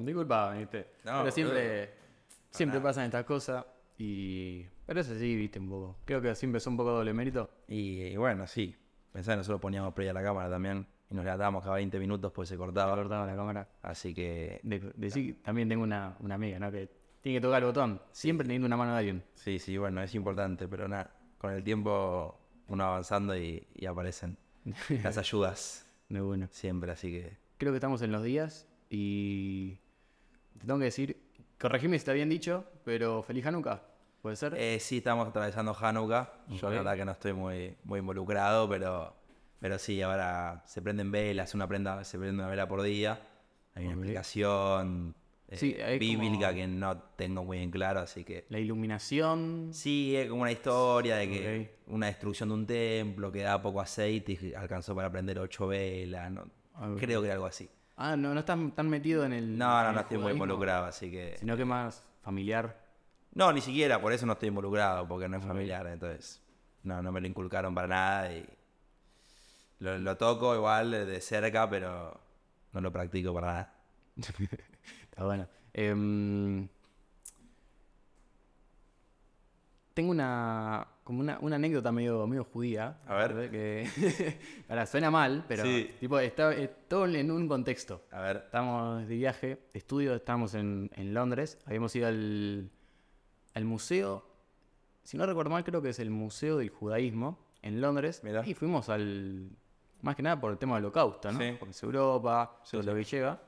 Disculpa, 0.00 0.52
¿viste? 0.52 0.86
No, 1.04 1.18
pero 1.20 1.30
siempre, 1.30 1.90
siempre 2.50 2.78
nada. 2.78 2.88
pasan 2.90 3.04
estas 3.04 3.24
cosas 3.24 3.64
y... 3.98 4.64
Pero 4.86 5.00
eso 5.00 5.14
sí, 5.18 5.34
viste, 5.36 5.58
un 5.58 5.68
poco. 5.68 5.96
Creo 6.04 6.20
que 6.20 6.34
siempre 6.34 6.58
es 6.58 6.66
un 6.66 6.76
poco 6.76 6.90
doble 6.92 7.12
mérito. 7.12 7.50
Y, 7.68 8.02
y 8.02 8.16
bueno, 8.16 8.46
sí. 8.46 8.74
Pensá 9.12 9.32
que 9.32 9.38
nosotros 9.38 9.60
poníamos 9.60 9.94
play 9.94 10.08
a 10.08 10.12
la 10.12 10.22
cámara 10.22 10.50
también 10.50 10.86
y 11.10 11.14
nos 11.14 11.24
levantábamos 11.24 11.62
cada 11.62 11.76
20 11.76 11.98
minutos 11.98 12.32
pues 12.32 12.48
se 12.48 12.56
cortaba. 12.56 12.94
cortaba 12.96 13.26
la 13.26 13.36
cámara. 13.36 13.68
Así 13.82 14.14
que 14.14 14.60
De, 14.62 14.80
decir, 14.96 15.42
también 15.42 15.68
tengo 15.68 15.84
una, 15.84 16.16
una 16.20 16.34
amiga, 16.34 16.58
¿no? 16.58 16.70
Que 16.70 16.88
tiene 17.20 17.38
que 17.38 17.42
tocar 17.42 17.62
el 17.62 17.66
botón. 17.66 18.00
Siempre 18.12 18.44
teniendo 18.46 18.66
una 18.66 18.76
mano 18.76 18.92
de 18.92 18.98
alguien. 18.98 19.24
sí, 19.34 19.58
sí, 19.58 19.76
bueno, 19.78 20.02
es 20.02 20.14
importante, 20.14 20.66
pero 20.68 20.88
nada, 20.88 21.14
con 21.38 21.52
el 21.52 21.62
tiempo 21.62 22.38
uno 22.68 22.84
va 22.84 22.90
avanzando 22.90 23.36
y, 23.36 23.66
y 23.74 23.86
aparecen 23.86 24.36
las 25.02 25.16
ayudas 25.18 25.86
De 26.08 26.20
bueno. 26.20 26.48
siempre, 26.50 26.90
así 26.92 27.10
que 27.12 27.36
Creo 27.58 27.72
que 27.72 27.76
estamos 27.76 28.02
en 28.02 28.10
los 28.12 28.22
días 28.22 28.66
y... 28.94 29.78
Te 30.58 30.66
tengo 30.66 30.78
que 30.78 30.84
decir, 30.86 31.16
corregime 31.60 31.96
si 31.96 32.02
está 32.02 32.12
bien 32.12 32.28
dicho, 32.28 32.64
pero 32.84 33.22
feliz 33.22 33.44
Hanukkah. 33.46 33.82
¿Puede 34.22 34.36
ser? 34.36 34.54
Eh, 34.56 34.78
sí, 34.80 34.98
estamos 34.98 35.28
atravesando 35.28 35.76
Hanukkah. 35.78 36.32
Yo 36.48 36.70
la 36.70 36.76
verdad 36.76 36.96
que 36.96 37.04
no 37.04 37.12
estoy 37.12 37.32
muy, 37.34 37.74
muy 37.84 37.98
involucrado, 37.98 38.68
pero, 38.68 39.14
pero 39.60 39.78
sí, 39.78 40.00
ahora 40.00 40.62
se 40.66 40.80
prenden 40.80 41.10
velas, 41.10 41.54
una 41.54 41.66
prenda, 41.68 42.02
se 42.04 42.18
prende 42.18 42.34
una 42.42 42.48
vela 42.48 42.66
por 42.66 42.82
día. 42.82 43.20
Hay 43.74 43.84
una 43.84 43.94
explicación 43.94 45.14
eh, 45.48 45.56
Sí, 45.56 45.76
bíblica 45.98 46.46
como- 46.48 46.54
que 46.60 46.66
no 46.68 46.98
tengo 47.16 47.44
muy 47.44 47.58
en 47.58 47.70
claro, 47.70 48.00
así 48.00 48.24
que... 48.24 48.46
La 48.48 48.58
iluminación... 48.58 49.70
Sí, 49.72 50.16
es 50.16 50.28
como 50.30 50.42
una 50.42 50.52
historia 50.52 51.16
de 51.16 51.28
que 51.28 51.74
una 51.88 52.06
destrucción 52.06 52.48
de 52.48 52.54
un 52.54 52.66
templo 52.66 53.30
que 53.30 53.42
da 53.42 53.60
poco 53.60 53.80
aceite 53.80 54.38
y 54.40 54.54
alcanzó 54.54 54.94
para 54.94 55.10
prender 55.10 55.38
ocho 55.38 55.66
velas. 55.66 56.32
Creo 56.98 57.20
que 57.20 57.26
era 57.26 57.34
algo 57.34 57.46
así. 57.46 57.68
Ah, 57.96 58.16
no, 58.16 58.34
no 58.34 58.40
estás 58.40 58.58
tan 58.74 58.88
metido 58.88 59.24
en 59.24 59.32
el... 59.32 59.56
No, 59.56 59.82
no, 59.82 59.88
el 59.88 59.94
no 59.94 60.00
estoy 60.00 60.18
muy 60.18 60.32
involucrado, 60.32 60.86
así 60.86 61.10
que... 61.10 61.36
Sino 61.38 61.56
que 61.56 61.64
más 61.64 62.04
familiar. 62.22 62.80
No, 63.32 63.52
ni 63.52 63.60
siquiera, 63.60 64.00
por 64.00 64.12
eso 64.12 64.26
no 64.26 64.32
estoy 64.32 64.48
involucrado, 64.48 65.06
porque 65.06 65.28
no 65.28 65.36
es 65.36 65.44
familiar, 65.44 65.86
entonces 65.86 66.42
no, 66.82 67.02
no 67.02 67.12
me 67.12 67.20
lo 67.20 67.26
inculcaron 67.26 67.74
para 67.74 67.88
nada 67.88 68.32
y 68.32 68.46
lo, 69.78 69.98
lo 69.98 70.16
toco 70.16 70.54
igual 70.54 70.90
de 70.90 71.20
cerca, 71.20 71.68
pero 71.68 72.20
no 72.72 72.80
lo 72.80 72.92
practico 72.92 73.32
para 73.32 73.46
nada. 73.46 73.74
Está 74.16 75.24
bueno. 75.24 75.46
Em, 75.72 76.68
tengo 79.94 80.10
una 80.10 80.86
como 81.04 81.20
una, 81.20 81.38
una 81.40 81.56
anécdota 81.56 81.92
medio, 81.92 82.26
medio 82.26 82.44
judía. 82.44 82.98
A 83.06 83.14
ver. 83.14 83.50
Que, 83.50 83.86
ahora, 84.68 84.86
suena 84.86 85.10
mal, 85.10 85.44
pero 85.46 85.62
Sí. 85.62 85.90
tipo, 86.00 86.18
está 86.18 86.52
eh, 86.54 86.68
todo 86.88 87.06
en 87.06 87.30
un 87.30 87.46
contexto. 87.46 88.02
A 88.10 88.20
ver, 88.20 88.36
Estábamos 88.46 89.06
de 89.06 89.14
viaje, 89.14 89.46
de 89.72 89.78
estudio, 89.78 90.14
estábamos 90.14 90.54
en, 90.54 90.90
en 90.94 91.12
Londres. 91.14 91.58
Habíamos 91.66 91.94
ido 91.94 92.08
al, 92.08 92.70
al 93.54 93.64
museo, 93.64 94.26
si 95.02 95.18
no 95.18 95.26
recuerdo 95.26 95.50
mal, 95.50 95.62
creo 95.64 95.82
que 95.82 95.90
es 95.90 95.98
el 95.98 96.08
Museo 96.10 96.56
del 96.56 96.70
Judaísmo 96.70 97.38
en 97.60 97.80
Londres. 97.82 98.22
Mirá. 98.24 98.42
Y 98.46 98.54
fuimos 98.54 98.88
al. 98.88 99.50
Más 100.00 100.16
que 100.16 100.22
nada 100.22 100.40
por 100.40 100.50
el 100.52 100.58
tema 100.58 100.76
del 100.76 100.84
holocausto, 100.86 101.30
¿no? 101.32 101.38
Sí. 101.38 101.56
Porque 101.58 101.72
es 101.72 101.82
Europa, 101.82 102.58
Sí, 102.64 102.78
todo 102.78 102.82
lo 102.82 102.94
que 102.94 103.04
lleva. 103.04 103.40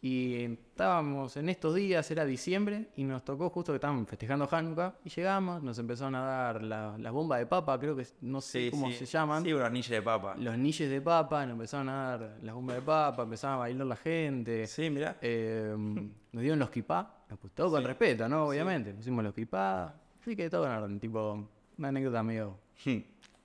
Y 0.00 0.44
estábamos 0.44 1.36
en 1.36 1.48
estos 1.48 1.74
días, 1.74 2.08
era 2.12 2.24
diciembre, 2.24 2.88
y 2.94 3.02
nos 3.02 3.24
tocó 3.24 3.50
justo 3.50 3.72
que 3.72 3.76
estaban 3.78 4.06
festejando 4.06 4.48
Hanukkah. 4.48 4.94
Y 5.04 5.08
llegamos, 5.10 5.60
nos 5.60 5.76
empezaron 5.80 6.14
a 6.14 6.20
dar 6.20 6.62
la- 6.62 6.96
las 6.98 7.12
bombas 7.12 7.40
de 7.40 7.46
papa, 7.46 7.76
creo 7.80 7.96
que 7.96 8.06
no 8.20 8.40
sé 8.40 8.66
sí, 8.66 8.70
cómo 8.70 8.86
sí. 8.88 8.94
se 8.98 9.06
llaman 9.06 9.42
Sí, 9.42 9.52
unos 9.52 9.66
anillos 9.66 9.90
de 9.90 10.02
papa. 10.02 10.36
los 10.38 10.56
niches 10.56 10.88
de 10.88 11.00
papa, 11.00 11.44
nos 11.46 11.54
empezaron 11.54 11.88
a 11.88 11.94
dar 12.16 12.38
las 12.42 12.54
bombas 12.54 12.76
de 12.76 12.82
papa, 12.82 13.22
empezaba 13.24 13.54
a 13.54 13.58
bailar 13.58 13.86
la 13.88 13.96
gente. 13.96 14.66
Sí, 14.68 14.88
mira. 14.88 15.16
Eh, 15.20 15.74
nos 16.32 16.42
dieron 16.42 16.60
los 16.60 16.70
kipá, 16.70 17.24
nos 17.28 17.40
todo 17.52 17.70
con 17.72 17.82
respeto, 17.82 18.28
¿no? 18.28 18.46
Obviamente. 18.46 18.94
Pusimos 18.94 19.24
los 19.24 19.34
kipá. 19.34 19.94
Así 20.20 20.36
que 20.36 20.48
todo 20.48 20.62
orden, 20.62 21.00
tipo, 21.00 21.48
una 21.76 21.88
anécdota 21.88 22.22
medio, 22.22 22.56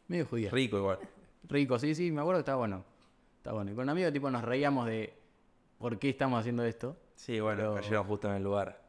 medio 0.08 0.26
judía. 0.28 0.52
Rico 0.52 0.77
igual. 0.77 1.00
Rico, 1.50 1.80
sí, 1.80 1.95
sí, 1.95 2.11
me 2.11 2.22
acuerdo 2.22 2.39
que 2.39 2.42
estaba 2.42 2.58
bueno. 2.60 2.83
Está 3.38 3.54
bueno. 3.54 3.72
Y 3.72 3.73
con 3.73 3.83
un 3.86 3.89
amigo 3.89 4.11
tipo 4.11 4.30
nos 4.30 4.44
reíamos 4.44 4.86
de 4.86 5.14
por 5.83 5.99
qué 5.99 6.08
estamos 6.11 6.39
haciendo 6.39 6.64
esto. 6.64 6.95
Sí, 7.17 7.42
bueno, 7.42 7.76
cayeron 7.76 8.05
justo 8.05 8.30
en 8.30 8.36
el 8.36 8.44
lugar. 8.44 8.82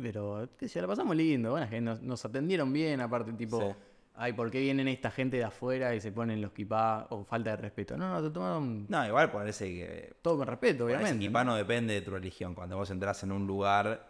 Pero 0.00 0.48
qué 0.56 0.68
sé 0.68 0.80
la 0.80 0.86
pasamos 0.86 1.16
lindo, 1.16 1.50
bueno, 1.50 1.68
que 1.68 1.80
nos, 1.80 2.00
nos 2.00 2.24
atendieron 2.24 2.72
bien, 2.72 3.00
aparte 3.00 3.32
tipo, 3.32 3.58
Sí. 3.60 3.66
ay, 4.14 4.32
¿por 4.34 4.48
qué 4.48 4.60
vienen 4.60 4.86
esta 4.86 5.10
gente 5.10 5.36
de 5.38 5.42
afuera 5.42 5.96
y 5.96 6.00
se 6.00 6.12
ponen 6.12 6.40
los 6.40 6.52
kipá 6.52 7.08
o 7.10 7.24
falta 7.24 7.50
de 7.50 7.56
respeto? 7.56 7.96
No, 7.96 8.08
no, 8.08 8.22
te 8.22 8.30
tomaron 8.30 8.86
No, 8.88 9.04
igual 9.04 9.32
parece 9.32 9.64
que 9.66 10.14
todo 10.22 10.36
con 10.38 10.46
respeto, 10.46 10.84
obviamente. 10.84 11.16
equipá 11.16 11.42
no 11.42 11.56
depende 11.56 11.94
de 11.94 12.02
tu 12.02 12.12
religión. 12.12 12.54
Cuando 12.54 12.76
vos 12.76 12.88
entras 12.92 13.20
en 13.24 13.32
un 13.32 13.48
lugar 13.48 14.06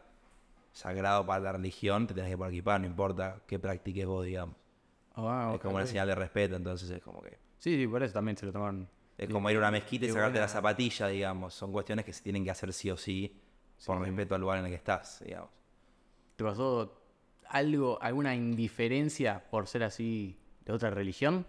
sagrado 0.72 1.24
para 1.24 1.40
la 1.40 1.52
religión, 1.52 2.06
te 2.06 2.12
tenés 2.12 2.30
que 2.30 2.36
poner 2.36 2.52
equipar, 2.52 2.78
no 2.82 2.86
importa 2.86 3.40
qué 3.46 3.58
practiques 3.58 4.04
vos, 4.04 4.26
digamos. 4.26 4.54
Ah, 5.14 5.52
es 5.54 5.60
como 5.62 5.76
una 5.76 5.86
señal 5.86 6.06
de 6.06 6.14
respeto, 6.14 6.56
entonces 6.56 6.90
es 6.90 7.02
como 7.02 7.22
que. 7.22 7.38
Sí, 7.56 7.76
sí, 7.76 7.86
por 7.88 8.02
eso 8.02 8.12
también 8.12 8.36
se 8.36 8.44
lo 8.44 8.52
tomaron. 8.52 8.86
Es 9.18 9.28
como 9.28 9.50
ir 9.50 9.56
a 9.56 9.58
una 9.60 9.70
mezquita 9.72 10.06
y 10.06 10.10
sacarte 10.10 10.38
la 10.38 10.48
zapatilla, 10.48 11.08
digamos. 11.08 11.52
Son 11.52 11.72
cuestiones 11.72 12.04
que 12.04 12.12
se 12.12 12.22
tienen 12.22 12.44
que 12.44 12.50
hacer 12.52 12.72
sí 12.72 12.90
o 12.90 12.96
sí, 12.96 13.36
por 13.84 13.98
Sí. 13.98 14.04
respeto 14.04 14.34
al 14.36 14.40
lugar 14.40 14.58
en 14.60 14.64
el 14.66 14.70
que 14.70 14.76
estás, 14.76 15.20
digamos. 15.24 15.50
¿Te 16.36 16.44
pasó 16.44 17.02
algo, 17.48 17.98
alguna 18.00 18.34
indiferencia 18.34 19.42
por 19.50 19.66
ser 19.66 19.82
así 19.82 20.38
de 20.64 20.72
otra 20.72 20.90
religión? 20.90 21.44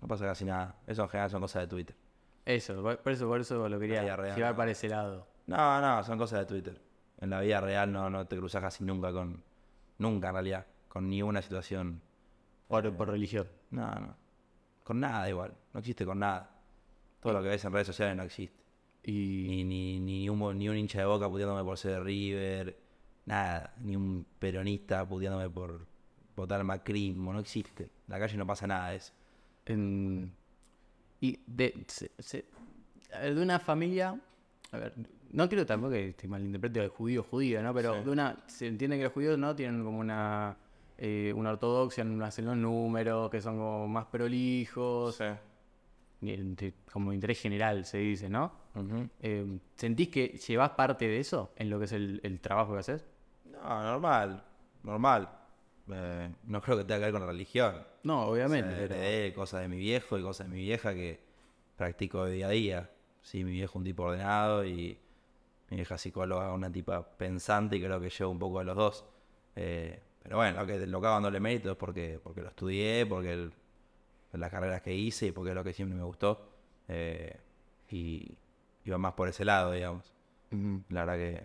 No 0.00 0.08
pasa 0.08 0.24
casi 0.24 0.44
nada. 0.44 0.76
Eso 0.86 1.02
en 1.02 1.08
general 1.08 1.30
son 1.30 1.40
cosas 1.42 1.62
de 1.62 1.68
Twitter. 1.68 1.96
Eso, 2.44 2.80
por 2.82 3.12
eso, 3.12 3.26
por 3.26 3.40
eso 3.40 3.68
lo 3.68 3.78
quería 3.80 4.16
real, 4.16 4.36
llevar 4.36 4.52
no. 4.52 4.56
para 4.56 4.70
ese 4.70 4.88
lado. 4.88 5.26
No, 5.46 5.80
no, 5.80 6.02
son 6.04 6.16
cosas 6.18 6.40
de 6.40 6.46
Twitter. 6.46 6.80
En 7.20 7.30
la 7.30 7.40
vida 7.40 7.60
real 7.60 7.90
no, 7.92 8.08
no 8.08 8.26
te 8.26 8.36
cruzas 8.36 8.62
casi 8.62 8.84
nunca 8.84 9.12
con. 9.12 9.42
Nunca 9.98 10.28
en 10.28 10.34
realidad. 10.34 10.66
Con 10.88 11.08
ni 11.08 11.22
una 11.22 11.42
situación. 11.42 12.00
Por, 12.68 12.94
por 12.94 13.08
religión. 13.08 13.48
No, 13.70 13.90
no. 13.94 14.14
Con 14.86 15.00
nada 15.00 15.28
igual. 15.28 15.52
No 15.74 15.80
existe 15.80 16.06
con 16.06 16.20
nada. 16.20 16.48
Todo 17.20 17.32
lo 17.32 17.42
que 17.42 17.48
ves 17.48 17.64
en 17.64 17.72
redes 17.72 17.88
sociales 17.88 18.16
no 18.16 18.22
existe. 18.22 18.56
Y 19.02 19.46
Ni, 19.48 19.64
ni, 19.64 19.98
ni, 20.00 20.28
un, 20.28 20.58
ni 20.58 20.68
un 20.68 20.76
hincha 20.76 21.00
de 21.00 21.06
boca 21.06 21.28
puteándome 21.28 21.64
por 21.64 21.76
ser 21.76 21.92
de 21.94 22.00
River. 22.00 22.78
Nada. 23.24 23.74
Ni 23.80 23.96
un 23.96 24.24
peronista 24.38 25.04
puteándome 25.08 25.50
por 25.50 25.84
votar 26.36 26.62
macrismo. 26.62 27.32
No 27.32 27.40
existe. 27.40 27.82
En 27.84 27.90
la 28.08 28.18
calle 28.20 28.36
no 28.36 28.46
pasa 28.46 28.66
nada 28.68 28.90
de 28.90 28.96
eso. 28.96 29.12
en- 29.68 30.32
y 31.20 31.40
de, 31.46 31.84
se- 31.88 32.12
se- 32.20 32.44
a 33.12 33.18
ver, 33.20 33.34
de 33.34 33.42
una 33.42 33.58
familia, 33.58 34.20
a 34.70 34.78
ver, 34.78 34.92
no 35.32 35.48
quiero 35.48 35.66
tampoco 35.66 35.94
que 35.94 36.10
este 36.10 36.28
malinterprete 36.28 36.78
de 36.82 36.88
judío 36.88 37.24
judío, 37.24 37.60
¿no? 37.62 37.74
Pero 37.74 37.94
Sí. 37.98 38.04
de 38.04 38.10
una, 38.10 38.36
se 38.46 38.68
entiende 38.68 38.96
que 38.98 39.02
los 39.04 39.12
judíos 39.12 39.36
no 39.38 39.56
tienen 39.56 39.82
como 39.82 39.98
una 39.98 40.56
eh, 40.98 41.32
una 41.34 41.50
ortodoxia, 41.50 42.04
hacen 42.22 42.44
los 42.46 42.56
números, 42.56 43.30
que 43.30 43.40
son 43.40 43.56
como 43.58 43.88
más 43.88 44.06
prolijos, 44.06 45.20
en- 46.22 46.56
como 46.92 47.12
interés 47.12 47.40
general 47.40 47.84
se 47.84 47.98
dice, 47.98 48.28
¿no? 48.28 48.52
Eh, 49.20 49.58
¿Sentís 49.74 50.08
que 50.08 50.28
llevas 50.46 50.70
parte 50.70 51.06
de 51.06 51.20
eso 51.20 51.52
en 51.56 51.70
lo 51.70 51.78
que 51.78 51.84
es 51.86 51.92
el, 51.92 52.20
el 52.22 52.40
trabajo 52.40 52.72
que 52.74 52.78
haces? 52.80 53.06
No, 53.44 53.82
normal. 53.82 54.42
Normal. 54.82 55.28
Eh, 55.88 56.30
no 56.44 56.60
creo 56.60 56.76
que 56.78 56.84
tenga 56.84 56.98
que 56.98 57.04
ver 57.06 57.12
con 57.12 57.20
la 57.22 57.26
religión. 57.28 57.76
No, 58.02 58.26
obviamente. 58.26 58.68
O 58.72 58.76
sea, 58.76 58.88
pero- 58.88 58.94
heredé 59.00 59.32
cosas 59.34 59.60
de 59.62 59.68
mi 59.68 59.76
viejo 59.78 60.18
y 60.18 60.22
cosas 60.22 60.48
de 60.48 60.54
mi 60.54 60.60
vieja 60.62 60.94
que 60.94 61.20
practico 61.76 62.24
de 62.24 62.32
día 62.32 62.46
a 62.46 62.50
día. 62.50 62.90
Sí, 63.22 63.44
mi 63.44 63.52
viejo 63.52 63.78
un 63.78 63.84
tipo 63.84 64.04
ordenado 64.04 64.64
y 64.64 64.98
mi 65.70 65.76
vieja 65.76 65.98
psicóloga 65.98 66.52
una 66.52 66.70
tipa 66.70 67.16
pensante 67.16 67.76
y 67.76 67.80
creo 67.82 68.00
que 68.00 68.08
llevo 68.10 68.30
un 68.30 68.38
poco 68.38 68.58
de 68.60 68.64
los 68.64 68.76
dos. 68.76 69.04
Eh, 69.56 70.00
pero 70.26 70.38
bueno, 70.38 70.60
lo 70.60 70.66
que, 70.66 70.86
lo 70.86 71.00
que 71.00 71.06
hago 71.06 71.14
dándole 71.14 71.38
mérito 71.40 71.70
es 71.70 71.76
porque, 71.76 72.18
porque 72.22 72.40
lo 72.42 72.48
estudié, 72.48 73.06
porque 73.06 73.32
el- 73.32 73.52
las 74.32 74.50
carreras 74.50 74.82
que 74.82 74.94
hice 74.94 75.26
y 75.26 75.32
porque 75.32 75.50
es 75.50 75.54
lo 75.54 75.64
que 75.64 75.72
siempre 75.72 75.96
me 75.96 76.04
gustó. 76.04 76.48
Eh, 76.88 77.36
y 77.90 78.36
iba 78.84 78.98
más 78.98 79.14
por 79.14 79.28
ese 79.28 79.44
lado, 79.44 79.72
digamos. 79.72 80.12
La 80.88 81.04
verdad 81.04 81.16
que, 81.16 81.44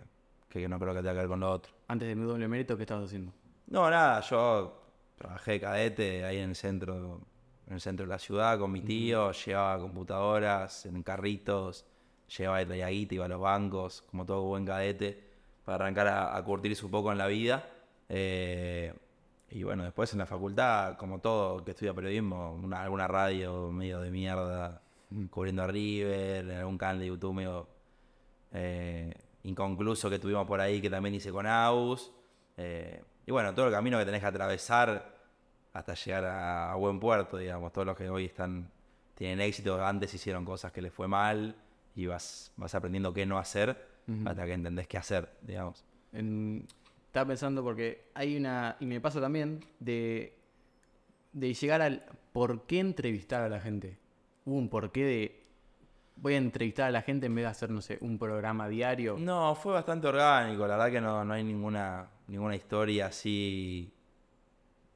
que 0.60 0.68
no 0.68 0.78
creo 0.78 0.92
que 0.94 1.00
tenga 1.00 1.12
que 1.12 1.18
ver 1.20 1.28
con 1.28 1.40
lo 1.40 1.50
otro. 1.50 1.72
Antes 1.88 2.08
de 2.08 2.14
mi 2.16 2.24
doble 2.26 2.48
mérito, 2.48 2.76
¿qué 2.76 2.82
estabas 2.82 3.06
haciendo? 3.06 3.32
No, 3.68 3.88
nada, 3.90 4.20
yo 4.20 4.82
trabajé 5.16 5.52
de 5.52 5.60
cadete 5.60 6.24
ahí 6.24 6.38
en 6.38 6.50
el 6.50 6.56
centro, 6.56 7.20
en 7.66 7.74
el 7.74 7.80
centro 7.80 8.04
de 8.06 8.10
la 8.10 8.18
ciudad 8.18 8.58
con 8.58 8.72
mi 8.72 8.82
tío, 8.82 9.32
llevaba 9.32 9.80
computadoras 9.80 10.86
en 10.86 11.02
carritos, 11.02 11.86
llevaba 12.36 12.62
y 12.62 12.66
traía 12.66 12.88
guita, 12.88 13.14
iba 13.14 13.24
a 13.26 13.28
los 13.28 13.40
bancos, 13.40 14.02
como 14.10 14.26
todo 14.26 14.42
buen 14.42 14.66
cadete, 14.66 15.22
para 15.64 15.76
arrancar 15.84 16.08
a, 16.08 16.36
a 16.36 16.44
curtirse 16.44 16.84
un 16.84 16.90
poco 16.90 17.12
en 17.12 17.18
la 17.18 17.26
vida. 17.28 17.68
Eh, 18.14 18.92
y 19.50 19.62
bueno, 19.62 19.84
después 19.84 20.12
en 20.12 20.18
la 20.18 20.26
facultad, 20.26 20.96
como 20.98 21.18
todo 21.20 21.64
que 21.64 21.70
estudia 21.70 21.94
periodismo, 21.94 22.52
una- 22.52 22.82
alguna 22.82 23.08
radio 23.08 23.70
medio 23.72 24.00
de 24.00 24.10
mierda, 24.10 24.82
cubriendo 25.30 25.62
a 25.62 25.66
River, 25.66 26.44
en 26.50 26.56
algún 26.58 26.76
canal 26.78 26.98
de 26.98 27.06
YouTube 27.06 27.34
medio 27.34 27.66
eh, 28.52 29.14
inconcluso 29.44 30.10
que 30.10 30.18
tuvimos 30.18 30.46
por 30.46 30.60
ahí 30.60 30.80
que 30.80 30.90
también 30.90 31.14
hice 31.14 31.30
con 31.32 31.46
Aus. 31.46 32.12
Eh, 32.56 33.02
y 33.26 33.30
bueno, 33.32 33.54
todo 33.54 33.66
el 33.66 33.72
camino 33.72 33.98
que 33.98 34.04
tenés 34.04 34.20
que 34.20 34.26
atravesar 34.26 35.14
hasta 35.72 35.94
llegar 35.94 36.24
a, 36.26 36.72
a 36.72 36.76
buen 36.76 37.00
puerto, 37.00 37.38
digamos. 37.38 37.72
Todos 37.72 37.86
los 37.86 37.96
que 37.96 38.08
hoy 38.10 38.26
están 38.26 38.70
tienen 39.14 39.40
éxito, 39.40 39.82
antes 39.84 40.12
hicieron 40.14 40.44
cosas 40.44 40.70
que 40.72 40.82
les 40.82 40.92
fue 40.92 41.08
mal 41.08 41.54
y 41.94 42.06
vas, 42.06 42.52
vas 42.56 42.74
aprendiendo 42.74 43.12
qué 43.14 43.24
no 43.26 43.38
hacer. 43.38 43.90
hasta 44.26 44.44
que 44.44 44.52
entendés 44.52 44.88
qué 44.88 44.98
hacer, 44.98 45.28
digamos. 45.42 45.84
Estaba 47.12 47.26
pensando 47.26 47.62
porque 47.62 48.06
hay 48.14 48.38
una, 48.38 48.78
y 48.80 48.86
me 48.86 48.98
pasa 48.98 49.20
también, 49.20 49.62
de, 49.80 50.34
de 51.34 51.52
llegar 51.52 51.82
al 51.82 52.06
por 52.32 52.62
qué 52.62 52.80
entrevistar 52.80 53.42
a 53.42 53.50
la 53.50 53.60
gente. 53.60 53.98
Hubo 54.46 54.56
un 54.56 54.70
porqué 54.70 55.04
de 55.04 55.42
voy 56.16 56.32
a 56.32 56.36
entrevistar 56.38 56.88
a 56.88 56.90
la 56.90 57.02
gente 57.02 57.26
en 57.26 57.34
vez 57.34 57.44
de 57.44 57.50
hacer, 57.50 57.68
no 57.68 57.82
sé, 57.82 57.98
un 58.00 58.18
programa 58.18 58.66
diario. 58.66 59.18
No, 59.18 59.54
fue 59.54 59.74
bastante 59.74 60.06
orgánico, 60.06 60.66
la 60.66 60.78
verdad 60.78 60.90
que 60.90 61.02
no, 61.02 61.22
no 61.22 61.34
hay 61.34 61.44
ninguna, 61.44 62.08
ninguna 62.28 62.56
historia 62.56 63.08
así 63.08 63.92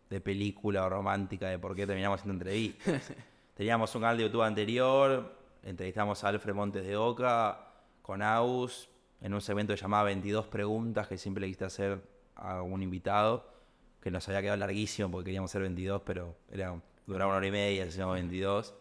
de 0.09 0.19
película 0.23 0.87
o 0.87 0.89
romántica 0.89 1.51
de 1.51 1.59
por 1.59 1.77
qué 1.77 1.87
terminamos 1.87 2.21
haciendo 2.21 2.43
entrevistas. 2.43 3.13
Teníamos 3.55 3.95
un 3.95 4.01
canal 4.01 4.17
de 4.17 4.23
YouTube 4.23 4.41
anterior, 4.41 5.37
entrevistamos 5.63 6.25
a 6.25 6.29
Alfred 6.29 6.55
Montes 6.55 6.87
de 6.87 6.97
Oca 6.97 7.61
con 8.01 8.23
Aus 8.23 8.89
en 9.21 9.35
un 9.35 9.41
segmento 9.41 9.75
que 9.75 9.81
llamaba 9.81 10.05
22 10.05 10.47
preguntas 10.47 11.09
que 11.09 11.19
siempre 11.19 11.41
le 11.43 11.49
quise 11.49 11.65
hacer 11.65 12.03
a 12.35 12.63
un 12.63 12.83
invitado, 12.83 13.49
que 14.01 14.11
nos 14.11 14.29
había 14.29 14.43
quedado 14.43 14.59
larguísimo 14.59 15.11
porque 15.11 15.27
queríamos 15.27 15.51
hacer 15.51 15.63
22, 15.63 16.03
pero 16.05 16.37
era, 16.51 16.81
duraba 17.07 17.31
una 17.31 17.39
hora 17.39 17.47
y 17.47 17.51
media, 17.51 17.85
hacíamos 17.85 18.15
22. 18.15 18.75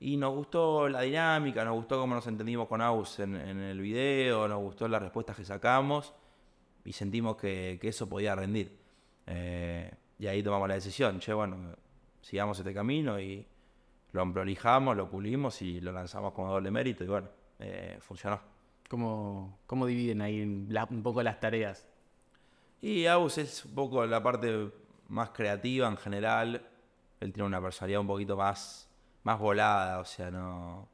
Y 0.00 0.16
nos 0.16 0.34
gustó 0.34 0.88
la 0.88 1.02
dinámica, 1.02 1.64
nos 1.64 1.74
gustó 1.74 2.00
cómo 2.00 2.14
nos 2.14 2.26
entendimos 2.26 2.66
con 2.66 2.80
Aus 2.80 3.20
en, 3.20 3.36
el 3.36 3.80
video, 3.80 4.48
nos 4.48 4.60
gustó 4.60 4.88
las 4.88 5.00
respuestas 5.00 5.36
que 5.36 5.44
sacamos 5.44 6.12
y 6.84 6.92
sentimos 6.92 7.36
que, 7.36 7.78
eso 7.80 8.08
podía 8.08 8.34
rendir. 8.34 8.76
Eh, 9.26 9.90
y 10.18 10.26
ahí 10.26 10.42
tomamos 10.42 10.68
la 10.68 10.74
decisión, 10.74 11.20
che, 11.20 11.32
bueno, 11.32 11.76
sigamos 12.20 12.58
este 12.58 12.74
camino 12.74 13.20
y 13.20 13.46
lo 14.10 14.32
prolijamos, 14.32 14.96
lo 14.96 15.08
pulimos 15.08 15.62
y 15.62 15.80
lo 15.80 15.92
lanzamos 15.92 16.32
como 16.32 16.50
doble 16.50 16.70
mérito 16.70 17.04
y 17.04 17.06
bueno, 17.06 17.28
eh, 17.60 17.98
funcionó. 18.00 18.51
¿Cómo, 18.92 19.58
¿Cómo, 19.66 19.86
dividen 19.86 20.20
ahí 20.20 20.42
un 20.42 21.02
poco 21.02 21.22
las 21.22 21.40
tareas? 21.40 21.86
Y 22.82 23.06
Aus 23.06 23.38
es 23.38 23.64
un 23.64 23.74
poco 23.74 24.04
la 24.04 24.22
parte 24.22 24.68
más 25.08 25.30
creativa 25.30 25.88
en 25.88 25.96
general. 25.96 26.60
Él 27.18 27.32
tiene 27.32 27.46
una 27.46 27.62
personalidad 27.62 28.02
un 28.02 28.06
poquito 28.06 28.36
más 28.36 28.90
más 29.22 29.38
volada, 29.38 29.98
o 29.98 30.04
sea, 30.04 30.30
no. 30.30 30.90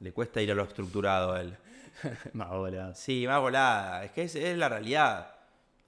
Le 0.00 0.10
cuesta 0.10 0.42
ir 0.42 0.50
a 0.50 0.56
lo 0.56 0.64
estructurado 0.64 1.34
a 1.34 1.40
él. 1.40 1.56
más 2.32 2.50
volada. 2.50 2.96
Sí, 2.96 3.28
más 3.28 3.40
volada. 3.40 4.02
Es 4.02 4.10
que 4.10 4.22
es, 4.24 4.58
la 4.58 4.68
realidad. 4.68 5.36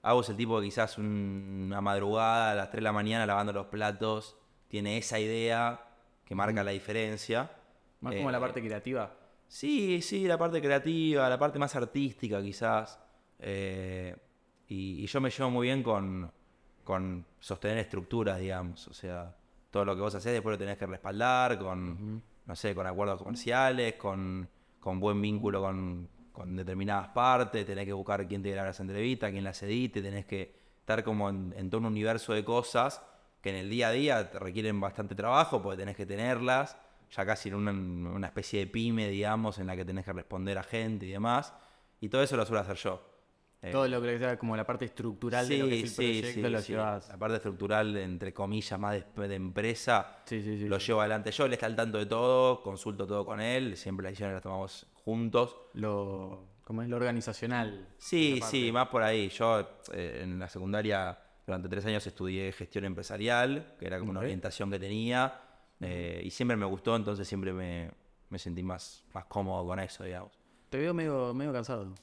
Hago 0.02 0.22
el 0.22 0.36
tipo 0.36 0.60
que 0.60 0.66
quizás 0.66 0.96
una 0.96 1.80
madrugada 1.80 2.52
a 2.52 2.54
las 2.54 2.70
3 2.70 2.76
de 2.76 2.82
la 2.82 2.92
mañana 2.92 3.26
lavando 3.26 3.52
los 3.52 3.66
platos 3.66 4.36
tiene 4.68 4.96
esa 4.96 5.18
idea 5.18 5.88
que 6.24 6.36
marca 6.36 6.62
la 6.62 6.70
diferencia. 6.70 7.50
Más 8.00 8.14
como 8.14 8.30
la 8.30 8.38
eh, 8.38 8.40
parte 8.40 8.62
creativa. 8.62 9.25
Sí, 9.48 10.02
sí, 10.02 10.26
la 10.26 10.38
parte 10.38 10.60
creativa, 10.60 11.28
la 11.28 11.38
parte 11.38 11.58
más 11.58 11.74
artística 11.76 12.42
quizás. 12.42 12.98
Eh, 13.38 14.14
y, 14.68 15.04
y, 15.04 15.06
yo 15.06 15.20
me 15.20 15.30
llevo 15.30 15.50
muy 15.50 15.66
bien 15.66 15.82
con, 15.82 16.30
con 16.86 17.26
sostener 17.40 17.78
estructuras, 17.78 18.38
digamos. 18.38 18.88
O 18.88 18.94
sea, 18.94 19.34
todo 19.70 19.84
lo 19.84 19.94
que 19.94 20.00
vos 20.00 20.14
haces 20.14 20.32
después 20.32 20.54
lo 20.54 20.58
tenés 20.58 20.78
que 20.78 20.86
respaldar 20.86 21.58
con, 21.58 22.22
no 22.46 22.56
sé, 22.56 22.74
con 22.74 22.86
acuerdos 22.86 23.22
comerciales, 23.22 23.94
con, 23.96 24.48
buen 24.80 25.20
vínculo 25.20 25.60
con, 25.60 26.08
determinadas 26.56 27.08
partes, 27.08 27.66
tenés 27.66 27.84
que 27.84 27.92
buscar 27.92 28.26
quién 28.28 28.42
te 28.42 28.50
graba 28.52 28.70
esa 28.70 28.82
entrevista, 28.82 29.30
quién 29.30 29.44
las 29.44 29.62
edite, 29.62 30.00
tenés 30.00 30.26
que 30.26 30.54
estar 30.78 31.02
como 31.02 31.28
en, 31.28 31.68
todo 31.68 31.80
un 31.80 31.86
universo 31.86 32.32
de 32.32 32.44
cosas 32.44 33.02
que 33.42 33.50
en 33.50 33.56
el 33.56 33.68
día 33.68 33.88
a 33.88 33.92
día 33.92 34.30
te 34.30 34.38
requieren 34.38 34.80
bastante 34.80 35.14
trabajo 35.14 35.60
porque 35.60 35.78
tenés 35.78 35.96
que 35.96 36.06
tenerlas, 36.06 36.78
ya 37.10 37.26
casi 37.26 37.48
en 37.48 37.54
una, 37.54 37.72
una 37.72 38.26
especie 38.26 38.60
de 38.60 38.66
pyme, 38.66 39.08
digamos, 39.08 39.58
en 39.58 39.66
la 39.66 39.76
que 39.76 39.84
tenés 39.84 40.04
que 40.04 40.12
responder 40.12 40.58
a 40.58 40.62
gente 40.62 41.06
y 41.06 41.10
demás. 41.10 41.54
Y 42.00 42.08
todo 42.08 42.22
eso 42.22 42.36
lo 42.36 42.44
suelo 42.44 42.60
hacer 42.60 42.76
yo. 42.76 43.16
Eh, 43.62 43.72
Todo 43.72 43.88
lo 43.88 44.02
que 44.02 44.18
sea 44.18 44.38
como 44.38 44.56
la 44.56 44.66
parte 44.66 44.84
estructural 44.84 45.48
de 45.48 45.58
lo 45.58 45.66
que 45.66 45.80
es 45.80 45.98
el 45.98 46.20
proyecto 46.20 46.50
lo 46.50 46.60
llevas. 46.60 47.08
La 47.08 47.16
parte 47.16 47.36
estructural, 47.36 47.96
entre 47.96 48.34
comillas, 48.34 48.78
más 48.78 48.94
de, 49.14 49.34
empresa, 49.34 50.18
lo 50.30 50.78
llevo 50.78 51.00
adelante 51.00 51.30
yo. 51.32 51.46
Él 51.46 51.54
está 51.54 51.66
al 51.66 51.74
tanto 51.74 51.98
de 51.98 52.06
todo, 52.06 52.62
consulto 52.62 53.06
todo 53.06 53.24
con 53.24 53.40
él, 53.40 53.76
siempre 53.76 54.04
las 54.04 54.12
decisiones 54.12 54.34
las 54.34 54.42
tomamos 54.42 54.86
juntos. 54.92 55.56
Lo, 55.72 56.44
¿Cómo 56.64 56.82
es 56.82 56.88
lo 56.88 56.96
organizacional? 56.96 57.88
Sí, 57.96 58.40
sí, 58.42 58.70
más 58.72 58.88
por 58.88 59.02
ahí. 59.02 59.30
Yo 59.30 59.60
eh, 59.92 60.20
en 60.22 60.38
la 60.38 60.48
secundaria 60.48 61.18
durante 61.46 61.68
tres 61.68 61.86
años 61.86 62.06
estudié 62.06 62.52
gestión 62.52 62.84
empresarial, 62.84 63.74
que 63.78 63.86
era 63.86 63.98
como 63.98 64.10
una 64.10 64.20
orientación 64.20 64.70
que 64.70 64.78
tenía, 64.78 65.40
eh, 65.80 66.22
y 66.24 66.30
siempre 66.30 66.56
me 66.56 66.66
gustó, 66.66 66.96
entonces 66.96 67.26
siempre 67.26 67.52
me, 67.52 67.90
sentí 68.38 68.62
más, 68.62 69.04
más 69.12 69.24
cómodo 69.26 69.66
con 69.66 69.78
eso, 69.80 70.04
digamos. 70.04 70.32
Te 70.70 70.78
veo 70.78 70.94
medio, 70.94 71.32
medio 71.34 71.52
cansado. 71.52 71.94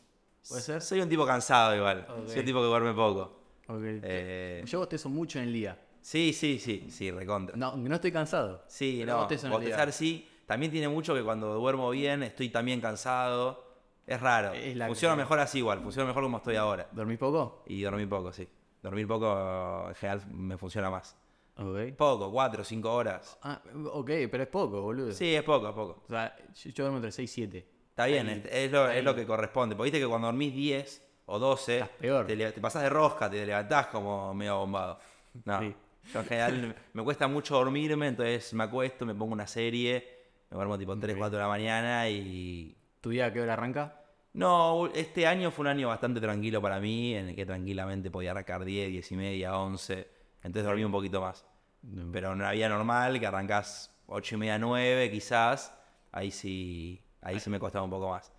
¿Puede 0.48 0.62
ser? 0.62 0.82
Soy 0.82 1.02
un 1.02 1.10
tipo 1.10 1.26
cansado 1.26 1.76
igual. 1.76 2.06
Soy 2.28 2.40
un 2.40 2.46
tipo 2.46 2.60
que 2.60 2.66
duerme 2.66 2.94
poco. 2.94 3.40
Eh, 3.70 4.64
yo 4.66 4.80
bostezo 4.80 5.10
mucho 5.10 5.40
en 5.40 5.46
el 5.46 5.54
día. 5.54 5.80
Sí, 6.02 6.34
sí, 6.34 6.60
sí, 6.60 6.88
sí, 6.90 7.12
recontra. 7.12 7.56
No, 7.56 7.78
no 7.78 7.96
estoy 7.96 8.12
cansado. 8.12 8.64
Sí, 8.68 9.04
no, 9.06 9.28
bostezar 9.50 9.92
sí. 9.92 10.28
También 10.46 10.72
tiene 10.72 10.90
mucho 10.90 11.14
que 11.16 11.24
cuando 11.24 11.54
duermo 11.56 11.90
bien 11.92 12.24
estoy 12.24 12.50
también 12.50 12.82
cansado. 12.82 13.72
Es 14.06 14.20
raro. 14.20 14.52
funciona 14.88 15.16
mejor 15.16 15.40
así 15.40 15.60
igual, 15.60 15.80
funciona 15.80 16.06
mejor 16.06 16.24
como 16.24 16.38
estoy 16.38 16.58
ahora. 16.58 16.90
¿Dormís 16.92 17.18
poco? 17.18 17.64
Y 17.68 17.82
dormir 17.84 18.10
poco, 18.10 18.34
sí. 18.34 18.48
Dormir 18.82 19.08
poco 19.08 19.86
en 19.88 19.96
general 19.96 20.28
me 20.30 20.58
funciona 20.58 20.90
más. 20.90 21.16
Poco, 21.98 22.32
cuatro, 22.32 22.64
cinco 22.64 22.92
horas. 22.94 23.38
Ah, 23.44 23.62
ok, 23.92 24.10
pero 24.32 24.44
es 24.44 24.50
poco, 24.50 24.82
boludo. 24.82 25.12
Sí, 25.12 25.36
es 25.36 25.44
poco, 25.44 25.70
es 25.70 25.76
poco. 25.76 26.04
O 26.06 26.10
sea, 26.10 26.36
yo 26.54 26.72
duermo 26.84 26.98
entre 26.98 27.12
6 27.12 27.30
y 27.30 27.34
7. 27.34 27.68
Está 27.90 28.08
bien, 28.08 28.44
es, 28.50 28.72
lo, 28.72 29.16
que 29.16 29.26
corresponde. 29.26 29.76
Porque 29.76 29.92
viste 29.92 30.00
que 30.00 30.10
cuando 30.10 30.28
dormís 30.28 30.54
10 30.54 31.08
o 31.28 31.38
12, 31.38 31.90
Te, 32.00 32.52
te, 32.52 32.62
pasás 32.62 32.82
de 32.82 32.90
rosca, 32.90 33.30
te 33.30 33.46
levantás 33.46 33.88
como 33.88 34.34
medio 34.34 34.58
bombado. 34.58 35.00
No. 35.46 35.62
Yo 35.62 36.20
en 36.20 36.26
general 36.26 36.76
me 36.94 37.04
cuesta 37.04 37.28
mucho 37.28 37.56
dormirme, 37.56 38.08
entonces 38.08 38.54
me 38.54 38.64
acuesto, 38.64 39.06
me 39.06 39.14
pongo 39.14 39.34
una 39.34 39.48
serie, 39.48 40.08
me 40.50 40.56
duermo 40.56 40.78
tipo 40.78 40.98
3, 40.98 41.16
4 41.16 41.38
de 41.38 41.42
la 41.44 41.48
mañana 41.48 42.10
y. 42.10 42.76
¿Tu 43.00 43.12
día 43.12 43.28
a 43.28 43.34
qué 43.34 43.42
hora 43.42 43.54
arranca? 43.54 44.02
No, 44.34 44.88
este 44.88 45.28
año 45.28 45.52
fue 45.52 45.64
un 45.64 45.68
año 45.68 45.90
bastante 45.90 46.20
tranquilo 46.20 46.62
para 46.62 46.80
mí, 46.80 47.14
en 47.14 47.30
el 47.30 47.36
que 47.36 47.46
tranquilamente 47.46 48.10
podía 48.10 48.32
arrancar 48.32 48.66
10, 48.66 48.90
10 48.90 49.12
y 49.12 49.16
media, 49.16 49.58
11. 49.60 50.08
Entonces 50.44 50.66
dormí 50.66 50.84
un 50.84 50.92
poquito 50.92 51.22
más. 51.22 51.46
Pero 52.12 52.32
en 52.32 52.40
una 52.40 52.52
vida 52.52 52.70
normal, 52.70 53.20
que 53.20 53.28
arrancás 53.28 53.94
8 54.08 54.36
y 54.36 54.38
media, 54.38 54.60
9 54.60 55.12
quizás, 55.12 55.76
ahí 56.12 56.32
sí 56.32 57.04
Ahí 57.24 57.40
se 57.40 57.50
me 57.50 57.60
costaba 57.60 57.86
un 57.86 57.92
poco 57.92 58.10
más. 58.10 58.32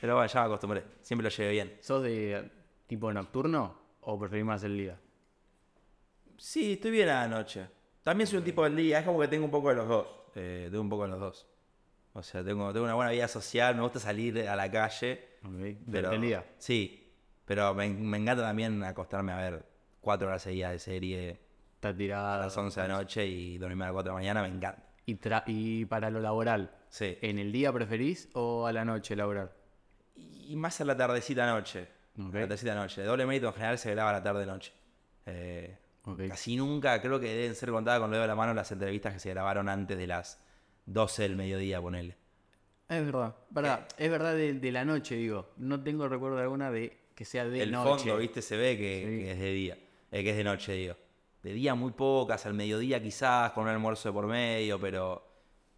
Pero 0.00 0.14
bueno, 0.14 0.28
ya 0.28 0.40
me 0.40 0.46
acostumbré. 0.46 0.84
Siempre 1.02 1.24
lo 1.24 1.30
llevé 1.30 1.52
bien. 1.52 1.76
¿Sos 1.80 2.02
de 2.02 2.50
tipo 2.86 3.12
nocturno 3.12 3.76
o 4.00 4.18
preferís 4.18 4.44
más 4.44 4.62
el 4.64 4.76
día? 4.76 4.98
Sí, 6.38 6.74
estoy 6.74 6.92
bien 6.92 7.08
a 7.08 7.26
la 7.26 7.28
noche. 7.28 7.68
También 8.02 8.26
soy 8.26 8.38
un 8.38 8.44
tipo 8.44 8.64
del 8.64 8.76
día. 8.76 9.00
Es 9.00 9.04
como 9.04 9.20
que 9.20 9.28
tengo 9.28 9.44
un 9.44 9.50
poco 9.50 9.68
de 9.70 9.74
los 9.74 9.88
dos. 9.88 10.06
Eh, 10.34 10.68
tengo 10.70 10.82
un 10.82 10.88
poco 10.88 11.02
de 11.02 11.08
los 11.08 11.20
dos. 11.20 11.46
O 12.12 12.22
sea, 12.22 12.42
tengo, 12.42 12.72
tengo 12.72 12.84
una 12.84 12.94
buena 12.94 13.10
vida 13.10 13.28
social. 13.28 13.74
Me 13.74 13.82
gusta 13.82 13.98
salir 13.98 14.48
a 14.48 14.56
la 14.56 14.70
calle. 14.70 15.38
Okay. 15.44 15.78
Pero, 15.90 16.10
¿Del 16.10 16.20
día? 16.20 16.44
Sí. 16.58 17.12
Pero 17.44 17.74
me, 17.74 17.84
encanta 17.84 18.42
también 18.42 18.82
acostarme 18.84 19.32
a 19.32 19.36
ver 19.36 19.66
cuatro 20.00 20.28
horas 20.28 20.42
seguidas 20.42 20.72
de 20.72 20.78
serie. 20.78 21.40
Está 21.80 21.96
tirada. 21.96 22.34
A 22.34 22.38
las 22.40 22.54
11 22.54 22.78
de 22.78 22.88
la 22.88 22.94
noche 22.98 23.26
y 23.26 23.56
dormirme 23.56 23.84
a 23.84 23.86
las 23.86 23.94
4 23.94 24.10
de 24.10 24.14
la 24.14 24.20
mañana. 24.20 24.42
Me 24.42 24.48
encanta. 24.48 24.82
¿Y, 25.06 25.18
y 25.46 25.84
para 25.86 26.10
lo 26.10 26.20
laboral? 26.20 26.70
¿En 27.00 27.38
el 27.38 27.50
día 27.52 27.72
preferís 27.72 28.28
o 28.34 28.66
a 28.66 28.72
la 28.74 28.84
noche 28.84 29.16
laburar? 29.16 29.56
Y 30.14 30.54
más 30.56 30.78
a 30.82 30.84
la 30.84 30.94
tardecita 30.94 31.46
noche. 31.46 31.88
la 32.16 32.30
tardecita 32.30 32.74
noche. 32.74 33.00
De 33.00 33.06
doble 33.06 33.24
mérito 33.24 33.46
en 33.46 33.54
general 33.54 33.78
se 33.78 33.90
graba 33.92 34.10
a 34.10 34.12
la 34.12 34.22
tarde-noche. 34.22 34.74
Eh, 35.24 35.74
casi 36.28 36.54
nunca, 36.54 37.00
creo 37.00 37.18
que 37.18 37.34
deben 37.34 37.54
ser 37.54 37.70
contadas 37.70 37.98
con 37.98 38.10
lo 38.10 38.18
de 38.18 38.26
la 38.26 38.34
mano 38.34 38.52
las 38.52 38.70
entrevistas 38.72 39.14
que 39.14 39.20
se 39.20 39.30
grabaron 39.30 39.70
antes 39.70 39.96
de 39.96 40.06
las 40.06 40.38
12 40.84 41.22
del 41.22 41.36
mediodía, 41.36 41.80
ponele. 41.80 42.18
Es 42.90 43.06
verdad, 43.06 43.36
verdad. 43.48 43.88
es 43.96 44.10
verdad 44.10 44.34
de, 44.34 44.70
la 44.70 44.84
noche, 44.84 45.14
digo. 45.14 45.48
No 45.56 45.82
tengo 45.82 46.08
recuerdo 46.08 46.36
de 46.36 46.42
alguna 46.42 46.70
de 46.70 46.98
que 47.14 47.24
sea 47.24 47.46
de 47.46 47.64
noche. 47.64 47.92
El 47.92 47.98
fondo, 47.98 48.16
viste, 48.18 48.42
se 48.42 48.58
ve 48.58 48.76
que, 48.76 49.32
es 49.32 49.38
de 49.38 49.52
día, 49.52 49.78
eh, 50.10 50.22
que 50.22 50.30
es 50.30 50.36
de 50.36 50.44
noche, 50.44 50.72
digo. 50.74 50.96
De 51.42 51.52
día 51.52 51.74
muy 51.74 51.92
pocas, 51.92 52.44
al 52.46 52.54
mediodía 52.54 53.02
quizás, 53.02 53.52
con 53.52 53.64
un 53.64 53.70
almuerzo 53.70 54.10
de 54.10 54.12
por 54.12 54.26
medio, 54.26 54.78
pero 54.78 55.30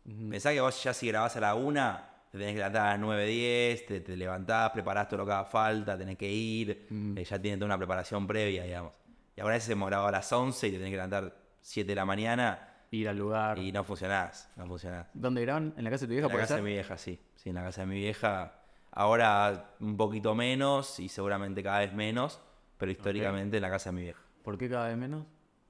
Pensá 0.05 0.53
que 0.53 0.61
vos 0.61 0.83
ya 0.83 0.93
si 0.93 1.09
grabás 1.09 1.37
a 1.37 1.41
la 1.41 1.55
una, 1.55 2.11
te 2.31 2.39
tenés 2.39 2.55
que 2.55 2.59
levantar 2.59 2.87
a 2.87 2.91
las 2.91 3.01
9, 3.01 3.27
10, 3.27 3.87
te, 3.87 4.01
te 4.01 4.17
levantás, 4.17 4.71
preparás 4.71 5.09
todo 5.09 5.19
lo 5.19 5.27
que 5.27 5.33
haga 5.33 5.45
falta, 5.45 5.97
tenés 5.97 6.19
que 6.19 6.31
ir, 6.31 6.89
eh, 7.17 7.25
ya 7.25 7.41
tienes 7.41 7.59
toda 7.59 7.67
una 7.67 7.79
preparación 7.79 8.27
previa, 8.27 8.65
digamos. 8.65 8.93
Y 9.37 9.41
ahora 9.41 9.55
a 9.55 9.57
veces 9.57 9.71
hemos 9.71 9.89
grabado 9.89 10.09
a 10.09 10.13
las 10.13 10.33
11 10.33 10.67
y 10.67 10.71
te 10.73 10.77
tenés 10.79 10.91
que 10.91 10.97
levantar 10.97 11.37
7 11.61 11.87
de 11.87 11.95
la 11.95 12.05
mañana. 12.05 12.69
Ir 12.91 13.09
al 13.09 13.17
lugar. 13.17 13.59
Y 13.59 13.73
no 13.73 13.85
funcionás, 13.85 14.51
no 14.57 14.67
funcionás. 14.67 15.07
¿Dónde 15.15 15.41
graban? 15.41 15.73
¿En 15.79 15.85
la 15.85 15.91
casa 15.91 16.05
de 16.05 16.09
tu 16.09 16.13
vieja? 16.13 16.27
En 16.27 16.35
la 16.35 16.41
casa 16.41 16.57
de 16.57 16.63
mi 16.63 16.73
vieja, 16.73 16.99
sí. 16.99 17.19
Sí, 17.37 17.49
en 17.49 17.55
la 17.55 17.63
casa 17.63 17.83
de 17.83 17.87
mi 17.87 17.97
vieja. 17.97 18.61
Ahora 18.91 19.77
un 19.81 19.97
poquito 19.97 20.35
menos 20.35 21.01
y 21.01 21.09
seguramente 21.09 21.63
cada 21.63 21.79
vez 21.79 21.95
menos, 21.95 22.41
pero 22.77 22.93
históricamente 22.93 23.57
en 23.57 23.63
la 23.63 23.71
casa 23.71 23.91
de 23.91 23.97
mi 23.97 24.03
vieja. 24.03 24.21
¿Por 24.43 24.59
qué 24.59 24.69
cada 24.69 24.89
vez 24.89 24.99
menos? 24.99 25.25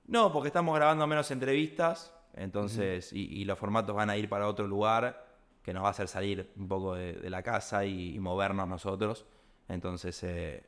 No, 0.06 0.32
porque 0.32 0.48
estamos 0.48 0.74
grabando 0.74 1.06
menos 1.06 1.30
entrevistas 1.30 2.14
entonces, 2.34 3.12
y, 3.12 3.44
los 3.44 3.58
formatos 3.58 3.94
van 3.94 4.08
a 4.10 4.16
ir 4.16 4.28
para 4.28 4.48
otro 4.48 4.66
lugar. 4.66 5.26
que 5.62 5.72
nos 5.72 5.82
va 5.84 5.88
a 5.88 5.90
hacer 5.90 6.08
salir 6.08 6.50
un 6.56 6.66
poco 6.66 6.94
de, 6.94 7.12
de 7.12 7.30
la 7.30 7.42
casa 7.42 7.84
y, 7.84 8.14
y 8.16 8.18
movernos 8.18 8.66
nosotros. 8.66 9.26
Entonces, 9.68 10.20
eh, 10.24 10.64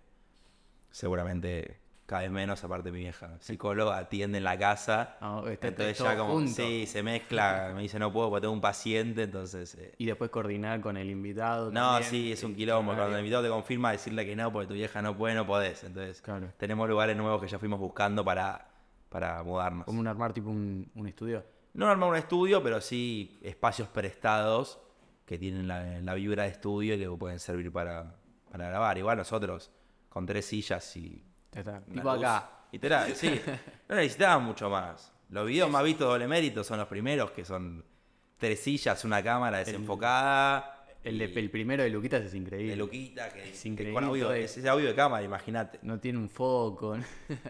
seguramente 0.90 1.80
cada 2.06 2.20
vez 2.22 2.30
menos, 2.30 2.62
aparte 2.62 2.92
mi 2.92 2.98
vieja 3.00 3.38
psicóloga 3.40 3.96
atiende 3.96 4.36
en 4.38 4.44
la 4.44 4.58
casa. 4.58 5.16
Ah, 5.22 5.42
está 5.48 5.68
entonces 5.68 5.96
todo 5.96 6.08
ya 6.08 6.18
como, 6.18 6.34
junto. 6.34 6.52
sí, 6.52 6.84
se 6.86 7.02
mezcla, 7.02 7.72
me 7.74 7.80
dice 7.82 7.98
no 7.98 8.12
puedo 8.12 8.28
porque 8.28 8.42
tengo 8.42 8.52
un 8.52 8.60
paciente, 8.60 9.22
entonces... 9.22 9.74
eh, 9.76 9.94
Y 9.96 10.04
después 10.04 10.30
coordinar 10.30 10.80
con 10.82 10.98
el 10.98 11.08
invitado. 11.10 11.70
no, 11.72 11.92
también, 11.92 12.10
sí, 12.10 12.32
es 12.32 12.44
un 12.44 12.50
el 12.50 12.56
quilombo. 12.58 12.94
Cuando 12.94 13.14
el 13.14 13.20
invitado 13.20 13.42
te 13.44 13.48
confirma 13.48 13.90
decirle 13.90 14.26
que 14.26 14.36
no 14.36 14.52
porque 14.52 14.68
tu 14.68 14.74
vieja 14.74 15.00
no 15.00 15.16
puede, 15.16 15.34
no 15.34 15.46
podés. 15.46 15.82
Entonces, 15.82 16.20
Claro. 16.20 16.52
tenemos 16.58 16.86
lugares 16.88 17.16
nuevos 17.16 17.40
que 17.40 17.48
ya 17.48 17.58
fuimos 17.58 17.80
buscando 17.80 18.22
para, 18.22 18.68
para 19.14 19.40
mudarnos. 19.44 19.84
Como 19.84 20.00
un 20.00 20.08
armar 20.08 20.32
tipo 20.32 20.50
un, 20.50 20.90
un 20.96 21.06
estudio. 21.06 21.44
No 21.74 21.86
armar 21.86 22.08
un 22.10 22.16
estudio, 22.16 22.60
pero 22.64 22.80
sí 22.80 23.38
espacios 23.42 23.86
prestados 23.86 24.80
que 25.24 25.38
tienen 25.38 25.68
la, 25.68 26.00
la 26.00 26.14
vibra 26.14 26.42
de 26.42 26.48
estudio 26.48 26.96
y 26.96 26.98
que 26.98 27.08
pueden 27.10 27.38
servir 27.38 27.70
para, 27.70 28.16
para 28.50 28.66
grabar. 28.66 28.98
Igual 28.98 29.18
nosotros, 29.18 29.70
con 30.08 30.26
tres 30.26 30.46
sillas 30.46 30.96
y. 30.96 31.24
Está. 31.52 31.80
Tipo 31.82 32.12
luz, 32.12 32.24
acá. 32.24 32.50
Literal, 32.72 33.14
sí. 33.14 33.40
No 33.88 33.94
necesitaban 33.94 34.42
mucho 34.42 34.68
más. 34.68 35.12
Los 35.28 35.46
videos 35.46 35.70
más 35.70 35.84
vistos 35.84 36.08
de 36.08 36.12
doble 36.12 36.26
mérito 36.26 36.64
son 36.64 36.80
los 36.80 36.88
primeros, 36.88 37.30
que 37.30 37.44
son 37.44 37.84
tres 38.36 38.64
sillas, 38.64 39.04
una 39.04 39.22
cámara 39.22 39.58
desenfocada. 39.58 40.56
El, 40.58 40.73
de- 41.04 41.24
y 41.24 41.38
el 41.38 41.50
primero 41.50 41.82
de 41.82 41.90
Luquitas 41.90 42.22
es 42.22 42.34
increíble. 42.34 42.70
de 42.70 42.76
Luquita, 42.76 43.28
que, 43.32 43.50
Es 43.50 43.66
increíble 43.66 43.94
con 43.94 44.04
audio, 44.04 44.32
es 44.32 44.56
ese 44.56 44.68
audio 44.68 44.88
de 44.88 44.94
cámara, 44.94 45.22
imagínate. 45.24 45.78
No 45.82 46.00
tiene 46.00 46.18
un 46.18 46.28
foco. 46.28 46.96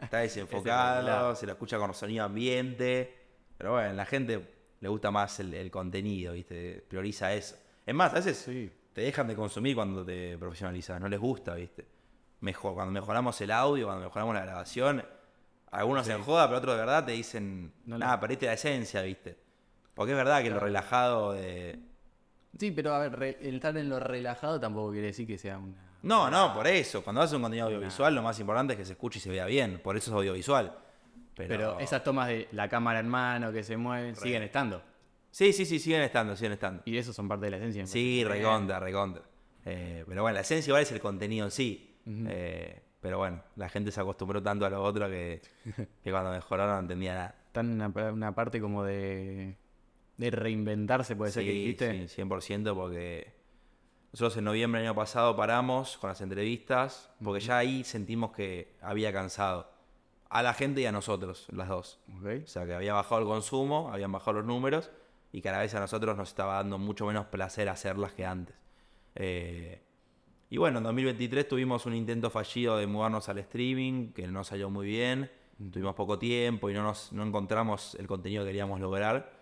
Está 0.03 0.19
desenfocado, 0.21 1.35
se 1.37 1.47
lo 1.47 1.53
escucha 1.53 1.79
con 1.79 1.95
sonido 1.95 2.25
ambiente. 2.25 3.15
Pero 3.57 3.73
bueno, 3.73 3.93
la 3.93 4.05
gente 4.07 4.41
le 4.81 4.89
gusta 4.89 5.11
más 5.11 5.39
el, 5.41 5.55
el 5.55 5.71
contenido, 5.71 6.33
¿viste? 6.33 6.85
Prioriza 6.89 7.33
eso. 7.33 7.57
Es 7.87 7.95
más, 7.95 8.13
a 8.13 8.17
veces 8.17 8.37
Sí. 8.39 8.71
te 8.93 9.03
dejan 9.03 9.29
de 9.29 9.35
consumir 9.37 9.75
cuando 9.75 10.05
te 10.05 10.37
profesionalizas, 10.39 11.01
no 11.01 11.09
les 11.09 11.21
gusta, 11.21 11.55
¿viste? 11.55 11.87
Mejor, 12.41 12.75
cuando 12.75 12.93
mejoramos 12.93 13.41
el 13.41 13.51
audio, 13.53 13.87
cuando 13.87 14.05
mejoramos 14.05 14.35
la 14.35 14.43
grabación, 14.43 15.05
algunos 15.71 16.07
se 16.07 16.13
enjoda, 16.13 16.47
pero 16.47 16.59
otros 16.59 16.75
de 16.75 16.81
verdad 16.81 17.05
te 17.07 17.13
dicen, 17.13 17.73
No 17.87 17.97
nada, 17.99 18.17
le- 18.17 18.21
perdiste 18.21 18.47
la 18.47 18.53
esencia, 18.55 19.01
¿viste? 19.03 19.37
Porque 19.95 20.13
es 20.13 20.17
verdad 20.19 20.43
que 20.43 20.51
lo 20.51 20.59
relajado 20.61 21.33
de... 21.33 21.79
Sí, 22.59 22.71
pero 22.71 22.95
a 22.95 22.99
ver, 23.01 23.19
re- 23.19 23.39
el 23.43 23.57
estar 23.57 23.77
en 23.77 23.89
lo 23.89 23.99
relajado 24.01 24.61
tampoco 24.61 24.93
quiere 24.93 25.09
decir 25.09 25.27
que 25.27 25.39
sea 25.39 25.59
una. 25.59 25.75
No, 26.03 26.31
no, 26.31 26.53
por 26.55 26.67
eso. 26.67 27.03
Cuando 27.03 27.23
haces 27.23 27.35
un 27.35 27.43
contenido 27.43 27.67
audiovisual, 27.67 28.15
lo 28.15 28.23
más 28.23 28.39
importante 28.39 28.75
es 28.75 28.79
que 28.79 28.85
se 28.85 28.93
escuche 28.93 29.19
y 29.19 29.23
se 29.23 29.31
vea 29.31 29.47
bien. 29.47 29.81
Por 29.83 29.97
eso 29.97 30.11
es 30.11 30.15
audiovisual. 30.17 30.77
Pero, 31.35 31.49
Pero 31.49 31.81
esas 31.81 32.05
tomas 32.05 32.29
de 32.29 32.47
la 32.53 32.69
cámara 32.69 33.01
en 33.01 33.09
mano 33.09 33.51
que 33.53 33.63
se 33.65 33.77
mueven 33.77 34.15
siguen 34.15 34.43
estando. 34.43 34.83
Sí, 35.31 35.53
sí, 35.53 35.65
sí, 35.65 35.79
siguen 35.81 36.03
estando, 36.03 36.37
siguen 36.37 36.53
estando. 36.53 36.83
Y 36.85 36.97
eso 36.97 37.13
son 37.13 37.27
parte 37.27 37.47
de 37.47 37.51
la 37.53 37.57
esencia. 37.57 37.87
Sí, 37.87 38.23
recontra, 38.23 38.79
recontra. 38.79 39.23
Eh, 39.65 40.05
pero 40.07 40.23
bueno, 40.23 40.35
la 40.35 40.43
esencia 40.43 40.71
igual 40.71 40.83
es 40.83 40.93
el 40.93 41.01
contenido 41.01 41.47
en 41.47 41.51
sí. 41.51 41.99
Eh, 42.07 42.83
pero 43.01 43.19
bueno, 43.19 43.43
la 43.57 43.69
gente 43.69 43.91
se 43.91 44.01
acostumbró 44.01 44.43
tanto 44.43 44.65
a 44.67 44.71
lo 44.71 44.83
otro 44.83 45.09
que, 45.09 45.41
que 46.05 46.11
cuando 46.11 46.31
mejoraron 46.31 46.75
no 46.75 46.81
entendía 46.83 47.15
nada. 47.15 47.35
Están 47.47 47.73
en 47.73 47.83
una, 47.83 48.13
una 48.13 48.35
parte 48.35 48.61
como 48.61 48.85
de. 48.85 49.57
De 50.17 50.31
reinventarse, 50.31 51.17
puede 51.17 51.33
ser 51.33 51.45
que 51.45 51.51
dijiste. 51.51 52.09
sí, 52.09 52.23
100% 52.23 52.75
porque 52.75 53.35
nosotros 54.13 54.37
en 54.37 54.45
noviembre 54.45 54.81
del 54.81 54.89
año 54.89 54.95
pasado 54.95 55.35
paramos 55.35 55.97
con 55.99 56.09
las 56.09 56.21
entrevistas 56.21 57.11
porque 57.23 57.41
ya 57.41 57.59
ahí 57.59 57.83
sentimos 57.83 58.33
que 58.33 58.77
había 58.81 59.13
cansado 59.13 59.73
a 60.29 60.43
la 60.43 60.55
gente 60.55 60.81
y 60.81 60.87
a 60.87 60.93
nosotros, 60.93 61.47
las 61.53 61.69
dos. 61.69 62.01
O 62.09 62.47
sea, 62.47 62.67
que 62.67 62.75
había 62.75 62.95
bajado 62.95 63.21
el 63.21 63.27
consumo, 63.27 63.91
habían 63.93 64.13
bajado 64.13 64.39
los 64.39 64.47
números 64.47 64.91
y 65.33 65.41
cada 65.41 65.59
vez 65.59 65.75
a 65.75 65.81
nosotros 65.81 66.17
nos 66.17 66.29
estaba 66.29 66.55
dando 66.55 66.79
mucho 66.79 67.07
menos 67.07 67.27
placer 67.27 67.69
hacerlas 67.69 68.13
que 68.13 68.25
antes. 68.25 68.57
Eh, 69.17 69.81
y 70.51 70.57
bueno, 70.57 70.79
en 70.79 70.85
2023 70.85 71.49
tuvimos 71.49 71.85
un 71.87 71.95
intento 71.95 72.31
fallido 72.31 72.77
de 72.77 72.87
mudarnos 72.87 73.29
al 73.29 73.39
streaming, 73.39 74.13
que 74.13 74.29
no 74.29 74.45
salió 74.45 74.71
muy 74.71 74.87
bien. 74.87 75.29
Tuvimos 75.73 75.97
poco 75.97 76.19
tiempo 76.21 76.71
y 76.71 76.75
no, 76.75 76.85
nos, 76.85 77.13
no 77.13 77.25
encontramos 77.25 77.97
el 77.97 78.07
contenido 78.07 78.45
que 78.45 78.51
queríamos 78.51 78.81
lograr. 78.81 79.34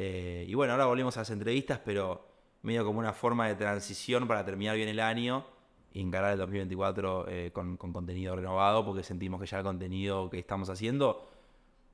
Eh, 0.00 0.44
y 0.46 0.54
bueno, 0.54 0.74
ahora 0.74 0.86
volvimos 0.86 1.16
a 1.16 1.22
las 1.22 1.30
entrevistas, 1.30 1.80
pero 1.84 2.24
medio 2.62 2.84
como 2.84 3.00
una 3.00 3.12
forma 3.12 3.48
de 3.48 3.56
transición 3.56 4.28
para 4.28 4.44
terminar 4.44 4.76
bien 4.76 4.88
el 4.88 5.00
año 5.00 5.44
y 5.92 6.00
encarar 6.00 6.34
el 6.34 6.38
2024 6.38 7.26
eh, 7.28 7.50
con, 7.52 7.76
con 7.76 7.92
contenido 7.92 8.36
renovado, 8.36 8.84
porque 8.84 9.02
sentimos 9.02 9.40
que 9.40 9.48
ya 9.48 9.58
el 9.58 9.64
contenido 9.64 10.30
que 10.30 10.38
estamos 10.38 10.70
haciendo 10.70 11.28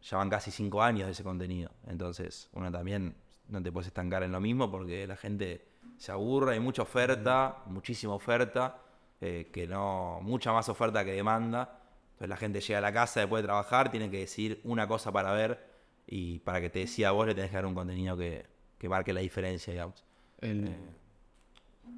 ya 0.03 0.19
van 0.19 0.29
casi 0.29 0.51
cinco 0.51 0.83
años 0.83 1.07
de 1.07 1.13
ese 1.13 1.25
contenido. 1.25 1.71
Entonces, 1.87 2.51
uno 2.53 2.71
también 2.71 3.15
no 3.49 3.63
te 3.63 3.73
puedes 3.73 3.87
estancar 3.87 4.23
en 4.23 4.33
lo 4.33 4.41
mismo 4.41 4.71
porque 4.71 5.07
la 5.07 5.17
gente 5.17 5.67
se 5.97 6.13
aburre, 6.13 6.53
hay 6.53 6.61
mucha 6.61 6.83
oferta, 6.83 7.63
muchísima 7.69 8.13
oferta, 8.13 8.83
eh, 9.23 9.49
que 9.51 9.67
no, 9.67 10.19
mucha 10.21 10.53
más 10.53 10.69
oferta 10.69 11.07
que 11.07 11.13
demanda. 11.13 11.81
Entonces 12.13 12.29
la 12.29 12.37
gente 12.37 12.61
llega 12.61 12.81
a 12.81 12.83
la 12.83 12.93
casa 12.93 13.21
después 13.21 13.43
de 13.43 13.47
trabajar, 13.47 13.91
tiene 13.91 14.11
que 14.11 14.19
decidir 14.19 14.61
una 14.65 14.87
cosa 14.87 15.11
para 15.11 15.33
ver 15.33 15.74
y 16.07 16.39
para 16.41 16.61
que 16.61 16.71
te 16.71 16.81
decida 16.81 17.09
a 17.09 17.13
vos 17.13 17.27
le 17.27 17.35
tenés 17.35 17.51
que 17.51 17.57
dar 17.57 17.67
un 17.67 17.75
contenido 17.75 18.17
que, 18.17 18.47
que 18.79 18.89
marque 18.89 19.13
la 19.13 19.21
diferencia, 19.21 19.73
digamos. 19.73 20.05
El- 20.41 20.69
Eh. 20.69 20.77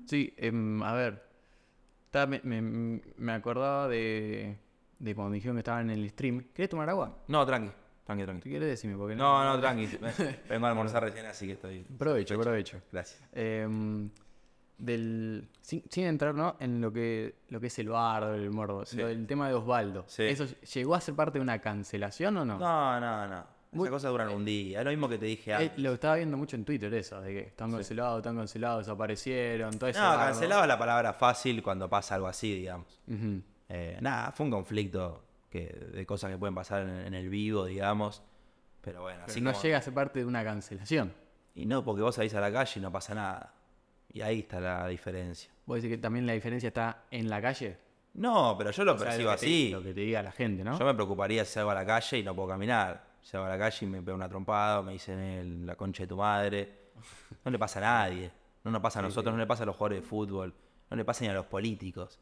Sí, 0.07 0.33
em, 0.37 0.83
a 0.83 0.93
ver. 0.95 1.23
Estaba- 2.07 2.27
me, 2.27 2.41
me- 2.43 3.01
me 3.17 3.33
acordaba 3.33 3.89
de, 3.89 4.57
de 4.99 5.15
cuando 5.15 5.35
dijeron 5.35 5.57
que 5.57 5.61
estaban 5.61 5.91
en 5.91 5.99
el 5.99 6.09
stream. 6.11 6.45
¿Querés 6.55 6.69
tomar 6.71 6.89
agua? 6.89 7.19
No, 7.29 7.45
tranqui, 7.45 7.71
tranqui, 8.05 8.25
tranqui. 8.25 8.49
quieres 8.51 8.69
decime, 8.69 8.97
porque 8.97 9.17
No, 9.17 9.45
no, 9.45 9.61
tranqui. 9.61 9.87
Vengo 10.49 10.67
a 10.67 10.71
almorzar 10.71 11.03
recién, 11.03 11.27
así 11.27 11.47
que 11.47 11.53
estoy... 11.55 11.81
Provecho, 11.99 12.39
provecho. 12.39 12.81
Gracias. 12.93 13.21
Em, 13.33 14.09
del, 14.79 15.49
sin, 15.61 15.83
sin 15.91 16.05
entrar 16.05 16.35
¿no? 16.35 16.57
en 16.61 16.81
lo 16.81 16.93
que, 16.93 17.35
lo 17.49 17.61
que 17.61 17.67
es 17.69 17.79
el 17.79 17.89
bardo, 17.89 18.35
el 18.35 18.51
morbo, 18.51 18.85
Sí. 18.87 18.97
del 18.99 19.27
tema 19.27 19.49
de 19.49 19.55
Osvaldo. 19.55 20.05
Sí. 20.07 20.23
¿Eso 20.25 20.47
llegó 20.75 20.95
a 20.95 21.01
ser 21.01 21.15
parte 21.15 21.39
de 21.39 21.43
una 21.43 21.61
cancelación 21.61 22.37
o 22.37 22.45
no? 22.45 22.59
No, 22.59 23.01
no, 23.01 23.27
no. 23.27 23.56
Esas 23.73 23.91
cosas 23.91 24.11
duran 24.11 24.29
un 24.31 24.45
día. 24.45 24.79
Es 24.79 24.85
lo 24.85 24.91
mismo 24.91 25.09
que 25.09 25.19
te 25.19 25.27
dije 25.27 25.51
Eh, 25.51 25.55
antes. 25.55 25.79
lo 25.79 25.93
estaba 25.93 26.17
viendo 26.17 26.37
mucho 26.37 26.57
en 26.57 26.65
Twitter 26.65 26.93
eso, 26.95 27.21
de 27.21 27.33
que 27.33 27.41
están 27.41 27.71
cancelados, 27.73 28.19
están 28.19 28.37
cancelados, 28.37 28.87
desaparecieron, 28.87 29.79
todo 29.79 29.91
eso. 29.91 30.01
No, 30.01 30.17
cancelado 30.17 30.63
es 30.63 30.69
la 30.69 30.79
palabra 30.79 31.13
fácil 31.13 31.63
cuando 31.63 31.89
pasa 31.89 32.15
algo 32.15 32.27
así, 32.29 32.55
digamos. 32.55 33.01
Eh, 33.69 33.99
nada, 34.01 34.33
fue 34.33 34.45
un 34.47 34.53
conflicto 34.53 35.25
que, 35.51 35.67
de 35.93 36.07
cosas 36.07 36.31
que 36.31 36.39
pueden 36.39 36.55
pasar 36.55 36.83
en, 36.83 36.89
en 36.91 37.15
el 37.15 37.29
vivo, 37.29 37.65
digamos. 37.67 38.23
Pero 38.81 39.03
bueno, 39.03 39.19
Pero 39.27 39.33
así 39.33 39.41
no 39.41 39.51
como- 39.53 39.63
llega 39.63 39.79
a 39.79 39.83
ser 39.83 39.93
parte 39.95 40.21
de 40.21 40.25
una 40.25 40.45
cancelación. 40.45 41.13
Y 41.55 41.67
no, 41.67 41.85
porque 41.85 42.03
vos 42.03 42.15
salís 42.15 42.35
a 42.35 42.41
la 42.41 42.53
calle 42.53 42.73
y 42.77 42.83
no 42.83 42.93
pasa 42.93 43.15
nada. 43.15 43.53
Y 44.13 44.21
ahí 44.21 44.41
está 44.41 44.61
la 44.61 44.87
diferencia. 44.87 45.51
¿Vos 45.67 45.77
decís 45.83 45.91
que 45.97 45.99
también 46.01 46.27
la 46.27 46.33
diferencia 46.35 46.69
está 46.69 47.03
en 47.11 47.29
la 47.29 47.43
calle? 47.43 47.77
No, 48.15 48.55
pero 48.57 48.71
yo 48.71 48.85
lo 48.85 48.95
O 48.95 48.99
sea, 48.99 49.09
percibo 49.09 49.31
lo 49.33 49.37
que 49.37 49.41
te- 49.41 49.47
así. 49.47 49.71
lo 49.71 49.83
que 49.83 49.93
te 49.95 50.01
diga 50.01 50.23
la 50.23 50.33
gente, 50.33 50.63
¿no? 50.65 50.79
Yo 50.79 50.85
me 50.87 50.95
preocuparía 50.95 51.45
si 51.45 51.53
salgo 51.55 51.71
a 51.71 51.75
la 51.75 51.85
calle 51.85 52.19
y 52.19 52.23
no 52.23 52.35
puedo 52.35 52.49
caminar. 52.49 53.05
Si 53.27 53.33
salgo 53.33 53.47
a 53.47 53.49
la 53.51 53.59
calle 53.59 53.77
y 53.85 53.89
me 53.89 54.01
pego 54.03 54.17
una 54.17 54.29
trompada, 54.29 54.79
o 54.79 54.83
me 54.85 54.93
dicen 54.93 55.19
el- 55.19 55.67
la 55.67 55.75
concha 55.75 56.05
de 56.05 56.07
tu 56.07 56.17
madre. 56.17 56.69
No 57.45 57.51
le 57.51 57.59
pasa 57.59 57.81
a 57.81 57.83
nadie. 58.09 58.31
No 58.63 58.71
nos 58.71 58.81
pasa 58.81 59.01
a 59.01 59.03
nosotros, 59.03 59.35
no 59.35 59.41
le 59.41 59.47
pasa 59.49 59.65
a 59.65 59.67
los 59.67 59.75
jugadores 59.75 60.01
de 60.03 60.09
fútbol. 60.09 60.55
No 60.89 60.97
le 60.97 61.05
pasa 61.05 61.25
ni 61.25 61.31
a 61.31 61.35
los 61.35 61.47
políticos. 61.47 62.21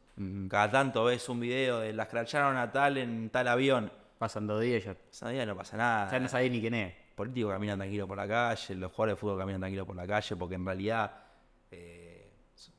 Cada 0.49 0.71
tanto 0.71 1.03
ves 1.03 1.29
un 1.29 1.39
video 1.41 1.79
de 1.81 1.93
las 1.93 2.07
cracharon 2.07 2.57
a 2.57 2.71
tal 2.71 2.97
en 2.97 3.29
tal 3.29 3.47
avión. 3.47 3.91
Pasan 4.17 4.47
dos 4.47 4.59
días 4.61 4.83
ya, 4.83 4.95
Esa 5.11 5.29
día 5.29 5.45
no 5.45 5.55
pasa 5.55 5.77
nada. 5.77 6.09
ya 6.11 6.19
no 6.19 6.27
sabés 6.27 6.49
ni 6.51 6.59
quién 6.59 6.73
es. 6.73 6.93
políticos 7.15 7.51
caminan 7.53 7.77
tranquilos 7.77 8.07
por 8.07 8.17
la 8.17 8.27
calle, 8.27 8.73
los 8.75 8.91
jugadores 8.91 9.15
de 9.15 9.19
fútbol 9.21 9.37
caminan 9.37 9.61
tranquilos 9.61 9.85
por 9.85 9.95
la 9.95 10.07
calle, 10.07 10.35
porque 10.35 10.55
en 10.55 10.65
realidad 10.65 11.11
eh, 11.71 12.31
es- 12.55 12.71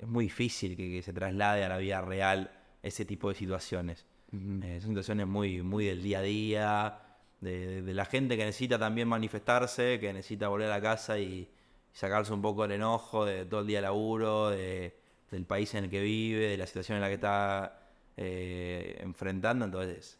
eh, 0.00 0.06
muy 0.06 0.24
difícil 0.24 0.74
que, 0.76 0.90
que 0.90 1.02
se 1.02 1.12
traslade 1.12 1.62
a 1.64 1.68
la 1.68 1.76
vida 1.76 2.00
real 2.00 2.50
ese 2.82 3.04
tipo 3.04 3.28
de 3.28 3.34
situaciones. 3.34 4.06
Eh, 4.32 4.78
son 4.80 4.88
situaciones 4.92 5.26
muy, 5.26 5.60
muy 5.62 5.84
del 5.84 6.02
día 6.02 6.20
a 6.20 6.22
día, 6.22 6.98
de, 7.42 7.82
la 7.94 8.04
gente 8.06 8.36
que 8.36 8.44
necesita 8.44 8.78
también 8.78 9.08
manifestarse, 9.08 9.98
que 10.00 10.12
necesita 10.12 10.48
volver 10.48 10.68
a 10.68 10.76
la 10.76 10.80
casa 10.80 11.18
y, 11.18 11.24
y 11.24 11.48
sacarse 11.92 12.32
un 12.32 12.40
poco 12.42 12.64
el 12.64 12.72
enojo 12.72 13.24
de 13.24 13.44
todo 13.44 13.60
el 13.60 13.66
día 13.66 13.78
de 13.78 13.82
laburo, 13.82 14.50
de- 14.50 14.96
del 15.30 15.44
país 15.46 15.74
en 15.74 15.84
el 15.84 15.90
que 15.90 16.00
vive, 16.00 16.48
de 16.48 16.56
la 16.58 16.66
situación 16.66 16.96
en 16.96 17.02
la 17.02 17.08
que 17.08 17.14
está 17.14 17.80
eh, 18.16 18.98
enfrentando. 19.00 19.64
Entonces, 19.64 20.18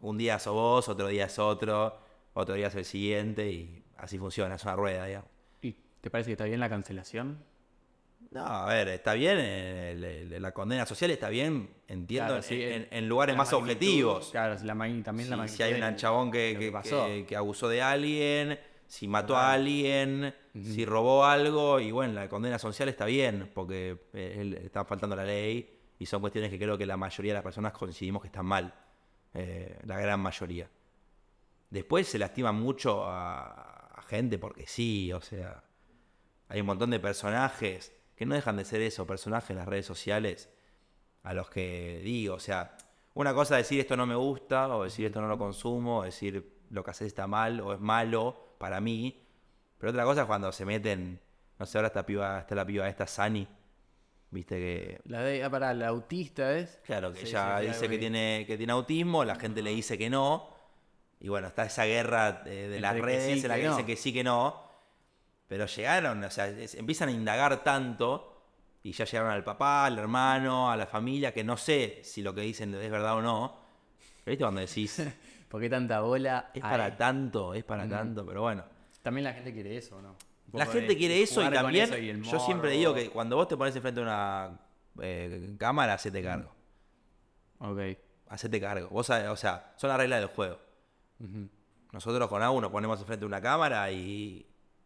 un 0.00 0.18
día 0.18 0.38
sos 0.38 0.54
vos, 0.54 0.88
otro 0.88 1.08
día 1.08 1.26
es 1.26 1.38
otro, 1.38 1.98
otro 2.34 2.54
día 2.54 2.68
es 2.68 2.74
el 2.74 2.84
siguiente 2.84 3.50
y 3.50 3.84
así 3.98 4.18
funciona, 4.18 4.54
es 4.56 4.64
una 4.64 4.76
rueda, 4.76 5.06
digamos. 5.06 5.30
¿Y 5.62 5.76
te 6.00 6.10
parece 6.10 6.28
que 6.28 6.32
está 6.32 6.44
bien 6.44 6.60
la 6.60 6.68
cancelación? 6.68 7.38
No, 8.34 8.44
a 8.44 8.66
ver, 8.66 8.88
está 8.88 9.14
bien, 9.14 9.36
eh, 9.40 10.26
la 10.40 10.50
condena 10.52 10.84
social 10.86 11.10
está 11.12 11.28
bien, 11.28 11.70
entiendo, 11.86 12.26
Claro, 12.26 12.36
en- 12.38 12.42
sí, 12.42 12.62
en, 12.62 12.72
el- 12.72 12.88
en 12.90 13.08
lugares 13.08 13.36
más 13.36 13.52
magnitud, 13.52 13.62
objetivos. 13.72 14.30
Claro, 14.32 14.54
la 14.64 14.74
también 15.04 15.30
la 15.30 15.36
Si, 15.36 15.38
magnitud 15.38 15.56
si 15.56 15.62
hay 15.62 15.80
un 15.80 15.96
chabón 15.96 16.32
que, 16.32 16.56
que- 16.58 16.72
pasó. 16.72 17.06
que- 17.06 17.24
que 17.26 17.36
abusó 17.36 17.68
de 17.68 17.80
alguien, 17.80 18.58
si 18.88 19.06
mató 19.06 19.36
a 19.36 19.52
alguien, 19.52 20.34
si 20.52 20.84
robó 20.84 21.24
algo, 21.24 21.78
y 21.78 21.92
bueno, 21.92 22.12
la 22.14 22.28
condena 22.28 22.58
social 22.58 22.88
está 22.88 23.04
bien, 23.06 23.50
porque 23.54 23.96
eh, 24.14 24.60
está 24.64 24.84
faltando 24.84 25.14
la 25.14 25.24
ley 25.24 25.78
y 26.00 26.06
son 26.06 26.20
cuestiones 26.20 26.50
que 26.50 26.58
creo 26.58 26.76
que 26.76 26.86
la 26.86 26.96
mayoría 26.96 27.32
de 27.32 27.36
las 27.36 27.44
personas 27.44 27.72
coincidimos 27.72 28.20
que 28.20 28.26
están 28.28 28.46
mal, 28.46 28.74
eh, 29.32 29.78
la 29.86 29.96
gran 30.00 30.18
mayoría. 30.18 30.68
Después 31.70 32.08
se 32.08 32.18
lastima 32.18 32.50
mucho 32.50 33.04
a, 33.04 33.92
a 33.94 34.02
gente 34.02 34.38
porque 34.38 34.66
sí, 34.66 35.12
o 35.12 35.20
sea, 35.20 35.62
hay 36.48 36.60
un 36.60 36.66
montón 36.66 36.90
de 36.90 36.98
personajes 36.98 37.92
que 38.16 38.26
no 38.26 38.34
dejan 38.34 38.56
de 38.56 38.64
ser 38.64 38.80
eso, 38.80 39.06
personajes 39.06 39.50
en 39.50 39.56
las 39.56 39.66
redes 39.66 39.86
sociales, 39.86 40.50
a 41.22 41.34
los 41.34 41.50
que 41.50 42.00
digo, 42.04 42.34
o 42.34 42.40
sea, 42.40 42.76
una 43.14 43.32
cosa 43.34 43.58
es 43.58 43.66
decir 43.66 43.80
esto 43.80 43.96
no 43.96 44.06
me 44.06 44.14
gusta, 44.14 44.68
o 44.76 44.84
decir 44.84 45.06
esto 45.06 45.20
no 45.20 45.28
lo 45.28 45.38
consumo, 45.38 45.98
o 46.00 46.02
decir 46.04 46.52
lo 46.70 46.84
que 46.84 46.90
haces 46.90 47.08
está 47.08 47.26
mal, 47.26 47.60
o 47.60 47.72
es 47.72 47.80
malo 47.80 48.54
para 48.58 48.80
mí, 48.80 49.22
pero 49.78 49.90
otra 49.90 50.04
cosa 50.04 50.22
es 50.22 50.26
cuando 50.26 50.52
se 50.52 50.64
meten, 50.64 51.20
no 51.58 51.66
sé, 51.66 51.78
ahora 51.78 51.88
esta 51.88 52.04
piba, 52.06 52.40
está 52.40 52.54
la 52.54 52.66
piba 52.66 52.88
esta 52.88 53.06
Sani, 53.06 53.46
viste 54.30 54.56
que 54.56 55.00
La 55.04 55.22
de, 55.22 55.44
ah, 55.44 55.50
para 55.50 55.72
la 55.74 55.88
autista 55.88 56.56
es. 56.58 56.80
Claro, 56.84 57.12
que 57.12 57.20
Sí, 57.20 57.26
ella 57.28 57.60
sí, 57.60 57.66
dice 57.68 57.88
que 57.88 57.98
tiene, 57.98 58.44
que 58.46 58.56
tiene 58.56 58.72
autismo, 58.72 59.24
la 59.24 59.36
gente 59.36 59.62
le 59.62 59.70
dice 59.70 59.96
que 59.96 60.10
no. 60.10 60.52
Y 61.20 61.28
bueno, 61.28 61.48
está 61.48 61.64
esa 61.64 61.84
guerra 61.84 62.42
eh, 62.44 62.68
de 62.68 62.80
las 62.80 62.98
redes 62.98 63.40
sí, 63.40 63.44
en 63.44 63.48
la 63.48 63.54
que 63.54 63.60
que 63.62 63.66
no. 63.66 63.72
dicen 63.72 63.86
que 63.86 63.96
sí, 63.96 64.12
que 64.12 64.24
no. 64.24 64.63
Pero 65.54 65.66
llegaron, 65.66 66.24
o 66.24 66.30
sea, 66.32 66.48
es- 66.48 66.74
empiezan 66.74 67.10
a 67.10 67.12
indagar 67.12 67.62
tanto 67.62 68.42
y 68.82 68.90
ya 68.90 69.04
llegaron 69.04 69.30
al 69.30 69.44
papá, 69.44 69.86
al 69.86 69.96
hermano, 69.96 70.68
a 70.68 70.76
la 70.76 70.84
familia, 70.84 71.32
que 71.32 71.44
no 71.44 71.56
sé 71.56 72.00
si 72.02 72.22
lo 72.22 72.34
que 72.34 72.40
dicen 72.40 72.74
es 72.74 72.90
verdad 72.90 73.14
o 73.18 73.22
no. 73.22 73.56
Pero 74.24 74.32
¿Viste 74.32 74.42
cuando 74.44 74.60
decís, 74.60 74.98
es 74.98 75.14
¿Por 75.48 75.60
qué 75.60 75.70
tanta 75.70 76.00
bola? 76.00 76.50
para 76.60 76.86
Ay, 76.86 76.94
tanto, 76.98 77.54
es 77.54 77.62
para 77.62 77.88
tanto? 77.88 78.26
Pero 78.26 78.42
bueno. 78.42 78.64
También 79.00 79.22
la 79.22 79.32
gente 79.32 79.52
quiere 79.52 79.76
eso, 79.76 80.02
¿no? 80.02 80.16
La 80.52 80.66
gente 80.66 80.88
de- 80.88 80.96
quiere 80.96 81.14
de 81.14 81.22
eso 81.22 81.40
y 81.40 81.48
también 81.52 81.84
eso 81.84 81.98
y 81.98 82.10
el 82.10 82.20
yo 82.24 82.40
siempre 82.40 82.70
digo 82.72 82.92
que 82.92 83.10
cuando 83.10 83.36
vos 83.36 83.46
te 83.46 83.56
pones 83.56 83.76
enfrente 83.76 84.00
de 84.00 84.06
una 84.06 84.58
eh, 85.02 85.54
cámara, 85.56 85.94
hacete 85.94 86.20
cargo. 86.20 86.50
Ok. 87.60 87.78
Hacete 88.28 88.60
cargo. 88.60 88.88
Vos, 88.88 89.06
sabés, 89.06 89.28
o 89.28 89.36
sea, 89.36 89.72
son 89.76 89.86
las 89.88 89.98
reglas 89.98 90.18
del 90.18 90.30
juego. 90.30 90.58
Nosotros 91.92 92.28
con 92.28 92.42
AU 92.42 92.60
nos 92.60 92.72
ponemos 92.72 92.98
enfrente 92.98 93.20
de 93.20 93.26
una 93.26 93.40
cámara 93.40 93.88
y 93.92 94.44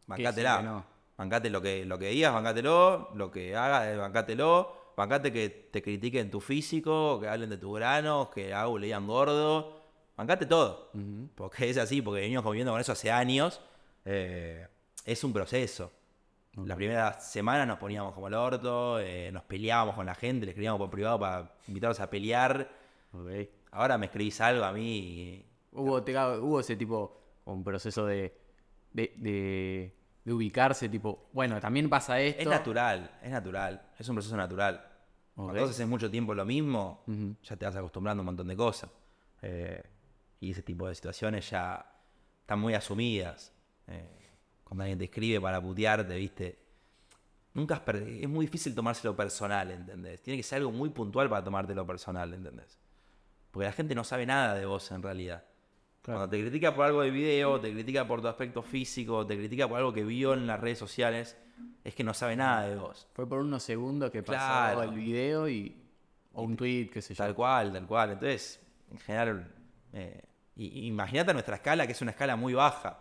bancátela. 0.08 0.62
no. 0.62 0.84
Bancate 1.16 1.50
lo 1.50 1.60
que, 1.60 1.84
lo 1.84 1.98
que 1.98 2.10
digas, 2.10 2.32
bancátelo, 2.32 3.10
lo 3.14 3.30
que 3.30 3.56
hagas, 3.56 3.86
eh, 3.88 3.96
bancátelo. 3.96 4.92
Bancate 4.96 5.32
que 5.32 5.48
te 5.70 5.82
critiquen 5.82 6.30
tu 6.30 6.40
físico, 6.40 7.18
que 7.20 7.28
hablen 7.28 7.50
de 7.50 7.56
tus 7.58 7.76
granos, 7.76 8.28
que 8.30 8.52
AU 8.54 8.78
le 8.78 8.86
digan 8.86 9.06
gordo. 9.06 9.80
Bancate 10.16 10.46
todo. 10.46 10.90
Porque 11.34 11.70
es 11.70 11.76
así, 11.78 12.02
porque 12.02 12.20
venimos 12.20 12.42
conviviendo 12.42 12.72
con 12.72 12.80
eso 12.80 12.92
hace 12.92 13.10
años. 13.10 13.60
eh, 14.04 14.66
es 15.04 15.24
un 15.24 15.32
proceso. 15.32 15.90
Las 16.64 16.76
primeras 16.76 17.30
semanas 17.32 17.66
nos 17.68 17.78
poníamos 17.78 18.12
como 18.14 18.26
el 18.28 18.34
orto, 18.34 18.98
eh, 19.00 19.30
nos 19.32 19.42
peleábamos 19.44 19.94
con 19.94 20.06
la 20.06 20.14
gente, 20.14 20.44
le 20.44 20.50
escribíamos 20.52 20.78
por 20.80 20.90
privado 20.90 21.18
para 21.20 21.52
invitarlos 21.68 22.00
a 22.00 22.10
pelear. 22.10 22.68
Ahora 23.70 23.96
me 23.98 24.06
escribís 24.06 24.40
algo 24.40 24.64
a 24.64 24.72
mí 24.72 24.98
y 24.98 25.44
Hubo, 25.72 26.02
te- 26.02 26.16
hubo 26.16 26.60
ese 26.60 26.74
tipo, 26.76 27.20
un 27.44 27.62
proceso 27.62 28.06
de, 28.06 28.34
de, 28.92 29.12
de, 29.16 29.94
de 30.28 30.34
ubicarse, 30.34 30.88
tipo, 30.90 31.28
bueno, 31.32 31.58
también 31.58 31.88
pasa 31.88 32.20
esto. 32.20 32.42
Es 32.42 32.46
natural, 32.46 33.10
es 33.22 33.30
natural, 33.30 33.82
es 33.98 34.08
un 34.08 34.14
proceso 34.16 34.36
natural. 34.36 34.74
Ok. 34.76 35.44
Cuando 35.44 35.60
vos 35.62 35.70
haces 35.70 35.86
mucho 35.88 36.10
tiempo 36.10 36.34
lo 36.34 36.44
mismo, 36.44 37.02
ya 37.42 37.56
te 37.56 37.64
vas 37.64 37.74
acostumbrando 37.76 38.20
a 38.20 38.22
un 38.22 38.26
montón 38.26 38.46
de 38.48 38.54
cosas. 38.56 38.90
Eh, 39.40 39.82
y 40.40 40.50
ese 40.50 40.62
tipo 40.62 40.86
de 40.86 40.94
situaciones 40.94 41.48
ya 41.48 41.84
están 42.40 42.58
muy 42.60 42.74
asumidas. 42.74 43.52
Eh, 43.86 44.06
cuando 44.64 44.82
alguien 44.84 44.98
te 44.98 45.06
escribe 45.06 45.40
para 45.40 45.60
putearte, 45.62 46.14
viste. 46.14 46.58
Nunca 47.54 47.76
es, 47.76 47.80
per- 47.80 47.96
es 48.06 48.28
muy 48.28 48.44
difícil 48.44 48.74
tomárselo 48.74 49.16
personal, 49.16 49.70
¿entendés? 49.70 50.20
Tiene 50.22 50.36
que 50.36 50.42
ser 50.42 50.58
algo 50.58 50.70
muy 50.72 50.90
puntual 50.90 51.28
para 51.30 51.42
tomártelo 51.42 51.86
personal, 51.86 52.34
¿entendés? 52.34 52.78
Porque 53.50 53.64
la 53.66 53.72
gente 53.72 53.94
no 53.94 54.04
sabe 54.04 54.26
nada 54.26 54.54
de 54.54 54.66
vos 54.66 54.90
en 54.92 55.02
realidad. 55.02 55.42
Claro. 56.08 56.20
Cuando 56.20 56.30
te 56.36 56.40
critica 56.40 56.74
por 56.74 56.86
algo 56.86 57.02
de 57.02 57.10
video, 57.10 57.60
te 57.60 57.70
critica 57.70 58.08
por 58.08 58.22
tu 58.22 58.28
aspecto 58.28 58.62
físico, 58.62 59.26
te 59.26 59.36
critica 59.36 59.68
por 59.68 59.76
algo 59.76 59.92
que 59.92 60.04
vio 60.04 60.32
en 60.32 60.46
las 60.46 60.58
redes 60.58 60.78
sociales, 60.78 61.36
es 61.84 61.94
que 61.94 62.02
no 62.02 62.14
sabe 62.14 62.34
nada 62.34 62.66
de 62.66 62.76
vos. 62.76 63.06
Fue 63.12 63.28
por 63.28 63.40
unos 63.40 63.62
segundos 63.62 64.10
que 64.10 64.22
Claro. 64.22 64.82
el 64.84 64.90
video 64.92 65.46
y. 65.50 65.76
O 66.32 66.42
un 66.44 66.56
tweet, 66.56 66.88
qué 66.90 67.02
sé 67.02 67.12
yo. 67.12 67.18
Tal 67.24 67.34
cual, 67.34 67.72
tal 67.74 67.86
cual. 67.86 68.12
Entonces, 68.12 68.58
en 68.90 68.98
general, 69.00 69.52
eh, 69.92 70.22
imagínate 70.56 71.32
nuestra 71.34 71.56
escala, 71.56 71.84
que 71.86 71.92
es 71.92 72.00
una 72.00 72.12
escala 72.12 72.36
muy 72.36 72.54
baja. 72.54 73.00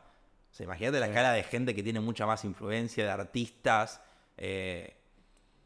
O 0.52 0.54
sea, 0.54 0.66
imagínate 0.66 1.00
la 1.00 1.08
escala 1.08 1.32
de 1.32 1.44
gente 1.44 1.74
que 1.74 1.84
tiene 1.84 2.02
mucha 2.02 2.26
más 2.26 2.44
influencia, 2.44 3.06
de 3.06 3.12
artistas. 3.12 4.02
eh, 4.36 4.96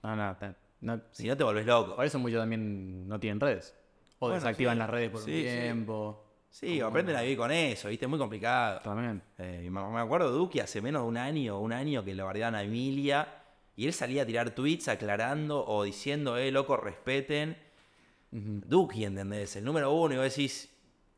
No, 0.04 0.15
no, 0.15 0.38
no- 0.82 1.01
si 1.12 1.27
no 1.27 1.36
te 1.36 1.43
volvés 1.43 1.65
loco. 1.65 1.95
Por 1.95 2.06
eso 2.06 2.19
muchos 2.19 2.39
también 2.39 3.08
no 3.08 3.19
tienen 3.19 3.39
redes. 3.39 3.75
O 4.19 4.27
Bueno, 4.27 4.36
desactivan 4.36 4.75
sí. 4.75 4.80
las 4.80 4.89
redes 4.91 5.10
por 5.10 5.21
Sí, 5.21 5.32
un 5.32 5.41
tiempo. 5.43 6.31
Sí, 6.52 6.76
Como- 6.80 6.90
aprenden 6.90 7.16
a 7.16 7.22
vivir 7.22 7.38
con 7.38 7.50
eso, 7.52 7.88
¿viste? 7.90 8.06
Muy 8.08 8.20
complicado. 8.20 8.82
También. 8.82 9.22
Eh, 9.38 9.68
me 9.72 10.00
acuerdo 10.00 10.30
de 10.32 10.38
Duki 10.38 10.60
hace 10.60 10.82
menos 10.82 11.02
de 11.04 11.08
un 11.08 11.18
año, 11.18 11.60
un 11.60 11.72
año 11.74 12.04
que 12.04 12.14
lo 12.14 12.26
bardeaban 12.26 12.56
a 12.56 12.62
Emilia. 12.64 13.28
Y 13.78 13.88
él 13.88 13.94
salía 13.94 14.24
a 14.24 14.26
tirar 14.26 14.52
tweets 14.52 14.90
aclarando 14.90 15.66
o 15.66 15.84
diciendo, 15.84 16.38
eh, 16.38 16.52
loco, 16.52 16.76
respeten. 16.78 17.58
Duki, 18.32 19.06
¿entendés? 19.06 19.56
El 19.56 19.64
número 19.66 19.92
uno, 19.94 20.14
y 20.14 20.18
vos 20.18 20.26
decís, 20.26 20.70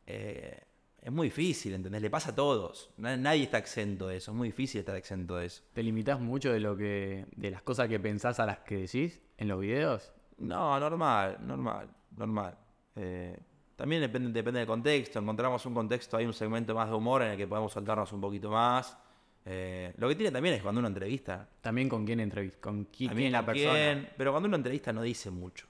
eh, 0.08 0.60
es 1.02 1.12
muy 1.12 1.28
difícil, 1.28 1.74
¿entendés? 1.74 2.02
Le 2.02 2.10
pasa 2.10 2.30
a 2.32 2.36
todos. 2.36 2.92
Na- 2.98 3.18
Nadie 3.18 3.44
está 3.44 3.58
exento 3.58 4.08
de 4.08 4.18
eso, 4.18 4.32
es 4.32 4.38
muy 4.38 4.50
difícil 4.50 4.80
estar 4.80 4.96
exento 4.96 5.36
de 5.38 5.48
eso. 5.48 5.64
¿Te 5.74 5.84
limitás 5.84 6.20
mucho 6.20 6.54
de 6.54 6.60
lo 6.60 6.78
que. 6.78 7.26
de 7.36 7.52
las 7.52 7.62
cosas 7.64 7.88
que 7.90 8.00
pensás 8.00 8.40
a 8.40 8.46
las 8.46 8.60
que 8.60 8.78
decís 8.78 9.20
en 9.38 9.48
los 9.48 9.60
videos? 9.60 10.12
No, 10.38 10.80
normal, 10.80 11.38
normal, 11.42 11.90
normal. 12.18 12.58
Eh, 12.96 13.38
también 13.76 14.02
depende, 14.02 14.32
depende 14.32 14.60
del 14.60 14.68
contexto. 14.68 15.20
Encontramos 15.20 15.66
un 15.66 15.74
contexto, 15.74 16.18
hay 16.18 16.26
un 16.26 16.34
segmento 16.34 16.74
más 16.76 16.90
de 16.90 16.96
humor 16.96 17.22
en 17.24 17.32
el 17.32 17.38
que 17.38 17.48
podemos 17.48 17.72
soltarnos 17.74 18.12
un 18.14 18.22
poquito 18.22 18.50
más. 18.52 18.98
Eh, 19.46 19.94
lo 19.98 20.08
que 20.08 20.16
tiene 20.16 20.32
también 20.32 20.56
es 20.56 20.62
cuando 20.62 20.80
uno 20.80 20.88
entrevista. 20.88 21.48
También 21.62 21.90
con 21.90 22.06
quién 22.06 22.20
entrevistas, 22.20 22.62
con 22.62 22.88
qui- 22.92 23.12
quién, 23.14 23.32
la 23.32 23.46
persona. 23.46 23.74
quién, 23.74 24.10
pero 24.18 24.32
cuando 24.32 24.48
uno 24.48 24.56
entrevista 24.58 24.94
no 24.94 25.02
dice 25.02 25.30
mucho. 25.32 25.68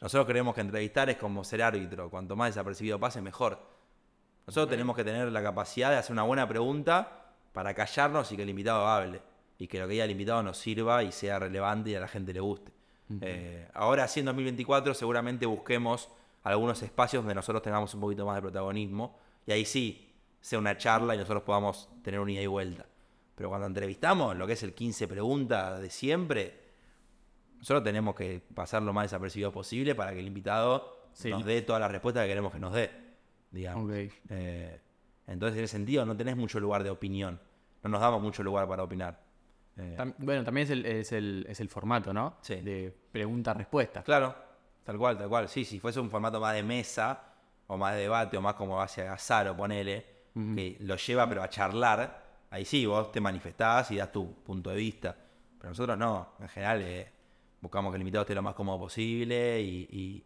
Nosotros 0.00 0.26
creemos 0.26 0.54
que 0.54 0.60
entrevistar 0.60 1.08
es 1.08 1.16
como 1.16 1.42
ser 1.44 1.62
árbitro. 1.62 2.10
Cuanto 2.10 2.36
más 2.36 2.50
desapercibido 2.54 2.98
pase, 3.00 3.22
mejor. 3.22 3.58
Nosotros 4.46 4.68
tenemos 4.68 4.94
que 4.94 5.04
tener 5.04 5.30
la 5.32 5.42
capacidad 5.42 5.90
de 5.90 5.96
hacer 5.96 6.12
una 6.12 6.22
buena 6.24 6.46
pregunta 6.46 7.32
para 7.52 7.72
callarnos 7.72 8.30
y 8.32 8.36
que 8.36 8.42
el 8.42 8.50
invitado 8.50 8.86
hable. 8.86 9.22
Y 9.58 9.68
que 9.68 9.78
lo 9.78 9.86
que 9.86 9.92
diga 9.92 10.04
el 10.04 10.10
invitado 10.10 10.42
nos 10.42 10.58
sirva 10.58 11.02
y 11.04 11.12
sea 11.12 11.38
relevante 11.38 11.90
y 11.90 11.94
a 11.94 12.00
la 12.00 12.08
gente 12.08 12.32
le 12.34 12.40
guste. 12.40 12.72
Eh, 13.20 13.68
ahora, 13.74 14.08
sí, 14.08 14.20
en 14.20 14.26
2024, 14.26 14.92
seguramente 14.94 15.46
busquemos 15.46 16.10
algunos 16.44 16.82
espacios 16.82 17.22
donde 17.22 17.34
nosotros 17.34 17.62
tengamos 17.62 17.92
un 17.94 18.00
poquito 18.00 18.24
más 18.24 18.36
de 18.36 18.42
protagonismo. 18.42 19.18
Y 19.46 19.52
ahí 19.52 19.64
sí, 19.64 20.14
sea 20.40 20.58
una 20.58 20.76
charla 20.76 21.14
y 21.14 21.18
nosotros 21.18 21.42
podamos 21.42 21.88
tener 22.02 22.20
un 22.20 22.30
ida 22.30 22.40
y 22.42 22.46
vuelta. 22.46 22.86
Pero 23.34 23.48
cuando 23.48 23.66
entrevistamos, 23.66 24.36
lo 24.36 24.46
que 24.46 24.52
es 24.52 24.62
el 24.62 24.74
15 24.74 25.08
preguntas 25.08 25.80
de 25.80 25.90
siempre, 25.90 26.60
nosotros 27.58 27.82
tenemos 27.82 28.14
que 28.14 28.40
pasar 28.54 28.82
lo 28.82 28.92
más 28.92 29.04
desapercibido 29.06 29.50
posible 29.52 29.94
para 29.94 30.12
que 30.12 30.20
el 30.20 30.26
invitado 30.26 31.08
Sí. 31.12 31.30
nos 31.30 31.44
dé 31.44 31.62
todas 31.62 31.80
las 31.80 31.90
respuestas 31.90 32.22
que 32.24 32.28
queremos 32.28 32.52
que 32.52 32.58
nos 32.60 32.72
dé. 32.72 32.90
Digamos. 33.50 33.90
Eh, 34.28 34.80
entonces, 35.26 35.58
en 35.58 35.64
ese 35.64 35.72
sentido, 35.72 36.04
no 36.04 36.16
tenés 36.16 36.36
mucho 36.36 36.58
lugar 36.60 36.82
de 36.82 36.90
opinión. 36.90 37.40
No 37.82 37.90
nos 37.90 38.00
damos 38.00 38.20
mucho 38.20 38.42
lugar 38.42 38.66
para 38.68 38.82
opinar. 38.82 39.22
Eh, 39.76 39.94
Tam- 39.96 40.14
bueno, 40.18 40.44
también 40.44 40.64
es 40.66 40.70
el, 40.70 40.86
es 40.86 41.12
el, 41.12 41.46
es 41.48 41.60
el 41.60 41.68
formato, 41.68 42.12
¿no? 42.12 42.36
Sí. 42.42 42.56
De 42.56 42.94
pregunta-respuesta. 43.12 44.02
claro, 44.02 44.34
tal 44.84 44.98
cual, 44.98 45.18
tal 45.18 45.28
cual. 45.28 45.48
Sí, 45.48 45.64
si 45.64 45.80
fuese 45.80 46.00
un 46.00 46.10
formato 46.10 46.40
más 46.40 46.54
de 46.54 46.62
mesa, 46.62 47.22
o 47.66 47.76
más 47.76 47.94
de 47.94 48.02
debate, 48.02 48.36
o 48.36 48.40
más 48.40 48.54
como 48.54 48.80
hacia 48.80 49.12
azar, 49.12 49.48
o 49.48 49.56
ponele, 49.56 50.06
que 50.34 50.76
lo 50.80 50.96
lleva 50.96 51.28
pero 51.28 51.42
a 51.42 51.48
charlar, 51.48 52.22
ahí 52.50 52.64
sí, 52.64 52.86
vos 52.86 53.10
te 53.10 53.20
manifestás 53.20 53.90
y 53.90 53.96
das 53.96 54.12
tu 54.12 54.34
punto 54.42 54.70
de 54.70 54.76
vista. 54.76 55.16
Pero 55.58 55.70
nosotros 55.70 55.96
no, 55.96 56.34
en 56.40 56.48
general 56.48 56.82
eh, 56.82 57.10
buscamos 57.60 57.90
que 57.90 57.96
el 57.96 58.02
invitado 58.02 58.22
esté 58.22 58.34
lo 58.34 58.42
más 58.42 58.54
cómodo 58.54 58.78
posible 58.78 59.60
y, 59.60 59.88
y 59.90 60.24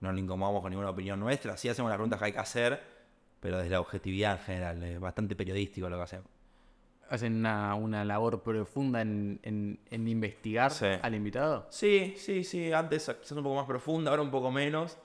no 0.00 0.12
lo 0.12 0.18
incomodamos 0.18 0.60
con 0.60 0.70
ninguna 0.70 0.90
opinión 0.90 1.20
nuestra. 1.20 1.56
Sí 1.56 1.68
hacemos 1.68 1.88
las 1.88 1.96
preguntas 1.96 2.18
que 2.18 2.24
hay 2.26 2.32
que 2.32 2.38
hacer, 2.38 2.82
pero 3.40 3.58
desde 3.58 3.70
la 3.70 3.80
objetividad 3.80 4.32
en 4.32 4.38
general, 4.38 4.82
es 4.82 5.00
bastante 5.00 5.36
periodístico 5.36 5.88
lo 5.88 5.96
que 5.96 6.02
hacemos. 6.02 6.35
Hacen 7.08 7.34
una, 7.36 7.74
una 7.76 8.04
labor 8.04 8.42
profunda 8.42 9.00
en, 9.00 9.38
en- 9.42 9.78
en 9.90 10.08
investigar 10.08 10.72
Sí. 10.72 10.86
al 11.00 11.14
invitado. 11.14 11.66
Sí, 11.70 12.14
sí, 12.16 12.42
sí. 12.44 12.72
Antes 12.72 13.04
quizás 13.20 13.32
un 13.36 13.42
poco 13.44 13.54
más 13.56 13.66
profunda, 13.66 14.10
ahora 14.10 14.22
un 14.22 14.30
poco 14.30 14.50
menos. 14.50 14.96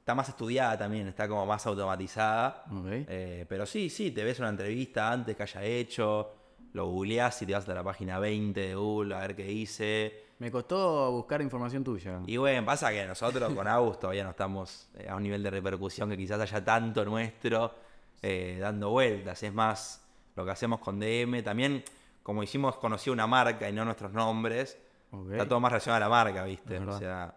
Está 0.00 0.14
más 0.14 0.28
estudiada 0.30 0.76
también, 0.78 1.06
está 1.06 1.28
como 1.28 1.44
más 1.46 1.66
automatizada. 1.66 2.64
Eh, 2.86 3.44
pero 3.48 3.66
sí, 3.66 3.90
sí, 3.90 4.10
te 4.10 4.24
ves 4.24 4.38
una 4.40 4.48
entrevista 4.48 5.12
antes 5.12 5.36
que 5.36 5.42
haya 5.42 5.62
hecho, 5.62 6.32
lo 6.72 6.86
googleás 6.86 7.40
y 7.42 7.46
te 7.46 7.52
vas 7.52 7.68
a 7.68 7.74
la 7.74 7.84
página 7.84 8.18
20 8.18 8.58
de 8.58 8.74
Google 8.74 9.14
a 9.14 9.20
ver 9.20 9.36
qué 9.36 9.50
hice. 9.52 10.24
Me 10.38 10.50
costó 10.50 11.10
buscar 11.12 11.42
información 11.42 11.84
tuya. 11.84 12.20
Y 12.26 12.36
bueno, 12.38 12.64
pasa 12.64 12.90
que 12.90 13.04
nosotros 13.06 13.52
con 13.52 13.66
Agus 13.68 13.98
todavía 13.98 14.24
no 14.24 14.30
estamos 14.30 14.88
eh, 14.96 15.08
a 15.08 15.16
un 15.16 15.22
nivel 15.24 15.42
de 15.42 15.50
repercusión 15.50 16.08
que 16.08 16.16
quizás 16.16 16.40
haya 16.40 16.64
tanto 16.64 17.04
nuestro 17.04 17.74
eh, 18.22 18.56
dando 18.60 18.90
vueltas. 18.90 19.42
Es 19.42 19.52
más 19.52 20.07
lo 20.38 20.44
que 20.44 20.50
hacemos 20.52 20.78
con 20.80 20.98
DM. 20.98 21.42
También, 21.42 21.84
como 22.22 22.42
hicimos, 22.42 22.76
conocí 22.78 23.10
una 23.10 23.26
marca 23.26 23.68
y 23.68 23.72
no 23.72 23.84
nuestros 23.84 24.12
nombres. 24.12 24.78
Está 25.32 25.46
todo 25.48 25.60
más 25.60 25.72
relacionado 25.72 25.96
a 26.04 26.08
la 26.08 26.08
marca, 26.08 26.44
¿viste? 26.44 26.78
O 26.78 26.98
sea, 26.98 27.34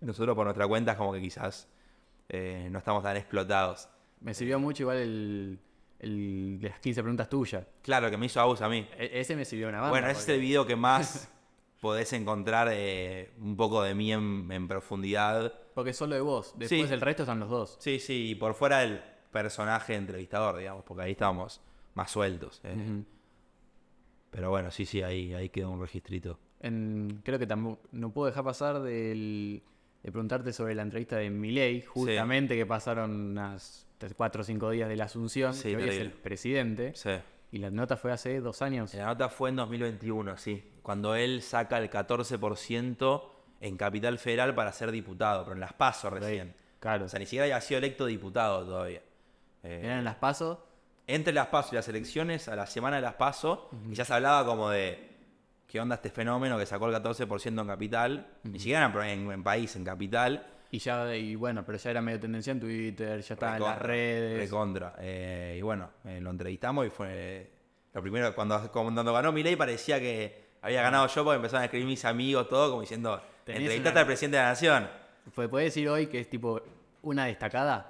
nosotros 0.00 0.34
por 0.36 0.44
nuestra 0.44 0.66
cuenta 0.66 0.92
es 0.92 0.98
como 0.98 1.12
que 1.12 1.20
quizás 1.20 1.68
eh, 2.28 2.68
no 2.70 2.78
estamos 2.78 3.02
tan 3.02 3.16
explotados. 3.16 3.88
Me 4.20 4.34
sirvió 4.34 4.58
mucho 4.58 4.82
igual 4.84 4.98
el, 4.98 5.58
el 5.98 6.58
de 6.60 6.68
las 6.68 6.78
15 6.80 7.02
preguntas 7.02 7.28
tuyas. 7.28 7.66
Claro, 7.82 8.10
que 8.10 8.16
me 8.16 8.26
hizo 8.26 8.40
Agus 8.40 8.60
a 8.60 8.68
mí. 8.68 8.86
E- 8.98 9.20
ese 9.20 9.34
me 9.34 9.44
sirvió 9.44 9.68
una 9.68 9.78
banda. 9.80 9.90
Bueno, 9.90 10.08
ese 10.08 10.20
es 10.20 10.28
el 10.28 10.40
video 10.40 10.66
que 10.66 10.76
más 10.76 11.30
podés 11.80 12.12
encontrar 12.12 12.68
eh, 12.70 13.32
un 13.40 13.56
poco 13.56 13.82
de 13.82 13.94
mí 13.94 14.12
en, 14.12 14.46
en 14.52 14.68
profundidad. 14.68 15.54
Porque 15.74 15.94
solo 15.94 16.14
de 16.14 16.20
vos. 16.20 16.52
Después 16.56 16.86
Sí. 16.88 16.94
el 16.94 17.00
resto 17.00 17.22
están 17.22 17.40
los 17.40 17.48
dos. 17.48 17.76
Sí, 17.80 17.98
sí, 17.98 18.30
y 18.30 18.34
por 18.34 18.52
fuera 18.54 18.80
del 18.80 19.00
personaje 19.32 19.94
entrevistador, 19.94 20.58
digamos, 20.58 20.84
porque 20.84 21.04
ahí 21.04 21.12
estábamos 21.12 21.62
más 21.94 22.10
sueltos. 22.10 22.60
eh. 22.64 23.02
Pero 24.30 24.50
bueno, 24.50 24.70
sí, 24.70 24.86
sí, 24.86 25.02
ahí, 25.02 25.34
ahí 25.34 25.48
quedó 25.48 25.70
un 25.70 25.80
registrito. 25.80 26.38
En- 26.60 27.20
creo 27.24 27.38
que 27.38 27.46
tampoco 27.46 27.80
no 27.92 28.10
puedo 28.12 28.26
dejar 28.26 28.44
pasar 28.44 28.80
del- 28.80 29.62
de 30.02 30.12
preguntarte 30.12 30.52
sobre 30.52 30.74
la 30.74 30.82
entrevista 30.82 31.16
de 31.16 31.30
Milei, 31.30 31.82
justamente 31.82 32.56
que 32.56 32.64
pasaron 32.64 33.10
unas 33.10 33.86
4 34.16 34.42
o 34.42 34.44
5 34.44 34.70
días 34.70 34.88
de 34.88 34.96
la 34.96 35.04
Asunción, 35.04 35.52
Sí, 35.52 35.70
que 35.70 35.76
hoy 35.76 35.88
es 35.88 35.98
el 35.98 36.12
presidente, 36.12 36.92
Sí. 36.94 37.10
y 37.52 37.58
la 37.58 37.70
nota 37.70 37.96
fue 37.96 38.12
hace 38.12 38.40
dos 38.40 38.62
años. 38.62 38.94
La 38.94 39.06
nota 39.06 39.28
fue 39.28 39.50
en 39.50 39.56
2021, 39.56 40.36
sí. 40.36 40.62
Cuando 40.82 41.14
él 41.16 41.42
saca 41.42 41.78
el 41.78 41.90
14% 41.90 43.32
en 43.60 43.76
Capital 43.76 44.18
Federal 44.18 44.54
para 44.54 44.72
ser 44.72 44.90
diputado, 44.92 45.42
pero 45.44 45.54
en 45.54 45.60
las 45.60 45.72
PASO 45.74 46.08
recién. 46.08 46.54
Claro. 46.78 47.04
O 47.06 47.08
sea, 47.08 47.18
ni 47.18 47.26
siquiera 47.26 47.44
había 47.44 47.60
sido 47.60 47.78
electo 47.78 48.06
diputado 48.06 48.64
todavía. 48.64 49.02
Eh, 49.62 49.80
Eran 49.84 50.04
las 50.04 50.14
pasos. 50.16 50.58
Entre 51.14 51.32
las 51.32 51.46
PASO 51.48 51.70
y 51.72 51.76
las 51.76 51.88
elecciones, 51.88 52.48
a 52.48 52.56
la 52.56 52.66
semana 52.66 52.96
de 52.96 53.02
las 53.02 53.14
PASO, 53.14 53.70
y 53.90 53.94
ya 53.94 54.04
se 54.04 54.14
hablaba 54.14 54.44
como 54.46 54.70
de 54.70 55.08
qué 55.66 55.80
onda 55.80 55.94
este 55.96 56.10
fenómeno 56.10 56.58
que 56.58 56.66
sacó 56.66 56.88
el 56.88 56.94
14% 56.94 57.60
en 57.60 57.66
Capital, 57.66 58.26
ni 58.44 58.58
siquiera 58.58 58.84
en, 58.86 59.20
en- 59.22 59.30
en 59.32 59.42
país, 59.42 59.74
en 59.76 59.84
Capital. 59.84 60.46
Y 60.72 60.78
ya, 60.78 61.14
y 61.16 61.34
bueno, 61.34 61.64
pero 61.66 61.78
ya 61.78 61.90
era 61.90 62.00
medio 62.00 62.20
tendencia 62.20 62.52
en 62.52 62.60
Twitter, 62.60 63.20
ya 63.22 63.34
estaba 63.34 63.56
en 63.56 63.62
las 63.62 63.78
redes. 63.82 64.40
Recontra. 64.40 64.94
Eh, 65.00 65.56
y 65.58 65.62
bueno, 65.62 65.90
eh, 66.04 66.20
lo 66.20 66.30
entrevistamos 66.30 66.86
y 66.86 66.90
fue 66.90 67.50
lo 67.92 68.00
primero, 68.02 68.32
cuando, 68.36 68.70
cuando 68.70 69.12
ganó 69.12 69.32
Milei 69.32 69.56
parecía 69.56 69.98
que 69.98 70.50
había 70.62 70.82
ganado 70.82 71.08
yo 71.08 71.24
porque 71.24 71.36
empezaron 71.36 71.62
a 71.62 71.64
escribir 71.64 71.88
mis 71.88 72.04
amigos, 72.04 72.48
todo 72.48 72.68
como 72.70 72.82
diciendo, 72.82 73.20
entrevistaste 73.46 73.90
una- 73.90 74.00
al 74.00 74.06
presidente 74.06 74.36
de 74.36 74.42
la 74.44 74.48
nación. 74.50 74.88
¿Puedes 75.34 75.74
decir 75.74 75.88
hoy 75.88 76.06
que 76.06 76.20
es 76.20 76.30
tipo 76.30 76.60
una 77.02 77.24
destacada? 77.26 77.89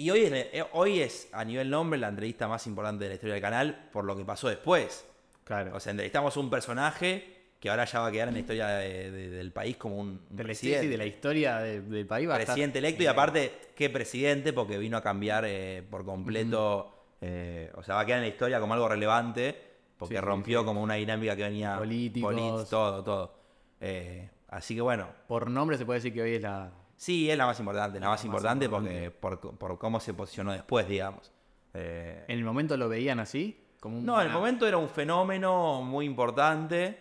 Y 0.00 0.10
hoy 0.10 0.20
es, 0.22 0.32
eh, 0.32 0.64
hoy 0.72 1.00
es, 1.00 1.28
a 1.32 1.44
nivel 1.44 1.68
nombre, 1.68 1.98
la 1.98 2.08
entrevista 2.08 2.48
más 2.48 2.66
importante 2.66 3.04
de 3.04 3.10
la 3.10 3.14
historia 3.16 3.34
del 3.34 3.42
canal 3.42 3.88
por 3.92 4.04
lo 4.06 4.16
que 4.16 4.24
pasó 4.24 4.48
después. 4.48 5.04
Claro. 5.44 5.76
O 5.76 5.80
sea, 5.80 5.90
entrevistamos 5.90 6.36
un 6.38 6.48
personaje 6.48 7.36
que 7.60 7.68
ahora 7.68 7.84
ya 7.84 8.00
va 8.00 8.06
a 8.06 8.10
quedar 8.10 8.28
en 8.28 8.34
la 8.34 8.40
historia 8.40 8.68
de- 8.68 9.10
de- 9.10 9.28
del 9.30 9.52
país 9.52 9.76
como 9.76 9.98
un, 9.98 10.08
un 10.30 10.36
presidente. 10.36 10.88
de 10.88 10.96
la 10.96 11.04
historia 11.04 11.58
de- 11.58 11.82
del 11.82 12.06
país 12.06 12.26
va 12.26 12.36
a 12.36 12.38
estar- 12.38 12.46
presidente 12.54 12.78
electo 12.78 13.02
y 13.02 13.06
aparte, 13.08 13.52
¿qué 13.76 13.90
presidente? 13.90 14.54
Porque 14.54 14.78
vino 14.78 14.96
a 14.96 15.02
cambiar 15.02 15.44
eh, 15.46 15.82
por 15.90 16.06
completo, 16.06 16.94
eh, 17.20 17.70
o 17.74 17.82
sea, 17.82 17.96
va 17.96 18.00
a 18.00 18.06
quedar 18.06 18.20
en 18.20 18.24
la 18.24 18.28
historia 18.30 18.58
como 18.58 18.72
algo 18.72 18.88
relevante, 18.88 19.54
porque 19.98 20.14
Sí, 20.14 20.18
sí, 20.20 20.24
rompió 20.24 20.60
sí. 20.60 20.64
como 20.64 20.80
una 20.82 20.94
dinámica 20.94 21.36
que 21.36 21.42
venía... 21.42 21.76
Políticos. 21.76 22.34
polit- 22.34 22.68
todo, 22.70 23.04
todo. 23.04 23.34
Eh, 23.82 24.30
así 24.48 24.74
que 24.74 24.80
bueno, 24.80 25.08
Por 25.28 25.50
nombre 25.50 25.76
se 25.76 25.84
puede 25.84 25.98
decir 25.98 26.14
que 26.14 26.22
hoy 26.22 26.36
es 26.36 26.42
la... 26.42 26.72
sí, 27.00 27.30
es 27.30 27.38
la 27.38 27.46
más 27.46 27.58
importante, 27.58 27.98
la 27.98 28.08
más 28.08 28.18
más 28.18 28.24
importante 28.26 28.66
importante. 28.66 29.10
porque 29.10 29.40
por, 29.40 29.56
por 29.58 29.78
cómo 29.78 30.00
se 30.00 30.12
posicionó 30.12 30.52
después, 30.52 30.86
digamos. 30.86 31.32
Eh, 31.72 32.24
¿En 32.28 32.38
el 32.38 32.44
momento 32.44 32.76
lo 32.76 32.88
veían 32.88 33.20
así? 33.20 33.58
Como 33.80 33.98
un- 33.98 34.04
no, 34.04 34.20
en 34.20 34.26
el 34.26 34.32
momento 34.32 34.66
era 34.68 34.76
un 34.76 34.88
fenómeno 34.90 35.80
muy 35.82 36.04
importante, 36.04 36.98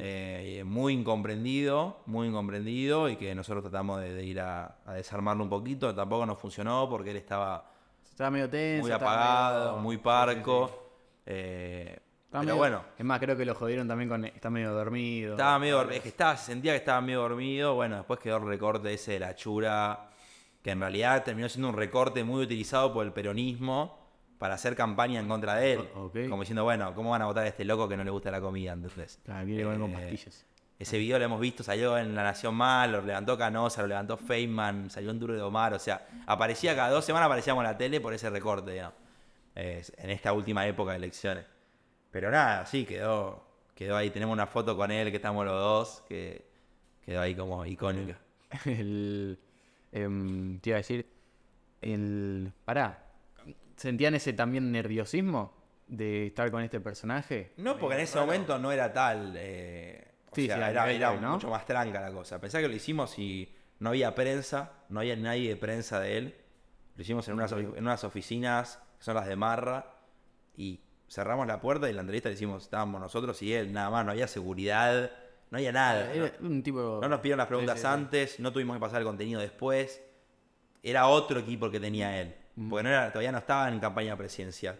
eh, 0.00 0.64
muy 0.66 0.94
incomprendido, 0.94 2.00
muy 2.06 2.28
incomprendido 2.28 3.08
y 3.08 3.16
que 3.16 3.34
nosotros 3.34 3.62
tratamos 3.62 4.00
de, 4.00 4.14
de 4.14 4.24
ir 4.24 4.40
a, 4.40 4.78
a 4.86 4.94
desarmarlo 4.94 5.44
un 5.44 5.50
poquito. 5.50 5.94
Tampoco 5.94 6.26
nos 6.26 6.38
funcionó 6.38 6.88
porque 6.88 7.10
él 7.10 7.16
estaba 7.18 7.70
Estaba 8.04 8.30
medio 8.30 8.48
tenso. 8.50 8.82
muy 8.82 8.90
apagado, 8.90 9.70
medio- 9.72 9.82
muy 9.82 9.96
sí, 9.96 10.00
sí, 10.00 10.04
parco. 10.04 10.68
sí. 10.68 10.74
eh, 11.26 11.98
pero 12.30 12.42
medio- 12.42 12.56
bueno, 12.56 12.84
Es 12.98 13.04
más, 13.04 13.18
creo 13.20 13.36
que 13.36 13.44
lo 13.44 13.54
jodieron 13.54 13.86
también 13.88 14.08
con... 14.08 14.24
Está 14.24 14.50
medio 14.50 14.72
dormido. 14.72 15.32
estaba 15.32 15.58
medio 15.58 15.76
dormido. 15.76 15.96
Es 15.96 16.02
que 16.02 16.08
estaba, 16.08 16.36
se 16.36 16.46
sentía 16.52 16.72
que 16.72 16.78
estaba 16.78 17.00
medio 17.00 17.20
dormido. 17.20 17.74
Bueno, 17.74 17.96
después 17.96 18.18
quedó 18.20 18.36
el 18.38 18.46
recorte 18.46 18.92
ese 18.92 19.12
de 19.12 19.20
la 19.20 19.34
chura, 19.34 20.10
que 20.62 20.70
en 20.72 20.80
realidad 20.80 21.22
terminó 21.24 21.48
siendo 21.48 21.68
un 21.68 21.76
recorte 21.76 22.24
muy 22.24 22.42
utilizado 22.44 22.92
por 22.92 23.06
el 23.06 23.12
peronismo 23.12 24.04
para 24.38 24.54
hacer 24.54 24.76
campaña 24.76 25.20
en 25.20 25.28
contra 25.28 25.54
de 25.54 25.72
él. 25.74 25.88
O- 25.94 26.06
ok. 26.06 26.28
Como 26.28 26.42
diciendo, 26.42 26.64
bueno, 26.64 26.94
¿cómo 26.94 27.10
van 27.10 27.22
a 27.22 27.26
votar 27.26 27.44
a 27.44 27.48
este 27.48 27.64
loco 27.64 27.88
que 27.88 27.96
no 27.96 28.04
le 28.04 28.10
gusta 28.10 28.30
la 28.30 28.40
comida? 28.40 28.72
Entonces, 28.72 29.18
Claro, 29.24 29.46
quiere 29.46 29.62
comer 29.64 29.78
con 29.80 29.90
Eh, 29.90 29.94
pastillas. 29.94 30.44
Ese 30.78 30.98
video 30.98 31.18
lo 31.18 31.24
hemos 31.24 31.40
visto, 31.40 31.62
salió 31.62 31.96
en 31.96 32.14
La 32.14 32.22
Nación 32.22 32.54
Mal, 32.54 32.92
lo 32.92 33.00
levantó 33.00 33.38
Canosa, 33.38 33.80
lo 33.80 33.88
levantó 33.88 34.18
Feynman, 34.18 34.90
salió 34.90 35.10
en 35.10 35.18
Duro 35.18 35.32
de 35.32 35.40
Omar, 35.40 35.72
o 35.72 35.78
sea, 35.78 36.06
aparecía 36.26 36.76
cada 36.76 36.90
dos 36.90 37.02
semanas 37.02 37.28
aparecíamos 37.28 37.64
en 37.64 37.70
la 37.70 37.78
tele 37.78 37.98
por 37.98 38.12
ese 38.12 38.28
recorte, 38.28 38.72
digamos, 38.72 38.92
eh, 39.54 39.82
en 39.96 40.10
esta 40.10 40.34
última 40.34 40.66
época 40.66 40.90
de 40.90 40.98
elecciones. 40.98 41.46
Pero 42.10 42.30
nada, 42.30 42.66
sí, 42.66 42.84
quedó, 42.84 43.44
quedó 43.74 43.96
ahí, 43.96 44.10
tenemos 44.10 44.32
una 44.32 44.46
foto 44.46 44.76
con 44.76 44.90
él 44.90 45.10
que 45.10 45.16
estamos 45.16 45.44
los 45.44 45.54
dos, 45.54 46.04
que 46.08 46.44
quedó 47.04 47.20
ahí 47.20 47.34
como 47.34 47.64
icónica. 47.66 48.18
El, 48.64 49.38
em, 49.92 50.58
te 50.60 50.70
iba 50.70 50.76
a 50.76 50.78
decir, 50.78 51.06
el... 51.82 52.52
Pará, 52.64 53.04
¿sentían 53.76 54.14
ese 54.14 54.32
también 54.32 54.70
nerviosismo 54.72 55.52
de 55.88 56.28
estar 56.28 56.50
con 56.50 56.62
este 56.62 56.80
personaje? 56.80 57.52
No, 57.56 57.76
porque 57.76 57.96
en 57.96 58.00
ese 58.02 58.18
momento 58.18 58.58
no 58.58 58.72
era 58.72 58.92
tal, 58.92 59.34
eh, 59.36 60.12
o 60.30 60.34
Sí, 60.34 60.46
sea, 60.46 60.56
sí, 60.56 60.62
a 60.62 60.70
era, 60.70 60.90
era 60.90 61.12
mucho 61.12 61.50
más 61.50 61.66
tranca 61.66 62.00
la 62.00 62.12
cosa. 62.12 62.40
Pensá 62.40 62.60
que 62.60 62.68
lo 62.68 62.74
hicimos 62.74 63.18
y 63.18 63.52
no 63.78 63.90
había 63.90 64.14
prensa, 64.14 64.72
no 64.88 65.00
había 65.00 65.16
nadie 65.16 65.50
de 65.50 65.56
prensa 65.56 66.00
de 66.00 66.18
él. 66.18 66.34
Lo 66.94 67.02
hicimos 67.02 67.28
en 67.28 67.34
unas, 67.34 67.52
en 67.52 67.78
unas 67.78 68.04
oficinas, 68.04 68.82
que 68.98 69.04
son 69.04 69.14
las 69.16 69.26
de 69.26 69.36
Marra, 69.36 69.86
y 70.56 70.80
cerramos 71.08 71.46
la 71.46 71.60
puerta 71.60 71.88
y 71.88 71.92
la 71.92 72.00
entrevista 72.00 72.28
le 72.28 72.34
hicimos, 72.34 72.64
estábamos 72.64 73.00
nosotros 73.00 73.40
y 73.42 73.52
él, 73.54 73.72
nada 73.72 73.90
más, 73.90 74.04
no 74.04 74.12
había 74.12 74.26
seguridad, 74.28 75.10
no 75.50 75.58
había 75.58 75.72
nada. 75.72 76.12
Era 76.12 76.32
un 76.40 76.62
tipo... 76.62 76.98
No 77.00 77.08
nos 77.08 77.20
pidieron 77.20 77.38
las 77.38 77.46
preguntas 77.46 77.74
Sí, 77.76 77.82
sí, 77.82 77.86
sí. 77.88 77.92
antes, 77.94 78.40
no 78.40 78.52
tuvimos 78.52 78.76
que 78.76 78.80
pasar 78.80 79.00
el 79.00 79.06
contenido 79.06 79.40
después. 79.40 80.02
Era 80.82 81.06
otro 81.08 81.40
equipo 81.40 81.70
que 81.70 81.80
tenía 81.80 82.20
él. 82.20 82.34
Mm. 82.56 82.68
Porque 82.70 82.82
no 82.84 82.88
era, 82.90 83.08
todavía 83.12 83.32
no 83.32 83.38
estaba 83.38 83.68
en 83.68 83.78
campaña 83.80 84.16
presidencial. 84.16 84.78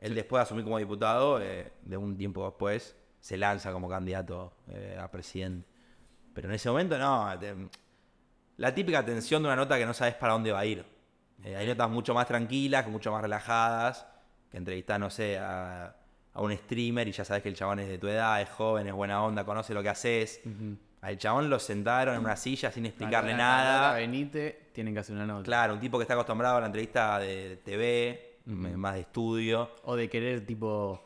Él 0.00 0.14
después 0.14 0.38
de 0.40 0.42
asumir 0.42 0.64
como 0.64 0.78
diputado, 0.78 1.40
eh, 1.40 1.72
de 1.82 1.96
un 1.96 2.16
tiempo 2.16 2.44
después, 2.44 2.96
se 3.20 3.36
lanza 3.36 3.72
como 3.72 3.88
candidato 3.88 4.52
eh, 4.68 4.98
a 5.00 5.10
presidente. 5.10 5.66
Pero 6.34 6.48
en 6.48 6.54
ese 6.54 6.68
momento 6.70 6.98
no. 6.98 7.38
te- 7.38 7.54
la 8.56 8.74
típica 8.74 9.04
tensión 9.04 9.42
de 9.42 9.48
una 9.48 9.56
nota 9.56 9.78
que 9.78 9.86
no 9.86 9.94
sabes 9.94 10.14
para 10.14 10.32
dónde 10.34 10.52
va 10.52 10.60
a 10.60 10.66
ir. 10.66 10.84
Eh, 11.44 11.56
hay 11.56 11.66
notas 11.66 11.88
mucho 11.88 12.14
más 12.14 12.26
tranquilas, 12.26 12.86
mucho 12.88 13.10
más 13.12 13.22
relajadas, 13.22 14.06
que 14.52 14.58
entrevistar, 14.58 15.00
no 15.00 15.10
sé, 15.10 15.38
a, 15.38 15.96
a 16.34 16.40
un 16.40 16.56
streamer 16.56 17.08
y 17.08 17.12
ya 17.12 17.24
sabes 17.24 17.42
que 17.42 17.48
el 17.48 17.56
chabón 17.56 17.80
es 17.80 17.88
de 17.88 17.98
tu 17.98 18.06
edad, 18.06 18.40
es 18.40 18.48
joven, 18.50 18.86
es 18.86 18.92
buena 18.92 19.24
onda, 19.24 19.44
conoce 19.44 19.74
lo 19.74 19.82
que 19.82 19.88
haces. 19.88 20.40
Ujú. 20.44 20.76
Al 21.00 21.18
chabón 21.18 21.50
lo 21.50 21.58
sentaron 21.58 22.14
en 22.14 22.20
una 22.20 22.36
silla 22.36 22.70
sin 22.70 22.86
explicarle 22.86 23.34
nada. 23.34 23.94
Venite, 23.94 24.68
tienen 24.72 24.94
que 24.94 25.00
hacer 25.00 25.16
una 25.16 25.26
nota. 25.26 25.42
Claro, 25.42 25.74
un 25.74 25.80
tipo 25.80 25.98
que 25.98 26.02
está 26.02 26.14
acostumbrado 26.14 26.58
a 26.58 26.60
la 26.60 26.66
entrevista 26.66 27.18
de 27.18 27.56
TV, 27.64 28.36
más 28.46 28.94
de 28.94 29.00
estudio. 29.00 29.70
O 29.82 29.96
de 29.96 30.08
querer, 30.08 30.46
tipo, 30.46 31.02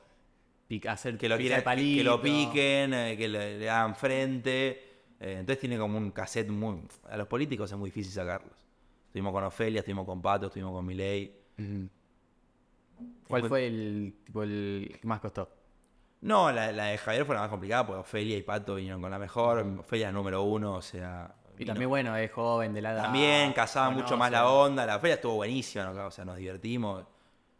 hacer 0.88 1.16
Que 1.16 1.28
lo, 1.30 1.38
quiera- 1.38 1.62
que- 1.62 1.96
que 1.96 2.04
lo 2.04 2.20
piquen, 2.20 2.92
eh, 2.92 3.16
que 3.16 3.26
le, 3.28 3.58
le 3.58 3.70
hagan 3.70 3.96
frente. 3.96 4.82
Eh, 5.18 5.36
entonces 5.40 5.60
tiene 5.60 5.78
como 5.78 5.96
un 5.96 6.10
cassette 6.10 6.50
muy... 6.50 6.82
A 7.08 7.16
los 7.16 7.26
políticos 7.26 7.70
es 7.72 7.78
muy 7.78 7.88
difícil 7.88 8.12
sacarlos. 8.12 8.52
Estuvimos 9.06 9.32
con 9.32 9.44
Ofelia, 9.44 9.78
estuvimos 9.78 10.04
con 10.04 10.20
Pato, 10.20 10.46
estuvimos 10.48 10.72
con 10.72 10.84
Milei. 10.84 11.34
Ujú. 11.58 11.88
¿Cuál 13.28 13.42
Fue- 13.42 13.48
fue 13.48 13.66
el, 13.66 14.14
tipo, 14.24 14.42
el 14.42 14.96
que 15.00 15.06
más 15.06 15.20
costó? 15.20 15.50
No, 16.22 16.50
la, 16.50 16.72
la 16.72 16.86
de 16.86 16.98
Javier 16.98 17.24
fue 17.24 17.34
la 17.34 17.42
más 17.42 17.50
complicada 17.50 17.86
porque 17.86 18.00
Ofelia 18.00 18.36
y 18.36 18.42
Pato 18.42 18.76
vinieron 18.76 19.00
con 19.00 19.10
la 19.10 19.18
mejor. 19.18 19.58
Ofelia 19.80 20.10
número 20.12 20.42
uno, 20.42 20.74
o 20.74 20.82
sea... 20.82 21.34
Y 21.54 21.58
vino- 21.60 21.72
también, 21.72 21.88
bueno, 21.88 22.16
es 22.16 22.30
joven, 22.32 22.74
de 22.74 22.82
la 22.82 22.92
edad. 22.92 23.02
También 23.04 23.52
casaba 23.52 23.90
mucho 23.90 24.16
más 24.16 24.30
la 24.30 24.48
onda. 24.48 24.84
La 24.86 24.98
feria 24.98 25.14
estuvo 25.14 25.34
buenísima, 25.34 25.84
¿no? 25.86 26.06
o 26.06 26.10
sea, 26.10 26.24
nos 26.24 26.36
divertimos. 26.36 27.04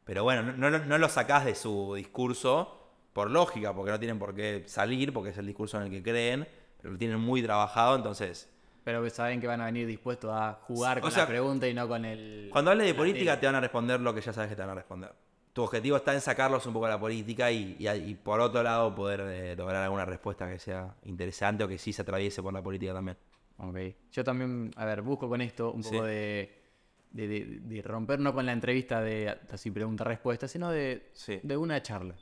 Pero 0.05 0.23
bueno, 0.25 0.43
no, 0.43 0.71
no, 0.71 0.79
no 0.79 0.99
lo 0.99 1.09
sacás 1.09 1.45
de 1.45 1.55
su 1.55 1.95
discurso 1.95 2.79
por 3.13 3.31
lógica, 3.31 3.75
porque 3.75 3.91
no 3.93 3.99
tienen 3.99 4.19
por 4.19 4.35
qué 4.35 4.65
salir, 4.67 5.13
porque 5.13 5.31
es 5.31 5.39
el 5.39 5.47
discurso 5.47 5.79
en 5.79 5.85
el 5.85 5.91
que 5.91 6.03
creen, 6.03 6.47
pero 6.81 6.93
lo 6.93 6.99
tienen 6.99 7.19
muy 7.21 7.43
trabajado, 7.43 7.97
entonces... 7.97 8.49
Pero 8.85 9.03
que 9.03 9.11
saben 9.11 9.41
que 9.41 9.47
van 9.49 9.61
a 9.63 9.65
venir 9.65 9.87
dispuestos 9.87 10.31
a 10.33 10.61
jugar 10.63 10.99
O 10.99 11.01
con 11.01 11.11
sea, 11.11 11.23
la 11.25 11.29
pregunta 11.29 11.67
y 11.67 11.75
no 11.75 11.89
con 11.89 12.05
el... 12.05 12.49
Cuando 12.53 12.71
hables 12.71 12.87
de 12.87 12.95
política 12.95 13.33
tele. 13.33 13.41
te 13.41 13.47
van 13.47 13.55
a 13.57 13.61
responder 13.61 14.01
lo 14.01 14.15
que 14.15 14.21
ya 14.21 14.33
sabes 14.33 14.51
que 14.51 14.55
te 14.57 14.61
van 14.63 14.71
a 14.71 14.75
responder. 14.75 15.13
Tu 15.57 15.63
objetivo 15.63 15.97
está 15.97 16.13
en 16.13 16.21
sacarlos 16.21 16.67
un 16.67 16.75
poco 16.75 16.85
de 16.85 16.93
la 16.93 17.01
política 17.01 17.51
y, 17.51 17.77
y- 17.79 17.89
y 17.89 18.15
por 18.15 18.41
otro 18.41 18.63
lado 18.63 18.95
poder 18.95 19.21
eh, 19.23 19.57
lograr 19.57 19.85
alguna 19.85 20.05
respuesta 20.05 20.47
que 20.51 20.59
sea 20.59 20.95
interesante 21.05 21.65
o 21.65 21.69
que 21.69 21.79
sí 21.79 21.95
se 21.95 22.03
atraviese 22.03 22.43
por 22.43 22.53
la 22.53 22.63
política 22.63 22.93
también. 22.93 23.17
Ok. 23.57 23.79
Yo 24.13 24.23
también, 24.23 24.71
a 24.77 24.85
ver, 24.85 25.01
busco 25.01 25.31
con 25.31 25.41
esto 25.41 25.73
un 25.73 25.81
poco 25.81 25.95
Sí. 26.05 26.11
de, 26.11 26.63
de, 27.11 27.27
de- 27.29 27.61
de 27.63 27.81
romper 27.81 28.21
no 28.21 28.35
con 28.35 28.45
la 28.45 28.53
entrevista 28.53 29.01
de 29.01 29.31
así 29.51 29.71
pregunta-respuesta, 29.71 30.47
sino 30.47 30.71
de, 30.71 31.09
Sí. 31.15 31.41
de 31.43 31.57
una 31.57 31.81
charla. 31.83 32.17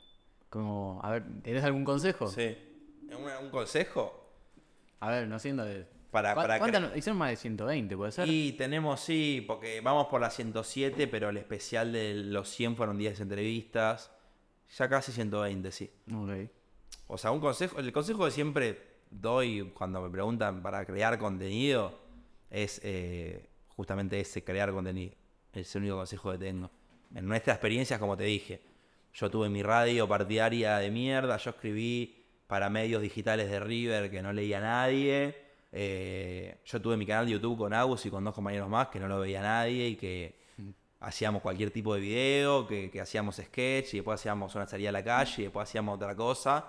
Como, 0.49 1.01
a 1.03 1.11
ver, 1.11 1.25
¿tenés 1.43 1.65
algún 1.65 1.83
consejo? 1.83 2.27
Sí. 2.27 2.55
¿Un, 3.11 3.45
un 3.45 3.49
consejo? 3.49 4.31
A 5.01 5.09
ver, 5.11 5.27
no 5.27 5.39
siendo 5.39 5.65
de... 5.65 5.85
para, 6.15 6.33
¿Cuá- 6.33 6.43
para 6.43 6.59
¿Cuántas 6.59 6.81
no- 6.81 6.95
Hicieron 6.95 7.17
más 7.17 7.29
de 7.29 7.35
120, 7.35 7.95
¿puede 7.97 8.11
ser? 8.11 8.27
Y 8.27 8.53
tenemos, 8.53 8.99
sí, 9.01 9.43
porque 9.45 9.81
vamos 9.81 10.07
por 10.07 10.19
la 10.21 10.29
107, 10.29 11.07
pero 11.07 11.29
el 11.29 11.37
especial 11.37 11.91
de 11.91 12.13
los 12.15 12.49
100 12.49 12.75
fueron 12.75 12.97
10 12.97 13.19
entrevistas. 13.19 14.11
Ya 14.77 14.89
casi 14.89 15.11
120, 15.11 15.71
sí. 15.71 15.91
Ok. 16.13 16.49
O 17.07 17.17
sea, 17.17 17.31
un 17.31 17.39
consejo, 17.39 17.79
el 17.79 17.91
consejo 17.91 18.25
que 18.25 18.31
siempre 18.31 18.81
doy 19.11 19.71
cuando 19.75 20.01
me 20.01 20.09
preguntan 20.09 20.63
para 20.63 20.83
crear 20.85 21.19
contenido 21.19 21.99
es 22.49 22.81
eh, 22.83 23.47
justamente 23.75 24.19
ese, 24.19 24.43
crear 24.43 24.71
contenido. 24.71 25.13
Es 25.53 25.75
el 25.75 25.83
único 25.83 25.97
consejo 25.97 26.31
que 26.31 26.37
tengo. 26.39 26.71
En 27.13 27.27
nuestras 27.27 27.55
experiencias, 27.57 27.99
como 27.99 28.17
te 28.17 28.23
dije, 28.23 28.61
yo 29.13 29.29
tuve 29.29 29.49
mi 29.49 29.61
radio 29.63 30.07
partidaria 30.07 30.77
de 30.77 30.89
mierda, 30.91 31.37
yo 31.37 31.51
escribí 31.51 32.25
para 32.47 32.69
medios 32.69 33.01
digitales 33.01 33.49
de 33.49 33.59
River 33.59 34.09
que 34.09 34.21
no 34.21 34.33
leía 34.33 34.59
nadie. 34.59 35.44
Eh, 35.71 36.59
yo 36.65 36.81
tuve 36.81 36.97
mi 36.97 37.05
canal 37.05 37.25
de 37.25 37.33
YouTube 37.33 37.57
con 37.57 37.73
Agus 37.73 38.05
y 38.05 38.09
con 38.09 38.23
dos 38.23 38.33
compañeros 38.33 38.69
más 38.69 38.87
que 38.87 38.99
no 38.99 39.07
lo 39.07 39.19
veía 39.19 39.41
nadie 39.41 39.89
y 39.89 39.95
que 39.95 40.35
hacíamos 40.99 41.41
cualquier 41.41 41.71
tipo 41.71 41.93
de 41.93 42.01
video, 42.01 42.65
que, 42.67 42.99
hacíamos 43.01 43.35
sketch 43.35 43.93
y 43.93 43.97
después 43.97 44.19
hacíamos 44.19 44.55
una 44.55 44.67
salida 44.67 44.89
a 44.89 44.91
la 44.91 45.03
calle 45.03 45.33
y 45.37 45.43
después 45.43 45.69
hacíamos 45.69 45.95
otra 45.95 46.15
cosa 46.15 46.65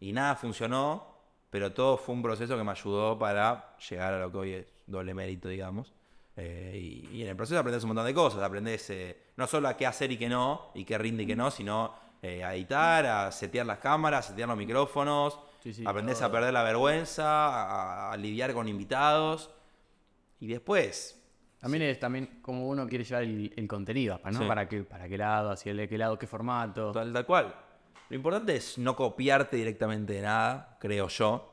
y 0.00 0.12
nada 0.12 0.36
funcionó, 0.36 1.06
pero 1.50 1.72
todo 1.72 1.96
fue 1.96 2.14
un 2.14 2.22
proceso 2.22 2.56
que 2.56 2.64
me 2.64 2.70
ayudó 2.70 3.18
para 3.18 3.76
llegar 3.88 4.14
a 4.14 4.18
lo 4.20 4.30
que 4.30 4.38
hoy 4.38 4.52
es 4.52 4.66
doble 4.86 5.14
mérito, 5.14 5.48
digamos. 5.48 5.92
Eh, 6.36 7.06
y, 7.12 7.18
y 7.18 7.22
en 7.22 7.28
el 7.28 7.36
proceso 7.36 7.60
aprendes 7.60 7.84
un 7.84 7.88
montón 7.88 8.06
de 8.06 8.14
cosas, 8.14 8.42
aprendes 8.42 8.90
eh, 8.90 9.16
no 9.36 9.46
solo 9.46 9.68
a 9.68 9.76
qué 9.76 9.86
hacer 9.86 10.10
y 10.10 10.16
qué 10.16 10.28
no, 10.28 10.70
y 10.74 10.84
qué 10.84 10.98
rinde 10.98 11.22
y 11.22 11.26
qué 11.26 11.36
no, 11.36 11.50
sino 11.50 11.94
eh, 12.22 12.42
a 12.42 12.54
editar, 12.54 13.06
a 13.06 13.30
setear 13.30 13.66
las 13.66 13.78
cámaras, 13.78 14.24
a 14.24 14.28
setear 14.30 14.48
los 14.48 14.56
micrófonos, 14.56 15.38
Sí, 15.64 15.72
sí, 15.74 15.82
aprendes 15.86 16.18
todo. 16.18 16.28
a 16.28 16.30
perder 16.32 16.52
la 16.52 16.62
vergüenza, 16.62 17.24
a, 17.26 18.12
a 18.12 18.16
lidiar 18.16 18.52
con 18.54 18.68
invitados, 18.68 19.50
y 20.38 20.46
después 20.46 21.20
También 21.58 21.82
es 21.84 21.98
también 21.98 22.38
como 22.42 22.68
uno 22.68 22.86
quiere 22.86 23.02
llevar 23.04 23.22
el, 23.24 23.52
el 23.56 23.66
contenido, 23.66 24.20
¿no? 24.24 24.40
Sí. 24.40 24.44
¿Para 24.46 24.68
qué, 24.68 24.82
para 24.84 25.08
qué 25.08 25.16
lado, 25.18 25.50
hacia 25.50 25.72
el- 25.72 25.88
qué 25.88 25.96
lado, 25.98 26.18
qué 26.18 26.26
formato. 26.26 26.92
Tal, 26.92 27.12
tal 27.12 27.24
cual. 27.26 27.54
Lo 28.10 28.16
importante 28.16 28.54
es 28.56 28.76
no 28.76 28.94
copiarte 28.94 29.56
directamente 29.56 30.12
de 30.12 30.20
nada, 30.20 30.76
creo 30.78 31.08
yo. 31.08 31.50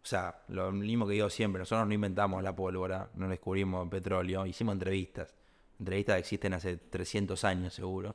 O 0.00 0.06
sea, 0.08 0.42
lo 0.48 0.70
mismo 0.70 1.06
que 1.08 1.14
digo 1.14 1.28
siempre, 1.28 1.58
nosotros 1.58 1.86
no 1.88 1.92
inventamos 1.92 2.40
la 2.44 2.54
pólvora, 2.54 3.10
no 3.14 3.28
descubrimos 3.28 3.82
el 3.82 3.90
petróleo, 3.90 4.46
hicimos 4.46 4.74
entrevistas. 4.74 5.34
Entrevistas 5.80 6.14
que 6.14 6.20
existen 6.20 6.54
hace 6.54 6.76
300 6.76 7.42
años 7.44 7.74
seguro. 7.74 8.14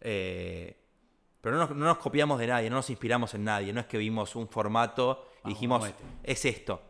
Eh, 0.00 0.74
pero 1.40 1.56
no 1.56 1.66
nos, 1.66 1.76
no 1.76 1.84
nos 1.84 1.98
copiamos 1.98 2.38
de 2.38 2.46
nadie, 2.46 2.68
no 2.68 2.76
nos 2.76 2.90
inspiramos 2.90 3.32
en 3.34 3.44
nadie. 3.44 3.72
No 3.72 3.80
es 3.80 3.86
que 3.86 3.98
vimos 3.98 4.34
un 4.36 4.48
formato 4.48 5.26
y 5.38 5.42
Vamos, 5.42 5.48
dijimos, 5.58 5.86
este. 5.86 6.04
es 6.24 6.44
esto. 6.44 6.82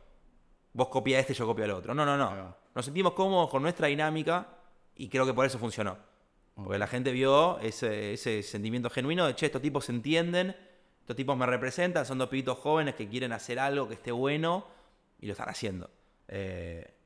Vos 0.73 0.89
copia 0.89 1.19
este, 1.19 1.35
yo 1.35 1.47
copio 1.47 1.65
el 1.65 1.73
otro. 1.73 1.95
No, 1.95 2.05
no, 2.07 2.17
no. 2.17 2.57
Nos 2.75 2.85
sentimos 2.85 3.13
cómodos 3.13 3.51
con 3.51 3.63
nuestra 3.63 3.89
dinámica 3.89 4.49
y 4.95 5.09
creo 5.09 5.27
que 5.27 5.35
por 5.35 5.45
eso 5.45 5.59
funcionó. 5.59 5.97
Porque 6.55 6.79
la 6.79 6.87
gente 6.87 7.13
vio 7.13 7.59
ese, 7.61 8.15
ese 8.15 8.43
sentimiento 8.43 8.91
genuino 8.91 9.27
de, 9.27 9.35
che, 9.35 9.47
estos 9.47 9.63
tipos 9.63 9.85
se 9.85 9.93
entienden, 9.93 10.57
estos 11.01 11.15
tipos 11.15 11.37
me 11.37 11.47
representan, 11.47 12.05
son 12.05 12.19
dos 12.19 12.29
pibitos 12.29 12.59
jóvenes 12.59 12.95
que 12.97 13.09
quieren 13.09 13.33
hacer 13.33 13.59
algo 13.59 13.87
que 13.87 13.95
esté 13.95 14.11
bueno 14.11 14.67
y 15.21 15.27
lo 15.27 15.33
están 15.33 15.49
haciendo. 15.49 15.91
Eh, 16.27 16.98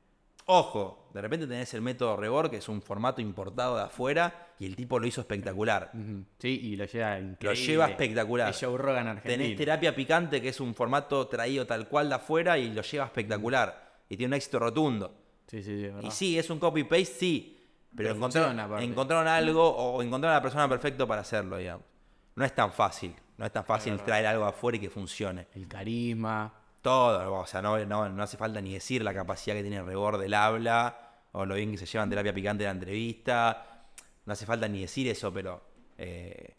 ojo, 0.45 1.09
de 1.13 1.21
repente 1.21 1.47
tenés 1.47 1.73
el 1.73 1.81
método 1.81 2.17
Rebor, 2.17 2.49
que 2.49 2.57
es 2.57 2.69
un 2.69 2.81
formato 2.81 3.21
importado 3.21 3.77
de 3.77 3.83
afuera 3.83 4.47
y 4.59 4.65
el 4.65 4.75
tipo 4.75 4.99
lo 4.99 5.07
hizo 5.07 5.21
espectacular. 5.21 5.91
Sí, 6.39 6.59
y 6.63 6.75
lo 6.75 6.85
lleva 6.85 7.19
Lo 7.19 7.25
increíble. 7.29 7.65
lleva 7.65 7.87
espectacular. 7.87 8.49
Es 8.49 8.59
Joe 8.59 8.77
Rogan 8.77 9.07
argentino. 9.07 9.43
Tenés 9.43 9.57
terapia 9.57 9.95
picante, 9.95 10.41
que 10.41 10.49
es 10.49 10.59
un 10.59 10.73
formato 10.73 11.27
traído 11.27 11.65
tal 11.67 11.87
cual 11.87 12.09
de 12.09 12.15
afuera 12.15 12.57
y 12.57 12.71
lo 12.73 12.81
lleva 12.81 13.05
espectacular. 13.05 13.93
Y 14.09 14.17
tiene 14.17 14.31
un 14.31 14.33
éxito 14.35 14.59
rotundo. 14.59 15.15
Sí, 15.47 15.61
sí, 15.61 15.77
sí, 15.77 15.83
verdad. 15.83 16.01
Y 16.03 16.11
sí, 16.11 16.37
es 16.37 16.49
un 16.49 16.59
copy-paste, 16.59 17.05
sí. 17.05 17.59
Pero, 17.95 18.09
Pero 18.15 18.79
encontraron, 18.79 19.27
algo 19.27 19.69
o 19.69 20.01
encontraron 20.01 20.33
a 20.35 20.39
la 20.39 20.41
persona 20.41 20.67
perfecta 20.67 21.05
para 21.05 21.21
hacerlo, 21.21 21.57
digamos. 21.57 21.85
No 22.35 22.43
es 22.43 22.55
tan 22.55 22.71
fácil. 22.71 23.13
No 23.37 23.45
es 23.45 23.51
tan 23.51 23.65
fácil 23.65 23.97
traer 24.01 24.25
algo 24.27 24.45
afuera 24.45 24.77
y 24.77 24.79
que 24.79 24.89
funcione. 24.89 25.47
El 25.53 25.67
carisma. 25.67 26.51
Todo, 26.83 27.33
o 27.33 27.45
sea, 27.47 27.61
no, 27.63 27.83
no, 27.85 28.09
no 28.09 28.23
hace 28.23 28.37
falta 28.37 28.61
ni 28.61 28.73
decir 28.73 29.03
la 29.03 29.13
capacidad 29.13 29.55
que 29.55 29.61
tiene 29.63 29.81
Rebor 29.81 30.17
del 30.19 30.33
habla 30.35 30.97
o 31.31 31.45
lo 31.45 31.55
bien 31.55 31.71
que 31.71 31.77
se 31.77 31.85
llevan 31.87 32.09
terapia 32.09 32.33
picante 32.33 32.63
de 32.63 32.67
la 32.67 32.73
entrevista. 32.73 33.85
No 34.25 34.33
hace 34.33 34.45
falta 34.45 34.67
ni 34.67 34.81
decir 34.81 35.07
eso, 35.07 35.33
pero 35.33 35.63
eh, 35.97 36.55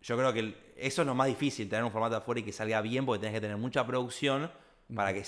yo 0.00 0.16
creo 0.16 0.32
que 0.32 0.40
el- 0.40 0.56
eso 0.76 1.02
es 1.02 1.06
lo 1.06 1.14
más 1.14 1.28
difícil, 1.28 1.68
tener 1.68 1.84
un 1.84 1.92
formato 1.92 2.16
afuera 2.16 2.40
y 2.40 2.42
que 2.42 2.52
salga 2.52 2.80
bien 2.80 3.06
porque 3.06 3.20
tenés 3.20 3.34
que 3.34 3.40
tener 3.42 3.56
mucha 3.58 3.86
producción 3.86 4.50
para, 4.94 5.12
que, 5.12 5.22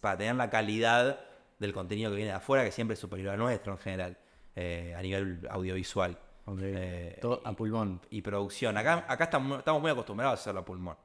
para 0.00 0.16
tener 0.18 0.34
la 0.36 0.50
calidad 0.50 1.20
del 1.58 1.72
contenido 1.72 2.10
que 2.10 2.16
viene 2.16 2.32
de 2.32 2.36
afuera, 2.36 2.64
que 2.64 2.72
siempre 2.72 2.94
es 2.94 3.00
superior 3.00 3.30
al 3.30 3.38
nuestro 3.38 3.72
en 3.72 3.78
general, 3.78 4.18
eh, 4.56 4.94
a 4.98 5.00
nivel 5.02 5.46
audiovisual. 5.48 6.18
Eh, 6.60 7.18
Todo 7.20 7.40
a 7.44 7.52
pulmón. 7.52 8.00
y 8.10 8.20
producción. 8.20 8.76
Acá, 8.76 9.04
acá 9.06 9.24
estamos, 9.24 9.58
estamos 9.60 9.80
muy 9.80 9.92
acostumbrados 9.92 10.38
a 10.38 10.40
hacerlo 10.40 10.60
a 10.62 10.64
pulmón. 10.64 10.96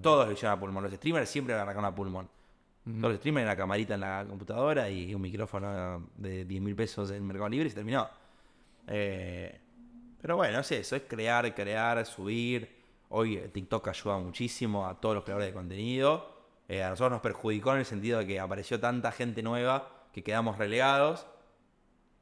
Todos 0.00 0.26
lo 0.26 0.32
hicieron 0.32 0.56
a 0.56 0.60
pulmón. 0.60 0.84
Los 0.84 0.92
streamers 0.94 1.28
siempre 1.28 1.52
arrancaron 1.54 1.84
a 1.84 1.94
pulmón. 1.94 2.28
Todos 2.84 3.12
los 3.12 3.16
streamers, 3.16 3.46
una 3.46 3.56
camarita 3.56 3.94
en 3.94 4.00
la 4.00 4.26
computadora 4.28 4.90
y 4.90 5.14
un 5.14 5.22
micrófono 5.22 6.10
de 6.16 6.44
10 6.44 6.60
mil 6.60 6.76
pesos 6.76 7.10
en 7.10 7.26
Mercado 7.26 7.48
Libre 7.48 7.68
y 7.68 7.70
se 7.70 7.76
terminó. 7.76 8.06
Eh, 8.86 9.58
pero 10.20 10.36
bueno, 10.36 10.60
es 10.60 10.70
eso, 10.70 10.94
es 10.94 11.02
crear, 11.08 11.54
crear, 11.54 12.04
subir. 12.04 12.68
Hoy 13.08 13.36
eh, 13.36 13.48
TikTok 13.48 13.88
ayuda 13.88 14.18
muchísimo 14.18 14.86
a 14.86 15.00
todos 15.00 15.14
los 15.14 15.24
creadores 15.24 15.48
de 15.48 15.54
contenido. 15.54 16.30
Eh, 16.68 16.82
a 16.82 16.90
nosotros 16.90 17.12
nos 17.12 17.20
perjudicó 17.22 17.72
en 17.72 17.78
el 17.78 17.84
sentido 17.86 18.18
de 18.18 18.26
que 18.26 18.38
apareció 18.38 18.78
tanta 18.78 19.12
gente 19.12 19.42
nueva 19.42 19.88
que 20.12 20.22
quedamos 20.22 20.58
relegados. 20.58 21.26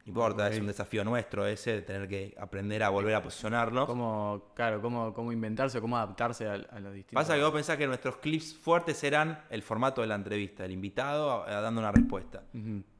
No 0.05 0.11
importa, 0.11 0.49
es 0.49 0.59
un 0.59 0.67
desafío 0.67 1.05
nuestro 1.05 1.47
ese 1.47 1.75
de 1.75 1.83
tener 1.83 2.09
que 2.09 2.35
aprender 2.37 2.83
a 2.83 2.89
volver 2.89 3.15
a 3.15 3.23
posicionarnos. 3.23 3.87
Cómo, 3.87 4.51
claro, 4.55 4.83
cómo, 4.83 5.15
cómo 5.15 5.31
inventarse, 5.31 5.81
cómo 5.81 5.97
adaptarse 5.97 6.49
a, 6.49 6.55
a 6.55 6.81
los 6.81 6.93
distintos. 6.93 7.23
Pasa 7.23 7.37
que 7.37 7.43
vos 7.43 7.53
pensás 7.53 7.77
que 7.77 7.87
nuestros 7.87 8.17
clips 8.17 8.55
fuertes 8.57 9.03
eran 9.05 9.45
el 9.49 9.63
formato 9.63 10.01
de 10.01 10.09
la 10.09 10.17
entrevista, 10.17 10.65
el 10.65 10.73
invitado 10.73 11.45
dando 11.47 11.81
una 11.81 11.93
respuesta. 11.93 12.43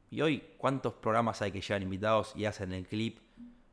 Y 0.09 0.21
hoy, 0.21 0.43
¿cuántos 0.57 0.93
programas 0.93 1.41
hay 1.41 1.51
que 1.51 1.59
llevan 1.59 1.83
invitados 1.83 2.33
y 2.35 2.45
hacen 2.45 2.71
el 2.71 2.87
clip? 2.87 3.19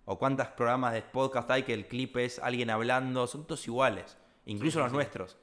¿O 0.06 0.18
cuántos 0.18 0.48
programas 0.48 0.94
de 0.94 1.02
podcast 1.02 1.48
hay 1.50 1.62
que 1.62 1.74
el 1.74 1.86
clip 1.86 2.16
es 2.16 2.40
alguien 2.40 2.70
hablando? 2.70 3.26
Son 3.26 3.46
todos 3.46 3.64
iguales, 3.68 4.16
incluso 4.46 4.80
los 4.80 4.90
nuestros. 4.90 5.36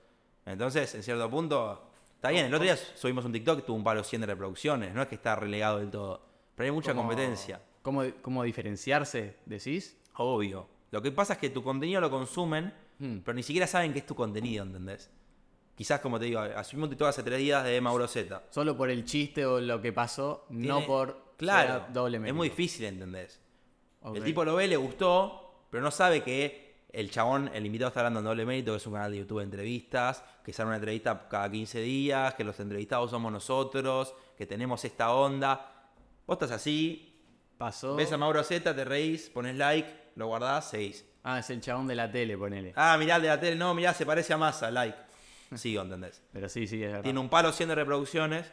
Entonces, 0.46 0.94
en 0.96 1.04
cierto 1.04 1.30
punto, 1.30 1.90
está 2.16 2.32
bien. 2.32 2.48
El 2.48 2.54
otro 2.54 2.64
día 2.64 2.76
subimos 2.76 3.24
un 3.24 3.32
TikTok 3.32 3.58
que 3.58 3.62
tuvo 3.62 3.78
un 3.78 3.84
palo 3.84 4.04
100 4.04 4.22
de 4.22 4.28
reproducciones, 4.28 4.94
no 4.94 5.02
es 5.02 5.08
que 5.08 5.16
está 5.16 5.36
relegado 5.36 5.78
del 5.78 5.92
todo. 5.92 6.22
Pero 6.56 6.66
hay 6.66 6.72
mucha 6.72 6.94
competencia. 6.96 7.62
¿Cómo, 7.88 8.04
¿Cómo 8.22 8.44
diferenciarse, 8.44 9.38
decís? 9.46 9.96
Obvio. 10.18 10.68
Lo 10.92 11.02
que 11.02 11.10
pasa 11.14 11.34
es 11.34 11.40
que 11.40 11.50
tu 11.50 11.64
contenido 11.64 12.02
lo 12.02 12.10
consumen, 12.12 12.74
Hmm. 13.00 13.20
pero 13.24 13.34
ni 13.34 13.44
siquiera 13.44 13.66
saben 13.66 13.94
qué 13.94 14.00
es 14.00 14.06
tu 14.06 14.14
contenido, 14.14 14.66
¿entendés? 14.66 15.10
Quizás, 15.74 16.02
como 16.02 16.20
te 16.20 16.26
digo, 16.26 16.42
asumimos 16.42 16.90
TikTok 16.90 17.08
hace 17.08 17.24
tres 17.24 17.40
días 17.40 17.64
de 17.64 17.80
Mauro 17.80 18.06
Z. 18.10 18.44
Solo 18.50 18.76
por 18.76 18.90
el 18.90 19.06
chiste 19.06 19.46
o 19.46 19.62
lo 19.62 19.82
que 19.82 19.94
pasó, 19.94 20.46
no 20.50 20.86
por 20.86 21.36
Claro, 21.38 21.86
doble 21.94 22.18
es 22.28 22.34
muy 22.34 22.50
difícil, 22.50 22.84
¿entendés? 22.88 23.40
Ok. 24.02 24.18
El 24.18 24.24
tipo 24.26 24.44
lo 24.44 24.56
ve, 24.56 24.68
le 24.68 24.76
gustó, 24.76 25.64
pero 25.70 25.82
no 25.82 25.90
sabe 25.90 26.24
que 26.24 26.84
el 26.92 27.10
chabón, 27.10 27.50
el 27.54 27.66
invitado 27.66 27.88
está 27.88 28.02
hablando 28.02 28.20
en 28.20 28.26
doble 28.26 28.46
mérito, 28.46 28.74
que 28.74 28.78
es 28.80 28.88
un 28.88 28.94
canal 28.96 29.12
de 29.14 29.20
YouTube 29.20 29.38
de 29.38 29.44
entrevistas, 29.46 30.26
que 30.44 30.52
sale 30.52 30.68
una 30.68 30.76
entrevista 30.76 31.30
cada 31.30 31.50
15 31.50 31.80
días, 31.80 32.34
que 32.34 32.44
los 32.44 32.60
entrevistados 32.60 33.12
somos 33.12 33.32
nosotros, 33.32 34.14
que 34.38 34.46
tenemos 34.46 34.84
esta 34.84 35.14
onda. 35.14 35.92
Vos 36.26 36.36
estás 36.36 36.52
así, 36.52 37.07
pasó. 37.58 37.96
ves 37.96 38.12
a 38.12 38.18
Mauro 38.18 38.44
Z, 38.44 38.76
te 38.76 38.86
reís, 38.86 39.30
pones 39.30 39.56
like, 39.56 39.90
lo 40.16 40.28
guardás, 40.28 40.70
seguís. 40.70 41.06
Ah, 41.24 41.40
es 41.40 41.50
el 41.50 41.60
chabón 41.62 41.88
de 41.88 41.96
la 41.96 42.10
tele, 42.12 42.38
ponele. 42.38 42.74
Ah, 42.76 42.96
mirá 42.98 43.18
el 43.18 43.22
de 43.24 43.28
la 43.28 43.40
tele, 43.40 43.56
no, 43.56 43.74
mirá, 43.74 43.94
se 43.94 44.06
parece 44.06 44.34
a 44.34 44.38
Massa, 44.38 44.72
like. 44.72 44.98
Sigo, 45.56 45.82
¿entendés? 45.82 46.22
Pero 46.32 46.48
sí, 46.50 46.68
sí, 46.68 46.82
es 46.84 46.90
verdad. 46.90 47.04
Tiene 47.04 47.20
un 47.20 47.30
palo 47.30 47.52
100 47.52 47.70
de 47.70 47.76
reproducciones, 47.76 48.46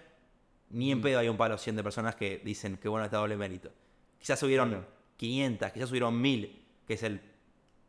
ni 0.71 0.89
Mm. 0.89 0.93
en 0.93 1.03
pedo 1.03 1.19
hay 1.21 1.29
un 1.29 1.37
palo 1.37 1.57
100 1.59 1.77
de 1.77 1.83
personas 1.85 2.15
que 2.17 2.39
dicen 2.45 2.77
que 2.79 2.89
bueno 2.89 3.05
está 3.05 3.19
doble 3.19 3.37
mérito. 3.37 3.71
Quizás 4.19 4.39
subieron 4.41 4.71
Claro. 4.71 4.87
500, 5.17 5.71
quizás 5.73 5.89
subieron 5.89 6.21
1000, 6.21 6.65
que 6.87 6.95
es 6.95 7.03
el 7.05 7.21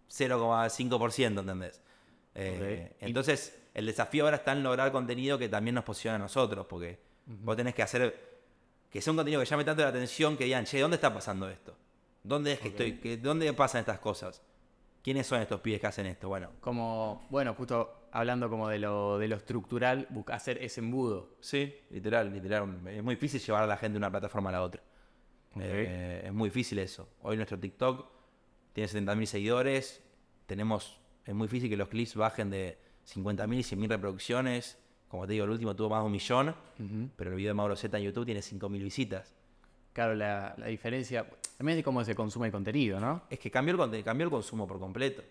0,5%, 0.10 1.40
¿entendés? 1.42 1.82
Eh, 2.36 2.96
Entonces, 3.00 3.58
el 3.74 3.86
desafío 3.86 4.26
ahora 4.26 4.38
está 4.38 4.52
en 4.52 4.64
lograr 4.64 4.92
contenido 4.92 5.38
que 5.38 5.50
también 5.50 5.76
nos 5.76 5.84
posicione 5.84 6.16
a 6.16 6.20
nosotros, 6.20 6.66
porque 6.68 7.00
vos 7.26 7.56
tenés 7.56 7.74
que 7.74 7.82
hacer 7.84 8.35
que 8.96 9.02
sea 9.02 9.12
un 9.12 9.18
contenido 9.18 9.42
que 9.42 9.46
llame 9.46 9.66
tanto 9.66 9.82
la 9.82 9.90
atención 9.90 10.38
que 10.38 10.46
digan, 10.46 10.64
che, 10.64 10.80
¿dónde 10.80 10.96
está 10.96 11.14
pasando 11.14 11.50
esto? 11.50 11.76
¿Dónde 12.24 12.54
es 12.54 12.60
que 12.62 12.70
estoy? 12.70 12.94
que- 12.94 13.18
¿Dónde 13.18 13.52
pasan 13.52 13.82
estas 13.82 14.00
cosas? 14.00 14.42
¿Quiénes 15.04 15.28
son 15.28 15.42
estos 15.42 15.60
pibes 15.60 15.82
que 15.82 15.88
hacen 15.88 16.06
esto? 16.06 16.30
Bueno, 16.30 16.52
Como, 16.62 17.28
bueno, 17.30 17.54
justo 17.56 18.08
hablando 18.14 18.50
como 18.50 18.70
de 18.70 18.80
lo, 18.80 19.18
de 19.20 19.28
lo 19.28 19.36
estructural, 19.36 20.08
busca 20.12 20.36
hacer 20.36 20.64
ese 20.64 20.80
embudo. 20.80 21.36
Sí, 21.42 21.76
literal, 21.90 22.32
literal. 22.32 22.88
Es 22.88 23.04
muy 23.04 23.16
difícil 23.16 23.42
llevar 23.42 23.64
a 23.64 23.68
la 23.68 23.76
gente 23.76 23.96
de 23.96 23.98
una 23.98 24.10
plataforma 24.10 24.48
a 24.48 24.54
la 24.54 24.62
otra. 24.62 24.82
Ok. 25.56 25.62
Eh, 25.62 26.22
es 26.28 26.32
muy 26.34 26.48
difícil 26.48 26.80
eso. 26.80 27.10
Hoy 27.22 27.36
nuestro 27.36 27.60
TikTok 27.60 28.08
tiene 28.72 28.88
70.000 28.88 29.26
seguidores. 29.26 30.02
Tenemos, 30.46 31.02
es 31.26 31.36
muy 31.36 31.48
difícil 31.48 31.70
que 31.70 31.76
los 31.76 31.90
clips 31.90 32.16
bajen 32.16 32.50
de 32.50 32.78
50.000 33.06 33.60
y 33.60 33.64
100.000 33.64 33.90
reproducciones 33.90 34.78
Como 35.16 35.28
te 35.28 35.34
digo, 35.34 35.46
el 35.46 35.52
último 35.52 35.76
tuvo 35.76 35.90
más 35.90 36.02
de 36.02 36.06
un 36.06 36.12
millón, 36.12 36.56
pero 37.16 37.30
el 37.32 37.36
video 37.38 37.50
de 37.52 37.54
Mauro 37.54 37.76
Z 37.76 37.98
en 37.98 38.04
YouTube 38.04 38.26
tiene 38.26 38.42
5.000 38.42 38.84
visitas. 38.84 39.34
Claro, 39.94 40.14
la, 40.14 40.54
la 40.58 40.68
diferencia 40.68 41.26
también 41.58 41.78
es 41.78 41.80
de 41.80 41.84
cómo 41.84 42.04
se 42.04 42.14
consume 42.14 42.48
el 42.48 42.52
contenido, 42.52 43.00
¿no? 43.00 43.22
Es 43.30 43.40
que 43.40 43.50
cambió 43.50 43.82
el, 43.82 44.04
cambió 44.04 44.26
el 44.26 44.32
consumo 44.32 44.68
por 44.68 44.78
completo. 44.78 45.24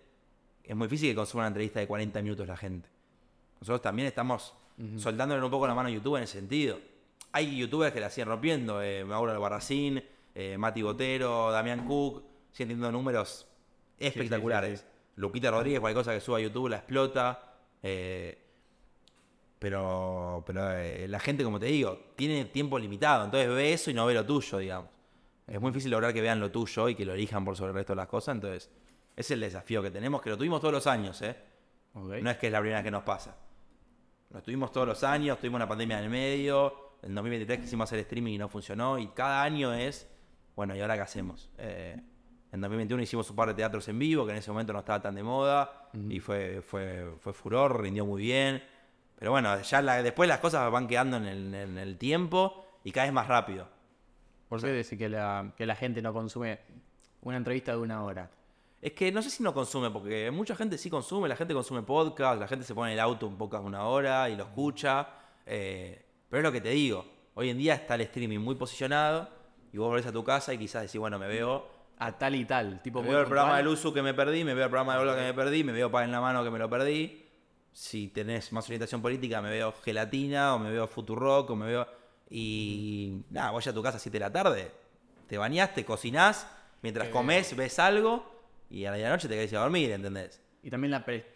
Es 0.63 0.75
muy 0.75 0.87
difícil 0.87 1.11
que 1.11 1.17
consuma 1.17 1.43
una 1.43 1.49
entrevista 1.49 1.81
de 1.81 1.87
40 1.87 2.23
minutos 2.23 2.49
la 2.49 2.57
gente. 2.57 2.89
Nosotros 3.61 3.83
también 3.83 4.09
estamos 4.09 4.55
soltándole 4.97 5.43
un 5.45 5.51
poco 5.51 5.67
la 5.67 5.75
mano 5.75 5.89
a 5.91 5.93
YouTube 5.93 6.17
en 6.17 6.23
ese 6.23 6.39
sentido. 6.39 6.79
Hay 7.33 7.55
youtubers 7.57 7.93
que 7.93 8.01
la 8.01 8.09
siguen 8.09 8.29
rompiendo, 8.29 8.83
eh, 8.83 9.05
Mauro 9.05 9.33
Albarracín, 9.33 10.03
eh, 10.35 10.57
Mati 10.57 10.81
Botero, 10.81 11.51
Damián 11.51 11.87
Cook, 11.87 12.23
siguen 12.53 12.69
teniendo 12.69 12.91
números 12.91 13.47
espectaculares. 13.99 14.81
sí, 14.81 14.87
Lupita 15.17 15.51
Rodríguez, 15.51 15.81
cualquier 15.81 16.01
cosa 16.01 16.15
que 16.15 16.21
suba 16.21 16.39
a 16.39 16.41
YouTube 16.41 16.69
la 16.71 16.77
explota. 16.79 17.55
eh, 17.83 18.39
pero 19.65 20.43
pero 20.47 20.73
eh, 20.73 21.09
la 21.09 21.19
gente, 21.19 21.43
como 21.43 21.59
te 21.59 21.65
digo, 21.65 21.99
tiene 22.17 22.45
tiempo 22.45 22.79
limitado. 22.79 23.25
Entonces 23.25 23.49
ve 23.49 23.73
eso 23.73 23.91
y 23.91 23.95
no 23.95 24.05
ve 24.05 24.13
lo 24.13 24.27
tuyo, 24.27 24.59
digamos. 24.59 24.91
Es 25.47 25.59
muy 25.59 25.71
difícil 25.71 25.91
lograr 25.91 26.13
que 26.13 26.21
vean 26.21 26.39
lo 26.39 26.51
tuyo 26.51 26.87
y 26.91 26.95
que 26.95 27.07
lo 27.07 27.15
elijan 27.15 27.47
por 27.47 27.57
sobre 27.57 27.71
el 27.71 27.77
resto 27.77 27.95
de 27.95 27.97
las 27.97 28.07
cosas. 28.07 28.35
Entonces, 28.35 28.65
ese 28.65 28.75
es 29.17 29.31
el 29.31 29.41
desafío 29.41 29.83
que 29.83 29.91
tenemos, 29.91 30.21
que 30.21 30.29
lo 30.29 30.37
tuvimos 30.37 30.61
todos 30.61 30.75
los 30.75 30.87
años, 30.87 31.23
¿eh? 31.23 31.35
No 31.95 32.31
es 32.31 32.37
que 32.37 32.49
es 32.49 32.53
la 32.53 32.61
primera 32.61 32.81
vez 32.81 32.85
que 32.85 32.91
nos 32.91 33.05
pasa. 33.05 33.39
Lo 34.29 34.43
tuvimos 34.43 34.71
todos 34.71 34.87
los 34.87 35.03
años, 35.03 35.39
tuvimos 35.39 35.57
una 35.57 35.69
pandemia 35.69 35.97
en 35.97 36.05
el 36.05 36.11
medio. 36.11 36.91
En 37.03 37.15
2023 37.15 37.61
quisimos 37.61 37.89
hacer 37.89 38.01
streaming 38.01 38.35
y 38.35 38.39
no 38.39 38.51
funcionó. 38.51 38.99
Y 38.99 39.09
cada 39.09 39.43
año 39.45 39.73
es, 39.73 40.07
bueno, 40.55 40.77
¿y 40.77 40.81
ahora 40.83 40.97
qué 40.97 41.03
hacemos? 41.03 41.51
Eh, 41.57 41.99
en 42.53 42.61
2021 42.61 43.03
hicimos 43.03 43.31
un 43.31 43.37
par 43.37 43.49
de 43.49 43.55
teatros 43.55 43.89
en 43.89 43.99
vivo, 43.99 44.27
que 44.27 44.33
en 44.33 44.39
ese 44.39 44.51
momento 44.51 44.75
no 44.75 44.81
estaba 44.81 45.01
tan 45.01 45.15
de 45.15 45.23
moda. 45.23 45.89
Y 46.11 46.21
fue, 46.21 46.61
fue, 46.61 47.15
fue 47.19 47.33
furor, 47.33 47.81
rindió 47.81 48.05
muy 48.05 48.21
bien. 48.21 48.63
Pero 49.19 49.31
bueno, 49.31 49.61
ya 49.61 49.81
la- 49.83 50.03
después 50.03 50.29
las 50.29 50.39
cosas 50.41 50.71
van 50.71 50.87
quedando 50.87 51.17
en 51.17 51.25
el, 51.27 51.55
en 51.55 51.79
el 51.79 51.97
tiempo 51.99 52.67
y 52.85 52.93
cada 52.93 53.07
vez 53.07 53.13
más 53.15 53.27
rápido. 53.29 53.67
¿Por 54.49 54.61
qué 54.61 54.69
decir 54.69 54.99
que 54.99 55.09
la, 55.09 55.53
que 55.57 55.67
la 55.67 55.75
gente 55.75 56.03
no 56.03 56.13
consume 56.13 56.61
una 57.23 57.37
entrevista 57.37 57.73
de 57.73 57.79
una 57.79 58.03
hora? 58.05 58.31
Es 58.83 58.93
que 58.93 59.11
no 59.11 59.23
sé 59.23 59.31
si 59.31 59.43
no 59.43 59.55
consume, 59.55 59.91
porque 59.91 60.31
mucha 60.31 60.55
gente 60.55 60.77
sí 60.77 60.91
consume, 60.91 61.29
la 61.29 61.37
gente 61.37 61.55
consume 61.55 61.83
podcast, 61.83 62.39
la 62.39 62.47
gente 62.47 62.65
se 62.67 62.75
pone 62.75 62.91
en 62.93 62.95
el 62.99 63.01
auto 63.01 63.27
un 63.27 63.39
podcast 63.39 63.65
una 63.65 63.85
hora 63.87 64.29
y 64.29 64.37
lo 64.37 64.45
escucha. 64.45 65.09
eh, 65.47 66.05
pero 66.29 66.41
es 66.41 66.45
lo 66.45 66.53
que 66.53 66.61
te 66.61 66.69
digo, 66.71 67.07
hoy 67.35 67.49
en 67.51 67.57
día 67.59 67.75
está 67.75 67.95
el 67.95 68.03
streaming 68.03 68.41
muy 68.41 68.57
posicionado 68.57 69.29
y 69.73 69.79
vos 69.79 69.89
volvés 69.89 70.07
a 70.07 70.13
tu 70.13 70.23
casa 70.23 70.53
y 70.53 70.59
quizás 70.59 70.83
decís, 70.83 70.99
bueno, 71.01 71.19
me 71.19 71.27
veo, 71.29 71.67
A 71.99 72.13
tal 72.19 72.35
y 72.35 72.45
tal. 72.45 72.83
Tipo 72.83 73.01
me 73.03 73.09
veo 73.09 73.21
el 73.21 73.27
programa 73.27 73.57
de 73.57 73.63
puntual. 73.63 73.75
Luzu 73.77 73.95
que 73.95 74.03
me 74.03 74.13
perdí, 74.15 74.45
me 74.45 74.53
veo 74.53 74.65
el 74.65 74.71
programa 74.71 74.95
de 74.97 75.01
Olga 75.01 75.17
que 75.17 75.23
me 75.23 75.33
perdí, 75.35 75.63
me 75.65 75.73
veo 75.73 75.91
Pan 75.91 76.05
en 76.05 76.13
la 76.13 76.21
mano 76.21 76.43
que 76.45 76.51
me 76.51 76.59
lo 76.59 76.69
perdí. 76.69 77.24
Si 77.75 78.07
tenés 78.09 78.53
más 78.53 78.65
orientación 78.67 79.03
política, 79.03 79.43
me 79.43 79.51
veo 79.51 79.73
Gelatina 79.85 80.55
o 80.55 80.59
me 80.61 80.71
veo 80.71 80.87
Futurock 80.87 81.51
o 81.51 81.57
me 81.57 81.67
veo... 81.67 81.87
Y 82.31 83.23
nada, 83.31 83.51
vos 83.51 83.65
ya 83.65 83.73
a 83.73 83.75
tu 83.75 83.83
casa 83.83 83.97
a 83.97 84.01
7 84.01 84.15
de 84.15 84.21
la 84.21 84.33
tarde, 84.33 84.71
te 85.27 85.37
bañás, 85.37 85.75
te 85.75 85.85
cocinás, 85.85 86.47
mientras 86.83 87.09
Qué 87.09 87.13
comés, 87.13 87.55
ves 87.57 87.79
algo 87.81 88.25
y 88.71 88.85
a 88.85 88.93
la 88.97 89.09
noche 89.11 89.29
te 89.29 89.35
querés 89.35 89.51
ir 89.53 89.59
a 89.59 89.63
dormir, 89.63 89.91
¿entendés? 89.91 90.41
Y 90.63 90.71
también 90.71 90.93
la 90.93 91.05
pre- 91.05 91.27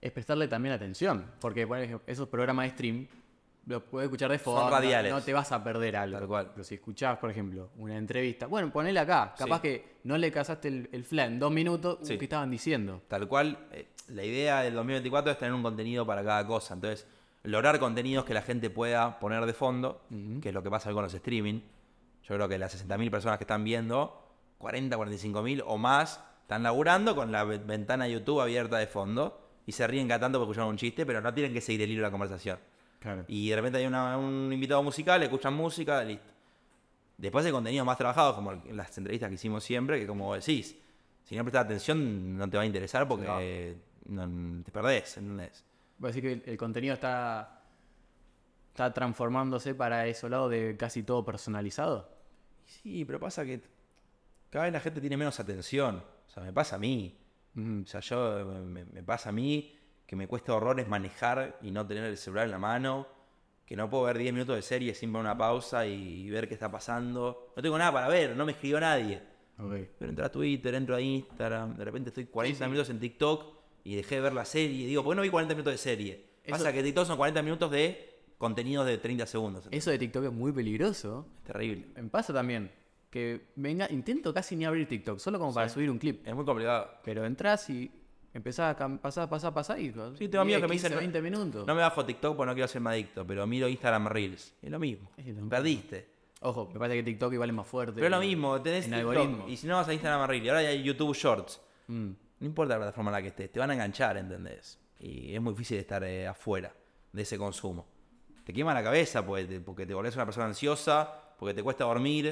es 0.00 0.10
prestarle 0.12 0.48
también 0.48 0.74
atención. 0.74 1.30
Porque 1.40 1.64
por 1.66 1.78
ejemplo, 1.78 2.02
esos 2.06 2.28
programas 2.28 2.64
de 2.66 2.70
stream 2.72 3.06
los 3.66 3.82
puedes 3.84 4.06
escuchar 4.06 4.30
de 4.30 4.38
fondo. 4.38 4.64
no- 4.64 4.70
radiales. 4.70 5.12
No, 5.12 5.20
te 5.22 5.32
vas 5.32 5.52
a 5.52 5.62
perder 5.62 5.96
algo. 5.96 6.18
Tal 6.18 6.26
cual. 6.28 6.50
Pero 6.52 6.64
si 6.64 6.74
escuchás, 6.76 7.18
por 7.18 7.30
ejemplo, 7.30 7.70
una 7.78 7.96
entrevista. 7.96 8.46
Bueno, 8.46 8.70
ponele 8.72 8.98
acá. 9.00 9.34
Capaz 9.38 9.56
Sí. 9.58 9.62
que 9.62 9.84
no 10.04 10.18
le 10.18 10.30
casaste 10.32 10.68
el, 10.68 10.88
el 10.92 11.04
flan 11.04 11.34
en 11.34 11.38
dos 11.38 11.52
minutos. 11.52 11.98
uh, 12.00 12.04
Sí. 12.06 12.18
¿Qué 12.18 12.24
estaban 12.24 12.50
diciendo? 12.50 13.02
Tal 13.08 13.28
cual, 13.28 13.58
eh, 13.72 13.86
la 14.08 14.24
idea 14.24 14.60
del 14.62 14.74
2024 14.74 15.32
es 15.32 15.38
tener 15.38 15.54
un 15.54 15.62
contenido 15.62 16.04
para 16.06 16.24
cada 16.24 16.46
cosa. 16.46 16.74
Entonces, 16.74 17.06
lograr 17.44 17.78
contenidos 17.78 18.24
que 18.24 18.34
la 18.34 18.42
gente 18.42 18.68
pueda 18.70 19.18
poner 19.20 19.46
de 19.46 19.52
fondo, 19.52 20.02
que 20.40 20.48
es 20.48 20.54
lo 20.54 20.62
que 20.62 20.70
pasa 20.70 20.92
con 20.92 21.02
los 21.04 21.14
streaming. 21.14 21.60
Yo 22.24 22.34
creo 22.36 22.48
que 22.48 22.58
las 22.58 22.72
60.000 22.72 23.10
personas 23.10 23.38
que 23.38 23.44
están 23.44 23.64
viendo, 23.64 24.16
40, 24.58 24.96
45.000 24.96 25.62
o 25.66 25.76
más, 25.78 26.20
están 26.42 26.62
laburando 26.62 27.16
con 27.16 27.32
la 27.32 27.42
ve- 27.44 27.58
ventana 27.58 28.04
de 28.04 28.12
YouTube 28.12 28.40
abierta 28.40 28.76
de 28.78 28.86
fondo 28.86 29.40
y 29.66 29.72
se 29.72 29.86
ríen 29.86 30.06
cada 30.08 30.20
tanto 30.20 30.38
porque 30.38 30.52
escuchan 30.52 30.68
un 30.68 30.76
chiste, 30.76 31.04
pero 31.06 31.20
no 31.20 31.32
tienen 31.34 31.52
que 31.52 31.60
seguir 31.60 31.82
el 31.82 31.90
hilo 31.90 32.00
de 32.02 32.08
la 32.08 32.10
conversación. 32.12 32.58
Claro. 33.02 33.24
Y 33.28 33.50
de 33.50 33.56
repente 33.56 33.78
hay 33.78 33.86
una- 33.86 34.16
un 34.16 34.52
invitado 34.52 34.82
musical, 34.82 35.22
escuchan 35.22 35.54
música, 35.54 36.02
listo. 36.04 36.30
Después 37.18 37.44
hay 37.44 37.52
contenidos 37.52 37.84
más 37.86 37.98
trabajados, 37.98 38.34
como 38.36 38.52
las 38.52 38.96
entrevistas 38.96 39.28
que 39.28 39.34
hicimos 39.34 39.62
siempre, 39.64 39.98
que 40.00 40.06
como 40.06 40.34
decís, 40.34 40.76
si 41.24 41.36
no 41.36 41.42
prestas 41.44 41.64
atención 41.66 42.36
no 42.36 42.48
te 42.48 42.56
va 42.56 42.62
a 42.62 42.66
interesar 42.66 43.06
porque 43.08 43.76
no- 44.06 44.62
te 44.64 44.70
perdés, 44.72 45.16
¿entendés? 45.18 45.64
Voy 45.98 46.08
a 46.08 46.12
decir 46.12 46.22
que 46.22 46.32
el, 46.32 46.42
el 46.46 46.56
contenido 46.56 46.94
está, 46.94 47.60
está 48.72 48.92
transformándose 48.92 49.74
para 49.74 50.06
ese 50.06 50.28
lado 50.28 50.48
de 50.48 50.76
casi 50.76 51.02
todo 51.02 51.24
personalizado. 51.24 52.08
Sí, 52.64 53.04
pero 53.04 53.20
pasa 53.20 53.44
que 53.44 53.60
cada 54.50 54.64
vez 54.64 54.72
la 54.72 54.80
gente 54.80 55.00
tiene 55.00 55.16
menos 55.16 55.38
atención. 55.38 56.02
O 56.26 56.30
sea, 56.30 56.42
me 56.42 56.52
pasa 56.52 56.76
a 56.76 56.78
mí. 56.78 57.16
O 57.56 57.86
sea, 57.86 58.00
yo 58.00 58.44
me, 58.64 58.84
me 58.86 59.02
pasa 59.02 59.28
a 59.28 59.32
mí 59.32 59.76
que 60.06 60.16
me 60.16 60.26
cuesta 60.28 60.54
horrores 60.54 60.88
manejar 60.88 61.58
y 61.62 61.70
no 61.70 61.86
tener 61.86 62.04
el 62.04 62.16
celular 62.16 62.44
en 62.46 62.50
la 62.52 62.58
mano, 62.58 63.06
que 63.64 63.76
no 63.76 63.88
puedo 63.88 64.04
ver 64.04 64.18
10 64.18 64.32
minutos 64.34 64.56
de 64.56 64.62
serie 64.62 64.94
sin 64.94 65.10
poner 65.12 65.22
una 65.26 65.38
pausa 65.38 65.86
y, 65.86 66.24
y 66.26 66.30
ver 66.30 66.46
qué 66.48 66.54
está 66.54 66.70
pasando. 66.70 67.52
No 67.56 67.62
tengo 67.62 67.78
nada 67.78 67.92
para 67.92 68.08
ver, 68.08 68.36
no 68.36 68.44
me 68.44 68.52
escribió 68.52 68.78
nadie. 68.80 69.22
Ok. 69.58 69.72
Pero 69.98 70.10
entro 70.10 70.24
a 70.24 70.28
Twitter, 70.30 70.74
entro 70.74 70.96
a 70.96 71.00
Instagram, 71.00 71.76
de 71.76 71.84
repente 71.84 72.08
estoy 72.10 72.26
40 72.26 72.56
Sí, 72.58 72.64
sí. 72.64 72.70
minutos 72.70 72.90
en 72.90 72.98
TikTok 73.00 73.54
y 73.84 73.94
dejé 73.96 74.16
de 74.16 74.20
ver 74.20 74.32
la 74.34 74.44
serie. 74.44 74.86
Digo, 74.86 75.02
¿por 75.02 75.12
qué 75.12 75.16
no 75.16 75.22
vi 75.22 75.30
40 75.30 75.54
minutos 75.54 75.72
de 75.72 75.78
serie? 75.78 76.26
Eso- 76.44 76.50
Pasa 76.56 76.72
que 76.72 76.82
TikTok 76.82 77.06
son 77.06 77.16
40 77.16 77.42
minutos 77.42 77.70
de 77.70 78.10
contenidos 78.38 78.84
de 78.86 78.98
30 78.98 79.24
segundos. 79.26 79.68
Eso 79.70 79.90
de 79.90 79.98
TikTok 79.98 80.24
es 80.24 80.32
muy 80.32 80.52
peligroso. 80.52 81.26
Es 81.38 81.44
terrible. 81.44 81.86
Me 81.94 82.08
pasa 82.10 82.32
también. 82.34 82.70
Que 83.08 83.48
venga, 83.56 83.86
intento 83.90 84.32
casi 84.34 84.56
ni 84.56 84.64
abrir 84.64 84.88
TikTok, 84.88 85.18
solo 85.18 85.38
como 85.38 85.52
para 85.54 85.68
Sí. 85.68 85.74
subir 85.74 85.90
un 85.90 85.98
clip. 85.98 86.26
Es 86.26 86.34
muy 86.34 86.44
complicado. 86.44 86.90
Pero 87.04 87.24
entras 87.24 87.68
y 87.70 87.90
empezás 88.34 88.80
a 88.80 88.88
pasar, 88.98 89.28
pasar, 89.28 89.52
pasar 89.52 89.78
y. 89.80 89.92
Sí, 90.16 90.28
tengo 90.28 90.42
amigos 90.42 90.62
que 90.62 90.68
me 90.68 90.72
15, 90.74 90.88
dicen, 90.88 90.98
20 90.98 91.22
minutos. 91.22 91.66
No 91.66 91.74
me 91.74 91.80
bajo 91.82 92.04
TikTok 92.04 92.36
porque 92.36 92.48
no 92.48 92.54
quiero 92.54 92.68
ser 92.68 92.86
adicto, 92.86 93.26
pero 93.26 93.46
miro 93.46 93.68
Instagram 93.68 94.06
Reels. 94.08 94.54
Es 94.62 94.70
lo 94.70 94.78
mismo. 94.78 95.10
Es 95.16 95.26
lo 95.26 95.32
mismo. 95.34 95.48
Perdiste. 95.48 96.08
Ojo, 96.40 96.68
me 96.72 96.78
parece 96.78 96.96
que 96.98 97.02
TikTok 97.04 97.32
igual 97.34 97.50
es 97.50 97.54
más 97.54 97.66
fuerte. 97.66 97.94
Pero 97.94 98.06
es 98.06 98.10
lo 98.10 98.20
mismo, 98.20 98.60
tenés 98.60 98.86
en 98.86 98.92
TikTok, 98.92 99.10
algoritmo. 99.10 99.48
Y 99.48 99.56
si 99.56 99.66
no 99.66 99.76
vas 99.76 99.86
a 99.88 99.92
Instagram 99.92 100.28
Reels, 100.28 100.44
y 100.44 100.48
ahora 100.48 100.60
hay 100.60 100.82
YouTube 100.82 101.14
Shorts. 101.14 101.60
Mm. 101.86 102.10
No 102.40 102.46
importa 102.46 102.74
la 102.74 102.78
plataforma 102.80 103.10
en 103.10 103.12
la 103.12 103.22
que 103.22 103.28
estés, 103.28 103.52
te 103.52 103.60
van 103.60 103.70
a 103.70 103.74
enganchar, 103.74 104.16
¿entendés? 104.16 104.78
Y 104.98 105.34
es 105.34 105.40
muy 105.40 105.52
difícil 105.52 105.78
estar 105.78 106.02
eh, 106.02 106.26
afuera 106.26 106.74
de 107.12 107.22
ese 107.22 107.38
consumo. 107.38 107.86
Te 108.44 108.52
quema 108.52 108.74
la 108.74 108.82
cabeza 108.82 109.24
porque 109.24 109.44
te, 109.44 109.60
porque 109.60 109.86
te 109.86 109.94
volvés 109.94 110.16
una 110.16 110.24
persona 110.24 110.46
ansiosa, 110.46 111.34
porque 111.38 111.54
te 111.54 111.62
cuesta 111.62 111.84
dormir, 111.84 112.26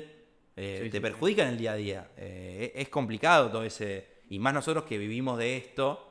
eh, 0.57 0.81
Sí, 0.83 0.91
te 0.91 0.97
sí. 0.97 1.01
perjudica 1.01 1.43
en 1.43 1.51
el 1.51 1.59
día 1.59 1.73
a 1.73 1.77
día. 1.77 2.11
Eh, 2.17 2.73
es 2.75 2.89
complicado 2.89 3.51
todo 3.51 3.63
ese... 3.63 4.20
Y 4.31 4.39
más 4.39 4.55
nosotros 4.55 4.85
que 4.85 4.97
vivimos 4.97 5.37
de 5.39 5.59
esto 5.59 6.07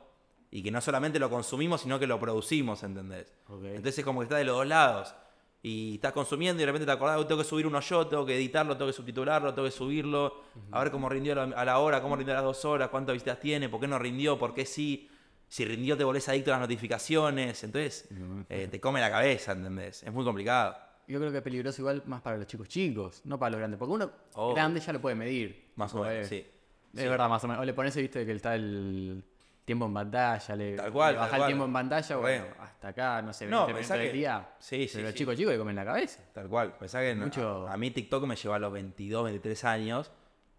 y 0.52 0.62
que 0.62 0.70
no 0.70 0.80
solamente 0.80 1.18
lo 1.18 1.28
consumimos, 1.30 1.80
sino 1.80 1.98
que 1.98 2.06
lo 2.06 2.20
producimos, 2.20 2.82
¿entendés? 2.84 3.32
Ok. 3.48 3.64
Entonces 3.64 3.98
es 3.98 4.04
como 4.04 4.20
que 4.20 4.24
está 4.26 4.36
de 4.36 4.44
los 4.44 4.56
dos 4.56 4.66
lados. 4.66 5.14
Y 5.62 5.96
estás 5.96 6.12
consumiendo 6.12 6.62
y 6.62 6.64
de 6.64 6.66
repente 6.66 6.86
te 6.86 6.92
acordás, 6.92 7.18
"Uy, 7.18 7.26
tengo 7.26 7.42
que 7.42 7.46
subir 7.48 7.66
uno 7.66 7.80
yo, 7.80 8.06
tengo 8.06 8.24
que 8.24 8.34
editarlo, 8.36 8.76
tengo 8.76 8.86
que 8.90 8.96
subtitularlo, 8.96 9.52
tengo 9.52 9.66
que 9.66 9.72
subirlo, 9.72 10.42
a 10.70 10.82
ver 10.82 10.90
cómo 10.90 11.08
rindió 11.08 11.38
a 11.40 11.64
la- 11.64 11.78
hora, 11.78 12.00
cómo 12.00 12.16
rindió 12.16 12.32
a 12.34 12.36
las 12.36 12.44
dos 12.44 12.64
horas, 12.64 12.88
cuántas 12.88 13.12
visitas 13.14 13.38
tiene, 13.40 13.68
por 13.68 13.80
qué 13.80 13.86
no 13.88 13.98
rindió, 13.98 14.38
por 14.38 14.54
qué 14.54 14.64
sí. 14.64 15.10
Si 15.48 15.64
rindió 15.64 15.96
te 15.98 16.04
volvés 16.04 16.28
adicto 16.28 16.50
a 16.50 16.54
las 16.54 16.60
notificaciones. 16.60 17.64
Entonces 17.64 18.08
eh, 18.48 18.68
te 18.70 18.80
come 18.80 19.00
la 19.00 19.10
cabeza, 19.10 19.52
¿entendés? 19.52 20.02
Es 20.02 20.12
muy 20.12 20.24
complicado. 20.24 20.76
Yo 21.08 21.18
creo 21.18 21.30
que 21.32 21.38
es 21.38 21.42
peligroso 21.42 21.82
igual 21.82 22.02
más 22.06 22.20
para 22.22 22.36
los 22.38 22.46
chicos 22.46 22.68
chicos, 22.68 23.20
no 23.24 23.36
para 23.38 23.50
los 23.50 23.58
grandes. 23.58 23.78
Porque 23.78 23.94
uno 23.94 24.10
Oh. 24.34 24.54
grande 24.54 24.78
ya 24.80 24.92
lo 24.92 25.00
puede 25.00 25.16
medir. 25.16 25.72
Más 25.76 25.92
o 25.94 26.04
menos, 26.04 26.26
sí. 26.28 26.46
Es 26.94 27.02
Sí. 27.02 27.08
verdad, 27.08 27.28
más 27.28 27.42
o 27.44 27.48
menos. 27.48 27.62
O 27.62 27.64
le 27.64 27.72
pones, 27.74 27.94
viste, 27.96 28.24
que 28.26 28.32
está 28.32 28.54
el 28.56 29.22
tiempo 29.64 29.86
en 29.86 29.94
pantalla, 29.94 30.56
le, 30.56 30.74
Tal 30.76 30.92
cual, 30.92 31.12
le 31.12 31.18
tal 31.18 31.24
baja 31.26 31.36
el 31.36 31.40
cual. 31.40 31.48
tiempo 31.48 31.64
en 31.66 31.72
pantalla, 31.72 32.16
bueno, 32.16 32.44
Bueno. 32.46 32.62
hasta 32.64 32.88
acá, 32.88 33.22
no 33.22 33.32
sé, 33.32 33.44
20 33.44 33.54
No, 33.54 33.66
minutos 33.66 33.80
pensá 33.88 33.94
del 34.02 34.12
día. 34.12 34.48
Sí, 34.58 34.88
sí, 34.88 34.90
Pero 34.94 35.04
los 35.04 35.12
sí. 35.12 35.18
chicos 35.18 35.36
chicos 35.36 35.52
le 35.52 35.58
comen 35.58 35.76
la 35.76 35.84
cabeza. 35.84 36.20
Tal 36.32 36.48
cual. 36.48 36.76
Pensá 36.76 37.00
que 37.00 37.14
Mucho- 37.14 37.68
a, 37.68 37.72
a 37.74 37.76
mí 37.76 37.90
TikTok 37.92 38.24
me 38.26 38.34
lleva 38.36 38.56
a 38.56 38.58
los 38.58 38.72
22, 38.72 39.24
23 39.24 39.64
años. 39.64 40.10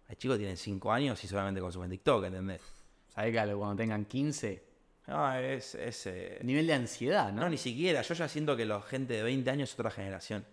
Hay 0.08 0.16
chicos 0.16 0.36
que 0.36 0.40
tienen 0.40 0.56
5 0.56 0.90
años 0.92 1.22
y 1.22 1.28
solamente 1.28 1.60
consumen 1.60 1.90
TikTok, 1.90 2.24
¿entendés? 2.24 2.60
Sabés 3.08 3.32
que 3.34 3.54
cuando 3.54 3.76
tengan 3.76 4.06
15, 4.06 4.62
No, 5.08 5.34
es... 5.36 5.74
es 5.74 6.06
eh, 6.06 6.38
nivel 6.42 6.66
de 6.66 6.74
ansiedad, 6.74 7.32
¿no? 7.32 7.42
No, 7.42 7.48
ni 7.50 7.58
siquiera. 7.58 8.00
Yo 8.02 8.14
ya 8.14 8.28
siento 8.28 8.56
que 8.56 8.64
la 8.64 8.80
gente 8.80 9.14
de 9.14 9.22
20 9.22 9.50
años 9.50 9.68
es 9.70 9.74
otra 9.78 9.90
generación. 9.90 10.44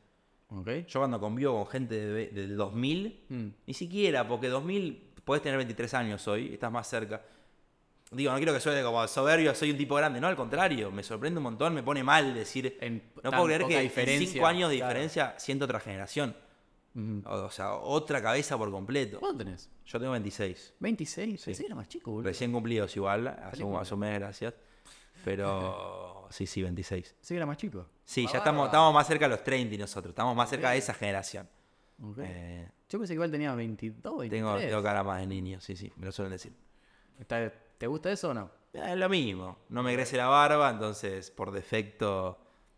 Ok. 0.50 0.68
Yo 0.88 1.00
cuando 1.00 1.20
convivo 1.20 1.54
con 1.64 1.68
gente 1.68 1.96
de 1.96 2.28
del 2.30 2.58
2000, 2.58 3.26
Mm. 3.30 3.48
ni 3.68 3.74
siquiera, 3.74 4.28
porque 4.28 4.48
2000 4.50 5.09
podés 5.30 5.44
tener 5.44 5.58
23 5.58 5.94
años 5.94 6.28
hoy, 6.28 6.54
estás 6.54 6.72
más 6.72 6.90
cerca. 6.90 7.22
Digo, 8.10 8.32
no 8.32 8.38
quiero 8.38 8.52
que 8.52 8.60
suene 8.60 8.82
como 8.82 9.08
soberbio, 9.08 9.54
soy 9.54 9.70
un 9.70 9.78
tipo 9.78 9.94
grande. 9.94 10.20
No, 10.20 10.26
al 10.26 10.36
contrario, 10.36 10.90
me 10.90 11.04
sorprende 11.04 11.38
un 11.38 11.44
montón, 11.44 11.72
me 11.76 11.84
pone 11.84 12.04
mal 12.04 12.34
decir. 12.34 12.80
En 12.82 13.12
no 13.22 13.30
puedo 13.30 13.46
creer 13.46 13.68
que 13.68 13.78
en 13.78 13.84
diferencia, 13.84 14.32
5 14.32 14.48
años 14.48 14.72
de 14.72 14.78
claro. 14.78 14.90
diferencia 14.90 15.36
siento 15.38 15.66
otra 15.66 15.80
generación. 15.80 16.36
O, 17.26 17.32
o 17.32 17.52
sea, 17.52 17.76
otra 17.76 18.24
cabeza 18.24 18.58
por 18.58 18.72
completo. 18.72 19.20
¿Cuánto 19.20 19.44
tenés? 19.44 19.70
Yo 19.86 20.00
tengo 20.00 20.14
26. 20.14 20.74
¿26? 20.82 21.46
Pensé 21.46 21.62
que 21.62 21.66
era 21.68 21.76
más 21.76 21.88
chico, 21.88 22.10
boludo. 22.10 22.28
Recién 22.28 22.52
cumplidos 22.52 22.96
igual, 22.96 23.28
hace 23.28 23.64
un, 23.64 24.00
mes, 24.00 24.20
gracias. 24.20 24.56
Pero 25.24 26.28
sí, 26.32 26.48
sí, 26.48 26.64
26. 26.64 27.18
Sí, 27.22 27.36
era 27.36 27.46
más 27.46 27.58
chico. 27.58 27.86
Sí, 28.04 28.26
Ah, 28.28 28.32
ya 28.32 28.38
estamos, 28.40 28.66
estamos 28.66 28.92
más 28.96 29.06
cerca 29.06 29.26
de 29.26 29.30
los 29.36 29.44
30 29.44 29.76
y 29.76 29.78
nosotros, 29.78 30.10
estamos 30.10 30.36
más 30.36 30.50
cerca 30.50 30.72
de 30.72 30.80
esa 30.80 30.96
generación. 30.96 31.48
Ok. 32.02 32.18
Eh, 32.18 32.68
Yo 32.90 32.98
pensé 33.00 33.12
que 33.14 33.16
igual 33.16 33.32
tenía 33.32 33.54
22, 33.54 34.18
23. 34.20 34.30
tengo, 34.30 34.58
tengo 34.58 34.84
cara 34.84 35.04
más 35.04 35.20
de 35.22 35.28
niño, 35.28 35.62
sí, 35.62 35.76
sí, 35.76 35.92
me 35.98 36.06
lo 36.08 36.12
suelen 36.12 36.32
decir. 36.32 36.54
Está- 37.20 37.52
¿Te 37.78 37.88
gusta 37.88 38.12
eso 38.12 38.30
o 38.30 38.34
no? 38.34 38.50
Eh, 38.74 38.82
Es 38.92 38.98
lo 38.98 39.08
mismo, 39.10 39.58
no 39.70 39.84
me 39.84 39.94
crece 39.94 40.18
la 40.18 40.28
barba, 40.28 40.70
entonces 40.70 41.32
por 41.32 41.52
defecto 41.52 42.38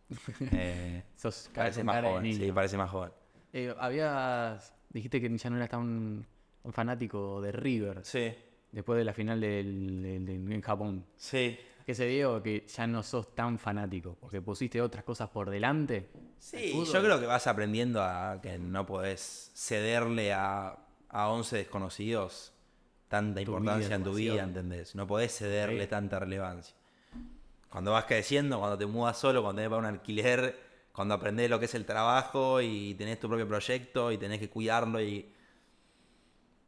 eh, 0.52 1.04
Sos 1.16 1.50
cara- 1.54 1.66
parece 1.66 1.80
con 1.80 1.86
más 1.88 1.96
cara 1.96 2.08
de 2.10 2.14
joven. 2.16 2.24
niño. 2.24 2.46
Sí, 2.46 2.52
parece 2.52 2.78
más 2.78 2.90
joven. 2.90 3.12
Eh, 3.54 3.74
habías. 3.80 4.74
Dijiste 4.90 5.22
que 5.22 5.38
ya 5.38 5.50
no 5.50 5.56
eras 5.58 5.70
tan, 5.70 6.26
tan 6.62 6.74
fanático 6.74 7.42
de 7.42 7.52
River 7.54 8.02
Sí, 8.04 8.34
después 8.72 8.98
de 8.98 9.06
la 9.06 9.14
final 9.14 9.40
del, 9.40 10.02
del- 10.04 10.26
del- 10.26 10.52
en 10.52 10.62
Japón. 10.62 11.06
sí. 11.16 11.58
¿Qué 11.86 11.96
se 11.96 12.06
dio 12.06 12.42
que 12.44 12.66
ya 12.68 12.88
no 12.88 13.04
sos 13.04 13.34
tan 13.36 13.58
fanático? 13.60 14.16
Porque 14.20 14.42
pusiste 14.42 14.82
otras 14.82 15.04
cosas 15.04 15.30
por 15.30 15.50
delante. 15.50 16.10
Sí, 16.40 16.72
yo 16.86 17.02
creo 17.04 17.20
que 17.20 17.26
vas 17.26 17.48
aprendiendo 17.48 18.02
a 18.02 18.40
que 18.42 18.58
no 18.58 18.86
podés 18.86 19.52
cederle 19.56 20.34
a, 20.34 20.78
a 21.10 21.30
11 21.30 21.58
desconocidos 21.58 22.54
tanta 23.08 23.36
Tu 23.36 23.42
importancia 23.52 23.88
vida, 23.88 23.96
en 23.96 24.04
tu 24.04 24.14
vida, 24.14 24.44
¿entendés? 24.44 24.96
No 24.96 25.06
podés 25.08 25.36
cederle 25.38 25.84
Sí. 25.84 25.90
tanta 25.90 26.20
relevancia. 26.20 26.76
Cuando 27.70 27.92
vas 27.92 28.06
creciendo, 28.06 28.60
cuando 28.60 28.78
te 28.78 28.86
mudas 28.86 29.18
solo, 29.18 29.42
cuando 29.42 29.60
tenés 29.60 29.70
para 29.70 29.80
un 29.80 29.86
alquiler, 29.86 30.58
cuando 30.92 31.14
aprendés 31.14 31.50
lo 31.50 31.58
que 31.60 31.66
es 31.66 31.76
el 31.76 31.86
trabajo 31.86 32.60
y 32.62 32.94
tenés 32.96 33.20
tu 33.20 33.28
propio 33.28 33.48
proyecto 33.48 34.12
y 34.12 34.18
tenés 34.18 34.40
que 34.40 34.50
cuidarlo 34.50 35.02
y 35.02 35.32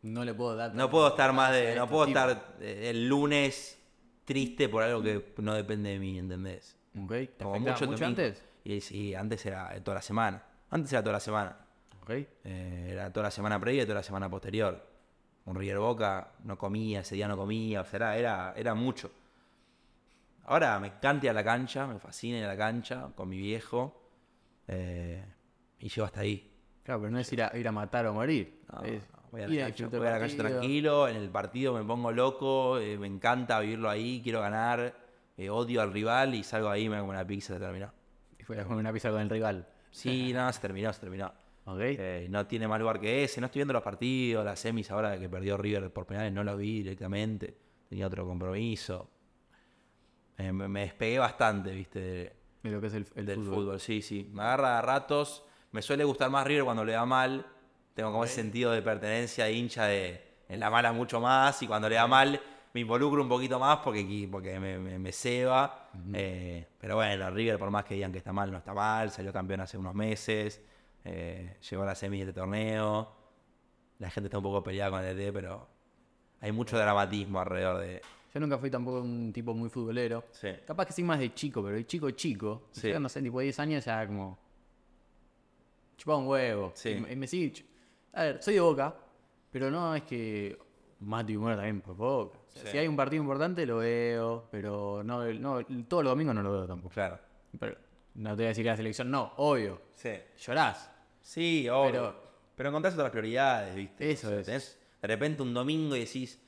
No 0.02 0.24
le 0.26 0.34
puedo 0.34 0.56
dar. 0.56 0.74
no 0.76 0.90
puedo 0.90 1.08
estar 1.10 1.34
más 1.34 1.52
de, 1.54 1.76
no 1.76 1.88
puedo 1.88 2.06
estar 2.08 2.56
eh, 2.60 2.90
el 2.90 3.08
lunes 3.08 3.78
triste 4.26 4.70
por 4.70 4.84
algo 4.84 5.02
que 5.02 5.34
no 5.38 5.54
depende 5.54 5.90
de 5.92 6.00
mí, 6.00 6.18
¿entendés? 6.18 6.76
Ok, 6.98 7.12
¿Te 7.12 7.44
Como 7.44 7.60
mucho, 7.60 7.86
mucho 7.88 8.06
antes? 8.06 8.44
Y 8.64 8.80
sí, 8.82 9.14
antes 9.16 9.46
era 9.46 9.74
toda 9.84 9.96
la 9.96 10.02
semana. 10.02 10.44
Antes 10.70 10.92
era 10.94 11.02
toda 11.02 11.14
la 11.14 11.20
semana. 11.20 11.58
Ok. 12.02 12.10
Eh, 12.12 12.90
era 12.92 13.12
toda 13.12 13.26
la 13.26 13.32
semana 13.32 13.60
previa 13.60 13.84
y 13.84 13.86
toda 13.86 13.96
la 13.96 14.04
semana 14.04 14.30
posterior. 14.30 14.86
Un 15.46 15.56
River 15.56 15.80
Boca 15.80 16.32
no 16.44 16.58
comía, 16.58 17.02
ese 17.02 17.16
día 17.16 17.28
no 17.28 17.36
comía, 17.36 17.82
o 17.82 17.86
sea, 17.86 17.98
era, 17.98 18.18
era, 18.18 18.54
era 18.56 18.74
mucho. 18.74 19.12
Ahora 20.46 20.80
me 20.80 20.88
encanta 20.88 21.26
ir 21.26 21.30
a 21.30 21.34
la 21.34 21.44
cancha, 21.44 21.88
me 21.88 22.00
fascina 22.00 22.38
ir 22.38 22.46
a 22.46 22.48
la 22.48 22.58
cancha 22.58 23.10
con 23.16 23.30
mi 23.30 23.38
viejo. 23.38 24.02
eh, 24.68 25.24
y 25.80 25.90
llego 25.90 26.06
hasta 26.06 26.22
ahí. 26.22 26.50
Claro, 26.84 27.02
pero 27.02 27.12
no 27.12 27.20
es 27.20 27.32
ir 27.34 27.44
a, 27.44 27.58
ir 27.58 27.68
a 27.68 27.72
matar 27.74 28.06
o 28.08 28.14
morir. 28.14 28.62
No, 28.72 28.84
es 28.84 29.04
voy 29.34 29.42
a 29.42 29.48
la 29.48 29.66
disfrutar 29.68 30.00
voy 30.00 30.08
a 30.08 30.12
la 30.12 30.20
partido. 30.20 30.44
tranquilo, 30.50 31.08
en 31.08 31.16
el 31.18 31.30
partido 31.30 31.74
me 31.74 31.84
pongo 31.84 32.12
loco, 32.12 32.78
eh, 32.80 32.98
me 32.98 33.08
encanta 33.08 33.60
vivirlo 33.60 33.90
ahí, 33.90 34.22
quiero 34.24 34.40
ganar, 34.42 34.96
eh, 35.38 35.50
odio 35.50 35.82
al 35.82 35.92
rival 35.92 36.36
y 36.36 36.44
salgo 36.44 36.70
ahí 36.70 36.84
y 36.86 36.90
me 36.90 36.98
como 37.00 37.10
una 37.10 37.26
pizza, 37.26 37.54
se 37.56 37.60
terminó. 37.60 37.92
Y 38.40 38.44
fue 38.44 38.60
a 38.60 38.64
comer 38.64 38.80
una 38.80 38.94
pizza 38.94 39.10
con 39.12 39.22
el 39.22 39.30
rival. 39.30 39.68
Sí, 39.92 40.32
no, 40.34 40.52
se 40.54 40.60
terminó, 40.62 40.92
se 40.94 41.00
terminó. 41.02 41.32
Ok. 41.66 41.80
Eh, 41.80 42.28
no 42.30 42.46
tiene 42.46 42.68
más 42.68 42.80
lugar 42.80 43.00
que 43.00 43.24
ese. 43.24 43.40
No 43.40 43.46
estoy 43.46 43.60
viendo 43.60 43.74
los 43.74 43.84
partidos, 43.84 44.44
las 44.44 44.60
semis 44.60 44.92
ahora 44.92 45.18
que 45.20 45.30
perdió 45.30 45.56
River 45.58 45.92
por 45.92 46.06
penales, 46.06 46.34
no 46.34 46.44
los 46.44 46.58
vi 46.58 46.80
directamente. 46.84 47.56
Tenía 47.90 48.08
otro 48.08 48.26
compromiso. 48.26 49.10
Me, 50.38 50.52
me 50.52 50.82
despegué 50.82 51.20
bastante, 51.20 51.72
viste, 51.72 52.00
de- 52.00 52.34
de 52.64 52.72
lo 52.72 52.82
que 52.82 52.88
es 52.88 52.94
el, 52.94 53.06
el 53.16 53.26
del 53.26 53.36
fútbol. 53.38 53.56
fútbol. 53.56 53.80
Sí, 53.80 54.02
sí. 54.02 54.30
Me 54.34 54.42
agarra 54.42 54.80
a 54.80 54.82
ratos. 54.82 55.44
Me 55.72 55.82
suele 55.82 56.04
gustar 56.04 56.30
más 56.30 56.46
River 56.46 56.64
cuando 56.66 56.84
le 56.86 56.94
da 56.94 57.06
mal. 57.06 57.46
Tengo 57.94 58.12
como 58.12 58.24
ese 58.24 58.36
sentido 58.36 58.72
de 58.72 58.82
pertenencia 58.82 59.46
de 59.46 59.54
hincha 59.54 59.86
de 59.86 60.22
en 60.50 60.60
la 60.60 60.70
mala 60.70 60.92
mucho 60.94 61.20
más. 61.20 61.62
Y 61.62 61.68
cuando 61.68 61.88
le 61.90 61.96
da 61.96 62.08
mal 62.08 62.42
me 62.74 62.82
involucro 62.82 63.22
un 63.22 63.30
poquito 63.30 63.60
más 63.60 63.78
porque, 63.84 64.28
porque 64.32 64.60
me, 64.60 64.80
me, 64.80 64.98
me 64.98 65.12
ceba. 65.12 65.92
Eh, 66.14 66.66
pero 66.80 66.96
bueno, 66.96 67.30
River, 67.30 67.60
por 67.60 67.70
más 67.70 67.86
que 67.86 67.94
digan 67.94 68.12
que 68.12 68.18
está 68.18 68.34
mal, 68.34 68.52
no 68.52 68.58
está 68.58 68.74
mal. 68.74 69.12
Salió 69.12 69.32
campeón 69.32 69.62
hace 69.62 69.78
unos 69.78 69.94
meses. 69.94 70.60
eh, 71.06 71.58
llegó 71.70 71.84
a 71.84 71.86
la 71.86 71.96
semis 71.96 72.22
de 72.22 72.30
este 72.30 72.40
torneo. 72.40 73.12
La 74.00 74.10
gente 74.10 74.28
está 74.28 74.38
un 74.40 74.44
poco 74.44 74.64
peleada 74.64 74.90
con 74.90 75.04
el 75.04 75.16
DT, 75.16 75.32
pero 75.34 75.68
hay 76.42 76.52
mucho 76.52 76.78
dramatismo 76.78 77.40
alrededor 77.40 77.80
de. 77.80 78.02
Yo 78.34 78.40
nunca 78.40 78.58
fui 78.58 78.72
tampoco 78.72 79.02
un 79.02 79.32
tipo 79.32 79.54
muy 79.54 79.70
futbolero. 79.70 80.24
Sí. 80.32 80.50
Capaz 80.66 80.88
que 80.88 80.94
sí 80.94 81.04
más 81.04 81.20
de 81.20 81.32
chico, 81.36 81.62
pero 81.64 81.76
de 81.76 81.86
chico 81.86 82.10
chico. 82.10 82.64
Sí. 82.72 82.90
Yo 82.90 83.00
no 83.00 83.08
sé, 83.08 83.22
tipo 83.22 83.38
de 83.38 83.44
10 83.46 83.60
años 83.60 83.86
ya 83.86 84.08
como. 84.08 84.40
Chupaba 85.96 86.18
un 86.18 86.28
huevo. 86.28 86.72
Sí. 86.74 86.90
Y, 86.90 87.14
y 87.14 87.16
me 87.16 87.28
sigue. 87.28 87.64
A 88.14 88.24
ver, 88.24 88.44
soy 88.44 88.56
de 88.56 88.60
boca, 88.62 88.96
pero 89.52 89.70
no 89.72 89.96
es 89.96 90.04
que 90.04 90.58
mato 91.00 91.32
y 91.32 91.38
muero 91.38 91.58
también 91.58 91.82
por 91.82 91.96
boca. 91.96 92.38
O 92.38 92.52
sea, 92.52 92.62
Sí. 92.64 92.68
Si 92.70 92.78
hay 92.78 92.88
un 92.88 92.96
partido 92.96 93.22
importante 93.24 93.66
lo 93.66 93.78
veo, 93.78 94.48
pero 94.52 95.02
no, 95.04 95.26
no 95.34 95.66
todos 95.88 96.04
los 96.04 96.12
domingos 96.12 96.36
no 96.36 96.44
lo 96.44 96.52
veo 96.52 96.68
tampoco. 96.68 96.94
Claro. 96.94 97.18
Pero 97.60 97.76
no 98.16 98.30
te 98.32 98.36
voy 98.36 98.46
a 98.46 98.48
decir 98.50 98.64
que 98.64 98.70
la 98.70 98.78
selección, 98.78 99.10
no, 99.10 99.34
obvio. 99.38 99.82
Sí. 99.96 100.12
Llorás. 100.40 100.92
Sí, 101.22 101.68
obvio. 101.70 101.92
Pero- 101.92 102.24
Pero, 102.56 102.70
encontrás 102.70 102.94
otras 102.94 103.10
prioridades, 103.10 103.74
¿viste? 103.76 104.12
Eso 104.12 104.32
es. 104.38 104.46
tenés 104.46 104.80
de 105.02 105.08
repente 105.08 105.42
un 105.42 105.54
domingo 105.56 105.96
y 105.96 106.02
decís, 106.02 106.40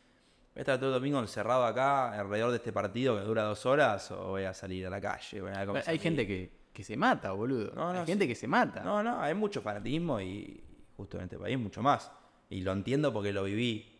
¿voy 0.53 0.59
a 0.59 0.61
estar 0.61 0.78
todo 0.78 0.89
el 0.89 0.93
domingo 0.95 1.20
encerrado 1.20 1.66
acá 1.66 2.11
alrededor 2.20 2.51
de 2.51 2.57
este 2.57 2.72
partido 2.72 3.18
que 3.18 3.24
dura 3.24 3.41
dos 3.43 3.66
horas 3.66 4.11
o 4.11 4.28
voy 4.30 4.43
a 4.43 4.53
salir 4.53 4.86
a 4.86 4.91
la 4.91 5.01
calle? 5.01 5.41
Voy 5.41 5.49
a 5.51 5.66
Hay 5.88 5.97
gente 5.97 6.28
que, 6.28 6.51
que 6.72 6.84
se 6.84 6.95
mata, 6.95 7.32
boludo. 7.32 7.72
No, 7.74 7.91
no, 7.91 8.01
hay 8.01 8.05
gente 8.05 8.26
sí. 8.26 8.30
que 8.30 8.36
se 8.36 8.47
mata. 8.47 8.82
No, 8.84 9.01
no, 9.01 9.20
hay 9.20 9.34
mucho 9.34 9.61
fanatismo 9.63 10.22
y 10.22 10.61
justo 10.98 11.18
en 11.18 11.24
este 11.24 11.38
país 11.38 11.58
mucho 11.58 11.82
más. 11.82 12.12
Y 12.50 12.62
lo 12.62 12.72
entiendo 12.72 13.12
porque 13.14 13.34
lo 13.34 13.43
viví 13.43 13.91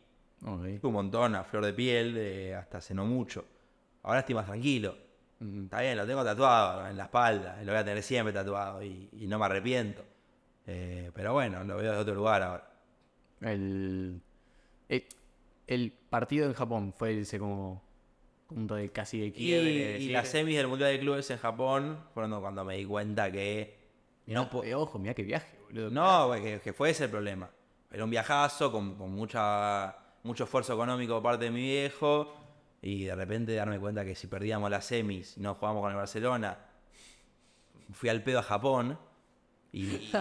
Ok. 0.46 0.84
un 0.84 0.93
montón 0.93 1.36
a 1.36 1.43
flor 1.43 1.66
de 1.66 1.74
piel 1.74 2.54
hasta 2.56 2.78
hace 2.80 2.93
no 2.93 3.06
mucho. 3.06 3.46
Ahora 4.04 4.20
estoy 4.20 4.36
más 4.36 4.46
tranquilo. 4.46 4.96
Está 5.39 5.82
bien, 5.82 5.98
lo 5.98 6.06
tengo 6.06 6.24
tatuado 6.24 6.88
en 6.88 6.96
la 6.98 7.06
espalda, 7.06 7.58
lo 7.64 7.72
voy 7.72 7.80
a 7.82 7.86
tener 7.86 8.02
siempre 8.04 8.34
tatuado 8.34 8.82
y, 8.84 9.10
y 9.14 9.28
no 9.28 9.38
me 9.39 9.46
arrepiento. 9.46 10.04
Eh, 10.68 11.12
pero 11.14 11.34
bueno, 11.34 11.64
lo 11.64 11.78
veo 11.78 11.91
de 11.93 11.98
otro 12.00 12.16
lugar 12.16 12.41
ahora. 12.41 12.72
El, 13.41 14.22
el, 14.89 15.06
el 15.68 15.91
partido 16.10 16.46
en 16.46 16.54
Japón 16.54 16.93
fue 16.93 17.20
ese 17.20 17.38
como 17.39 17.84
punto 18.48 18.76
de 18.76 18.89
casi 18.91 19.20
de 19.20 19.28
Y, 19.28 19.32
quiebre. 19.32 20.00
y 20.00 20.10
las 20.10 20.28
semis 20.30 20.56
del 20.58 20.68
Mundial 20.68 20.91
de 20.91 21.00
Clubes 21.00 21.30
en 21.32 21.38
Japón 21.38 22.00
fueron 22.14 22.39
cuando 22.41 22.64
me 22.64 22.78
di 22.78 22.86
cuenta 22.86 23.32
que 23.32 23.76
mirá, 24.26 24.50
no, 24.52 24.64
eh, 24.64 24.74
ojo, 24.76 25.00
mira 25.00 25.14
qué 25.14 25.24
viaje, 25.24 25.55
boludo. 25.84 25.89
no 25.91 26.28
güey, 26.28 26.41
que, 26.43 26.59
que 26.61 26.73
fue 26.73 26.89
ese 26.91 27.05
el 27.05 27.09
problema. 27.09 27.49
Era 27.91 28.03
un 28.03 28.09
viajazo 28.09 28.71
con, 28.71 28.95
con 28.95 29.11
mucha, 29.11 29.95
mucho 30.23 30.43
esfuerzo 30.45 30.73
económico 30.73 31.13
por 31.15 31.23
parte 31.23 31.45
de 31.45 31.51
mi 31.51 31.61
viejo 31.61 32.34
y 32.82 33.05
de 33.05 33.15
repente 33.15 33.53
darme 33.55 33.80
cuenta 33.80 34.03
que 34.05 34.15
si 34.15 34.28
perdíamos 34.28 34.69
las 34.69 34.86
semis 34.86 35.38
y 35.38 35.41
no 35.41 35.55
jugábamos 35.55 35.82
con 35.82 35.91
el 35.91 35.97
Barcelona, 35.97 36.57
fui 37.93 38.09
al 38.09 38.21
pedo 38.23 38.39
a 38.39 38.43
Japón 38.43 38.97
y, 39.71 39.86
y- 39.86 40.11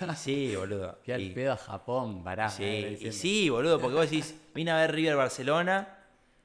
y 0.00 0.14
sí, 0.16 0.54
boludo. 0.56 0.98
Fui 1.04 1.14
al 1.14 1.20
Y- 1.20 1.30
pedo 1.30 1.52
a 1.52 1.56
Japón, 1.56 2.22
pará. 2.24 2.48
Sí, 2.48 2.98
y 3.00 3.12
sí, 3.12 3.48
boludo, 3.50 3.80
porque 3.80 3.94
vos 3.96 4.10
decís, 4.10 4.34
vine 4.54 4.70
a 4.70 4.76
ver 4.76 4.92
River 4.94 5.16
Barcelona 5.16 5.98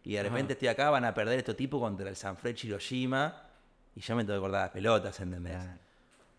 y 0.03 0.13
de 0.13 0.19
Ajá. 0.19 0.29
repente 0.29 0.53
estoy 0.53 0.67
acá, 0.69 0.89
van 0.89 1.05
a 1.05 1.13
perder 1.13 1.37
estos 1.39 1.55
tipos 1.55 1.79
contra 1.79 2.09
el 2.09 2.15
Sanfrecce 2.15 2.67
Hiroshima 2.67 3.43
y 3.95 4.01
yo 4.01 4.15
me 4.15 4.23
tengo 4.23 4.37
que 4.39 4.41
cortar 4.41 4.61
las 4.61 4.71
pelotas, 4.71 5.19
¿entendés? 5.19 5.53
Claro. 5.57 5.79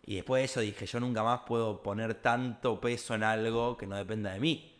Y 0.05 0.15
después 0.15 0.41
de 0.41 0.45
eso 0.45 0.59
dije, 0.59 0.85
yo 0.85 0.99
nunca 0.99 1.23
más 1.23 1.41
puedo 1.47 1.81
poner 1.81 2.15
tanto 2.15 2.79
peso 2.81 3.15
en 3.15 3.23
algo 3.23 3.77
que 3.77 3.87
no 3.87 3.95
dependa 3.95 4.33
de 4.33 4.39
mí. 4.39 4.73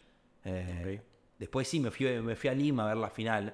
Eh, 0.43 1.01
Después 1.39 1.67
sí, 1.67 1.79
me 1.79 1.91
fui, 1.91 2.05
me 2.21 2.35
fui 2.35 2.49
a 2.49 2.53
Lima 2.53 2.83
a 2.85 2.87
ver 2.89 2.97
la 2.97 3.09
final, 3.09 3.53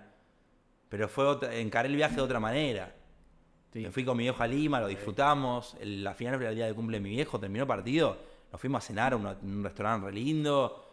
pero 0.89 1.07
fue 1.07 1.25
otra- 1.25 1.55
encaré 1.55 1.87
el 1.89 1.95
viaje 1.95 2.15
de 2.15 2.21
otra 2.21 2.39
manera. 2.39 2.95
Sí. 3.71 3.79
Me 3.81 3.91
fui 3.91 4.03
con 4.03 4.17
mi 4.17 4.23
viejo 4.23 4.41
a 4.43 4.47
Lima, 4.47 4.79
lo 4.79 4.87
disfrutamos. 4.87 5.75
el- 5.79 6.03
la 6.03 6.13
final 6.13 6.35
era 6.41 6.49
el 6.49 6.55
día 6.55 6.65
de 6.65 6.73
cumple 6.73 6.97
de 6.97 7.01
mi 7.01 7.09
viejo, 7.11 7.39
terminó 7.39 7.63
el 7.63 7.67
partido. 7.67 8.17
Nos 8.51 8.59
fuimos 8.59 8.83
a 8.83 8.87
cenar 8.87 9.13
a 9.13 9.15
un, 9.15 9.25
un 9.27 9.63
restaurante 9.63 10.07
re 10.07 10.13
lindo. 10.13 10.85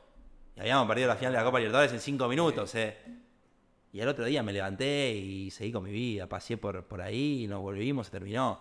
Y 0.56 0.60
habíamos 0.60 0.86
perdido 0.86 1.08
la 1.08 1.16
final 1.16 1.32
de 1.32 1.38
la 1.38 1.44
Copa 1.44 1.58
Libertadores 1.58 1.92
en 1.92 2.00
cinco 2.00 2.28
minutos. 2.28 2.74
eh. 2.74 2.96
Y 3.92 4.00
al 4.00 4.08
otro 4.08 4.24
día 4.26 4.42
me 4.42 4.52
levanté 4.52 5.10
y 5.12 5.50
seguí 5.50 5.72
con 5.72 5.84
mi 5.84 5.90
vida. 5.90 6.26
Pasé 6.28 6.56
por, 6.58 6.84
por 6.84 7.00
ahí 7.02 7.44
y 7.44 7.46
nos 7.46 7.60
volvimos, 7.62 8.06
se 8.06 8.12
terminó. 8.12 8.60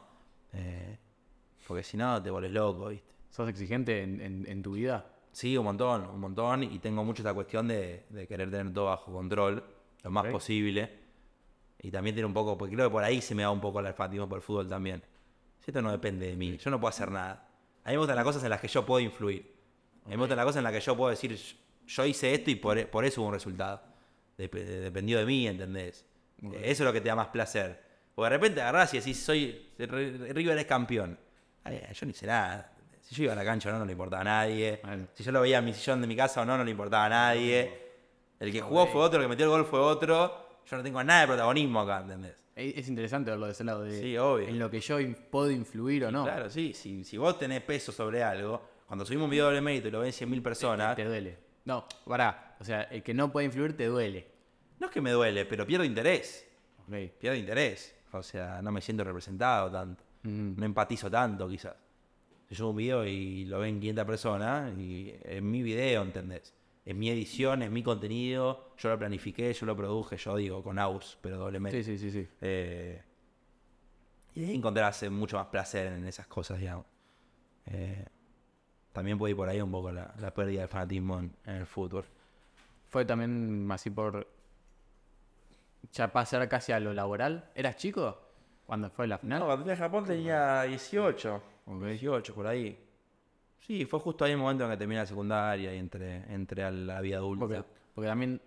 Eh, 0.54 0.98
porque 1.68 1.84
si 1.84 1.98
no, 1.98 2.22
te 2.22 2.30
volvés 2.30 2.52
loco, 2.52 2.88
¿viste? 2.90 3.08
¿Sos 3.30 3.50
exigente 3.50 4.02
en, 4.04 4.22
en- 4.22 4.46
en 4.48 4.62
tu 4.64 4.74
vida? 4.74 5.06
Sí, 5.32 5.58
un 5.58 5.66
montón, 5.66 6.06
un 6.06 6.20
montón. 6.20 6.64
Y 6.64 6.80
tengo 6.80 7.04
mucho 7.04 7.22
esta 7.22 7.34
cuestión 7.34 7.68
de, 7.68 8.06
de 8.10 8.28
querer 8.28 8.50
tener 8.50 8.72
todo 8.74 8.86
bajo 8.86 9.12
control, 9.12 9.64
lo 10.04 10.12
más 10.12 10.26
Ok. 10.26 10.32
posible. 10.32 10.90
Y 11.80 11.92
también 11.92 12.16
tiene 12.16 12.26
un 12.26 12.34
poco, 12.34 12.58
porque 12.58 12.74
creo 12.76 12.88
que 12.88 12.92
por 12.94 13.04
ahí 13.04 13.22
se 13.22 13.36
me 13.36 13.44
da 13.44 13.52
un 13.52 13.60
poco 13.60 13.80
el 13.80 13.88
alfatismo 13.88 14.28
por 14.30 14.38
el 14.38 14.42
fútbol 14.42 14.70
también. 14.70 15.04
Si 15.60 15.72
esto 15.72 15.82
no 15.82 15.92
depende 15.92 16.28
de 16.28 16.36
mí, 16.38 16.58
yo 16.58 16.70
no 16.72 16.80
puedo 16.80 16.90
hacer 16.90 17.12
nada. 17.12 17.50
A 17.84 17.90
mí 17.90 17.94
me 17.96 17.98
gustan 17.98 18.16
las 18.16 18.26
cosas 18.26 18.44
en 18.44 18.50
las 18.50 18.62
que 18.62 18.68
yo 18.68 18.86
puedo 18.86 19.00
influir. 19.02 19.54
A 20.06 20.10
mí 20.10 20.16
me 20.16 20.22
gustan 20.22 20.38
las 20.38 20.46
cosas 20.46 20.58
en 20.60 20.64
las 20.64 20.74
que 20.74 20.80
yo 20.80 20.96
puedo 20.96 21.10
decir, 21.10 21.38
yo 21.88 22.06
hice 22.06 22.34
esto 22.34 22.50
y 22.52 22.56
por, 22.56 22.88
por 22.88 23.04
eso 23.06 23.22
hubo 23.22 23.28
un 23.28 23.34
resultado. 23.34 23.82
Dep- 24.38 24.52
dependió 24.52 25.20
de 25.20 25.26
mí, 25.26 25.48
¿entendés? 25.48 26.06
Eso 26.42 26.56
es 26.64 26.80
lo 26.82 26.94
que 26.94 27.02
te 27.02 27.10
da 27.10 27.16
más 27.16 27.28
placer. 27.28 27.84
O 28.16 28.24
de 28.24 28.30
repente 28.30 28.62
agarrás 28.62 28.94
y 28.94 29.00
decís, 29.00 29.22
soy, 29.22 29.68
River 29.78 30.58
es 30.58 30.66
campeón. 30.66 31.20
Yo 31.66 32.06
no 32.06 32.10
hice 32.12 32.28
nada. 32.28 32.72
Si 33.02 33.16
yo 33.16 33.24
iba 33.26 33.34
a 33.34 33.36
la 33.36 33.46
cancha 33.46 33.70
o 33.70 33.72
no, 33.72 33.80
no 33.80 33.86
le 33.86 33.92
importaba 33.92 34.22
a 34.22 34.26
nadie. 34.26 34.82
Si 35.14 35.24
yo 35.24 35.32
lo 35.32 35.42
veía 35.42 35.60
en 35.60 35.66
mi 35.66 35.74
sillón 35.74 36.02
de 36.02 36.08
mi 36.08 36.16
casa 36.16 36.42
o 36.42 36.46
no, 36.46 36.58
no 36.58 36.64
le 36.64 36.72
importaba 36.72 37.06
a 37.06 37.10
nadie. 37.10 37.84
El 38.40 38.52
que 38.52 38.62
jugó 38.62 38.88
fue 38.88 39.02
otro, 39.02 39.20
el 39.20 39.26
que 39.26 39.30
metió 39.30 39.46
el 39.46 39.52
gol 39.52 39.66
fue 39.66 39.80
otro. 39.80 40.60
Yo 40.70 40.78
no 40.78 40.84
tengo 40.84 41.04
nada 41.04 41.22
de 41.22 41.28
protagonismo 41.28 41.82
acá, 41.82 42.02
¿entendés? 42.02 42.44
Es 42.56 42.78
es 42.78 42.88
interesante 42.88 43.30
verlo 43.32 43.46
de 43.46 43.52
ese 43.52 43.64
lado, 43.64 43.84
de 43.84 44.00
Sí, 44.00 44.18
obvio. 44.18 44.48
en 44.48 44.58
lo 44.58 44.70
que 44.72 44.80
yo 44.80 44.98
puedo 45.30 45.52
influir 45.52 46.06
o 46.06 46.12
no. 46.12 46.24
Claro, 46.24 46.50
sí. 46.50 46.74
Si, 46.74 47.04
si 47.04 47.18
vos 47.18 47.38
tenés 47.38 47.62
peso 47.62 47.92
sobre 47.92 48.24
algo, 48.24 48.62
cuando 48.88 49.06
subimos 49.06 49.26
un 49.26 49.32
video 49.32 49.50
de 49.52 49.62
mérito 49.62 49.88
y 49.90 49.92
lo 49.92 50.00
ven 50.00 50.12
100.000 50.12 50.42
personas, 50.42 50.96
Te 50.96 51.06
duele. 51.06 51.38
No, 51.66 51.86
pará. 52.06 52.56
O 52.60 52.64
sea, 52.64 52.84
el 52.84 53.04
que 53.04 53.14
no 53.14 53.32
puede 53.32 53.46
influir 53.48 53.76
te 53.76 53.86
duele. 53.86 54.28
no 54.80 54.88
es 54.88 54.92
que 54.94 55.02
me 55.02 55.12
duele, 55.12 55.46
pero 55.46 55.66
pierdo 55.66 55.84
interés. 55.84 56.48
Ok. 56.88 56.94
Pierdo 57.20 57.38
interés. 57.38 57.96
O 58.12 58.24
sea, 58.24 58.62
no 58.62 58.72
me 58.72 58.82
siento 58.82 59.04
representado 59.04 59.70
tanto. 59.72 60.04
Mm. 60.26 60.56
No 60.58 60.66
empatizo 60.66 61.10
tanto, 61.10 61.48
quizás. 61.48 61.76
Yo 62.50 62.56
subo 62.56 62.70
un 62.72 62.76
video 62.76 63.06
y 63.06 63.46
lo 63.46 63.60
ven 63.60 63.80
500 63.80 64.06
personas 64.06 64.78
y 64.78 65.14
es 65.24 65.42
mi 65.42 65.64
video, 65.64 66.04
¿entendés? 66.04 66.54
Es 66.86 66.96
mi 66.96 67.10
edición, 67.10 67.64
es 67.64 67.72
mi 67.72 67.82
contenido, 67.82 68.70
yo 68.78 68.90
lo 68.90 69.00
planifiqué, 69.00 69.52
yo 69.52 69.66
lo 69.66 69.76
produje, 69.76 70.18
yo 70.18 70.36
digo 70.36 70.62
con 70.62 70.78
AUS, 70.78 71.18
pero 71.22 71.38
doble 71.38 71.60
mérito. 71.60 71.84
Sí, 71.84 71.98
sí, 71.98 72.12
sí, 72.12 72.22
sí. 72.22 72.28
Eh, 72.42 73.02
y 74.36 74.42
de 74.42 74.48
ahí 74.48 74.56
encontrarse 74.56 75.10
mucho 75.10 75.38
más 75.38 75.48
placer 75.48 75.94
en 75.94 76.06
esas 76.06 76.28
cosas, 76.28 76.60
digamos. 76.60 76.86
Eh, 77.66 78.06
también 78.94 79.18
puede 79.18 79.32
ir 79.32 79.38
por 79.38 79.50
ahí 79.50 79.60
un 79.60 79.72
poco 79.72 79.92
la, 79.92 80.14
la 80.20 80.32
pérdida 80.32 80.62
del 80.62 80.70
fanatismo 80.70 81.20
en, 81.20 81.36
en 81.46 81.56
el 81.56 81.66
fútbol. 81.66 82.06
Fue 82.88 83.04
también 83.06 83.68
así 83.72 83.90
por. 83.90 84.28
Ya 85.92 86.12
pasar 86.12 86.48
casi 86.48 86.72
a 86.72 86.80
lo 86.80 86.94
laboral. 86.94 87.50
¿Eras 87.56 87.78
chico? 87.78 88.25
Cuando 88.66 88.90
fue 88.90 89.08
la 89.08 89.18
final. 89.18 89.40
No, 89.40 89.46
cuando 89.46 89.64
fui 89.64 89.74
a 89.74 89.78
Japón 89.78 90.06
tenía 90.06 90.64
18. 90.64 91.42
Ok. 91.68 91.84
18, 91.84 92.34
por 92.34 92.48
ahí. 92.48 92.78
Sí, 93.60 93.86
fue 93.86 94.00
justo 94.00 94.26
ahí 94.26 94.32
el 94.32 94.38
momento 94.38 94.64
en 94.66 94.72
que 94.72 94.78
terminé 94.78 95.02
la 95.02 95.06
secundaria 95.08 95.74
y 95.74 95.78
entré, 95.78 96.24
entré 96.34 96.64
a 96.64 96.72
la 96.72 97.02
vida 97.02 97.18
adulta. 97.18 97.46
Porque, 97.46 97.64
porque 97.94 98.08
también 98.08 98.42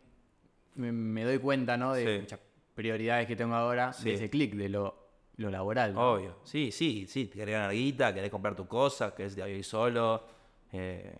me, 0.74 0.92
me 0.92 1.24
doy 1.24 1.38
cuenta, 1.38 1.76
¿no? 1.76 1.92
De 1.94 2.04
Sí. 2.16 2.20
muchas 2.22 2.40
prioridades 2.74 3.26
que 3.26 3.34
tengo 3.36 3.54
ahora, 3.54 3.92
Sí. 3.92 4.04
de 4.10 4.14
ese 4.14 4.30
clic, 4.30 4.54
de 4.54 4.68
lo, 4.68 4.94
lo 5.36 5.50
laboral. 5.50 5.94
¿no? 5.94 6.12
Obvio. 6.12 6.36
Sí, 6.44 6.70
sí, 6.70 7.06
sí. 7.08 7.26
Te 7.26 7.38
querés 7.38 7.54
ganar 7.54 7.72
guita, 7.72 8.14
querés 8.14 8.30
comprar 8.30 8.54
tu 8.54 8.66
cosa, 8.68 9.14
querés 9.14 9.36
ir 9.36 9.64
solo. 9.64 10.24
eh, 10.72 11.16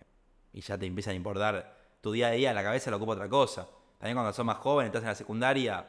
y 0.53 0.61
ya 0.61 0.77
te 0.77 0.85
empiezan 0.85 1.13
a 1.13 1.15
importar. 1.15 1.75
Tu 2.01 2.11
día 2.11 2.27
a 2.27 2.31
día, 2.31 2.53
la 2.53 2.63
cabeza 2.63 2.89
lo 2.91 2.97
ocupa 2.97 3.13
otra 3.13 3.27
cosa. 3.29 3.67
También 3.97 4.15
cuando 4.15 4.31
sos 4.33 4.45
más 4.45 4.57
joven, 4.57 4.85
estás 4.87 5.01
en 5.03 5.07
la 5.09 5.15
secundaria, 5.15 5.85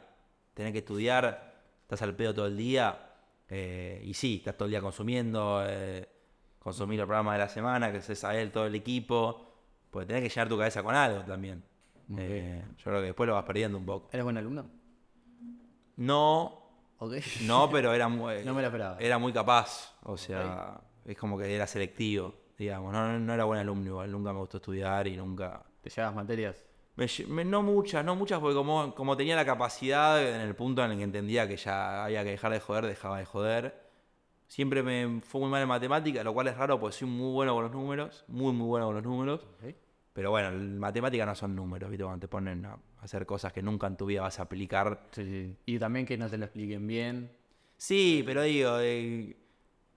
tenés 0.53 0.71
que 0.73 0.79
estudiar, 0.79 1.50
estás 1.93 2.01
al 2.07 2.15
pedo 2.15 2.33
todo 2.33 2.47
el 2.47 2.57
día. 2.57 3.07
eh, 3.49 4.01
y 4.05 4.13
sí, 4.13 4.37
estás 4.37 4.55
todo 4.55 4.65
el 4.65 4.71
día 4.71 4.81
consumiendo, 4.81 5.61
eh, 5.67 6.07
consumir 6.59 6.97
los 6.99 7.05
programas 7.05 7.33
de 7.33 7.39
la 7.39 7.49
semana, 7.49 7.91
que 7.91 7.97
es 7.97 8.23
a 8.23 8.35
él 8.39 8.51
todo 8.51 8.65
el 8.65 8.75
equipo. 8.75 9.47
Porque 9.89 10.05
tenés 10.07 10.23
que 10.23 10.29
llenar 10.29 10.47
tu 10.47 10.57
cabeza 10.57 10.81
con 10.83 10.95
algo 10.95 11.21
también. 11.23 11.61
Eh, 12.17 12.63
yo 12.77 12.83
creo 12.83 12.99
que 13.01 13.07
después 13.07 13.27
lo 13.27 13.33
vas 13.33 13.43
perdiendo 13.43 13.77
un 13.77 13.85
poco. 13.85 14.09
¿Eres 14.13 14.23
buen 14.23 14.37
alumno? 14.37 14.65
No, 15.97 16.57
Ok. 16.99 17.13
no, 17.43 17.69
pero 17.69 17.93
era 17.93 18.07
muy, 18.07 18.35
No 18.45 18.53
me 18.53 18.61
lo 18.61 18.67
esperaba. 18.67 18.97
era 18.99 19.17
muy 19.17 19.33
capaz. 19.33 19.95
O 20.03 20.17
sea, 20.17 20.79
es 21.05 21.17
como 21.17 21.37
que 21.37 21.53
era 21.53 21.67
selectivo, 21.67 22.33
digamos. 22.57 22.93
No, 22.93 23.19
no 23.19 23.33
era 23.33 23.43
buen 23.43 23.59
alumno 23.59 23.85
igual. 23.87 24.11
Nunca 24.11 24.31
me 24.33 24.39
gustó 24.39 24.57
estudiar 24.57 25.07
y 25.07 25.17
nunca... 25.17 25.61
¿Te 25.81 25.89
llevas 25.89 26.13
materias? 26.15 26.63
Me 27.01 27.07
lle- 27.07 27.27
me- 27.27 27.45
no 27.45 27.61
muchas, 27.63 28.03
no 28.05 28.15
muchas, 28.15 28.39
porque 28.39 28.55
como, 28.55 28.93
como 28.95 29.17
tenía 29.17 29.35
la 29.35 29.45
capacidad 29.45 30.21
en 30.35 30.41
el 30.41 30.55
punto 30.55 30.83
en 30.85 30.91
el 30.91 30.97
que 30.97 31.03
entendía 31.03 31.47
que 31.47 31.57
ya 31.57 32.05
había 32.05 32.23
que 32.23 32.31
dejar 32.31 32.51
de 32.53 32.59
joder, 32.59 32.85
dejaba 32.85 33.17
de 33.19 33.25
joder. 33.25 33.63
Siempre 34.47 34.83
me 34.83 35.21
fue 35.21 35.41
muy 35.41 35.49
mal 35.49 35.61
en 35.63 35.67
matemática, 35.69 36.23
lo 36.23 36.33
cual 36.33 36.47
es 36.47 36.57
raro 36.57 36.79
porque 36.79 36.97
soy 36.97 37.07
muy 37.09 37.31
bueno 37.33 37.53
con 37.55 37.63
los 37.63 37.71
números, 37.71 38.25
muy, 38.27 38.53
muy 38.53 38.67
bueno 38.67 38.87
con 38.87 38.95
los 38.95 39.03
números. 39.03 39.47
Pero 40.13 40.29
bueno, 40.31 40.49
en 40.49 40.77
matemática 40.77 41.25
no 41.25 41.35
son 41.35 41.55
números, 41.55 41.89
¿viste? 41.89 42.03
Cuando 42.03 42.19
te 42.21 42.27
ponen 42.27 42.65
a 42.65 42.77
hacer 43.01 43.25
cosas 43.25 43.53
que 43.53 43.61
nunca 43.63 43.87
en 43.87 43.95
tu 43.97 44.05
vida 44.05 44.21
vas 44.21 44.39
a 44.39 44.43
aplicar. 44.43 45.07
Sí, 45.11 45.23
sí. 45.25 45.57
Y 45.65 45.79
también 45.79 46.05
que 46.05 46.17
no 46.17 46.29
te 46.29 46.37
lo 46.37 46.45
expliquen 46.45 46.85
bien. 46.85 47.31
Sí, 47.77 48.21
pero 48.25 48.43
digo, 48.43 48.77
eh, 48.79 49.37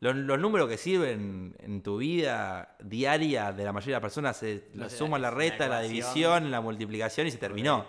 los, 0.04 0.16
los 0.16 0.38
números 0.38 0.68
que 0.68 0.76
sirven 0.76 1.56
en 1.58 1.82
tu 1.82 1.96
vida 1.96 2.76
diaria 2.82 3.52
de 3.52 3.64
la 3.64 3.72
mayoría 3.72 3.96
de 3.96 4.00
las 4.00 4.02
personas 4.02 4.36
se 4.36 4.64
la 4.74 4.90
suma, 4.90 5.18
la 5.18 5.30
resta, 5.30 5.66
la 5.68 5.80
división, 5.80 6.50
la 6.50 6.60
multiplicación 6.60 7.26
y 7.26 7.30
se 7.30 7.38
terminó. 7.38 7.86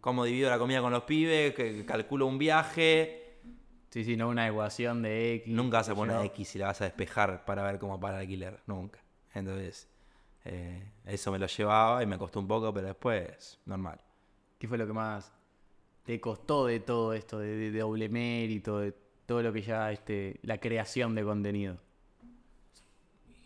Cómo 0.00 0.24
divido 0.24 0.50
la 0.50 0.58
comida 0.58 0.80
con 0.80 0.92
los 0.92 1.02
pibes, 1.04 1.54
que 1.54 1.84
calculo 1.84 2.26
un 2.26 2.38
viaje. 2.38 3.18
Sí, 3.90 4.04
sí, 4.04 4.16
no 4.16 4.28
una 4.28 4.48
ecuación 4.48 5.02
de 5.02 5.34
X. 5.34 5.52
Nunca 5.52 5.78
vas 5.78 5.88
a 5.88 5.94
poner. 5.94 6.24
X 6.26 6.54
y 6.54 6.58
la 6.58 6.66
vas 6.68 6.80
a 6.80 6.84
despejar 6.84 7.44
para 7.44 7.62
ver 7.64 7.78
cómo 7.78 7.98
para 8.00 8.16
el 8.16 8.20
alquiler. 8.22 8.58
Nunca. 8.66 9.00
Entonces, 9.34 9.88
eh, 10.44 10.82
eso 11.04 11.30
me 11.30 11.38
lo 11.38 11.46
llevaba 11.46 12.02
y 12.02 12.06
me 12.06 12.18
costó 12.18 12.40
un 12.40 12.48
poco, 12.48 12.72
pero 12.72 12.86
después, 12.88 13.58
normal. 13.66 14.00
¿Qué 14.58 14.66
fue 14.68 14.78
lo 14.78 14.86
que 14.86 14.92
más 14.92 15.32
te 16.04 16.20
costó 16.20 16.66
de 16.66 16.80
todo 16.80 17.12
esto, 17.12 17.38
de, 17.38 17.48
de- 17.54 17.70
de 17.70 17.78
doble 17.80 18.08
mérito, 18.08 18.78
de 18.78 18.92
todo 19.32 19.42
lo 19.42 19.50
que 19.52 19.62
ya, 19.62 19.90
este, 19.90 20.38
la 20.42 20.58
creación 20.58 21.14
de 21.14 21.24
contenido? 21.24 21.78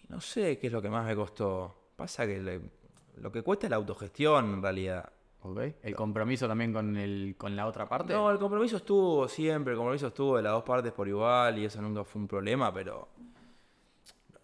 No 0.08 0.20
sé 0.20 0.58
qué 0.58 0.66
es 0.66 0.72
lo 0.72 0.82
que 0.82 0.90
más 0.90 1.06
me 1.06 1.14
costó. 1.14 1.90
Pasa 1.94 2.26
que 2.26 2.40
le- 2.40 2.60
lo 3.18 3.30
que 3.30 3.42
cuesta 3.42 3.66
es 3.66 3.70
la 3.70 3.76
autogestión 3.76 4.54
en 4.54 4.62
realidad. 4.62 5.12
¿Ok? 5.42 5.60
¿El 5.84 5.94
compromiso 5.94 6.48
también 6.48 6.72
con, 6.72 6.96
el, 6.96 7.36
con 7.38 7.54
la 7.54 7.66
otra 7.68 7.88
parte? 7.88 8.12
No, 8.12 8.28
el 8.32 8.38
compromiso 8.38 8.78
estuvo 8.78 9.28
siempre, 9.28 9.74
el 9.74 9.76
compromiso 9.76 10.08
estuvo 10.08 10.36
de 10.36 10.42
las 10.42 10.52
dos 10.52 10.64
partes 10.64 10.90
por 10.92 11.06
igual 11.06 11.56
y 11.58 11.66
eso 11.66 11.80
nunca 11.80 12.02
fue 12.02 12.20
un 12.20 12.26
problema, 12.26 12.74
pero 12.74 13.08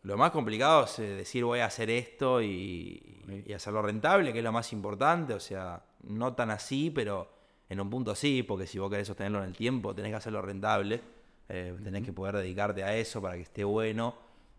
lo 0.05 0.17
más 0.17 0.31
complicado 0.31 0.85
es 0.85 0.97
eh, 1.01 1.03
decir 1.17 1.45
voy 1.45 1.59
a 1.59 1.67
hacer 1.67 1.91
esto 1.91 2.41
y, 2.41 3.43
y 3.47 3.53
hacerlo 3.53 3.83
rentable, 3.83 4.33
que 4.33 4.39
es 4.39 4.45
lo 4.45 4.53
más 4.53 4.73
importante, 4.73 5.35
o 5.35 5.41
sea, 5.41 5.83
no 6.05 6.35
tan 6.35 6.53
así, 6.53 6.91
pero 6.91 7.29
en 7.69 7.81
un 7.81 7.91
punto 7.91 8.15
sí, 8.15 8.45
porque 8.45 8.69
si 8.69 8.79
vos 8.79 8.89
querés 8.89 9.09
sostenerlo 9.09 9.39
en 9.39 9.45
el 9.47 9.57
tiempo, 9.57 9.93
tenés 9.95 10.13
que 10.13 10.17
hacerlo 10.17 10.41
rentable, 10.43 11.01
eh, 11.49 11.77
tenés 11.83 12.05
que 12.05 12.13
poder 12.13 12.37
dedicarte 12.37 12.85
a 12.85 12.97
eso 12.97 13.21
para 13.21 13.37
que 13.37 13.43
esté 13.43 13.65
bueno. 13.65 14.15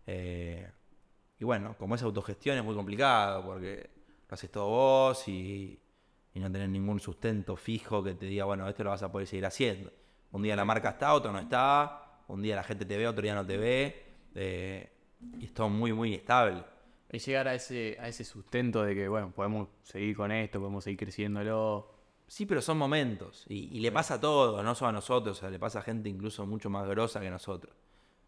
eh, 0.06 0.70
y 1.38 1.44
bueno, 1.44 1.74
como 1.78 1.94
es 1.94 2.02
autogestión 2.02 2.56
es 2.56 2.64
muy 2.64 2.74
complicado, 2.74 3.44
porque 3.44 3.90
lo 4.28 4.34
haces 4.34 4.50
todo 4.50 4.68
vos 4.68 5.28
y, 5.28 5.80
y 6.32 6.40
no 6.40 6.50
tenés 6.50 6.68
ningún 6.68 7.00
sustento 7.00 7.56
fijo 7.56 8.02
que 8.02 8.14
te 8.14 8.26
diga, 8.26 8.44
bueno, 8.44 8.68
esto 8.68 8.84
lo 8.84 8.90
vas 8.90 9.02
a 9.02 9.10
poder 9.10 9.26
seguir 9.26 9.46
haciendo. 9.46 9.92
Un 10.32 10.42
día 10.42 10.56
la 10.56 10.64
marca 10.64 10.90
está, 10.90 11.12
otro 11.12 11.32
no 11.32 11.38
está, 11.38 12.20
un 12.28 12.42
día 12.42 12.56
la 12.56 12.62
gente 12.62 12.84
te 12.84 12.96
ve, 12.96 13.06
otro 13.06 13.22
día 13.22 13.34
no 13.34 13.44
te 13.44 13.56
ve, 13.56 14.04
eh, 14.34 14.90
y 15.38 15.44
es 15.44 15.54
todo 15.54 15.68
muy, 15.68 15.92
muy 15.92 16.08
inestable. 16.14 16.64
Y 17.12 17.18
llegar 17.18 17.46
a 17.46 17.54
ese, 17.54 17.96
a 18.00 18.08
ese 18.08 18.24
sustento 18.24 18.82
de 18.82 18.94
que, 18.94 19.08
bueno, 19.08 19.32
podemos 19.32 19.68
seguir 19.84 20.16
con 20.16 20.32
esto, 20.32 20.58
podemos 20.58 20.82
seguir 20.82 20.98
creciéndolo. 20.98 21.93
Sí, 22.34 22.46
pero 22.46 22.60
son 22.60 22.78
momentos, 22.78 23.44
y, 23.48 23.76
y 23.76 23.78
le 23.78 23.92
pasa 23.92 24.14
a 24.14 24.20
todos, 24.20 24.64
no 24.64 24.74
solo 24.74 24.88
a 24.88 24.92
nosotros, 24.92 25.38
o 25.38 25.40
sea, 25.40 25.50
le 25.50 25.60
pasa 25.60 25.78
a 25.78 25.82
gente 25.82 26.08
incluso 26.08 26.44
mucho 26.44 26.68
más 26.68 26.84
grosa 26.88 27.20
que 27.20 27.30
nosotros. 27.30 27.72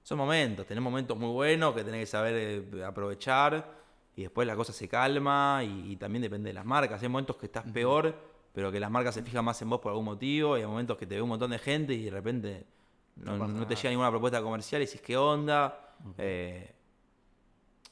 Son 0.04 0.16
momentos, 0.16 0.64
tenés 0.64 0.80
momentos 0.80 1.18
muy 1.18 1.30
buenos 1.30 1.74
que 1.74 1.82
tenés 1.82 2.02
que 2.02 2.06
saber 2.06 2.68
eh, 2.72 2.84
aprovechar, 2.84 3.68
y 4.14 4.22
después 4.22 4.46
la 4.46 4.54
cosa 4.54 4.72
se 4.72 4.86
calma, 4.86 5.60
y, 5.64 5.90
y 5.90 5.96
también 5.96 6.22
depende 6.22 6.50
de 6.50 6.54
las 6.54 6.64
marcas. 6.64 7.02
Hay 7.02 7.08
momentos 7.08 7.34
que 7.34 7.46
estás 7.46 7.64
peor, 7.72 8.14
pero 8.52 8.70
que 8.70 8.78
las 8.78 8.92
marcas 8.92 9.12
se 9.12 9.24
fijan 9.24 9.44
más 9.44 9.60
en 9.60 9.70
vos 9.70 9.80
por 9.80 9.90
algún 9.90 10.04
motivo, 10.04 10.56
y 10.56 10.60
hay 10.60 10.68
momentos 10.68 10.96
que 10.96 11.06
te 11.06 11.16
ve 11.16 11.22
un 11.22 11.30
montón 11.30 11.50
de 11.50 11.58
gente 11.58 11.92
y 11.92 12.04
de 12.04 12.10
repente 12.12 12.64
no, 13.16 13.32
No 13.32 13.38
pasa 13.40 13.52
no 13.54 13.66
te 13.66 13.74
llega 13.74 13.90
ninguna 13.90 14.10
propuesta 14.10 14.40
comercial 14.40 14.82
y 14.82 14.84
dices, 14.84 15.00
¿qué 15.00 15.16
onda? 15.16 15.96
Eh, 16.16 16.72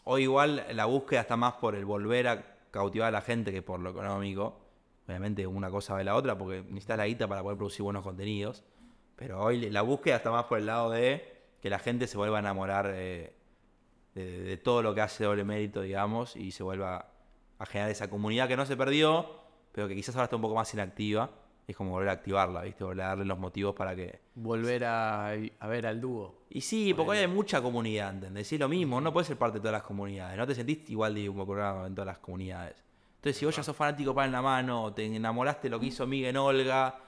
hoy 0.05 0.23
igual 0.23 0.65
la 0.75 0.85
búsqueda 0.85 1.23
está 1.23 1.37
más 1.37 1.55
por 1.55 1.75
el 1.75 1.85
volver 1.85 2.29
a 2.29 2.57
cautivar 2.71 3.09
a 3.09 3.11
la 3.11 3.21
gente 3.21 3.51
que 3.51 3.62
por 3.62 3.81
lo 3.81 3.91
económico. 3.91 4.61
Obviamente 5.07 5.47
una 5.47 5.71
cosa 5.71 5.93
va 5.95 5.99
de 5.99 6.05
la 6.05 6.15
otra 6.15 6.37
porque 6.39 6.63
necesitas 6.63 6.99
la 6.99 7.07
guita 7.07 7.29
para 7.29 7.43
poder 7.43 7.59
producir 7.59 7.83
buenos 7.83 8.03
contenidos. 8.03 8.65
Pero 9.17 9.41
hoy 9.43 9.71
la 9.71 9.83
búsqueda 9.83 10.17
está 10.17 10.31
más 10.31 10.45
por 10.45 10.59
el 10.59 10.67
lado 10.67 10.91
de 10.91 11.33
que 11.61 11.71
la 11.71 11.79
gente 11.79 12.07
se 12.07 12.17
vuelva 12.17 12.39
a 12.39 12.41
enamorar 12.41 12.91
eh, 12.95 13.35
de, 14.15 14.43
de 14.43 14.57
todo 14.57 14.83
lo 14.83 14.95
que 14.95 15.01
hace 15.03 15.25
doble 15.25 15.45
mérito, 15.45 15.83
digamos, 15.83 16.37
y 16.37 16.51
se 16.51 16.63
vuelva 16.63 17.11
a 17.59 17.67
generar 17.67 17.91
esa 17.91 18.09
comunidad 18.11 18.49
que 18.49 18.57
no 18.57 18.67
se 18.67 18.77
perdió, 18.77 19.41
pero 19.73 19.89
que 19.89 19.95
quizás 19.95 20.15
ahora 20.17 20.25
está 20.25 20.37
un 20.37 20.43
poco 20.43 20.55
más 20.55 20.73
inactiva. 20.75 21.31
Es 21.67 21.77
como 21.77 21.93
volver 21.93 22.11
a 22.11 22.13
activarla, 22.13 22.61
¿viste? 22.61 22.85
Volver 22.85 23.05
a 23.07 23.09
darle 23.09 23.25
los 23.25 23.39
motivos 23.39 23.75
para 23.75 23.97
que, 23.97 24.21
Volver 24.35 24.85
a, 24.85 25.31
a 25.31 25.69
ver 25.69 25.87
al 25.87 25.99
dúo. 25.99 26.45
y 26.51 26.61
sí, 26.61 26.93
porque 26.93 27.13
hoy 27.13 27.19
hay 27.19 27.27
mucha 27.27 27.63
comunidad, 27.63 28.13
¿entendés? 28.13 28.47
Sí, 28.49 28.59
lo 28.59 28.69
mismo, 28.69 29.01
no 29.01 29.13
puedes 29.15 29.29
ser 29.29 29.39
parte 29.39 29.59
de 29.59 29.61
todas 29.61 29.73
las 29.73 29.83
comunidades, 29.83 30.37
no 30.37 30.47
te 30.47 30.55
sentís 30.55 30.91
igual 30.91 31.15
de 31.15 31.23
involucrado 31.23 31.87
en 31.87 31.95
todas 31.95 32.07
las 32.07 32.19
comunidades. 32.19 32.85
Entonces, 33.25 33.39
si 33.39 33.47
vos 33.47 33.57
ya 33.57 33.62
sos 33.62 33.75
fanático 33.75 34.14
para 34.14 34.27
en 34.27 34.33
la 34.33 34.43
mano, 34.43 34.93
te 34.93 35.07
enamoraste 35.07 35.62
de 35.62 35.70
lo 35.70 35.81
que 35.81 35.87
hizo 35.87 36.07
Miguel 36.07 36.37
Olga, 36.37 36.99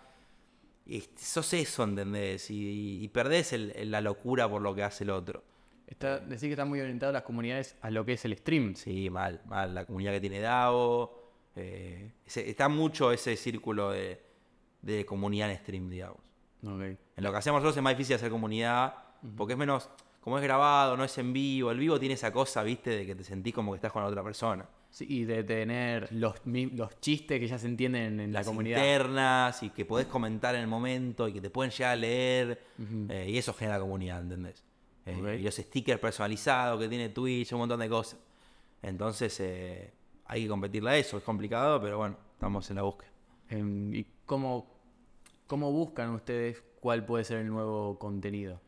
y 0.86 1.04
sos 1.14 1.52
eso, 1.52 1.84
¿entendés? 1.84 2.50
Y, 2.50 3.02
y 3.04 3.08
perdés 3.08 3.52
el- 3.52 3.90
la 3.90 4.00
locura 4.00 4.48
por 4.48 4.62
lo 4.62 4.74
que 4.74 4.82
hace 4.82 5.04
el 5.04 5.10
otro. 5.10 5.44
Está, 5.86 6.18
decir 6.20 6.48
que 6.48 6.54
están 6.54 6.70
muy 6.70 6.80
orientadas 6.80 7.12
las 7.12 7.22
comunidades 7.22 7.76
a 7.82 7.90
lo 7.90 8.06
que 8.06 8.14
es 8.14 8.24
el 8.24 8.34
stream. 8.34 8.74
Sí, 8.76 9.10
mal, 9.10 9.42
mal. 9.44 9.74
La 9.74 9.84
comunidad 9.84 10.12
que 10.12 10.20
tiene 10.20 10.40
Davo. 10.40 11.22
eh, 11.54 12.12
está 12.34 12.70
mucho 12.70 13.12
ese 13.12 13.36
círculo 13.36 13.90
de, 13.90 14.18
de 14.80 15.04
comunidad 15.04 15.50
en 15.50 15.58
stream, 15.58 15.90
digamos. 15.90 16.20
Ok. 16.62 16.80
En 16.80 16.98
lo 17.24 17.30
que 17.30 17.36
hacemos 17.36 17.58
nosotros 17.60 17.76
es 17.76 17.82
más 17.82 17.92
difícil 17.92 18.16
hacer 18.16 18.30
comunidad, 18.30 18.94
porque 19.36 19.52
es 19.52 19.58
menos, 19.58 19.90
como 20.22 20.38
es 20.38 20.42
grabado, 20.42 20.96
no 20.96 21.04
es 21.04 21.18
en 21.18 21.34
vivo. 21.34 21.70
El 21.72 21.78
vivo 21.78 22.00
tiene 22.00 22.14
esa 22.14 22.32
cosa, 22.32 22.62
viste, 22.62 22.88
de 22.90 23.04
que 23.04 23.14
te 23.14 23.22
sentís 23.22 23.52
como 23.52 23.72
que 23.72 23.76
estás 23.76 23.92
con 23.92 24.00
la 24.02 24.08
otra 24.08 24.22
persona. 24.24 24.66
Sí, 24.96 25.04
y 25.06 25.24
de 25.26 25.44
tener 25.44 26.10
los, 26.10 26.40
los 26.46 27.00
chistes 27.00 27.38
que 27.38 27.46
ya 27.46 27.58
se 27.58 27.66
entienden 27.66 28.18
en 28.18 28.32
la 28.32 28.38
las 28.38 28.46
comunidad. 28.46 28.78
internas 28.78 29.62
y 29.62 29.68
que 29.68 29.84
podés 29.84 30.06
comentar 30.06 30.54
en 30.54 30.62
el 30.62 30.68
momento 30.68 31.28
y 31.28 31.34
que 31.34 31.42
te 31.42 31.50
pueden 31.50 31.70
llegar 31.70 31.92
a 31.92 31.96
leer. 31.96 32.64
eh, 33.10 33.26
y 33.28 33.36
eso 33.36 33.52
genera 33.52 33.78
comunidad, 33.78 34.22
¿entendés? 34.22 34.64
Eh. 35.04 35.36
Y 35.38 35.42
los 35.42 35.54
stickers 35.54 36.00
personalizados 36.00 36.80
que 36.80 36.88
tiene 36.88 37.10
Twitch, 37.10 37.52
un 37.52 37.58
montón 37.58 37.80
de 37.80 37.90
cosas. 37.90 38.18
Entonces 38.80 39.38
eh, 39.40 39.92
hay 40.24 40.44
que 40.44 40.48
competirle 40.48 40.88
a 40.88 40.96
eso. 40.96 41.18
Es 41.18 41.24
complicado, 41.24 41.78
pero 41.78 41.98
bueno, 41.98 42.16
estamos 42.32 42.70
en 42.70 42.76
la 42.76 42.82
búsqueda. 42.82 43.10
Em, 43.50 43.94
¿Y 43.94 44.06
cómo, 44.24 44.66
cómo 45.46 45.72
buscan 45.72 46.08
ustedes 46.14 46.62
cuál 46.80 47.04
puede 47.04 47.24
ser 47.24 47.40
el 47.40 47.48
nuevo 47.48 47.98
contenido? 47.98 48.62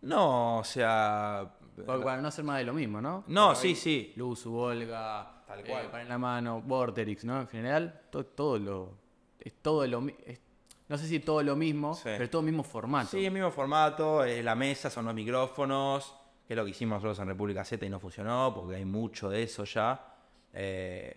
No, 0.00 0.58
o 0.58 0.64
sea. 0.64 1.58
Para, 1.86 2.02
para 2.04 2.22
no 2.22 2.28
hacer 2.28 2.44
más 2.44 2.58
de 2.58 2.64
lo 2.64 2.72
mismo, 2.74 3.00
¿no? 3.00 3.24
No, 3.26 3.46
Porque 3.48 3.60
sí, 3.60 3.68
hay 3.68 3.74
sí. 3.74 4.12
Luz, 4.16 4.44
Volga, 4.44 5.42
Tal 5.46 5.60
eh, 5.60 5.64
cual. 5.66 5.90
Pan 5.90 6.00
en 6.02 6.08
la 6.08 6.18
mano, 6.18 6.60
Vorterix, 6.62 7.24
¿no? 7.24 7.40
En 7.40 7.48
general, 7.48 8.02
to- 8.10 8.26
todo 8.26 8.58
lo. 8.58 8.98
Es 9.40 9.54
todo 9.62 9.86
lo 9.86 10.06
es- 10.26 10.40
No 10.88 10.98
sé 10.98 11.06
si 11.06 11.20
todo 11.20 11.42
lo 11.42 11.56
mismo, 11.56 11.94
Sí. 11.94 12.02
pero 12.04 12.24
es 12.24 12.30
todo 12.30 12.40
el 12.42 12.46
mismo 12.46 12.62
formato. 12.62 13.08
Sí, 13.10 13.24
el 13.24 13.32
mismo 13.32 13.50
formato, 13.50 14.24
es 14.24 14.44
la 14.44 14.54
mesa, 14.54 14.90
son 14.90 15.06
los 15.06 15.14
micrófonos, 15.14 16.14
que 16.46 16.52
es 16.52 16.56
lo 16.56 16.64
que 16.64 16.70
hicimos 16.72 16.96
nosotros 16.96 17.18
en 17.20 17.28
República 17.28 17.64
Z 17.64 17.84
y 17.86 17.88
no 17.88 17.98
funcionó, 17.98 18.52
porque 18.54 18.76
hay 18.76 18.84
mucho 18.84 19.30
de 19.30 19.42
eso 19.44 19.64
ya. 19.64 20.14
Eh, 20.52 21.16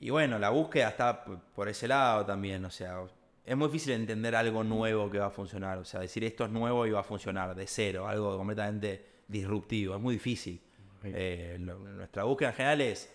y 0.00 0.10
bueno, 0.10 0.38
la 0.38 0.50
búsqueda 0.50 0.90
está 0.90 1.24
por 1.24 1.68
ese 1.68 1.88
lado 1.88 2.24
también, 2.24 2.64
o 2.64 2.70
sea, 2.70 3.00
es 3.44 3.56
muy 3.56 3.66
difícil 3.68 3.94
entender 3.94 4.36
algo 4.36 4.62
nuevo 4.62 5.10
que 5.10 5.18
va 5.18 5.26
a 5.26 5.30
funcionar, 5.30 5.78
o 5.78 5.84
sea, 5.84 6.00
decir 6.00 6.22
esto 6.24 6.44
es 6.44 6.50
nuevo 6.50 6.86
y 6.86 6.90
va 6.90 7.00
a 7.00 7.04
funcionar 7.04 7.54
de 7.54 7.66
cero, 7.66 8.06
algo 8.06 8.36
completamente 8.36 9.15
disruptivo, 9.28 9.94
es 9.94 10.00
muy 10.00 10.14
difícil. 10.14 10.60
Eh, 11.04 11.56
lo- 11.60 11.78
nuestra 11.78 12.24
búsqueda 12.24 12.48
en 12.50 12.54
general 12.54 12.80
es 12.80 13.12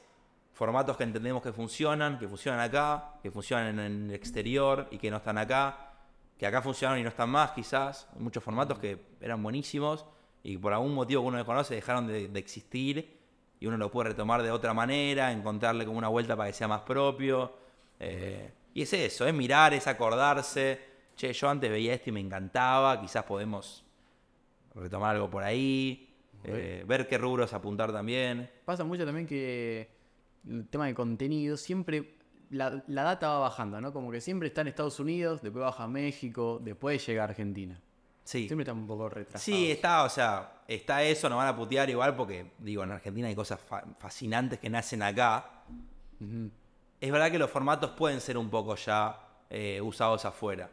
formatos 0.53 0.95
que 0.97 1.03
entendemos 1.03 1.41
que 1.41 1.51
funcionan, 1.51 2.19
que 2.19 2.27
funcionan 2.27 2.59
acá, 2.61 3.15
que 3.21 3.31
funcionan 3.31 3.79
en 3.79 4.09
el 4.09 4.15
exterior 4.15 4.87
y 4.91 4.97
que 4.97 5.09
no 5.09 5.17
están 5.17 5.37
acá, 5.37 5.93
que 6.37 6.45
acá 6.45 6.61
funcionaron 6.61 6.99
y 6.99 7.03
no 7.03 7.09
están 7.09 7.29
más 7.29 7.51
quizás. 7.51 8.07
Hay 8.15 8.21
muchos 8.21 8.43
formatos 8.43 8.79
que 8.79 8.97
eran 9.21 9.41
buenísimos 9.41 10.05
y 10.43 10.57
por 10.57 10.73
algún 10.73 10.93
motivo 10.93 11.21
que 11.23 11.27
uno 11.27 11.37
desconoce 11.37 11.75
dejaron 11.75 12.07
de, 12.07 12.27
de 12.27 12.39
existir 12.39 13.19
y 13.59 13.67
uno 13.67 13.77
lo 13.77 13.91
puede 13.91 14.09
retomar 14.09 14.41
de 14.41 14.51
otra 14.51 14.73
manera, 14.73 15.31
encontrarle 15.31 15.85
como 15.85 15.97
una 15.97 16.07
vuelta 16.07 16.35
para 16.35 16.49
que 16.49 16.53
sea 16.53 16.67
más 16.67 16.81
propio. 16.81 17.53
Eh, 17.99 18.51
y 18.73 18.81
es 18.83 18.93
eso, 18.93 19.27
es 19.27 19.33
mirar, 19.33 19.73
es 19.73 19.85
acordarse. 19.87 20.79
Che, 21.15 21.31
yo 21.33 21.49
antes 21.49 21.69
veía 21.69 21.93
esto 21.93 22.09
y 22.09 22.13
me 22.13 22.21
encantaba, 22.21 22.99
quizás 22.99 23.23
podemos 23.23 23.83
retomar 24.75 25.15
algo 25.15 25.29
por 25.29 25.43
ahí, 25.43 26.13
eh, 26.43 26.83
ver 26.87 27.07
qué 27.07 27.17
rubros 27.17 27.53
apuntar 27.53 27.91
también. 27.91 28.49
Pasa 28.65 28.83
mucho 28.83 29.05
también 29.05 29.27
que 29.27 29.89
el 30.47 30.67
tema 30.67 30.87
de 30.87 30.93
contenido 30.93 31.57
siempre. 31.57 32.15
La, 32.49 32.83
la 32.87 33.03
data 33.03 33.29
va 33.29 33.39
bajando, 33.39 33.79
¿no? 33.79 33.93
Como 33.93 34.11
que 34.11 34.19
siempre 34.19 34.49
está 34.49 34.59
en 34.59 34.67
Estados 34.67 34.99
Unidos, 34.99 35.41
después 35.41 35.63
baja 35.63 35.87
México, 35.87 36.59
después 36.61 37.05
llega 37.05 37.21
a 37.21 37.25
Argentina. 37.25 37.79
Sí. 38.25 38.47
Siempre 38.47 38.63
está 38.63 38.73
un 38.73 38.85
poco 38.85 39.07
retrasado. 39.07 39.41
Sí, 39.43 39.71
está, 39.71 40.03
o 40.03 40.09
sea, 40.09 40.61
está 40.67 41.01
eso, 41.01 41.29
nos 41.29 41.37
van 41.37 41.47
a 41.47 41.55
putear 41.55 41.89
igual 41.89 42.13
porque, 42.15 42.51
digo, 42.59 42.83
en 42.83 42.91
Argentina 42.91 43.29
hay 43.29 43.35
cosas 43.35 43.59
fa- 43.61 43.85
fascinantes 43.99 44.59
que 44.59 44.69
nacen 44.69 45.01
acá. 45.01 45.63
Es 46.99 47.11
verdad 47.11 47.31
que 47.31 47.39
los 47.39 47.49
formatos 47.49 47.91
pueden 47.91 48.19
ser 48.19 48.37
un 48.37 48.49
poco 48.49 48.75
ya 48.75 49.17
eh, 49.49 49.79
usados 49.81 50.25
afuera. 50.25 50.69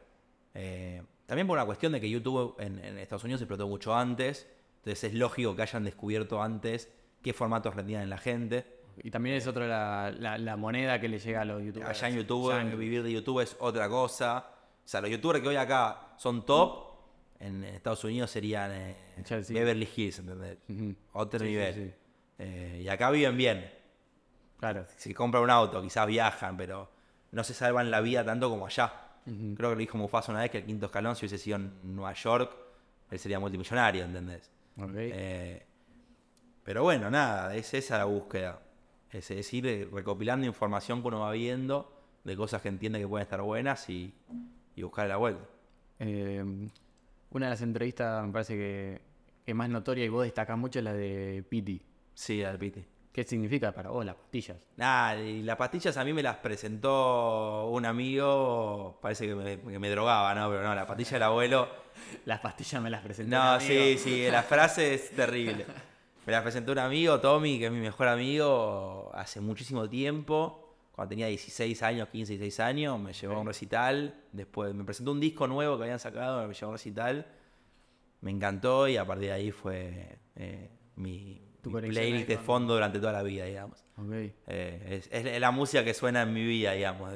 Eh, 0.55 1.01
también 1.29 1.47
por 1.47 1.57
una 1.57 1.65
cuestión 1.67 1.93
de 1.93 2.01
que 2.01 2.11
YouTube 2.11 2.57
en, 2.59 2.83
en 2.85 2.99
Estados 2.99 3.23
Unidos 3.23 3.41
explotó 3.43 3.69
mucho 3.69 3.95
antes, 3.95 4.49
entonces 4.79 5.05
es 5.05 5.15
lógico 5.15 5.55
que 5.55 5.63
hayan 5.63 5.85
descubierto 5.85 6.43
antes 6.43 6.89
qué 7.23 7.33
formatos 7.33 7.75
rendían 7.77 8.03
en 8.03 8.11
la 8.11 8.19
gente. 8.19 8.79
Y 9.05 9.11
también 9.13 9.37
es 9.37 9.47
otra 9.47 9.67
la, 9.69 10.11
la- 10.11 10.39
la 10.39 10.57
moneda 10.57 11.01
que 11.01 11.09
le 11.09 11.21
llega 11.21 11.43
a 11.43 11.45
los 11.45 11.63
youtubers. 11.63 11.89
Allá 11.91 12.09
en 12.09 12.17
YouTube, 12.17 12.51
Ya 12.51 12.61
en- 12.63 12.77
vivir 12.79 13.03
de 13.05 13.13
YouTube 13.13 13.41
es 13.43 13.57
otra 13.61 13.89
cosa. 13.89 14.47
O 14.85 14.89
sea, 14.89 15.01
los 15.01 15.11
youtubers 15.11 15.41
que 15.41 15.49
hoy 15.49 15.57
acá 15.57 16.15
son 16.17 16.45
top, 16.45 16.89
en 17.39 17.63
Estados 17.63 18.03
Unidos 18.03 18.31
serían 18.31 18.73
eh. 18.73 18.97
Beverly 19.51 19.89
Hills, 19.95 20.19
¿entendés? 20.19 20.59
Otro 21.13 21.39
Sí, 21.39 21.45
sí, 21.47 21.51
nivel. 21.53 21.75
sí. 21.75 21.93
Eh, 22.41 22.81
y 22.85 22.89
acá 22.89 23.11
viven 23.13 23.37
bien. 23.37 23.71
Claro. 24.59 24.87
Si 24.97 25.15
compran 25.15 25.43
un 25.45 25.51
auto, 25.51 25.81
quizás 25.83 26.07
viajan, 26.07 26.57
pero 26.57 26.91
no 27.31 27.45
se 27.45 27.55
salvan 27.55 27.91
la 27.93 28.01
vida 28.01 28.25
tanto 28.25 28.49
como 28.51 28.67
allá. 28.67 28.93
Creo 29.57 29.71
que 29.71 29.75
lo 29.75 29.77
dijo 29.77 29.99
Mufasa 29.99 30.33
una 30.33 30.43
vez 30.43 30.51
que 30.51 30.59
el 30.59 30.65
quinto 30.65 30.87
escalón, 30.87 31.17
si 31.17 31.27
hubiese 31.27 31.39
sido 31.39 31.57
en 31.57 31.73
Nueva 31.83 32.13
York, 32.15 32.57
él 33.11 33.19
sería 33.19 33.39
multimillonario, 33.39 34.05
¿entendés? 34.05 34.51
Ok. 34.77 34.93
Eh, 34.95 35.67
pero 36.65 36.83
bueno, 36.83 37.11
nada, 37.11 37.55
es 37.55 37.73
esa 37.75 37.99
la 37.99 38.05
búsqueda. 38.05 38.61
Es 39.11 39.29
decir, 39.29 39.67
eh, 39.67 39.89
recopilando 39.91 40.47
información 40.47 41.01
que 41.01 41.09
uno 41.09 41.21
va 41.21 41.33
viendo 41.33 41.93
de 42.25 42.37
cosas 42.37 42.61
que 42.61 42.69
entiende 42.69 42.99
que 42.99 43.09
pueden 43.09 43.25
estar 43.25 43.41
buenas 43.41 43.89
y, 43.89 44.13
y 44.77 44.83
buscar 44.83 45.09
la 45.09 45.17
vuelta. 45.17 45.45
Eh, 45.99 46.45
una 47.31 47.47
de 47.47 47.51
las 47.51 47.63
entrevistas 47.63 48.25
me 48.27 48.33
parece 48.33 48.55
que, 48.55 49.01
que 49.45 49.55
más 49.55 49.69
notoria 49.69 50.05
y 50.05 50.09
vos 50.09 50.25
destacás 50.25 50.59
mucho 50.59 50.79
es 50.79 50.85
la 50.85 50.93
de 50.93 51.45
Piti. 51.49 51.81
Sí, 52.15 52.43
al 52.43 52.59
Piti. 52.59 52.85
¿Qué 53.19 53.25
significa 53.25 53.73
para 53.73 53.91
vos 53.91 54.05
las 54.05 54.15
pastillas? 54.15 54.57
Nada, 54.77 55.21
y 55.21 55.43
las 55.43 55.57
pastillas 55.57 55.97
a 55.97 56.05
mí 56.05 56.13
me 56.13 56.23
las 56.23 56.37
presentó 56.37 57.67
un 57.67 57.85
amigo, 57.85 58.97
parece 59.03 59.27
que 59.27 59.35
me, 59.35 59.59
que 59.59 59.79
me 59.81 59.91
drogaba, 59.91 60.33
¿no? 60.37 60.49
Pero 60.49 60.63
no, 60.63 60.73
la 60.73 60.87
pastilla 60.87 61.15
del 61.15 61.23
abuelo. 61.25 61.69
Las 62.27 62.39
pastillas 62.39 62.81
me 62.81 62.91
las 62.91 63.03
presentó. 63.03 63.35
No, 63.35 63.43
un 63.43 63.49
amigo. 63.49 63.67
sí, 63.67 63.99
sí, 63.99 64.31
la 64.31 64.43
frase 64.45 64.95
es 64.95 65.11
terrible. 65.11 65.67
Me 66.27 66.33
la 66.33 66.45
presentó 66.45 66.71
un 66.71 66.79
amigo, 66.79 67.19
Tommy, 67.19 67.59
que 67.59 67.67
es 67.67 67.73
mi 67.73 67.81
mejor 67.81 68.07
amigo, 68.07 69.11
hace 69.13 69.41
muchísimo 69.41 69.89
tiempo. 69.89 70.77
Cuando 70.93 71.09
tenía 71.09 71.27
16 71.27 71.83
años, 71.83 72.09
15, 72.11 72.35
16 72.35 72.61
años, 72.61 73.01
me 73.01 73.13
llevó 73.15 73.35
a 73.35 73.41
un 73.41 73.49
recital. 73.49 74.15
Después 74.31 74.73
me 74.75 74.85
presentó 74.85 75.11
un 75.11 75.19
disco 75.19 75.49
nuevo 75.49 75.77
que 75.77 75.83
habían 75.83 75.99
sacado, 75.99 76.47
me 76.47 76.55
llevó 76.55 76.67
a 76.67 76.69
un 76.69 76.75
recital. 76.77 77.27
Me 78.21 78.31
encantó 78.31 78.87
y 78.87 78.97
a 78.97 79.05
partir 79.05 79.27
de 79.27 79.33
ahí 79.33 79.51
fue 79.51 80.21
eh, 80.37 80.71
mi, 80.95 81.48
Tu 81.63 81.71
mi 81.71 81.75
conexión 81.75 81.93
playlist 82.05 82.29
de 82.29 82.39
fondo 82.39 82.75
durante 82.75 82.99
toda 83.01 83.13
la 83.13 83.23
vida, 83.23 83.45
digamos. 83.45 83.85
Ok. 83.97 84.13
Eh, 84.13 84.33
es, 84.47 85.09
es 85.13 85.41
la 85.41 85.51
música 85.51 85.85
que 85.85 85.95
suena 85.95 86.23
en 86.23 86.33
mi 86.33 86.45
vida, 86.45 86.73
digamos. 86.73 87.13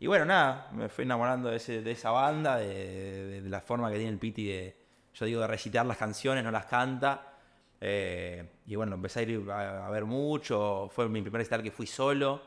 Y 0.00 0.06
bueno, 0.06 0.24
nada, 0.24 0.70
me 0.72 0.88
fui 0.88 1.04
enamorando 1.04 1.48
de, 1.50 1.56
ese- 1.56 1.82
de 1.82 1.90
esa 1.90 2.10
banda, 2.12 2.56
de, 2.58 2.66
de- 2.68 3.40
de 3.42 3.48
la 3.50 3.60
forma 3.60 3.90
que 3.90 3.96
tiene 3.96 4.10
el 4.12 4.18
Piti 4.18 4.46
de, 4.46 4.76
yo 5.14 5.26
digo, 5.26 5.40
de 5.40 5.46
recitar 5.48 5.84
las 5.86 5.96
canciones, 5.96 6.44
no 6.44 6.50
las 6.52 6.66
canta. 6.66 7.32
Eh, 7.80 8.44
y 8.66 8.76
bueno, 8.76 8.94
empecé 8.94 9.20
a 9.20 9.22
ir 9.24 9.50
a, 9.50 9.86
a 9.86 9.90
ver 9.90 10.04
mucho, 10.04 10.88
fue 10.92 11.08
mi 11.08 11.20
primer 11.20 11.40
recital 11.40 11.62
que 11.62 11.70
fui 11.72 11.86
solo, 11.86 12.40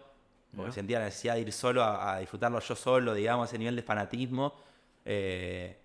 porque 0.56 0.72
sentía 0.74 1.00
la 1.00 1.06
necesidad 1.06 1.36
de 1.36 1.42
ir 1.42 1.52
solo 1.54 1.84
a, 1.84 2.16
a 2.16 2.20
disfrutarlo 2.20 2.60
yo 2.60 2.76
solo, 2.76 3.14
digamos, 3.14 3.50
ese 3.50 3.58
nivel 3.58 3.76
de 3.76 3.84
fanatismo. 3.84 4.54
Eh, 5.06 5.78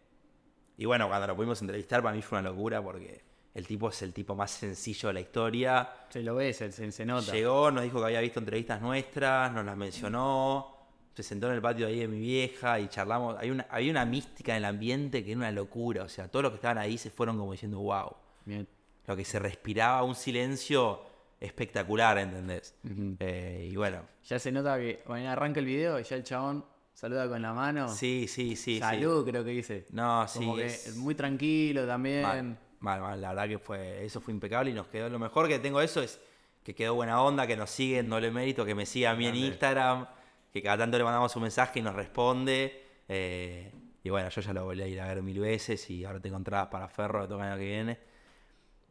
y 0.79 0.85
bueno, 0.85 1.09
cuando 1.09 1.27
lo 1.27 1.35
pudimos 1.37 1.61
entrevistar, 1.63 2.03
para 2.03 2.15
mí 2.15 2.23
fue 2.23 2.39
una 2.39 2.49
locura, 2.51 2.83
porque 2.83 3.23
el 3.57 3.67
tipo 3.67 3.89
es 3.89 4.03
el 4.03 4.13
tipo 4.13 4.35
más 4.35 4.51
sencillo 4.51 5.09
de 5.09 5.15
la 5.15 5.21
historia. 5.21 5.89
Se 6.11 6.23
lo 6.23 6.35
ves, 6.35 6.59
se, 6.59 6.93
se- 6.93 7.07
nota. 7.07 7.33
Llegó, 7.33 7.71
nos 7.71 7.83
dijo 7.85 7.99
que 8.01 8.05
había 8.07 8.21
visto 8.21 8.39
entrevistas 8.39 8.81
nuestras, 8.83 9.53
nos 9.53 9.65
las 9.65 9.77
mencionó, 9.77 10.77
se 11.15 11.23
sentó 11.23 11.47
en 11.49 11.55
el 11.55 11.63
patio 11.63 11.87
ahí 11.87 11.99
de 12.01 12.09
mi 12.09 12.19
vieja 12.21 12.79
y 12.79 12.89
charlamos. 12.89 13.37
Hay 13.39 13.51
una, 13.51 13.67
había 13.71 13.91
una 13.91 14.05
mística 14.05 14.53
en 14.53 14.59
el 14.59 14.65
ambiente 14.67 15.25
que 15.25 15.31
era 15.33 15.39
una 15.39 15.51
locura. 15.51 16.05
O 16.05 16.09
sea, 16.09 16.29
todos 16.29 16.43
los 16.45 16.53
que 16.53 16.57
estaban 16.57 16.79
ahí 16.79 16.99
se 16.99 17.11
fueron 17.11 17.39
como 17.39 17.53
diciendo, 17.53 17.79
wow. 17.81 18.13
Bien. 18.45 18.69
Lo 19.07 19.17
que 19.17 19.25
se 19.25 19.39
respiraba, 19.39 20.03
un 20.03 20.15
silencio 20.15 21.01
espectacular, 21.41 22.19
¿entendés? 22.19 22.75
Eh, 23.21 23.69
y 23.71 23.77
bueno, 23.77 24.03
Ya 24.29 24.39
se 24.39 24.51
nota 24.53 24.77
que 24.79 25.03
bueno, 25.07 25.31
arranca 25.31 25.61
el 25.61 25.67
video 25.67 25.99
y 26.01 26.03
ya 26.03 26.17
el 26.17 26.25
chabón 26.25 26.65
saluda 26.93 27.29
con 27.29 27.41
la 27.41 27.53
mano. 27.53 27.89
sí, 27.89 28.27
sí, 28.29 28.57
sí. 28.57 28.75
sí. 28.75 28.79
Salud, 28.81 29.25
creo 29.29 29.45
que 29.45 29.51
dice. 29.51 29.87
No, 29.93 30.27
sí. 30.29 30.39
Como 30.41 30.57
que 30.57 30.67
es- 30.67 30.97
muy 30.97 31.15
tranquilo 31.15 31.87
también. 31.87 32.23
Mal, 32.23 32.59
mal, 32.81 33.01
mal. 33.01 33.21
La 33.21 33.29
verdad 33.31 33.49
que 33.49 33.59
fue, 33.59 34.05
eso 34.05 34.21
fue 34.21 34.33
impecable 34.35 34.71
y 34.71 34.75
nos 34.75 34.87
quedó. 34.89 35.09
Lo 35.09 35.19
mejor 35.19 35.49
que 35.49 35.59
tengo 35.59 35.79
de 35.81 35.87
eso 35.87 36.03
es 36.03 36.21
que 36.65 36.75
quedó 36.75 36.95
buena 36.95 37.23
onda, 37.23 37.47
que 37.47 37.57
nos 37.57 37.71
sigue 37.71 37.99
en 37.99 38.09
doble 38.09 38.31
mérito, 38.31 38.65
que 38.65 38.75
me 38.75 38.87
siga 38.87 39.11
a 39.11 39.15
mí 39.15 39.27
en. 39.27 39.35
Instagram, 39.37 40.07
que 40.53 40.63
cada 40.63 40.79
tanto 40.79 40.99
le 40.99 41.05
mandamos 41.05 41.35
un 41.37 41.43
mensaje 41.43 41.79
y 41.79 41.83
nos 41.83 41.95
responde. 41.95 42.85
eh, 43.09 43.73
y 44.03 44.09
bueno, 44.11 44.29
yo 44.29 44.41
ya 44.41 44.53
lo 44.53 44.65
volví 44.65 44.83
a 44.83 44.87
ir 44.87 45.01
a 45.01 45.07
ver 45.09 45.21
mil 45.23 45.41
veces 45.41 45.91
y 45.91 46.05
ahora 46.05 46.21
tengo 46.21 46.37
entradas 46.37 46.69
para 46.69 46.89
Ferro 46.89 47.23
que 47.23 47.29
toca 47.29 47.45
el 47.45 47.51
año 47.51 47.59
que 47.59 47.65
viene. 47.67 47.99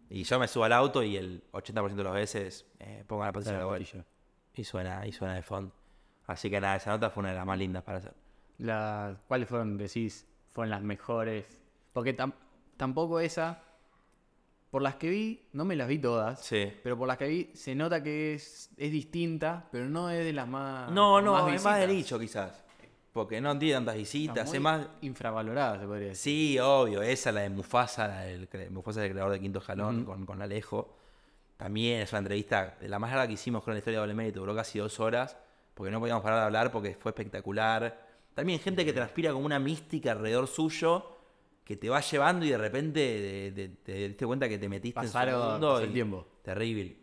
Y 0.10 0.24
yo 0.24 0.40
me 0.40 0.48
subo 0.48 0.66
al 0.66 0.74
auto 0.74 1.02
y 1.04 1.16
el 1.18 1.42
80% 1.52 1.96
de 1.96 2.04
las 2.04 2.14
veces 2.14 2.66
eh, 2.80 3.04
pongo 3.08 3.24
la 3.24 3.32
pantalla 3.32 3.58
de 3.58 3.64
la. 3.64 4.06
Y 4.54 4.64
suena, 4.64 5.06
y 5.08 5.12
suena 5.14 5.36
de 5.36 5.42
fondo. 5.42 5.74
Así 6.28 6.50
que 6.50 6.60
nada, 6.62 6.76
esa 6.76 6.92
nota 6.92 7.10
fue 7.10 7.22
una 7.22 7.30
de 7.30 7.36
las 7.38 7.46
más 7.46 7.58
lindas 7.58 7.84
para 7.84 7.98
hacer. 8.00 8.14
La- 8.58 9.18
¿Cuáles 9.28 9.48
fueron, 9.50 9.78
decís, 9.78 10.28
fueron 10.52 10.70
las 10.70 10.82
mejores? 10.82 11.46
Porque 11.94 12.16
tam- 12.16 12.34
tampoco 12.78 13.20
esa, 13.20 13.64
por 14.76 14.82
las 14.82 14.96
que 14.96 15.10
vi, 15.10 15.40
no 15.54 15.64
me 15.64 15.74
las 15.78 15.88
vi 15.88 16.00
todas, 16.00 16.42
Sí. 16.44 16.70
pero 16.84 16.98
por 16.98 17.08
las 17.08 17.18
que 17.18 17.30
vi 17.30 17.50
se 17.54 17.74
nota 17.74 18.04
que 18.04 18.34
es, 18.34 18.70
es 18.76 18.92
distinta, 18.92 19.70
pero 19.72 19.86
no 19.86 20.10
es 20.10 20.26
de 20.26 20.34
las 20.34 20.50
más. 20.50 20.92
No, 20.92 21.22
no, 21.22 21.32
más 21.32 21.54
es 21.54 21.64
más 21.64 21.80
de 21.80 21.88
visitas. 21.88 21.96
nicho 21.96 22.20
quizás. 22.20 22.62
Porque 23.14 23.40
no 23.40 23.58
tiene 23.58 23.76
tantas 23.76 23.96
visitas, 23.96 24.54
es 24.54 24.60
más, 24.60 24.86
infravalorada, 25.00 25.80
se 25.80 25.86
podría 25.86 26.08
decir. 26.10 26.22
Sí, 26.22 26.60
obvio, 26.60 27.02
esa, 27.02 27.32
la 27.32 27.40
de 27.44 27.52
Mufasa, 27.52 28.06
la 28.10 28.22
del, 28.24 28.50
Mufasa 28.70 29.00
es 29.00 29.06
el 29.06 29.12
creador 29.14 29.32
de 29.32 29.40
Quinto 29.40 29.60
Ujú. 29.60 30.04
con, 30.04 30.26
con 30.26 30.42
Alejo. 30.42 30.94
También 31.56 32.02
es 32.02 32.12
una 32.12 32.20
entrevista, 32.20 32.76
de 32.82 32.90
la 32.90 33.00
más 33.00 33.12
larga 33.12 33.28
que 33.28 33.34
hicimos 33.36 33.64
con 33.64 33.74
la 33.76 33.78
historia 33.78 34.00
de 34.00 34.02
Doble 34.02 34.14
Mérito, 34.14 34.42
duró 34.42 34.54
casi 34.54 34.78
dos 34.78 35.00
horas, 35.00 35.38
porque 35.74 35.90
no 35.90 36.02
podíamos 36.02 36.22
parar 36.22 36.40
de 36.40 36.46
hablar 36.48 36.70
porque 36.74 36.98
fue 37.00 37.12
espectacular. 37.12 37.98
También 38.34 38.60
gente 38.60 38.84
que 38.84 38.92
transpira 38.92 39.32
como 39.32 39.46
una 39.46 39.58
mística 39.58 40.12
alrededor 40.12 40.48
suyo, 40.48 41.15
que 41.66 41.76
te 41.78 41.90
va 41.90 42.00
llevando 42.00 42.46
y 42.46 42.50
de 42.50 42.58
repente 42.60 43.72
te 43.84 43.94
diste 43.94 44.26
cuenta 44.26 44.48
que 44.48 44.60
te 44.60 44.70
metiste 44.70 45.00
en 45.02 45.10
su 45.10 45.18
mundo 45.18 45.80
el 45.80 45.92
tiempo. 45.92 46.28
Terrible. 46.44 46.96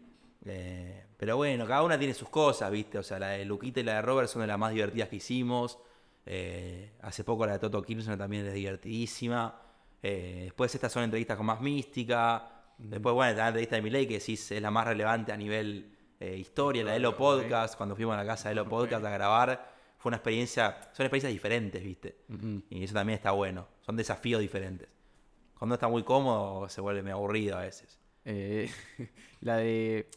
Eh, 0.44 1.04
pero 1.16 1.36
bueno, 1.36 1.66
cada 1.66 1.82
una 1.82 1.98
tiene 1.98 2.14
sus 2.14 2.28
cosas, 2.28 2.70
¿viste? 2.70 2.98
O 2.98 3.02
sea, 3.02 3.18
la 3.18 3.30
de 3.30 3.44
Luquita 3.44 3.80
y 3.80 3.82
la 3.82 3.94
de 3.94 4.02
Robert 4.02 4.28
son 4.28 4.42
de 4.42 4.46
las 4.46 4.58
más 4.58 4.72
divertidas 4.72 5.08
que 5.08 5.16
hicimos. 5.16 5.78
Eh, 6.24 6.92
hace 7.02 7.24
poco 7.24 7.44
la 7.44 7.54
de 7.54 7.58
Toto 7.58 7.82
Kirchner 7.82 8.16
también 8.16 8.46
es 8.46 8.54
divertidísima. 8.54 9.60
Eh, 10.00 10.42
después 10.44 10.72
estas 10.72 10.92
son 10.92 11.02
entrevistas 11.02 11.36
con 11.36 11.46
más 11.46 11.60
mística. 11.60 12.48
Después, 12.78 13.14
bueno, 13.14 13.36
la 13.36 13.48
entrevista 13.48 13.76
de 13.76 13.82
Miley, 13.82 14.06
que 14.06 14.20
sí 14.20 14.34
es 14.34 14.62
la 14.62 14.70
más 14.70 14.86
relevante 14.86 15.32
a 15.32 15.36
nivel 15.36 15.88
historia, 16.20 16.84
la 16.84 16.92
de 16.92 16.98
Elo. 16.98 17.16
Podcast, 17.16 17.76
cuando 17.76 17.96
fuimos 17.96 18.14
a 18.14 18.18
la 18.18 18.26
casa 18.26 18.48
de 18.48 18.52
Elo. 18.52 18.68
Podcast 18.68 19.04
a 19.04 19.10
grabar. 19.10 19.72
Fue 20.02 20.10
una 20.10 20.16
experiencia, 20.16 20.90
son 20.94 21.06
experiencias 21.06 21.32
diferentes, 21.32 21.80
¿viste? 21.80 22.16
Y 22.70 22.82
eso 22.82 22.92
también 22.92 23.16
está 23.16 23.30
bueno. 23.30 23.68
Son 23.86 23.96
desafíos 23.96 24.40
diferentes. 24.40 24.88
Cuando 25.56 25.74
está 25.76 25.86
muy 25.86 26.02
cómodo, 26.02 26.68
se 26.68 26.80
vuelve 26.80 27.02
medio 27.02 27.14
aburrido 27.16 27.56
a 27.56 27.60
veces. 27.60 28.00
Eh, 28.24 28.68
la 29.42 29.58
de. 29.58 30.10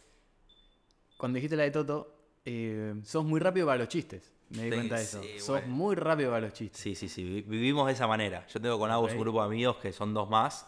Cuando 1.18 1.36
dijiste 1.36 1.56
la 1.56 1.64
de 1.64 1.72
Toto, 1.72 2.18
eh, 2.46 2.96
sos 3.04 3.24
muy 3.24 3.40
rápido 3.40 3.68
para 3.68 3.78
los 3.78 3.88
chistes. 3.88 4.32
Me 4.50 4.64
di 4.64 4.70
Sí, 4.70 4.76
cuenta 4.76 4.96
de 4.98 5.04
eso. 5.04 5.22
sí, 5.22 5.40
sos 5.40 5.48
bueno. 5.62 5.68
muy 5.68 5.96
rápido 5.96 6.30
para 6.32 6.42
los 6.42 6.54
chistes. 6.54 6.82
Sí, 6.82 6.96
sí, 6.96 7.08
sí, 7.08 7.24
vi- 7.24 7.42
vivimos 7.44 7.86
de 7.88 7.94
esa 7.94 8.08
manera. 8.08 8.46
Yo 8.48 8.60
tengo 8.60 8.80
con 8.80 8.90
Agus 8.90 9.12
un 9.14 9.20
grupo 9.20 9.40
de 9.42 9.46
amigos 9.46 9.78
que 9.78 9.94
son 9.94 10.14
dos 10.16 10.28
más 10.30 10.68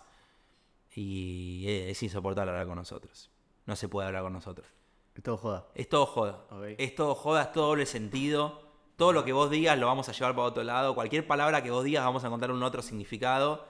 y 0.96 1.66
es 1.68 2.02
insoportable 2.04 2.52
hablar 2.52 2.68
con 2.68 2.76
nosotros. 2.76 3.30
No 3.66 3.76
se 3.76 3.88
puede 3.90 4.08
hablar 4.08 4.24
con 4.24 4.34
nosotros. 4.34 4.68
Que 5.14 5.22
todo 5.22 5.38
joda. 5.38 5.68
Es 5.76 5.90
todo 5.90 6.06
joda. 6.06 6.46
Ok. 6.52 6.66
Es 6.78 6.96
todo 6.96 7.16
joda, 7.16 7.44
es 7.44 7.52
todo 7.52 7.68
doble 7.68 7.86
sentido. 7.86 8.67
Todo 8.98 9.14
lo 9.14 9.24
que 9.24 9.32
vos 9.32 9.50
digas 9.50 9.78
lo 9.78 9.88
vamos 9.88 10.10
a 10.10 10.12
llevar 10.12 10.36
para 10.36 10.48
otro 10.48 10.64
lado. 10.64 10.96
Cualquier 10.96 11.26
palabra 11.26 11.64
que 11.64 11.72
vos 11.72 11.84
digas 11.86 12.04
vamos 12.04 12.24
a 12.24 12.28
encontrar 12.28 12.52
un 12.52 12.62
otro 12.64 12.82
significado. 12.82 13.66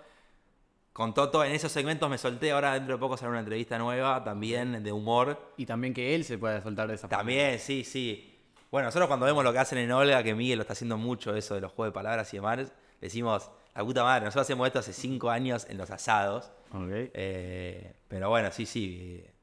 Con 0.94 1.14
Toto, 1.14 1.44
en 1.44 1.52
esos 1.52 1.72
segmentos 1.72 2.10
me 2.10 2.18
solté. 2.18 2.52
Ahora 2.52 2.74
dentro 2.74 2.96
de 2.96 3.00
poco 3.00 3.18
sale 3.18 3.30
una 3.30 3.40
entrevista 3.42 3.78
nueva 3.78 4.24
también 4.24 4.84
de 4.84 4.92
humor. 4.92 5.54
Y 5.58 5.66
también 5.66 5.94
que 5.94 6.16
él 6.16 6.24
se 6.24 6.38
pueda 6.38 6.64
soltar 6.64 6.88
de 6.88 6.96
esa 6.96 7.08
forma. 7.08 7.18
También, 7.20 7.60
sí, 7.60 7.84
sí. 7.84 8.34
Bueno, 8.72 8.88
nosotros 8.88 9.08
cuando 9.08 9.26
vemos 9.26 9.44
lo 9.44 9.54
que 9.54 9.60
hacen 9.60 9.78
en 9.78 9.92
Olga, 9.92 10.24
que 10.24 10.34
Miguel 10.34 10.58
lo 10.58 10.62
está 10.62 10.74
haciendo 10.74 10.98
mucho, 10.98 11.36
eso 11.36 11.56
de 11.56 11.62
los 11.62 11.72
juegos 11.72 11.94
de 11.94 11.96
palabras 11.96 12.34
y 12.34 12.38
demás, 12.38 12.72
decimos, 13.00 13.50
la 13.76 13.84
puta 13.84 14.04
madre, 14.04 14.26
nosotros 14.26 14.46
hacemos 14.46 14.66
esto 14.68 14.80
hace 14.80 14.92
cinco 14.92 15.30
años 15.30 15.68
en 15.70 15.78
los 15.78 15.92
asados. 15.92 16.52
Ok. 16.72 16.90
Eh, 16.90 17.94
pero 18.08 18.30
bueno, 18.30 18.50
sí, 18.52 18.66
sí. 18.66 19.22
eh, 19.24 19.34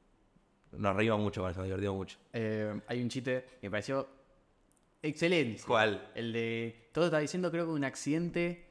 Nos 0.73 0.95
reímos 0.95 1.19
mucho 1.19 1.41
con 1.41 1.51
eso, 1.51 1.59
nos 1.59 1.67
divertimos 1.67 1.95
mucho. 1.95 2.17
Eh, 2.33 2.81
hay 2.87 3.01
un 3.01 3.09
chiste 3.09 3.45
que 3.61 3.67
me 3.67 3.71
pareció 3.71 4.07
excelente. 5.07 5.61
¿Cuál? 5.65 6.09
El 6.15 6.33
de. 6.33 6.89
Todo 6.91 7.05
está 7.05 7.19
diciendo, 7.19 7.51
creo 7.51 7.65
que 7.65 7.71
un 7.71 7.83
accidente. 7.83 8.65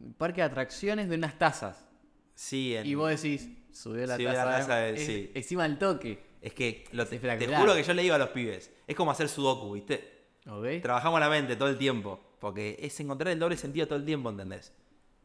un 0.00 0.14
Parque 0.14 0.40
de 0.40 0.46
atracciones 0.46 1.08
de 1.10 1.16
unas 1.16 1.38
tazas. 1.38 1.86
Sí, 2.34 2.74
en- 2.74 2.86
Y 2.86 2.94
vos 2.94 3.10
decís, 3.10 3.48
subió 3.70 4.06
la 4.06 4.14
Subió 4.16 4.28
la 4.32 4.44
taza. 4.44 4.58
taza 4.60 4.76
de- 4.76 4.94
es- 4.94 5.06
sí. 5.06 5.30
Encima 5.34 5.64
del 5.64 5.78
toque. 5.78 6.30
es 6.42 6.54
que 6.54 6.84
lo- 6.92 7.04
te, 7.06 7.18
juro 7.18 7.74
que 7.74 7.82
yo 7.82 7.92
le 7.92 8.00
digo 8.02 8.14
a 8.14 8.18
los 8.18 8.30
pibes, 8.30 8.70
es 8.86 8.96
como 8.96 9.10
hacer 9.10 9.28
sudoku, 9.28 9.72
¿viste? 9.74 10.28
Ok. 10.48 10.80
Trabajamos 10.80 11.20
la 11.20 11.28
mente 11.28 11.54
todo 11.54 11.68
el 11.68 11.76
tiempo, 11.76 12.18
porque 12.40 12.78
es 12.80 12.98
encontrar 12.98 13.30
el 13.32 13.38
doble 13.38 13.58
sentido 13.58 13.86
todo 13.86 13.98
el 13.98 14.06
tiempo, 14.06 14.30
¿entendés? 14.30 14.72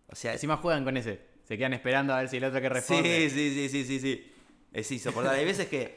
O 0.07 0.15
sea, 0.15 0.33
Encima 0.33 0.57
juegan 0.57 0.83
con 0.83 0.97
ese. 0.97 1.21
Se 1.45 1.57
quedan 1.57 1.71
esperando 1.73 2.13
a 2.13 2.17
ver 2.19 2.27
si 2.27 2.35
el 2.35 2.43
otro 2.43 2.59
que 2.59 2.67
responde. 2.67 3.29
Sí, 3.29 3.33
sí, 3.33 3.53
sí, 3.53 3.69
sí, 3.69 3.85
sí, 3.85 3.99
sí. 4.01 4.31
Es 4.73 4.91
insoportable. 4.91 5.39
Hay 5.39 5.45
veces 5.45 5.67
que 5.69 5.95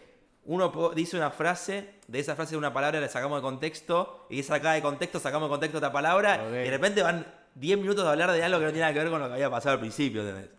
uno 0.48 0.72
dice 0.94 1.16
una 1.16 1.30
frase, 1.30 1.94
de 2.08 2.18
esa 2.18 2.34
frase 2.34 2.52
de 2.52 2.56
una 2.58 2.72
palabra 2.72 3.00
la 3.00 3.08
sacamos 3.08 3.38
de 3.38 3.42
contexto, 3.42 4.26
y 4.30 4.40
esa 4.40 4.54
sacada 4.56 4.74
de 4.74 4.82
contexto 4.82 5.20
sacamos 5.20 5.48
de 5.48 5.52
contexto 5.52 5.78
otra 5.78 5.92
palabra, 5.92 6.42
y 6.48 6.52
de 6.64 6.70
repente 6.70 7.02
van 7.02 7.26
10 7.54 7.78
minutos 7.78 8.02
de 8.04 8.10
hablar 8.10 8.32
de 8.32 8.42
algo 8.42 8.58
que 8.58 8.64
no 8.64 8.70
tiene 8.70 8.80
nada 8.82 8.92
que 8.94 8.98
ver 9.00 9.10
con 9.10 9.20
lo 9.20 9.28
que 9.28 9.34
había 9.34 9.50
pasado 9.50 9.74
al 9.74 9.80
principio, 9.80 10.22
¿entendés? 10.22 10.50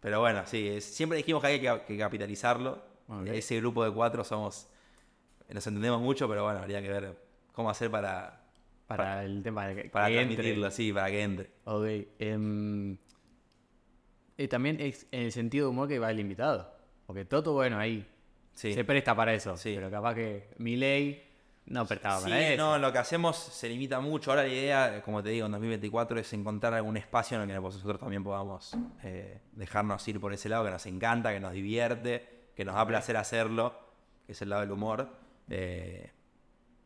Pero 0.00 0.18
bueno, 0.20 0.42
sí, 0.46 0.66
es- 0.66 0.84
siempre 0.84 1.18
dijimos 1.18 1.42
que 1.42 1.46
hay 1.48 1.60
que, 1.60 1.82
que 1.86 1.96
capitalizarlo. 1.98 2.82
Ok. 3.08 3.26
Ese 3.28 3.56
grupo 3.58 3.84
de 3.84 3.92
cuatro 3.92 4.24
somos. 4.24 4.66
Nos 5.48 5.66
entendemos 5.66 6.00
mucho, 6.00 6.26
pero 6.28 6.44
bueno, 6.44 6.60
habría 6.60 6.80
que 6.82 6.88
ver 6.88 7.16
cómo 7.52 7.68
hacer 7.70 7.90
para, 7.90 8.40
Para 8.86 9.22
el 9.24 9.42
tema 9.42 9.66
de 9.68 9.74
que, 9.82 9.88
para 9.90 10.06
que 10.08 10.20
entre. 10.20 10.34
transmitirlo, 10.36 10.70
sí, 10.70 10.92
para 10.92 11.08
que 11.10 11.22
entre. 11.22 11.50
Ok. 11.64 11.84
em, 12.18 12.96
eh, 14.38 14.48
también 14.48 14.80
es 14.80 15.06
en 15.12 15.22
el 15.24 15.32
sentido 15.32 15.66
de 15.66 15.70
humor 15.70 15.86
que 15.88 15.98
va 15.98 16.10
el 16.10 16.18
invitado. 16.20 16.72
Porque 17.06 17.24
Toto, 17.24 17.52
bueno, 17.52 17.78
ahí 17.78 18.06
Sí. 18.54 18.72
se 18.74 18.84
presta 18.84 19.14
para 19.14 19.32
eso. 19.34 19.56
Sí. 19.56 19.72
Pero 19.74 19.90
capaz 19.90 20.14
que 20.14 20.48
Miley 20.58 21.22
no 21.66 21.86
prestaba 21.86 22.18
Sí, 22.20 22.24
para 22.24 22.48
eso. 22.48 22.62
no, 22.62 22.78
lo 22.78 22.92
que 22.92 22.98
hacemos 22.98 23.36
se 23.36 23.68
limita 23.68 24.00
mucho. 24.00 24.30
Ahora 24.30 24.42
la 24.42 24.48
idea, 24.48 25.02
como 25.02 25.22
te 25.22 25.30
digo, 25.30 25.46
en 25.46 25.52
2024 25.52 26.18
es 26.20 26.32
encontrar 26.32 26.74
algún 26.74 26.96
espacio 26.96 27.36
en 27.36 27.42
el 27.48 27.48
que 27.56 27.60
nosotros 27.62 27.98
también 28.00 28.22
podamos 28.24 28.76
eh, 29.04 29.40
dejarnos 29.52 30.06
ir 30.08 30.20
por 30.20 30.32
ese 30.32 30.48
lado, 30.48 30.64
que 30.64 30.70
nos 30.70 30.84
encanta, 30.86 31.32
que 31.32 31.40
nos 31.40 31.52
divierte, 31.52 32.28
que 32.56 32.64
nos 32.64 32.74
da 32.74 32.86
placer 32.86 33.16
hacerlo, 33.16 33.74
que 34.26 34.32
es 34.32 34.42
el 34.42 34.48
lado 34.50 34.62
del 34.62 34.72
humor. 34.72 35.08
Eh, 35.48 36.10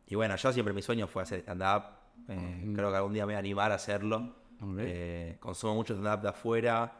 y 0.07 0.15
bueno, 0.15 0.35
yo 0.35 0.53
siempre 0.53 0.73
mi 0.73 0.81
sueño 0.81 1.07
fue 1.07 1.23
hacer 1.23 1.39
stand-up. 1.39 1.83
Eh, 2.29 2.71
Creo 2.75 2.89
que 2.91 2.95
algún 2.97 3.13
día 3.13 3.23
me 3.25 3.33
voy 3.33 3.35
a 3.35 3.39
animar 3.39 3.71
a 3.71 3.75
hacerlo. 3.75 4.35
Consumo 5.39 5.75
mucho 5.75 5.93
stand-up 5.95 6.21
de 6.21 6.29
afuera. 6.29 6.91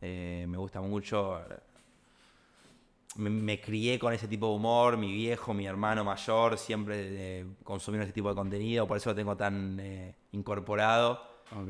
me 0.00 0.56
gusta 0.56 0.80
mucho. 0.80 1.40
Me, 3.18 3.30
me 3.30 3.60
crié 3.60 3.98
con 3.98 4.12
ese 4.12 4.28
tipo 4.28 4.46
de 4.48 4.54
humor. 4.54 4.96
Mi 4.96 5.12
viejo, 5.12 5.52
mi 5.52 5.66
hermano 5.66 6.04
mayor 6.04 6.56
siempre 6.56 7.40
eh, 7.40 7.46
consumieron 7.64 8.04
ese 8.04 8.12
tipo 8.12 8.28
de 8.28 8.34
contenido. 8.34 8.86
Por 8.86 8.96
eso 8.96 9.10
lo 9.10 9.16
tengo 9.16 9.36
tan 9.36 9.78
eh, 9.80 10.14
incorporado. 10.32 11.20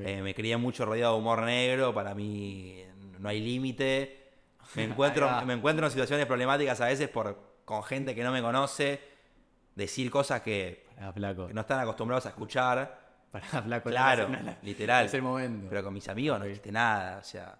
Eh, 0.04 0.20
me 0.22 0.34
crié 0.34 0.56
mucho 0.56 0.84
rodeado 0.84 1.14
de 1.14 1.20
humor 1.20 1.42
negro. 1.42 1.94
Para 1.94 2.14
mí 2.14 2.84
no 3.18 3.28
hay 3.28 3.40
límite. 3.40 4.30
Me 4.74 4.84
encuentro, 4.90 5.28
me 5.46 5.54
encuentro 5.54 5.86
en 5.86 5.90
situaciones 5.90 6.26
problemáticas 6.26 6.80
a 6.80 6.86
veces 6.86 7.08
por, 7.08 7.38
con 7.64 7.82
gente 7.82 8.14
que 8.14 8.22
no 8.22 8.30
me 8.30 8.42
conoce. 8.42 9.00
Decir 9.74 10.10
cosas 10.10 10.42
que, 10.42 10.86
no 11.52 11.60
están 11.60 11.80
acostumbrados 11.80 12.26
a 12.26 12.30
escuchar. 12.30 13.08
Para 13.30 13.62
flaco. 13.62 13.90
Claro, 13.90 14.28
no 14.28 14.36
es 14.36 14.44
la- 14.44 14.58
literal. 14.62 15.06
Es 15.06 15.14
el 15.14 15.22
momento. 15.22 15.66
Pero 15.70 15.84
con 15.84 15.94
mis 15.94 16.08
amigos 16.08 16.38
no 16.38 16.44
existe 16.46 16.72
nada. 16.72 17.18
O 17.18 17.24
sea, 17.24 17.56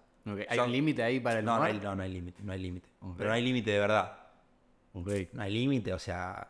¿Hay 0.49 0.59
un 0.59 0.71
límite 0.71 1.03
ahí 1.03 1.19
para 1.19 1.39
el 1.39 1.45
no, 1.45 1.51
no 1.51 1.57
humor? 1.57 1.69
hay, 1.69 1.79
no, 1.79 1.95
no 1.95 2.03
hay 2.03 2.11
límite, 2.11 2.43
no 2.43 2.51
hay 2.51 2.59
límite. 2.59 2.89
Pero 3.17 3.29
no 3.29 3.35
hay 3.35 3.41
límite 3.41 3.71
de 3.71 3.79
verdad. 3.79 4.17
No 4.93 5.41
hay 5.41 5.51
límite, 5.51 5.93
o 5.93 5.99
sea, 5.99 6.47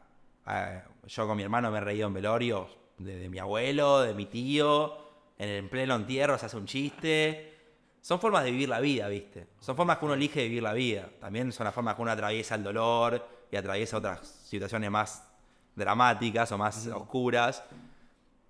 yo 1.06 1.28
con 1.28 1.38
mi 1.38 1.44
hermano 1.44 1.72
me 1.72 1.78
he 1.78 1.82
reído 1.82 2.08
en 2.08 2.14
velorios 2.14 2.78
de, 2.98 3.18
de 3.18 3.30
mi 3.30 3.40
abuelo, 3.40 4.02
de 4.02 4.14
mi 4.14 4.26
tío, 4.26 4.98
en 5.38 5.50
el 5.50 5.70
pleno 5.70 5.96
entierro 5.96 6.38
se 6.38 6.46
hace 6.48 6.58
un 6.58 6.66
chiste. 6.66 7.58
Son 8.02 8.20
formas 8.20 8.44
de 8.44 8.52
vivir 8.52 8.70
la 8.70 8.80
vida, 8.80 9.08
¿viste? 9.08 9.48
Son 9.60 9.76
formas 9.76 9.98
que 9.98 10.06
uno 10.06 10.14
elige 10.14 10.44
vivir 10.44 10.64
la 10.64 10.74
vida. 10.74 11.10
También 11.20 11.52
son 11.52 11.66
las 11.66 11.74
formas 11.74 11.96
que 11.96 12.02
uno 12.02 12.12
atraviesa 12.12 12.56
el 12.56 12.64
dolor 12.64 13.26
y 13.52 13.56
atraviesa 13.56 13.98
otras 13.98 14.28
situaciones 14.46 14.90
más 14.90 15.28
dramáticas 15.76 16.52
o 16.52 16.58
más 16.58 16.88
oscuras. 16.88 17.64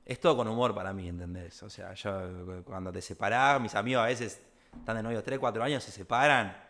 Es 0.05 0.19
todo 0.19 0.37
con 0.37 0.47
humor 0.47 0.73
para 0.73 0.93
mí, 0.93 1.07
¿entendés? 1.07 1.61
O 1.63 1.69
sea, 1.69 1.93
yo 1.93 2.63
cuando 2.63 2.91
te 2.91 3.01
separás, 3.01 3.61
mis 3.61 3.75
amigos 3.75 4.03
a 4.03 4.07
veces 4.07 4.41
están 4.77 4.97
de 4.97 5.03
novios 5.03 5.23
3, 5.23 5.39
4 5.39 5.63
años, 5.63 5.83
se 5.83 5.91
separan 5.91 6.69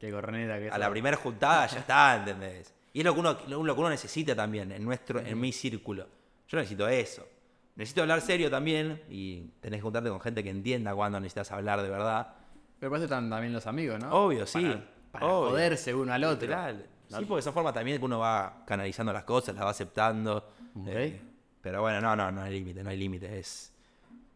Qué 0.00 0.10
corneta 0.10 0.58
que 0.58 0.70
a 0.70 0.78
la 0.78 0.88
primera 0.88 1.16
juntada 1.18 1.66
ya 1.66 1.80
está, 1.80 2.16
¿entendés? 2.16 2.72
Y 2.94 3.00
es 3.00 3.04
lo 3.04 3.12
que 3.12 3.20
uno, 3.20 3.36
lo, 3.48 3.74
que 3.74 3.80
uno 3.80 3.90
necesita 3.90 4.34
también 4.34 4.72
en 4.72 4.82
nuestro, 4.82 5.20
en 5.20 5.38
mi 5.38 5.52
círculo. 5.52 6.06
Yo 6.48 6.56
necesito 6.56 6.88
eso. 6.88 7.28
Necesito 7.76 8.00
hablar 8.00 8.22
serio 8.22 8.50
también 8.50 9.02
y 9.10 9.42
tenés 9.60 9.78
que 9.78 9.82
juntarte 9.82 10.08
con 10.08 10.20
gente 10.20 10.42
que 10.42 10.48
entienda 10.48 10.94
cuando 10.94 11.20
necesitas 11.20 11.52
hablar 11.52 11.82
de 11.82 11.90
verdad. 11.90 12.34
Pero 12.78 12.90
por 12.90 12.96
eso 12.96 13.04
están 13.04 13.28
también 13.28 13.52
los 13.52 13.66
amigos, 13.66 14.00
¿no? 14.00 14.10
Obvio, 14.10 14.46
sí. 14.46 14.62
Para, 14.62 14.86
para 15.12 15.26
obvio. 15.26 15.50
joderse 15.50 15.94
uno 15.94 16.14
al 16.14 16.24
otro. 16.24 16.48
Literal. 16.48 16.86
Sí, 17.06 17.24
porque 17.26 17.42
son 17.42 17.52
formas 17.52 17.74
también 17.74 17.98
que 17.98 18.04
uno 18.04 18.18
va 18.18 18.64
canalizando 18.66 19.12
las 19.12 19.24
cosas, 19.24 19.54
las 19.54 19.64
va 19.64 19.70
aceptando. 19.70 20.36
Ok. 20.74 20.86
Eh, 20.86 21.20
pero 21.60 21.82
bueno, 21.82 22.00
no, 22.00 22.16
no, 22.16 22.32
no 22.32 22.40
hay 22.40 22.52
límite, 22.52 22.82
no 22.82 22.88
hay 22.88 22.96
límite. 22.96 23.38
Es, 23.38 23.70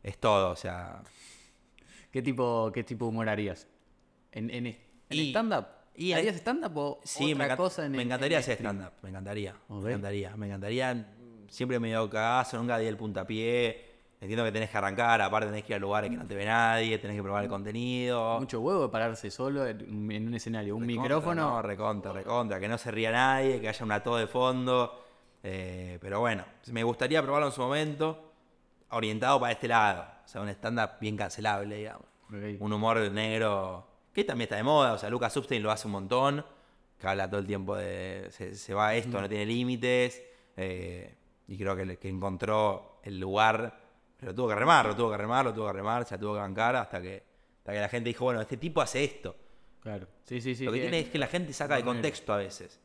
es 0.02 0.18
todo, 0.18 0.50
o 0.50 0.56
sea. 0.56 1.00
¿Qué 2.14 2.22
tipo, 2.22 2.70
qué 2.72 2.84
tipo 2.84 3.06
de 3.06 3.08
humor 3.08 3.28
harías? 3.28 3.66
¿En, 4.30 4.48
en, 4.48 4.66
en 4.68 4.78
stand-up? 5.10 5.66
y- 5.96 6.12
¿Harías 6.12 6.36
stand-up 6.36 6.76
o 6.78 7.00
Sí, 7.02 7.32
otra 7.34 7.48
me, 7.48 7.56
cosa 7.56 7.86
en 7.86 7.90
me 7.90 8.02
encantaría 8.02 8.36
en 8.36 8.42
hacer 8.44 8.56
stand-up, 8.58 8.92
me 9.02 9.08
encantaría. 9.08 9.56
Me 9.68 9.78
encantaría, 9.90 10.36
me 10.36 10.46
encantaría. 10.46 11.08
Siempre 11.48 11.80
me 11.80 11.88
dio 11.88 12.08
cagazo, 12.08 12.56
nunca 12.56 12.78
di 12.78 12.86
el 12.86 12.96
puntapié. 12.96 13.94
Entiendo 14.20 14.44
que 14.44 14.52
tenés 14.52 14.70
que 14.70 14.78
arrancar, 14.78 15.20
aparte 15.22 15.48
tenés 15.48 15.64
que 15.64 15.72
ir 15.72 15.76
a 15.76 15.78
lugares 15.80 16.08
que 16.08 16.16
no 16.16 16.24
te 16.24 16.36
ve 16.36 16.44
nadie, 16.44 16.96
tenés 16.98 17.16
que 17.16 17.22
probar 17.24 17.42
el 17.42 17.50
contenido. 17.50 18.38
Mucho 18.38 18.60
huevo 18.60 18.82
de 18.82 18.88
pararse 18.90 19.28
solo 19.32 19.66
en, 19.66 19.80
en 20.12 20.28
un 20.28 20.34
escenario. 20.34 20.76
Un 20.76 20.82
Recontra, 20.86 21.02
micrófono. 21.02 21.50
No, 21.50 21.62
recontra, 21.62 22.12
recontra. 22.12 22.60
Que 22.60 22.68
no 22.68 22.78
se 22.78 22.92
ría 22.92 23.10
nadie, 23.10 23.60
que 23.60 23.68
haya 23.68 23.84
una 23.84 24.00
todo 24.04 24.18
de 24.18 24.28
fondo. 24.28 25.04
Eh, 25.42 25.98
pero 26.00 26.20
bueno, 26.20 26.44
me 26.70 26.84
gustaría 26.84 27.20
probarlo 27.22 27.48
en 27.48 27.52
su 27.52 27.60
momento, 27.60 28.23
orientado 28.94 29.40
para 29.40 29.52
este 29.52 29.68
lado. 29.68 30.06
O 30.24 30.28
sea, 30.28 30.40
un 30.40 30.48
stand-up 30.48 30.98
bien 31.00 31.16
cancelable, 31.16 31.76
digamos. 31.76 32.06
Un 32.58 32.72
humor 32.72 32.98
negro 33.10 33.86
que 34.12 34.24
también 34.24 34.46
está 34.46 34.56
de 34.56 34.62
moda. 34.62 34.94
O 34.94 34.98
sea, 34.98 35.10
Lucas 35.10 35.32
Substein 35.32 35.62
lo 35.62 35.70
hace 35.70 35.86
un 35.86 35.92
montón. 35.92 36.44
que 36.98 37.06
habla 37.06 37.28
todo 37.28 37.40
el 37.40 37.46
tiempo 37.46 37.76
de 37.76 38.28
se, 38.30 38.54
se 38.54 38.74
va 38.74 38.94
esto, 38.94 39.20
no 39.20 39.28
tiene 39.28 39.46
límites. 39.46 40.22
eh, 40.56 41.14
y 41.46 41.58
creo 41.58 41.76
que, 41.76 42.08
encontró 42.08 43.00
el 43.02 43.20
lugar, 43.20 43.80
pero 44.16 44.32
lo 44.32 44.36
tuvo 44.36 44.48
que 44.48 44.54
remar, 44.54 44.86
lo 44.86 44.96
tuvo 44.96 45.10
que 45.10 45.16
remar, 45.16 45.44
lo 45.44 45.52
tuvo 45.52 45.66
que 45.66 45.72
remar, 45.72 46.04
se 46.04 46.14
la 46.14 46.20
tuvo 46.20 46.34
que 46.34 46.40
bancar 46.40 46.76
hasta 46.76 47.02
que, 47.02 47.22
hasta 47.58 47.72
que 47.72 47.80
la 47.80 47.88
gente 47.88 48.08
dijo, 48.08 48.24
bueno, 48.24 48.40
este 48.40 48.56
tipo 48.56 48.80
hace 48.80 49.04
esto. 49.04 49.36
Claro. 49.80 50.06
Sí, 50.24 50.40
sí, 50.40 50.54
sí. 50.54 50.64
lo 50.64 50.72
que 50.72 50.80
tiene 50.80 51.00
es 51.00 51.08
que 51.10 51.18
la 51.18 51.26
gente 51.26 51.52
saca 51.52 51.76
de 51.76 51.84
contexto 51.84 52.32
a 52.32 52.38
veces. 52.38 52.80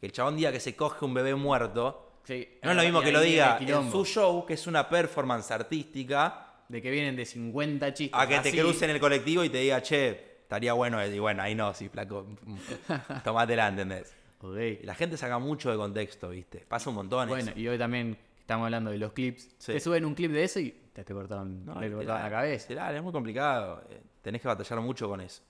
Que 0.00 0.06
el 0.06 0.12
chabón 0.12 0.36
diga 0.36 0.50
que 0.50 0.58
se 0.58 0.74
coge 0.74 1.04
un 1.04 1.14
bebé 1.14 1.34
muerto, 1.36 2.09
sí, 2.34 2.48
no 2.62 2.70
es 2.70 2.76
lo 2.76 2.82
mismo 2.82 3.00
que 3.02 3.12
lo 3.12 3.20
diga 3.20 3.58
en 3.60 3.90
su 3.90 4.04
show, 4.04 4.44
que 4.46 4.54
es 4.54 4.66
una 4.66 4.88
performance 4.88 5.50
artística, 5.50 6.46
De 6.68 6.80
que 6.80 6.90
vienen 6.90 7.16
de 7.16 7.24
50 7.26 7.92
chistes. 7.94 8.20
a 8.20 8.26
que 8.28 8.38
te 8.40 8.50
así. 8.50 8.58
cruce 8.58 8.84
en 8.84 8.92
el 8.92 9.00
colectivo 9.00 9.42
y 9.44 9.48
te 9.48 9.58
diga, 9.58 9.82
che, 9.82 10.38
estaría 10.42 10.72
bueno. 10.72 11.04
Y 11.04 11.18
bueno, 11.18 11.42
ahí 11.42 11.54
no, 11.54 11.74
sí, 11.74 11.88
flaco. 11.88 12.26
Tomátela, 13.24 13.68
¿entendés? 13.68 14.14
Ok. 14.40 14.56
Y 14.82 14.86
la 14.86 14.94
gente 14.94 15.16
saca 15.16 15.38
mucho 15.38 15.70
de 15.70 15.76
contexto, 15.76 16.30
¿viste? 16.30 16.60
Pasa 16.68 16.88
un 16.90 16.96
montón 16.96 17.28
Bueno, 17.28 17.50
eso. 17.50 17.58
y 17.58 17.66
hoy 17.68 17.76
también 17.78 18.16
estamos 18.38 18.64
hablando 18.66 18.90
de 18.90 18.98
los 18.98 19.12
clips. 19.12 19.48
Sí. 19.58 19.72
Te 19.72 19.80
suben 19.80 20.04
un 20.04 20.14
clip 20.14 20.30
de 20.32 20.44
eso 20.44 20.60
y 20.60 20.70
te, 20.92 21.04
te 21.04 21.12
cortaron, 21.12 21.64
No, 21.66 21.74
te 21.74 21.80
literal, 21.80 21.96
cortaron 22.06 22.22
la 22.22 22.30
cabeza. 22.30 22.68
literal, 22.68 22.96
es 22.96 23.02
muy 23.02 23.12
complicado. 23.12 23.82
Eh, 23.90 24.00
tenés 24.22 24.40
que 24.40 24.48
batallar 24.48 24.80
mucho 24.80 25.08
con 25.08 25.20
eso. 25.20 25.42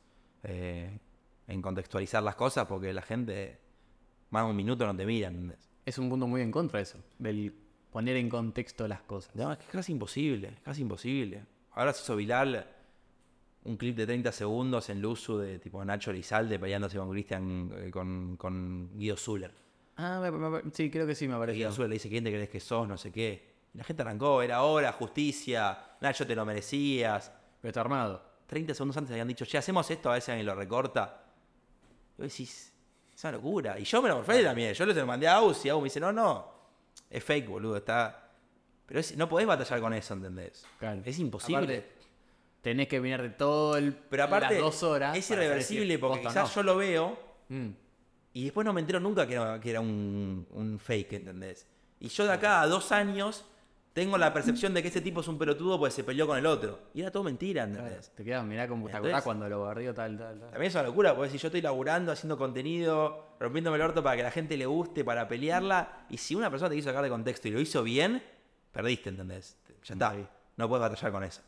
Eh, 0.43 0.99
en 1.49 1.63
contextualizar 1.63 2.23
las 2.23 2.35
cosas 2.35 2.67
porque 2.67 2.93
la 2.93 3.03
gente 3.03 3.59
más 4.31 4.45
de 4.45 4.51
un 4.51 4.57
minuto 4.57 4.87
no 4.87 4.97
te 4.97 5.05
mira, 5.05 5.29
¿entendés? 5.29 5.70
Es 5.85 5.99
un 5.99 6.09
punto 6.09 6.27
muy 6.27 6.41
en 6.43 6.51
contra 6.51 6.79
de 6.79 6.83
eso, 6.85 6.99
del 7.19 7.53
poner 7.91 8.17
en 8.17 8.29
contexto 8.29 8.87
las 8.87 9.03
cosas. 9.03 9.35
No, 9.35 9.51
es 9.53 9.59
que 9.59 9.65
es 9.65 9.71
casi 9.71 9.93
imposible, 9.93 10.49
es 10.49 10.61
casi 10.61 10.83
imposible. 10.83 11.45
Ahora 11.73 11.93
se 11.93 12.03
hizo 12.03 12.17
viral 12.17 12.67
un 13.65 13.77
clip 13.77 13.97
de 13.97 14.07
30 14.07 14.33
segundos 14.33 14.89
en 14.91 15.01
Luzu 15.03 15.39
de 15.39 15.59
tipo 15.59 15.85
Nacho 15.85 16.13
Lizalde 16.13 16.59
peleándose 16.59 16.97
con 16.99 17.11
Cristian, 17.11 17.71
eh, 17.77 17.91
con, 17.91 18.37
con 18.37 18.91
Guido 18.97 19.17
Zuller. 19.17 19.53
Ah, 19.97 20.19
me- 20.23 20.31
me- 20.31 20.63
sí, 20.73 20.91
creo 20.91 21.07
que 21.07 21.15
sí 21.15 21.25
me 21.27 21.35
Guido 21.35 21.41
pareció. 21.41 21.73
Zuller 21.73 21.89
le 21.91 21.95
dice, 21.95 22.09
¿quién 22.09 22.25
te 22.25 22.31
crees 22.31 22.49
que 22.49 22.61
sos? 22.61 22.87
No 22.89 22.97
sé 22.97 23.11
qué. 23.13 23.51
Y 23.75 23.79
la 23.79 23.85
gente 23.85 24.03
arrancó, 24.03 24.43
era 24.43 24.63
hora, 24.63 24.93
justicia, 24.93 25.79
Nacho 26.01 26.27
te 26.27 26.35
lo 26.35 26.45
merecías. 26.45 27.33
Pero 27.61 27.71
está 27.71 27.81
armado. 27.83 28.23
30 28.47 28.75
segundos 28.75 28.97
antes 28.97 29.13
habían 29.13 29.29
dicho, 29.29 29.45
che, 29.45 29.59
hacemos 29.59 29.91
esto, 29.91 30.11
a 30.11 30.15
veces 30.15 30.31
alguien 30.31 30.47
lo 30.47 30.55
recorta. 30.55 31.25
Y 32.19 32.23
vos 32.23 32.31
decís, 32.33 32.70
es 33.21 33.25
una 33.25 33.33
locura. 33.33 33.79
Y 33.79 33.85
yo 33.85 34.01
me 34.01 34.09
lo 34.09 34.17
morfé 34.17 34.43
también. 34.43 34.73
Yo 34.73 34.87
le 34.87 35.05
mandé 35.05 35.29
a 35.29 35.35
Aus 35.37 35.65
y 35.65 35.69
Aus 35.69 35.81
me 35.81 35.85
dice, 35.85 36.01
no, 36.01 36.11
no, 36.13 36.51
es 37.11 37.23
fake, 37.23 37.49
boludo, 37.49 37.77
está... 37.77 38.29
Pero 38.87 39.01
es- 39.01 39.17
no 39.17 39.29
podés 39.29 39.47
batallar 39.47 39.81
con 39.81 39.93
eso, 39.93 40.15
¿entendés? 40.15 40.65
Claro. 40.79 41.03
Es 41.05 41.19
imposible. 41.19 41.59
Aparte, 41.59 41.93
tenés 42.63 42.89
que 42.89 42.99
venir 42.99 43.23
de 43.23 43.31
todo 43.31 43.77
el. 43.77 43.95
Pero 43.95 44.25
aparte, 44.25 44.55
las 44.55 44.63
dos 44.63 44.83
horas. 44.83 45.17
es 45.17 45.31
irreversible 45.31 45.99
porque 45.99 46.23
quizás 46.23 46.53
yo 46.55 46.63
lo 46.63 46.77
veo. 46.77 47.19
Mm. 47.49 47.69
y 48.33 48.45
después 48.45 48.65
no 48.65 48.73
me 48.73 48.81
entero 48.81 49.01
nunca 49.01 49.27
que 49.27 49.35
era, 49.35 49.61
que 49.61 49.71
era 49.71 49.81
un, 49.81 50.47
un 50.53 50.79
fake, 50.79 51.13
¿entendés? 51.15 51.67
Y 52.01 52.09
yo 52.09 52.25
de 52.25 52.33
acá 52.33 52.63
a 52.63 52.67
dos 52.69 52.91
años 52.93 53.45
tengo 53.93 54.17
la 54.19 54.33
percepción 54.33 54.73
de 54.73 54.83
que 54.83 54.89
ese 54.89 55.01
tipo 55.01 55.21
es 55.21 55.29
un 55.29 55.37
pelotudo 55.39 55.79
porque 55.79 55.93
se 55.93 56.05
peleó 56.05 56.27
con 56.27 56.39
el 56.39 56.47
otro. 56.47 56.79
Y 56.95 57.01
era 57.03 57.11
todo 57.11 57.25
mentira, 57.25 57.67
Claro, 57.67 57.81
¿entendés? 57.87 58.11
te 58.15 58.25
quedas, 58.25 58.45
mirá 58.45 58.65
Entonces- 58.65 58.95
acordás 58.95 59.23
cuando 59.25 59.49
lo 59.49 59.63
barrió 59.63 59.93
tal, 59.93 60.17
tal, 60.17 60.39
tal. 60.39 60.51
También 60.51 60.69
es 60.69 60.75
una 60.75 60.85
locura, 60.85 61.15
porque 61.17 61.31
si 61.31 61.39
yo 61.39 61.49
estoy 61.49 61.61
laburando, 61.61 62.13
haciendo 62.13 62.39
contenido, 62.39 63.35
rompiéndome 63.41 63.77
el 63.77 63.83
orto 63.83 64.03
para 64.03 64.17
que 64.17 64.23
la 64.23 64.31
gente 64.31 64.57
le 64.57 64.67
guste, 64.67 65.05
para 65.05 65.27
pelearla, 65.27 66.07
y 66.09 66.17
si 66.19 66.35
una 66.35 66.51
persona 66.51 66.71
te 66.71 66.77
quiso 66.77 66.89
sacar 66.91 67.03
de 67.03 67.11
contexto 67.11 67.49
y 67.49 67.51
lo 67.51 67.61
hizo 67.61 67.83
bien, 67.83 68.23
perdiste, 68.73 69.09
¿entendés? 69.11 69.59
Ya 69.85 69.95
está. 69.95 70.13
Sí. 70.15 70.27
No 70.57 70.69
puedes 70.69 70.83
batallar 70.89 71.11
con 71.13 71.25
eso. 71.25 71.41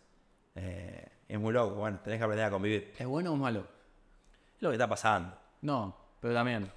Eh, 0.57 1.09
es 1.29 1.39
muy 1.39 1.53
loco, 1.53 1.77
bueno, 1.77 2.01
tenés 2.03 2.19
que 2.19 2.25
aprender 2.25 2.47
a 2.47 2.51
convivir. 2.51 2.93
¿Es 2.99 3.07
bueno 3.07 3.33
o 3.33 3.37
malo? 3.37 3.67
Es 4.57 4.63
lo 4.63 4.71
que 4.71 4.75
está 4.75 4.89
pasando. 4.89 5.37
No, 5.61 5.97
pero 6.21 6.35
también. 6.35 6.71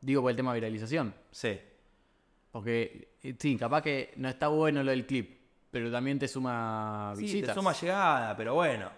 Digo 0.00 0.22
por 0.22 0.30
el 0.30 0.36
tema 0.36 0.52
de 0.54 0.60
viralización. 0.60 1.14
Sí. 1.30 1.60
Porque, 2.52 3.16
eh, 3.22 3.34
sí, 3.38 3.56
capaz 3.56 3.82
que 3.82 4.12
no 4.16 4.28
está 4.28 4.48
bueno 4.48 4.82
lo 4.84 4.90
del 4.90 5.06
clip, 5.06 5.40
pero 5.70 5.90
también 5.90 6.18
te 6.18 6.28
suma 6.28 7.12
Sí, 7.16 7.22
visitas. 7.22 7.48
te 7.50 7.54
suma 7.54 7.72
llegada, 7.72 8.36
pero 8.36 8.54
bueno. 8.54 8.90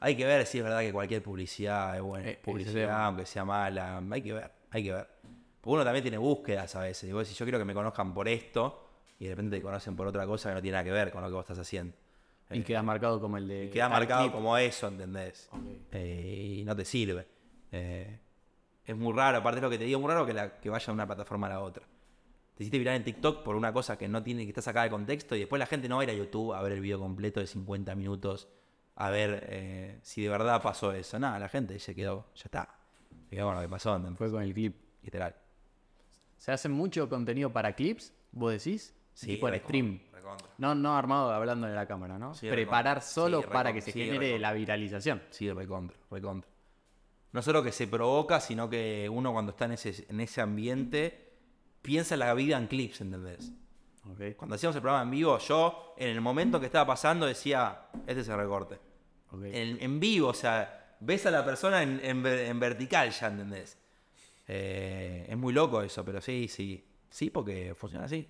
Hay 0.00 0.14
que 0.16 0.26
ver 0.26 0.44
si 0.44 0.58
es 0.58 0.64
verdad 0.64 0.80
que 0.80 0.92
cualquier 0.92 1.22
publicidad 1.22 1.96
es 1.96 2.02
buena. 2.02 2.28
Eh, 2.28 2.32
ese 2.32 2.40
publicidad, 2.42 3.06
aunque 3.06 3.24
sea 3.24 3.44
mala. 3.44 4.02
Hay 4.10 4.20
que 4.22 4.32
ver, 4.34 4.50
hay 4.70 4.84
que 4.84 4.92
ver. 4.92 5.08
Porque 5.62 5.74
uno 5.76 5.84
también 5.84 6.02
tiene 6.02 6.18
búsquedas 6.18 6.76
a 6.76 6.80
veces. 6.80 7.08
Y 7.08 7.12
vos 7.12 7.22
decís, 7.26 7.38
yo 7.38 7.46
quiero 7.46 7.58
que 7.58 7.64
me 7.64 7.72
conozcan 7.72 8.12
por 8.12 8.28
esto, 8.28 8.86
y 9.18 9.24
de 9.24 9.30
repente 9.30 9.56
te 9.56 9.62
conocen 9.62 9.96
por 9.96 10.06
otra 10.06 10.26
cosa 10.26 10.50
que 10.50 10.56
no 10.56 10.60
tiene 10.60 10.72
nada 10.74 10.84
que 10.84 10.90
ver 10.92 11.10
con 11.10 11.22
lo 11.22 11.28
que 11.28 11.34
vos 11.34 11.44
estás 11.44 11.58
haciendo. 11.58 11.96
Y 12.50 12.60
quedas 12.62 12.84
marcado 12.84 13.18
como 13.18 13.38
el 13.38 13.48
de. 13.48 13.64
Y 13.64 13.70
queda 13.70 13.84
tal 13.84 13.92
marcado 13.92 14.22
clip. 14.24 14.32
como 14.34 14.58
eso, 14.58 14.88
¿entendés? 14.88 15.48
Eh, 15.90 16.56
y 16.58 16.64
no 16.64 16.76
te 16.76 16.84
sirve. 16.84 17.26
Eh, 17.72 18.18
es 18.84 18.94
muy 18.94 19.14
raro, 19.14 19.38
aparte 19.38 19.58
es 19.58 19.62
lo 19.62 19.70
que 19.70 19.78
te 19.78 19.84
digo, 19.84 19.98
muy 19.98 20.10
raro 20.10 20.26
que, 20.26 20.34
la, 20.34 20.60
que 20.60 20.68
vaya 20.68 20.84
de 20.84 20.92
una 20.92 21.06
plataforma 21.06 21.46
a 21.46 21.50
la 21.50 21.60
otra. 21.60 21.82
Te 22.54 22.62
hiciste 22.62 22.78
viral 22.78 22.96
en 22.96 23.04
TikTok 23.04 23.42
por 23.42 23.56
una 23.56 23.72
cosa 23.72 23.98
que 23.98 24.08
no 24.08 24.22
tiene, 24.22 24.44
que 24.44 24.50
está 24.50 24.62
sacada 24.62 24.84
de 24.84 24.90
contexto 24.90 25.34
y 25.34 25.40
después 25.40 25.58
la 25.58 25.66
gente 25.66 25.88
no 25.88 25.96
va 25.96 26.02
a 26.02 26.04
ir 26.04 26.10
a 26.10 26.14
YouTube 26.14 26.52
a 26.54 26.62
ver 26.62 26.72
el 26.72 26.80
video 26.80 26.98
completo 27.00 27.40
de 27.40 27.46
50 27.46 27.94
minutos 27.96 28.48
a 28.96 29.10
ver 29.10 29.44
eh, 29.48 29.98
si 30.02 30.22
de 30.22 30.28
verdad 30.28 30.62
pasó 30.62 30.92
eso. 30.92 31.18
Nada, 31.18 31.38
la 31.40 31.48
gente 31.48 31.78
se 31.80 31.94
quedó, 31.94 32.26
ya 32.36 32.42
está. 32.44 32.78
Se 33.28 33.36
quedó 33.36 33.46
con 33.46 33.56
lo 33.56 33.60
que 33.60 33.68
pasó, 33.68 33.96
¿entendés? 33.96 34.18
Fue 34.18 34.30
con 34.30 34.42
el 34.42 34.54
clip. 34.54 34.76
Literal. 35.02 35.34
¿Se 36.38 36.52
hace 36.52 36.68
mucho 36.68 37.08
contenido 37.08 37.52
para 37.52 37.74
clips? 37.74 38.12
¿Vos 38.32 38.52
decís? 38.52 38.94
en 39.22 39.28
recontra, 39.28 39.58
stream. 39.58 40.00
recontra. 40.12 40.48
No, 40.58 40.74
no 40.74 40.96
armado 40.96 41.32
hablando 41.32 41.66
de 41.66 41.74
la 41.74 41.86
cámara, 41.86 42.18
¿no? 42.18 42.34
Sí, 42.34 42.48
Preparar 42.48 43.02
solo 43.02 43.42
Sí, 43.42 43.48
para 43.52 43.72
que 43.72 43.80
se 43.80 43.92
Sí, 43.92 43.98
genere 44.00 44.26
recontra. 44.26 44.48
la 44.48 44.52
viralización. 44.54 45.22
Sí, 45.30 45.50
recontra, 45.50 45.96
recontra. 46.10 46.50
No 47.32 47.42
solo 47.42 47.62
que 47.62 47.72
se 47.72 47.86
provoca, 47.88 48.40
sino 48.40 48.68
que 48.70 49.08
uno 49.12 49.32
cuando 49.32 49.50
está 49.50 49.64
en 49.64 49.72
ese, 49.72 50.06
en 50.08 50.20
ese 50.20 50.40
ambiente 50.40 51.23
piensa 51.84 52.16
la 52.16 52.32
vida 52.34 52.56
en 52.56 52.66
clips, 52.66 53.02
¿entendés? 53.02 53.52
Cuando 54.36 54.56
hacíamos 54.56 54.74
el 54.76 54.82
programa 54.82 55.02
en 55.04 55.10
vivo, 55.10 55.38
yo 55.38 55.94
en 55.98 56.08
el 56.08 56.20
momento 56.20 56.58
que 56.58 56.66
estaba 56.66 56.86
pasando 56.86 57.26
decía, 57.26 57.86
este 58.06 58.20
es 58.22 58.28
el 58.28 58.36
recorte. 58.36 58.78
En, 59.32 59.82
en 59.82 60.00
vivo, 60.00 60.28
o 60.28 60.34
sea, 60.34 60.96
ves 61.00 61.26
a 61.26 61.30
la 61.30 61.44
persona 61.44 61.82
en, 61.82 62.00
en 62.02 62.22
ver- 62.22 62.46
en 62.46 62.58
vertical 62.58 63.10
ya, 63.10 63.26
¿entendés? 63.28 63.78
Eh, 64.46 65.26
es 65.28 65.36
muy 65.36 65.52
loco 65.52 65.82
eso, 65.82 66.04
pero 66.04 66.20
sí, 66.20 66.48
sí. 66.48 66.86
Sí, 67.10 67.30
porque 67.30 67.74
funciona 67.76 68.06
así. 68.06 68.26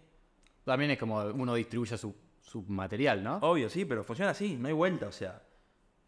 También 0.65 0.91
es 0.93 0.99
como 0.99 1.21
uno 1.25 1.55
distribuye 1.55 1.97
su, 1.97 2.15
su 2.41 2.63
material, 2.63 3.23
¿no? 3.23 3.37
Obvio, 3.39 3.69
sí, 3.71 3.85
pero 3.85 4.03
funciona 4.05 4.31
así, 4.33 4.57
no 4.57 4.69
hay 4.69 4.75
vuelta, 4.75 5.07
o 5.09 5.13
sea. 5.13 5.43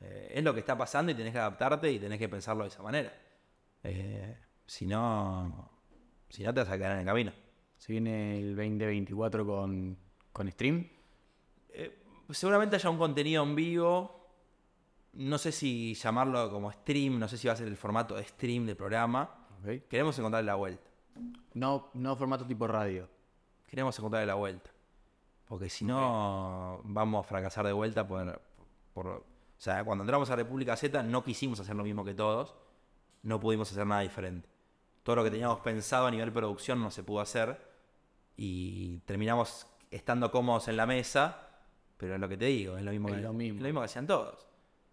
eh, 0.00 0.32
es 0.34 0.44
lo 0.44 0.52
que 0.54 0.60
está 0.60 0.76
pasando 0.76 1.10
y 1.12 1.14
tenés 1.14 1.32
que 1.32 1.38
adaptarte 1.38 1.90
y 1.90 1.98
tenés 1.98 2.18
que 2.18 2.28
pensarlo 2.28 2.62
de 2.64 2.68
esa 2.68 2.82
manera. 2.82 3.12
Eh, 3.82 4.36
si 4.66 4.86
no, 4.86 5.70
si 6.28 6.42
no 6.42 6.52
te 6.54 6.60
vas 6.60 6.68
a 6.70 6.76
quedar 6.76 6.92
en 6.92 6.98
el 7.00 7.04
camino. 7.06 7.32
Se 7.78 7.92
viene 7.92 8.38
el 8.38 8.56
2024 8.56 9.46
con, 9.46 9.96
con 10.32 10.50
stream. 10.50 10.88
Eh, 11.70 12.02
seguramente 12.30 12.76
haya 12.76 12.90
un 12.90 12.98
contenido 12.98 13.42
en 13.42 13.54
vivo. 13.54 14.12
No 15.14 15.38
sé 15.38 15.52
si 15.52 15.94
llamarlo 15.94 16.50
como 16.50 16.70
stream, 16.72 17.18
no 17.18 17.26
sé 17.28 17.38
si 17.38 17.46
va 17.48 17.54
a 17.54 17.56
ser 17.56 17.68
el 17.68 17.76
formato 17.76 18.14
de 18.16 18.24
stream 18.24 18.66
del 18.66 18.76
programa. 18.76 19.46
Queremos 19.88 20.18
encontrarle 20.18 20.46
la 20.46 20.54
vuelta. 20.56 20.90
No, 21.54 21.90
no 21.94 22.16
formato 22.16 22.46
tipo 22.46 22.66
radio. 22.66 23.08
Queremos 23.66 23.98
encontrarle 23.98 24.26
la 24.26 24.34
vuelta. 24.34 24.70
Porque 25.48 25.68
si 25.70 25.84
no, 25.84 26.80
vamos 26.84 27.24
a 27.24 27.28
fracasar 27.28 27.64
de 27.66 27.72
vuelta 27.72 28.06
por, 28.06 28.40
por- 28.92 29.06
O 29.06 29.24
sea, 29.56 29.84
cuando 29.84 30.02
entramos 30.04 30.28
a 30.30 30.36
República 30.36 30.76
Z 30.76 31.02
no 31.02 31.22
quisimos 31.24 31.60
hacer 31.60 31.74
lo 31.76 31.84
mismo 31.84 32.04
que 32.04 32.14
todos. 32.14 32.54
No 33.22 33.40
pudimos 33.40 33.70
hacer 33.72 33.86
nada 33.86 34.02
diferente. 34.02 34.48
Todo 35.06 35.14
lo 35.14 35.22
que 35.22 35.30
teníamos 35.30 35.60
pensado 35.60 36.08
a 36.08 36.10
nivel 36.10 36.32
producción 36.32 36.82
no 36.82 36.90
se 36.90 37.04
pudo 37.04 37.20
hacer. 37.20 37.56
Y 38.36 38.98
terminamos 39.04 39.68
estando 39.88 40.32
cómodos 40.32 40.66
en 40.66 40.76
la 40.76 40.84
mesa. 40.84 41.46
Pero 41.96 42.16
es 42.16 42.20
lo 42.20 42.28
que 42.28 42.36
te 42.36 42.46
digo, 42.46 42.76
es 42.76 42.82
lo 42.82 42.90
mismo, 42.90 43.10
Es 43.10 43.14
que, 43.14 43.20
lo 43.20 43.32
mismo. 43.32 43.58
es 43.58 43.62
lo 43.62 43.66
mismo 43.68 43.80
que 43.82 43.84
hacían 43.84 44.08
todos. 44.08 44.48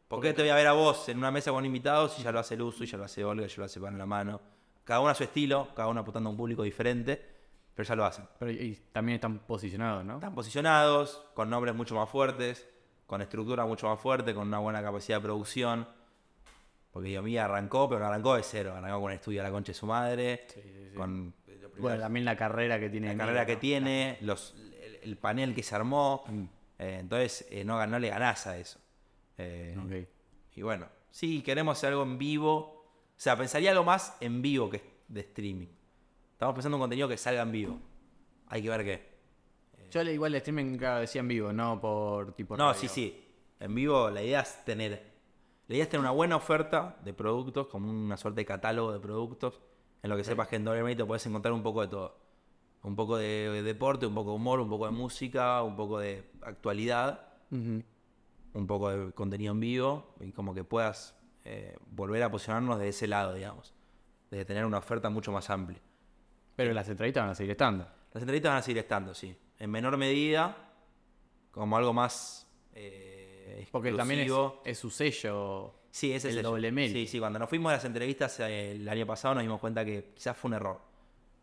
¿Por 0.07 0.21
qué 0.21 0.33
te 0.33 0.43
voy 0.43 0.51
a 0.51 0.55
ver 0.55 0.67
a 0.67 0.73
vos 0.73 1.09
en 1.09 1.17
una 1.17 1.31
mesa 1.31 1.49
con 1.49 1.65
invitados 1.65 2.13
si 2.13 2.21
ya 2.21 2.31
lo 2.31 2.37
hace 2.37 2.55
Luzu, 2.55 2.83
ya 2.83 2.95
lo 2.95 3.05
hace 3.05 3.25
Olga, 3.25 3.47
ya 3.47 3.55
lo 3.57 3.65
hace 3.65 3.79
Pan 3.79 3.93
en 3.93 3.97
la 3.97 4.05
mano? 4.05 4.39
Cada 4.83 4.99
uno 4.99 5.09
a 5.09 5.15
su 5.15 5.23
estilo, 5.23 5.69
cada 5.75 5.87
uno 5.87 6.01
apuntando 6.01 6.29
a 6.29 6.31
un 6.31 6.37
público 6.37 6.61
diferente, 6.61 7.19
pero 7.73 7.89
ya 7.89 7.95
lo 7.95 8.05
hacen. 8.05 8.27
Pero 8.37 8.51
y 8.51 8.79
también 8.91 9.15
están 9.15 9.39
posicionados, 9.39 10.05
¿no? 10.05 10.13
Están 10.17 10.35
posicionados, 10.35 11.25
con 11.33 11.49
nombres 11.49 11.73
mucho 11.73 11.95
más 11.95 12.07
fuertes, 12.07 12.69
con 13.07 13.23
estructura 13.23 13.65
mucho 13.65 13.87
más 13.87 13.99
fuerte, 13.99 14.35
con 14.35 14.47
una 14.47 14.59
buena 14.59 14.83
capacidad 14.83 15.17
de 15.17 15.23
producción. 15.23 15.87
Porque 16.93 17.09
digo, 17.09 17.23
mía 17.23 17.45
arrancó, 17.45 17.89
pero 17.89 17.99
no 18.01 18.05
arrancó 18.05 18.35
de 18.35 18.43
cero. 18.43 18.73
Arrancó 18.77 18.97
con 18.97 19.05
un 19.05 19.11
estudio 19.13 19.41
a 19.41 19.43
la 19.43 19.51
concha 19.51 19.71
de 19.71 19.73
su 19.73 19.85
madre, 19.87 20.45
Sí, 20.53 20.61
sí, 20.61 20.69
sí. 20.91 20.95
con 20.95 21.33
Bueno, 21.79 21.99
también 21.99 22.23
la 22.23 22.37
carrera 22.37 22.79
que 22.79 22.89
tiene. 22.89 23.07
la 23.07 23.17
carrera 23.17 23.45
que 23.47 23.55
¿no? 23.55 23.59
tiene, 23.59 24.17
los, 24.21 24.53
el, 24.79 24.99
el 25.01 25.17
panel 25.17 25.53
que 25.55 25.63
se 25.63 25.75
armó. 25.75 26.23
Mm, 26.27 26.43
Eh, 26.79 26.97
entonces, 26.99 27.47
eh, 27.49 27.63
no, 27.63 27.85
no 27.87 27.97
le 27.99 28.09
ganás 28.09 28.45
a 28.47 28.57
eso. 28.57 28.79
Eh, 29.37 29.75
ok. 29.77 30.55
Y 30.57 30.61
bueno, 30.61 30.87
sí, 31.11 31.41
queremos 31.41 31.77
hacer 31.77 31.89
algo 31.89 32.03
en 32.03 32.17
vivo. 32.17 32.57
O 33.15 33.19
sea, 33.23 33.35
pensaría 33.37 33.71
algo 33.71 33.83
más 33.83 34.15
en 34.21 34.41
vivo 34.41 34.69
que 34.69 34.81
de 35.07 35.21
streaming. 35.21 35.67
Estamos 36.33 36.53
pensando 36.55 36.75
en 36.75 36.79
un 36.79 36.83
contenido 36.83 37.07
que 37.07 37.17
salga 37.17 37.41
en 37.41 37.51
vivo. 37.51 37.79
Hay 38.47 38.61
que 38.61 38.69
ver 38.69 38.83
qué. 38.83 39.13
Yo 39.91 40.03
le- 40.03 40.13
igual 40.13 40.33
el 40.33 40.37
streaming 40.37 40.77
claro, 40.77 40.99
decía 41.01 41.21
en 41.21 41.27
vivo, 41.27 41.53
no 41.53 41.79
por 41.79 42.33
tipo. 42.35 42.57
No, 42.57 42.67
radio. 42.67 42.81
sí, 42.81 42.87
sí. 42.87 43.23
En 43.59 43.73
vivo 43.73 44.09
la 44.09 44.21
idea 44.21 44.41
es 44.41 44.65
tener. 44.65 45.12
La 45.67 45.75
idea 45.75 45.83
es 45.83 45.89
tener 45.89 46.01
una 46.01 46.11
buena 46.11 46.35
oferta 46.35 46.97
de 47.03 47.13
productos, 47.13 47.67
como 47.67 47.89
una 47.89 48.17
suerte 48.17 48.41
de 48.41 48.45
catálogo 48.45 48.91
de 48.91 48.99
productos, 48.99 49.61
En 50.01 50.09
lo 50.09 50.17
que 50.17 50.23
sepas 50.25 50.49
que 50.49 50.57
en 50.57 50.65
doble 50.65 50.83
mérito 50.83 51.07
puedes 51.07 51.25
encontrar 51.25 51.53
un 51.53 51.63
poco 51.63 51.81
de 51.81 51.87
todo. 51.87 52.17
Un 52.83 52.95
poco 52.97 53.15
de, 53.15 53.49
de 53.49 53.63
deporte, 53.63 54.05
un 54.05 54.13
poco 54.13 54.31
de 54.31 54.35
humor, 54.35 54.59
un 54.59 54.69
poco 54.69 54.85
de 54.85 54.91
música, 54.91 55.63
un 55.63 55.77
poco 55.77 55.99
de 55.99 56.29
actualidad, 56.41 57.27
un 58.53 58.67
poco 58.67 58.89
de 58.89 59.11
contenido 59.13 59.53
en 59.53 59.59
vivo 59.61 60.15
y 60.19 60.33
como 60.33 60.53
que 60.53 60.65
puedas 60.65 61.15
eh, 61.45 61.77
volver 61.91 62.23
a 62.23 62.31
posicionarnos 62.31 62.79
de 62.79 62.89
ese 62.89 63.07
lado, 63.07 63.33
digamos. 63.33 63.73
De 64.31 64.45
tener 64.45 64.65
una 64.65 64.79
oferta 64.79 65.09
mucho 65.09 65.31
más 65.31 65.49
amplia. 65.49 65.79
Pero 66.55 66.73
las 66.73 66.87
entrevistas 66.89 67.23
van 67.23 67.31
a 67.31 67.35
seguir 67.35 67.51
estando. 67.51 67.87
Las 68.13 68.21
entrevistas 68.21 68.51
van 68.51 68.59
a 68.59 68.61
seguir 68.61 68.77
estando, 68.79 69.13
sí. 69.13 69.35
En 69.59 69.71
menor 69.71 69.97
medida, 69.97 70.55
como 71.51 71.77
algo 71.77 71.93
más 71.93 72.47
eh, 72.73 73.12
Porque 73.71 73.91
también 73.91 74.21
es, 74.21 74.25
exclusivo. 74.27 74.61
es 74.65 74.77
su 74.77 74.89
sello. 74.89 75.73
Sí, 75.91 76.11
ese 76.13 76.29
es 76.29 76.35
el 76.37 76.43
doble 76.43 76.71
mérito. 76.71 76.97
Sí, 76.97 77.07
sí, 77.07 77.19
cuando 77.19 77.39
nos 77.39 77.49
fuimos 77.49 77.69
a 77.71 77.75
las 77.75 77.85
entrevistas 77.85 78.39
eh, 78.39 78.71
el 78.71 78.87
año 78.89 79.05
pasado 79.05 79.35
nos 79.35 79.43
dimos 79.43 79.59
cuenta 79.59 79.85
que 79.85 80.11
quizás 80.15 80.35
fue 80.35 80.49
un 80.49 80.55
error. 80.55 80.81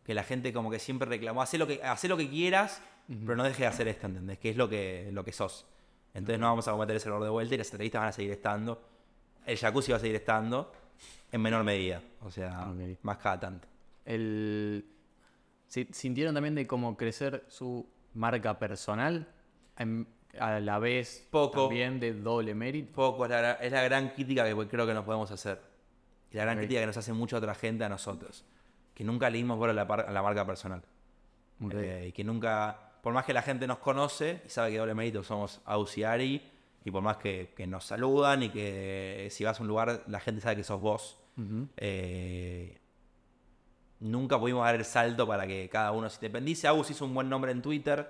Que 0.04 0.14
la 0.14 0.24
gente 0.24 0.52
como 0.52 0.70
que 0.70 0.78
siempre 0.78 1.08
reclamó, 1.08 1.42
haz 1.42 1.54
lo 1.54 1.66
que, 1.66 1.82
hacé 1.84 2.08
lo 2.08 2.16
que 2.16 2.28
quieras, 2.28 2.82
pero 3.06 3.36
no 3.36 3.44
dejes 3.44 3.60
de 3.60 3.66
hacer 3.66 3.88
esto, 3.88 4.06
¿entendés? 4.06 4.38
Que 4.38 4.50
es 4.50 4.56
lo 4.56 4.68
que, 4.68 5.10
lo 5.12 5.24
que 5.24 5.32
sos. 5.32 5.66
Entonces 6.14 6.40
no 6.40 6.46
vamos 6.46 6.66
a 6.66 6.72
cometer 6.72 6.96
ese 6.96 7.08
error 7.08 7.22
de 7.22 7.30
vuelta 7.30 7.54
y 7.54 7.58
las 7.58 7.68
entrevistas 7.70 8.00
van 8.00 8.08
a 8.08 8.12
seguir 8.12 8.32
estando. 8.32 8.82
El 9.46 9.56
jacuzzi 9.56 9.92
va 9.92 9.98
a 9.98 10.00
seguir 10.00 10.16
estando 10.16 10.72
en 11.30 11.40
menor 11.40 11.62
medida. 11.62 12.02
O 12.22 12.30
sea, 12.30 12.72
más 13.02 13.18
cada 13.18 13.38
tanto. 13.38 13.68
El... 14.04 14.84
si- 15.68 15.86
¿Sintieron 15.92 16.34
también 16.34 16.56
de 16.56 16.66
cómo 16.66 16.96
crecer 16.96 17.44
su 17.48 17.86
marca 18.14 18.58
personal? 18.58 19.28
En- 19.78 20.08
a 20.38 20.60
la 20.60 20.78
vez 20.78 21.26
Poco. 21.30 21.62
también 21.66 21.98
de 22.00 22.12
doble 22.14 22.54
mérito. 22.54 22.92
Poco, 22.92 23.24
es 23.24 23.30
la, 23.30 23.52
es 23.52 23.72
la 23.72 23.82
gran 23.82 24.10
crítica 24.10 24.44
que 24.44 24.68
creo 24.68 24.86
que 24.86 24.94
nos 24.94 25.04
podemos 25.04 25.30
hacer. 25.30 25.60
Y 26.30 26.36
la 26.36 26.44
gran 26.44 26.58
crítica 26.58 26.80
que 26.80 26.86
nos 26.86 26.96
hace 26.96 27.12
mucha 27.12 27.36
otra 27.38 27.54
gente 27.54 27.84
a 27.84 27.88
nosotros. 27.88 28.44
Que 28.94 29.02
nunca 29.04 29.28
le 29.30 29.38
dimos 29.38 29.58
bola 29.58 29.72
a 29.72 29.74
la, 29.74 29.86
par- 29.86 30.06
a 30.08 30.12
la 30.12 30.22
marca 30.22 30.46
personal. 30.46 30.82
Eh, 31.72 32.06
y 32.08 32.12
que 32.12 32.24
nunca, 32.24 32.92
por 33.02 33.12
más 33.12 33.24
que 33.24 33.32
la 33.34 33.42
gente 33.42 33.66
nos 33.66 33.78
conoce 33.78 34.40
y 34.46 34.48
sabe 34.48 34.70
que 34.70 34.78
doble 34.78 34.94
mérito 34.94 35.22
somos 35.22 35.60
Ausiari, 35.66 36.42
y 36.84 36.90
por 36.90 37.02
más 37.02 37.18
que, 37.18 37.52
que 37.54 37.66
nos 37.66 37.84
saludan 37.84 38.42
y 38.44 38.48
que 38.48 39.28
si 39.30 39.44
vas 39.44 39.58
a 39.58 39.62
un 39.62 39.68
lugar 39.68 40.04
la 40.06 40.20
gente 40.20 40.40
sabe 40.40 40.56
que 40.56 40.64
sos 40.64 40.80
vos, 40.80 41.18
eh, 41.76 42.78
nunca 44.00 44.38
pudimos 44.38 44.64
dar 44.64 44.76
el 44.76 44.84
salto 44.84 45.26
para 45.26 45.46
que 45.46 45.68
cada 45.68 45.92
uno 45.92 46.08
se 46.08 46.16
independice. 46.16 46.66
Agus 46.68 46.90
hizo 46.90 47.04
un 47.04 47.12
buen 47.12 47.28
nombre 47.28 47.52
en 47.52 47.60
Twitter, 47.60 48.08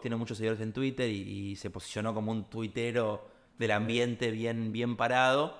tiene 0.00 0.16
muchos 0.16 0.38
seguidores 0.38 0.62
en 0.62 0.72
Twitter 0.72 1.08
y, 1.08 1.50
y 1.50 1.56
se 1.56 1.70
posicionó 1.70 2.14
como 2.14 2.32
un 2.32 2.44
tuitero 2.44 3.28
del 3.58 3.70
ambiente 3.72 4.30
bien, 4.30 4.72
bien 4.72 4.96
parado. 4.96 5.56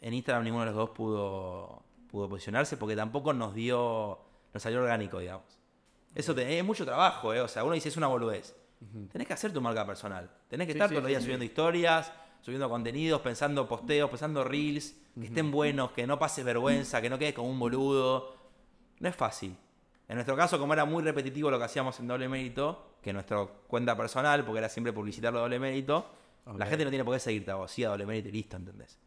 En 0.00 0.14
Instagram 0.14 0.44
ninguno 0.44 0.64
de 0.64 0.70
los 0.70 0.76
dos 0.76 0.90
pudo, 0.90 1.82
pudo 2.10 2.28
posicionarse 2.28 2.76
porque 2.76 2.96
tampoco 2.96 3.32
nos 3.32 3.54
dio, 3.54 4.18
nos 4.54 4.62
salió 4.62 4.80
orgánico, 4.80 5.18
digamos. 5.18 5.58
Eso 6.14 6.34
te- 6.34 6.58
es 6.58 6.64
mucho 6.64 6.84
trabajo, 6.84 7.34
¿eh? 7.34 7.40
O 7.40 7.48
sea, 7.48 7.64
uno 7.64 7.74
dice 7.74 7.88
es 7.88 7.96
una 7.96 8.06
boludez. 8.06 8.56
Tenés 9.12 9.26
que 9.26 9.34
hacer 9.34 9.52
tu 9.52 9.60
marca 9.60 9.84
personal. 9.84 10.30
Tenés 10.48 10.66
que 10.66 10.72
Sí, 10.72 10.78
estar 10.78 10.88
sí, 10.88 10.94
todos 10.94 11.02
los 11.02 11.08
días 11.08 11.20
sí. 11.22 11.26
subiendo 11.26 11.44
historias, 11.44 12.12
subiendo 12.42 12.68
contenidos, 12.70 13.20
pensando 13.20 13.68
posteos, 13.68 14.08
pensando 14.08 14.44
reels, 14.44 14.94
que 15.18 15.26
estén 15.26 15.50
buenos, 15.50 15.90
que 15.90 16.06
no 16.06 16.18
pases 16.18 16.44
vergüenza, 16.44 17.02
que 17.02 17.10
no 17.10 17.18
quedes 17.18 17.34
como 17.34 17.50
un 17.50 17.58
boludo. 17.58 18.34
No 19.00 19.08
es 19.08 19.16
fácil. 19.16 19.56
En 20.08 20.14
nuestro 20.14 20.36
caso, 20.36 20.58
como 20.60 20.72
era 20.72 20.84
muy 20.84 21.02
repetitivo 21.02 21.50
lo 21.50 21.58
que 21.58 21.64
hacíamos 21.64 21.98
en 22.00 22.06
doble 22.06 22.28
mérito, 22.28 22.87
que 23.02 23.12
nuestra 23.12 23.44
cuenta 23.66 23.96
personal, 23.96 24.44
porque 24.44 24.58
era 24.58 24.68
siempre 24.68 24.92
publicitarlo 24.92 25.40
doble 25.40 25.58
mérito, 25.58 26.06
la 26.46 26.52
Ok. 26.64 26.70
gente 26.70 26.84
no 26.84 26.90
tiene 26.90 27.04
por 27.04 27.14
qué 27.14 27.20
seguirte 27.20 27.50
a 27.50 27.56
vos, 27.56 27.70
sí 27.70 27.84
a 27.84 27.88
doble 27.90 28.06
mérito 28.06 28.28
y 28.28 28.32
listo, 28.32 28.56
¿entendés? 28.56 28.98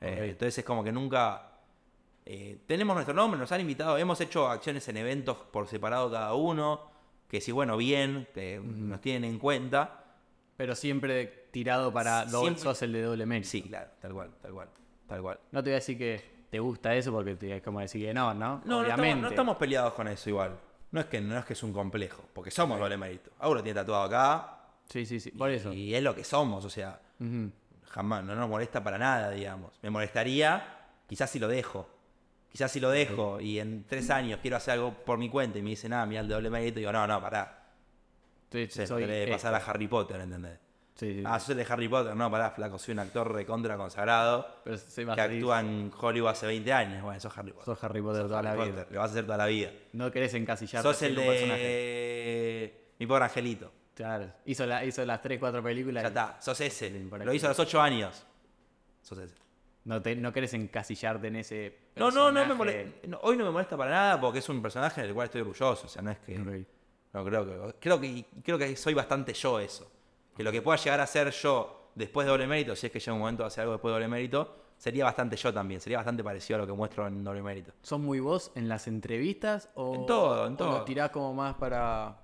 Eh, 0.00 0.14
Ok. 0.18 0.28
entonces 0.30 0.58
es 0.58 0.64
como 0.64 0.84
que 0.84 0.92
nunca... 0.92 1.46
eh, 2.26 2.58
tenemos 2.66 2.94
nuestro 2.94 3.14
nombre, 3.14 3.38
nos 3.40 3.50
han 3.52 3.60
invitado, 3.60 3.96
hemos 3.98 4.20
hecho 4.20 4.48
acciones 4.48 4.86
en 4.88 4.96
eventos 4.98 5.36
por 5.50 5.66
separado 5.66 6.10
cada 6.10 6.34
uno, 6.34 6.88
que 7.28 7.40
sí, 7.40 7.52
bueno, 7.52 7.76
bien, 7.76 8.28
que 8.34 8.60
nos 8.62 9.00
tienen 9.00 9.24
en 9.30 9.38
cuenta. 9.38 9.96
Pero 10.56 10.74
siempre 10.74 11.46
tirado 11.50 11.90
para 11.92 12.26
doble, 12.26 12.58
sos 12.58 12.82
el 12.82 12.92
de 12.92 13.02
doble 13.02 13.24
mérito. 13.24 13.48
Sí, 13.48 13.62
claro, 13.62 13.90
tal 14.00 14.12
cual, 14.12 14.30
tal 14.42 14.52
cual, 14.52 14.68
tal 15.06 15.22
cual. 15.22 15.40
No 15.52 15.62
te 15.62 15.70
voy 15.70 15.74
a 15.74 15.76
decir 15.76 15.96
que 15.96 16.22
te 16.50 16.58
gusta 16.60 16.94
eso 16.94 17.10
porque 17.12 17.34
te, 17.36 17.56
es 17.56 17.62
como 17.62 17.80
decir 17.80 18.04
que 18.04 18.12
no, 18.12 18.34
¿no? 18.34 18.56
No, 18.58 18.60
no 18.66 18.78
Obviamente. 18.80 19.06
estamos, 19.08 19.22
no 19.22 19.28
estamos 19.30 19.56
peleados 19.56 19.94
con 19.94 20.06
eso 20.08 20.28
igual. 20.28 20.58
No 20.92 21.00
es 21.00 21.06
que 21.06 21.20
no 21.20 21.38
es 21.38 21.44
que 21.44 21.52
es 21.52 21.62
un 21.62 21.72
complejo, 21.72 22.24
porque 22.32 22.50
somos 22.50 22.78
doble 22.78 22.96
mérito. 22.96 23.30
Ahora 23.38 23.58
lo 23.58 23.62
tiene 23.62 23.80
tatuado 23.80 24.04
acá 24.04 24.56
Sí, 24.88 25.06
sí, 25.06 25.20
sí. 25.20 25.30
Por 25.30 25.50
eso. 25.50 25.72
y 25.72 25.94
es 25.94 26.02
lo 26.02 26.14
que 26.14 26.24
somos, 26.24 26.64
o 26.64 26.70
sea, 26.70 27.00
jamás, 27.86 28.24
no 28.24 28.34
nos 28.34 28.48
molesta 28.48 28.82
para 28.82 28.98
nada, 28.98 29.30
digamos. 29.30 29.78
Me 29.82 29.90
molestaría, 29.90 30.80
quizás 31.06 31.30
si 31.30 31.38
lo 31.38 31.46
dejo. 31.46 31.88
Quizás 32.50 32.72
si 32.72 32.80
lo 32.80 32.90
dejo 32.90 33.40
y 33.40 33.60
en 33.60 33.84
tres 33.84 34.10
años 34.10 34.40
quiero 34.42 34.56
hacer 34.56 34.74
algo 34.74 34.92
por 34.92 35.18
mi 35.18 35.30
cuenta 35.30 35.58
y 35.58 35.62
me 35.62 35.70
dicen, 35.70 35.92
ah, 35.92 36.04
mira 36.06 36.22
el 36.22 36.28
doble 36.28 36.50
mérito, 36.50 36.80
y 36.80 36.82
digo, 36.82 36.92
no, 36.92 37.06
no, 37.06 37.20
pará. 37.20 37.68
Sí, 38.50 38.66
Se 38.68 38.84
soy 38.88 39.02
querés 39.02 39.30
pasar 39.30 39.54
a. 39.54 39.58
Harry 39.58 39.86
Potter, 39.86 40.20
¿entendés? 40.20 40.58
Sí, 41.00 41.14
sí, 41.14 41.22
Ah, 41.24 41.40
sos 41.40 41.48
el 41.48 41.56
de 41.56 41.66
Harry 41.66 41.88
Potter, 41.88 42.14
no, 42.14 42.30
pará, 42.30 42.50
flaco, 42.50 42.78
soy 42.78 42.92
un 42.92 42.98
actor 42.98 43.32
recontra 43.32 43.78
consagrado 43.78 44.46
Pero 44.62 44.76
que 45.14 45.20
actúa 45.22 45.60
en 45.60 45.90
Hollywood 45.98 46.28
hace 46.28 46.46
20 46.46 46.70
años. 46.74 47.02
Bueno, 47.02 47.18
sos 47.18 47.38
Harry 47.38 47.52
Potter. 47.52 47.64
Sos 47.64 47.82
Harry 47.84 48.02
Potter 48.02 48.24
toda 48.24 48.42
la 48.42 48.54
vida. 48.54 48.86
Lo 48.90 49.00
vas 49.00 49.08
a 49.08 49.12
hacer 49.12 49.24
toda 49.24 49.38
la 49.38 49.46
vida. 49.46 49.70
No 49.94 50.10
querés 50.10 50.34
encasillarte 50.34 50.86
Sos 50.86 51.00
el 51.00 51.14
personaje. 51.14 52.74
mi 52.98 53.06
pobre 53.06 53.24
angelito. 53.24 53.72
Claro. 53.94 54.30
Hizo, 54.44 54.66
la, 54.66 54.84
hizo 54.84 55.02
las 55.06 55.22
3, 55.22 55.38
4 55.38 55.62
películas. 55.62 56.02
Ya 56.02 56.08
y 56.08 56.10
está, 56.10 56.36
sos 56.38 56.60
ese. 56.60 56.90
Lo 56.90 57.32
hizo 57.32 57.46
a 57.46 57.48
los 57.48 57.58
8 57.58 57.80
años. 57.80 58.26
Sos 59.00 59.18
ese. 59.20 59.34
No, 59.84 60.02
te, 60.02 60.14
no 60.16 60.34
querés 60.34 60.52
encasillarte 60.52 61.28
en 61.28 61.36
ese. 61.36 61.78
No, 61.96 62.10
no, 62.10 62.30
no 62.30 62.40
me 62.44 62.54
personaje. 62.54 62.56
molesta. 62.84 63.08
no, 63.08 63.20
hoy 63.22 63.38
no 63.38 63.44
me 63.46 63.50
molesta 63.52 63.74
para 63.78 63.90
nada 63.90 64.20
porque 64.20 64.40
es 64.40 64.48
un 64.50 64.60
personaje 64.60 65.00
del 65.00 65.14
cual 65.14 65.24
estoy 65.24 65.40
orgulloso. 65.40 65.86
O 65.86 65.88
sea, 65.88 66.02
no 66.02 66.10
es 66.10 66.18
que. 66.18 66.36
No, 66.36 67.24
creo 67.24 67.46
que. 67.46 67.78
Creo 67.80 67.98
que, 67.98 68.26
creo 68.44 68.58
que 68.58 68.76
soy 68.76 68.92
bastante 68.92 69.32
yo 69.32 69.58
eso. 69.58 69.90
Que 70.40 70.44
lo 70.44 70.52
que 70.52 70.62
pueda 70.62 70.78
llegar 70.78 71.00
a 71.00 71.06
ser 71.06 71.30
yo 71.32 71.90
después 71.94 72.24
de 72.24 72.30
doble 72.30 72.46
mérito, 72.46 72.74
si 72.74 72.86
es 72.86 72.92
que 72.92 72.98
llega 72.98 73.12
un 73.12 73.18
momento 73.18 73.42
de 73.42 73.48
hacer 73.48 73.60
algo 73.62 73.72
después 73.74 73.90
de 73.90 73.94
doble 73.94 74.08
mérito, 74.08 74.56
sería 74.78 75.04
bastante 75.04 75.36
yo 75.36 75.52
también. 75.52 75.80
Sería 75.82 75.98
bastante 75.98 76.24
parecido 76.24 76.56
a 76.56 76.60
lo 76.62 76.66
que 76.66 76.72
muestro 76.72 77.06
en 77.06 77.22
doble 77.22 77.42
mérito. 77.42 77.72
¿Sos 77.82 78.00
muy 78.00 78.20
vos 78.20 78.50
en 78.54 78.66
las 78.66 78.86
entrevistas 78.86 79.68
o, 79.74 79.94
En 79.96 80.06
todo, 80.06 80.46
en 80.46 80.56
todo. 80.56 80.78
lo 80.78 80.84
tirás 80.84 81.10
como 81.10 81.34
más 81.34 81.56
para. 81.56 82.16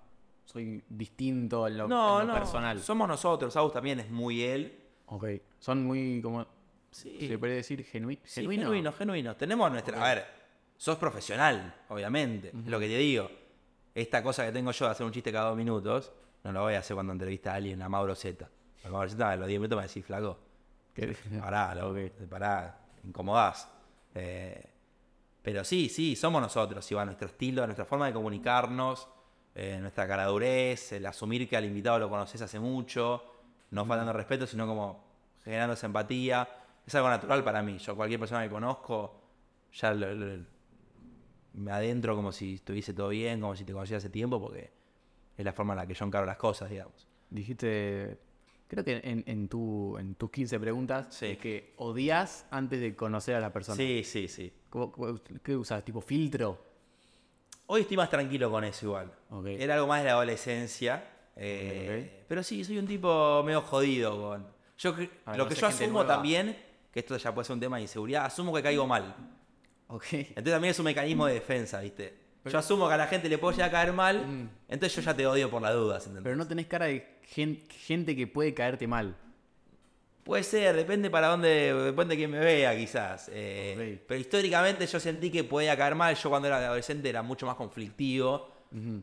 Soy 0.46 0.82
distinto 0.88 1.66
en 1.66 1.76
lo, 1.76 1.88
No, 1.88 2.22
en 2.22 2.28
lo 2.28 2.32
no. 2.32 2.38
personal? 2.38 2.80
Somos 2.80 3.06
nosotros. 3.06 3.54
Agus 3.54 3.72
también 3.74 4.00
es 4.00 4.08
muy 4.10 4.42
él. 4.44 4.78
Ok. 5.06 5.26
Son 5.58 5.84
muy 5.84 6.22
como. 6.22 6.46
Sí. 6.90 7.28
¿Se 7.28 7.36
puede 7.38 7.56
decir 7.56 7.84
genui- 7.84 8.18
Sí, 8.24 8.40
genuino? 8.40 8.62
genuino, 8.62 8.92
genuino. 8.92 9.36
Tenemos 9.36 9.70
nuestra. 9.70 10.02
A 10.02 10.14
ver, 10.14 10.26
sos 10.78 10.96
profesional, 10.96 11.74
obviamente. 11.90 12.48
Es 12.48 12.66
lo 12.70 12.80
que 12.80 12.86
te 12.88 12.96
digo. 12.96 13.30
Esta 13.94 14.22
cosa 14.22 14.46
que 14.46 14.52
tengo 14.52 14.70
yo 14.70 14.86
de 14.86 14.90
hacer 14.92 15.04
un 15.04 15.12
chiste 15.12 15.30
cada 15.30 15.48
dos 15.48 15.56
minutos, 15.58 16.12
no 16.46 16.52
lo 16.52 16.62
voy 16.62 16.74
a 16.74 16.78
hacer 16.80 16.94
cuando 16.94 17.12
entrevista 17.12 17.52
a 17.52 17.56
alguien, 17.56 17.82
a 17.82 17.88
Mauro 17.88 18.14
Z. 18.14 18.48
A 18.84 18.88
Mauro 18.88 19.08
Z 19.10 19.28
a 19.30 19.36
los 19.36 19.48
10 19.48 19.60
minutos 19.60 19.76
me 19.80 19.86
decís, 19.86 20.04
flaco. 20.04 20.38
Que- 20.94 21.14
Pará, 21.40 21.74
loco, 21.74 21.98
Ok. 22.00 22.28
pará, 22.28 22.78
incomodás. 23.04 23.68
Eh, 24.14 24.64
pero 25.42 25.62
sí, 25.64 25.88
sí, 25.88 26.16
somos 26.16 26.40
nosotros, 26.40 26.90
Iván, 26.90 27.06
nuestro 27.06 27.28
estilo, 27.28 27.64
nuestra 27.66 27.84
forma 27.84 28.06
de 28.06 28.12
comunicarnos, 28.12 29.08
eh, 29.54 29.78
nuestra 29.80 30.08
caradurez, 30.08 30.92
el 30.92 31.06
asumir 31.06 31.48
que 31.48 31.56
al 31.56 31.64
invitado 31.64 31.98
lo 31.98 32.08
conoces 32.08 32.40
hace 32.42 32.58
mucho, 32.58 33.22
no 33.70 33.84
faltando 33.84 34.10
al 34.10 34.16
respeto, 34.16 34.46
sino 34.46 34.66
como 34.66 35.04
generando 35.44 35.74
esa 35.74 35.86
empatía. 35.86 36.48
Es 36.86 36.94
algo 36.94 37.08
natural 37.08 37.42
para 37.44 37.62
mí. 37.62 37.78
Yo, 37.78 37.94
cualquier 37.96 38.18
persona 38.20 38.42
que 38.42 38.50
conozco, 38.50 39.20
ya 39.72 39.92
lo- 39.94 40.14
lo- 40.14 40.44
me 41.54 41.70
adentro 41.72 42.14
como 42.16 42.32
si 42.32 42.54
estuviese 42.56 42.92
todo 42.92 43.08
bien, 43.08 43.40
como 43.40 43.54
si 43.56 43.64
te 43.64 43.72
conocía 43.72 43.96
hace 43.98 44.10
tiempo, 44.10 44.40
porque 44.40 44.70
es 45.36 45.44
la 45.44 45.52
forma 45.52 45.74
en 45.74 45.78
la 45.78 45.86
que 45.86 45.94
yo 45.94 46.04
encaro 46.04 46.24
las 46.26 46.36
cosas, 46.36 46.70
digamos. 46.70 47.06
Dijiste. 47.30 48.18
Creo 48.68 48.82
que 48.84 49.00
en, 49.04 49.22
en, 49.28 49.48
tu, 49.48 49.96
en 49.96 50.16
tus 50.16 50.28
15 50.30 50.58
preguntas 50.58 51.06
Sí. 51.14 51.26
es 51.26 51.38
que 51.38 51.72
odias 51.76 52.46
antes 52.50 52.80
de 52.80 52.96
conocer 52.96 53.36
a 53.36 53.40
la 53.40 53.52
persona. 53.52 53.76
Sí, 53.76 54.02
sí, 54.04 54.26
sí. 54.26 54.52
¿Cómo- 54.68 54.90
cómo- 54.90 55.20
¿Qué 55.42 55.56
usas? 55.56 55.84
¿Tipo 55.84 56.00
filtro? 56.00 56.64
Hoy 57.66 57.82
estoy 57.82 57.96
más 57.96 58.10
tranquilo 58.10 58.50
con 58.50 58.64
eso 58.64 58.86
igual. 58.86 59.12
Ok. 59.30 59.46
Era 59.46 59.74
algo 59.74 59.86
más 59.86 60.00
de 60.00 60.06
la 60.06 60.12
adolescencia. 60.12 61.10
eh, 61.36 62.24
Pero 62.28 62.42
sí, 62.42 62.64
soy 62.64 62.78
un 62.78 62.86
tipo 62.86 63.42
medio 63.44 63.60
jodido 63.62 64.20
con. 64.20 64.46
Yo, 64.78 64.94
ver, 64.94 65.10
lo 65.26 65.36
no 65.36 65.48
que 65.48 65.54
yo 65.54 65.66
asumo 65.66 65.90
nueva. 65.92 66.14
también, 66.14 66.56
que 66.92 67.00
esto 67.00 67.16
ya 67.16 67.32
puede 67.34 67.44
ser 67.46 67.54
un 67.54 67.60
tema 67.60 67.76
de 67.76 67.82
inseguridad, 67.82 68.24
asumo 68.24 68.52
que 68.54 68.62
caigo 68.62 68.86
mal. 68.86 69.14
Ok. 69.88 70.06
Entonces 70.12 70.52
también 70.52 70.70
es 70.72 70.78
un 70.80 70.84
mecanismo 70.86 71.26
de 71.26 71.34
defensa, 71.34 71.80
¿viste? 71.80 72.14
Pero- 72.46 72.52
yo 72.54 72.58
asumo 72.60 72.88
que 72.88 72.94
a 72.94 72.96
la 72.96 73.06
gente 73.06 73.28
le 73.28 73.38
puede 73.38 73.56
llegar 73.56 73.68
a 73.70 73.72
caer 73.72 73.92
mal, 73.92 74.26
Mm. 74.26 74.48
entonces 74.68 74.94
yo 74.96 75.02
ya 75.02 75.14
te 75.14 75.26
odio 75.26 75.50
por 75.50 75.60
las 75.62 75.74
dudas, 75.74 76.02
¿entendés? 76.06 76.22
Pero 76.24 76.36
no 76.36 76.46
tenés 76.46 76.66
cara 76.66 76.86
de 76.86 77.18
gen- 77.22 77.62
gente 77.68 78.14
que 78.16 78.26
puede 78.26 78.54
caerte 78.54 78.86
mal. 78.86 79.16
Puede 80.24 80.42
ser, 80.42 80.74
depende 80.74 81.08
para 81.08 81.28
dónde, 81.28 81.72
depende 81.72 82.14
de 82.14 82.16
quién 82.18 82.30
me 82.32 82.38
vea, 82.40 82.76
quizás. 82.76 83.30
eh. 83.32 84.02
Pero 84.08 84.20
históricamente 84.20 84.84
yo 84.86 84.98
sentí 84.98 85.30
que 85.30 85.44
podía 85.44 85.76
caer 85.76 85.94
mal. 85.94 86.16
Yo 86.16 86.28
cuando 86.30 86.48
era 86.48 86.56
adolescente 86.58 87.08
era 87.08 87.22
mucho 87.22 87.46
más 87.46 87.54
conflictivo. 87.56 88.50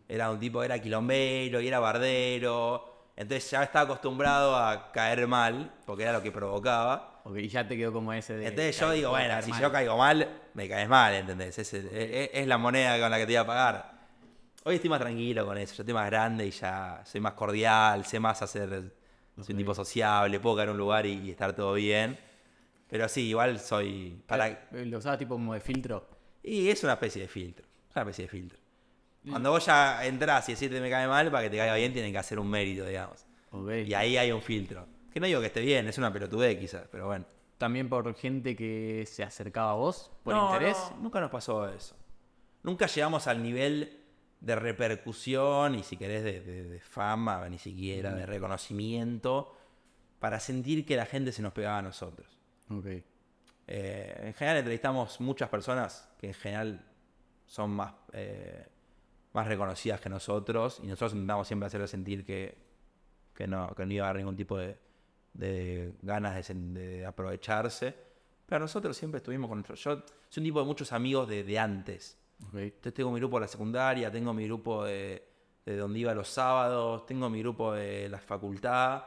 Era 0.10 0.30
un 0.30 0.40
tipo, 0.40 0.62
era 0.64 0.80
quilombero 0.80 1.62
y 1.62 1.68
era 1.68 1.80
bardero. 1.80 2.90
Entonces 3.16 3.50
ya 3.50 3.64
estaba 3.64 3.86
acostumbrado 3.86 4.56
a 4.58 4.92
caer 4.92 5.26
mal, 5.28 5.72
porque 5.86 6.04
era 6.04 6.12
lo 6.14 6.22
que 6.22 6.32
provocaba. 6.32 7.22
Ok, 7.24 7.38
y 7.38 7.48
ya 7.48 7.66
te 7.68 7.78
quedó 7.78 7.94
como 7.94 8.12
ese 8.12 8.34
de. 8.36 8.48
Entonces 8.48 8.78
yo 8.78 8.90
"Ay, 8.90 8.98
digo, 8.98 9.12
bueno, 9.12 9.42
si 9.42 9.52
mal". 9.52 9.62
yo 9.62 9.72
caigo 9.72 9.98
mal, 9.98 10.28
me 10.54 10.68
caes 10.70 10.88
mal, 10.90 11.14
¿entendés? 11.14 11.58
Es, 11.60 11.74
el- 11.74 11.88
es- 11.88 12.30
es 12.34 12.48
la 12.48 12.58
moneda 12.58 13.00
con 13.00 13.10
la 13.12 13.18
que 13.18 13.24
te 13.26 13.32
voy 13.34 13.38
a 13.38 13.46
pagar. 13.46 13.94
Hoy 14.66 14.76
estoy 14.76 14.90
más 14.90 15.00
tranquilo 15.02 15.46
con 15.46 15.58
eso, 15.58 15.76
yo 15.76 15.84
estoy 15.84 15.94
más 15.94 16.06
grande 16.10 16.46
y 16.48 16.52
ya 16.52 17.02
soy 17.06 17.20
más 17.22 17.34
cordial, 17.34 18.06
sé 18.06 18.20
más 18.20 18.42
hacer, 18.42 18.70
soy 19.42 19.54
un 19.54 19.58
tipo 19.58 19.74
sociable, 19.76 20.40
puedo 20.40 20.56
caer 20.56 20.70
en 20.70 20.74
un 20.74 20.78
lugar 20.78 21.06
y, 21.06 21.14
y 21.20 21.32
estar 21.32 21.54
todo 21.54 21.74
bien. 21.74 22.18
Pero 22.90 23.10
sí, 23.10 23.28
igual 23.30 23.60
soy... 23.60 24.22
Para, 24.28 24.48
Eh, 24.48 24.86
Lo 24.86 25.00
usaba 25.00 25.18
tipo 25.18 25.34
como 25.36 25.54
de 25.54 25.60
filtro. 25.60 26.08
y 26.44 26.70
es 26.70 26.84
una 26.84 26.94
especie 26.94 27.24
de 27.24 27.28
filtro, 27.28 27.66
es 27.90 27.96
una 27.96 28.04
especie 28.04 28.26
de 28.26 28.30
filtro. 28.30 28.60
Cuando 29.30 29.52
vos 29.52 29.66
ya 29.66 30.06
entrás 30.06 30.48
y 30.50 30.54
decís 30.54 30.70
te 30.70 30.80
me 30.82 30.90
cae 30.90 31.08
mal, 31.08 31.32
para 31.32 31.44
que 31.44 31.50
te 31.50 31.58
caiga 31.58 31.76
bien 31.76 31.92
tienen 31.94 32.12
que 32.12 32.18
hacer 32.18 32.38
un 32.40 32.50
mérito, 32.50 32.86
digamos. 32.86 33.26
Ok. 33.52 33.70
Y 33.88 33.94
ahí 33.94 34.18
hay 34.18 34.32
un 34.32 34.42
filtro. 34.42 34.86
Que 35.14 35.20
no 35.20 35.28
digo 35.28 35.40
que 35.42 35.48
esté 35.48 35.62
bien, 35.62 35.88
es 35.88 35.98
una 35.98 36.12
pelotudez 36.12 36.58
quizás, 36.60 36.84
pero 36.92 37.08
bueno. 37.08 37.26
También 37.64 37.88
por 37.88 38.14
gente 38.16 38.58
que 38.58 39.06
se 39.08 39.24
acercaba 39.24 39.72
a 39.72 39.76
vos, 39.76 40.12
por 40.22 40.34
No, 40.36 40.48
interés. 40.54 40.78
no, 40.98 41.04
nunca 41.04 41.22
nos 41.22 41.32
pasó 41.32 41.70
eso. 41.70 41.96
Nunca 42.62 42.88
llegamos 42.88 43.26
al 43.28 43.42
nivel 43.42 44.02
de 44.42 44.56
repercusión 44.58 45.76
y 45.76 45.84
si 45.84 45.96
querés 45.96 46.26
de, 46.26 46.42
de- 46.42 46.64
de 46.66 46.80
fama, 46.82 47.48
ni 47.48 47.58
siquiera 47.58 48.14
de 48.14 48.26
reconocimiento, 48.26 49.56
para 50.20 50.42
sentir 50.42 50.86
que 50.86 50.98
la 50.98 51.06
gente 51.06 51.32
se 51.32 51.42
nos 51.42 51.54
pegaba 51.54 51.78
a 51.78 51.82
nosotros. 51.82 52.28
Ok. 52.70 52.86
Eh, 53.68 54.22
en 54.28 54.34
general 54.34 54.58
entrevistamos 54.58 55.22
muchas 55.22 55.48
personas 55.48 56.10
que 56.20 56.28
en 56.28 56.34
general 56.34 56.86
son 57.46 57.70
más, 57.72 57.94
eh, 58.12 58.68
más 59.32 59.48
reconocidas 59.48 60.02
que 60.02 60.10
nosotros 60.10 60.82
y 60.84 60.88
nosotros 60.88 61.14
intentamos 61.14 61.48
siempre 61.48 61.68
hacerles 61.68 61.92
sentir 61.92 62.26
que, 62.26 62.58
que, 63.34 63.48
no, 63.48 63.74
que 63.74 63.86
no 63.86 63.94
iba 63.94 64.06
a 64.06 64.10
haber 64.10 64.20
ningún 64.22 64.36
tipo 64.36 64.58
de, 64.58 64.78
de 65.34 65.94
ganas 66.02 66.48
de, 66.48 67.06
aprovecharse. 67.06 67.94
Pero 68.46 68.60
nosotros 68.60 68.96
siempre 68.96 69.18
estuvimos 69.18 69.48
con 69.50 69.58
nuestros... 69.58 69.84
Yo 69.84 70.04
soy 70.30 70.42
un 70.42 70.46
tipo 70.46 70.60
de 70.60 70.66
muchos 70.66 70.92
amigos 70.92 71.28
de, 71.28 71.44
de 71.44 71.60
antes. 71.60 72.18
Entonces 72.54 72.94
tengo 72.94 73.12
mi 73.12 73.20
grupo 73.20 73.38
de 73.38 73.42
la 73.42 73.48
secundaria, 73.48 74.12
tengo 74.12 74.34
mi 74.34 74.46
grupo 74.46 74.84
de, 74.84 75.24
de 75.66 75.78
donde 75.78 76.00
iba 76.00 76.14
los 76.14 76.28
sábados, 76.28 77.06
tengo 77.06 77.30
mi 77.30 77.40
grupo 77.40 77.74
de 77.74 78.10
la 78.10 78.20
facultad 78.20 79.04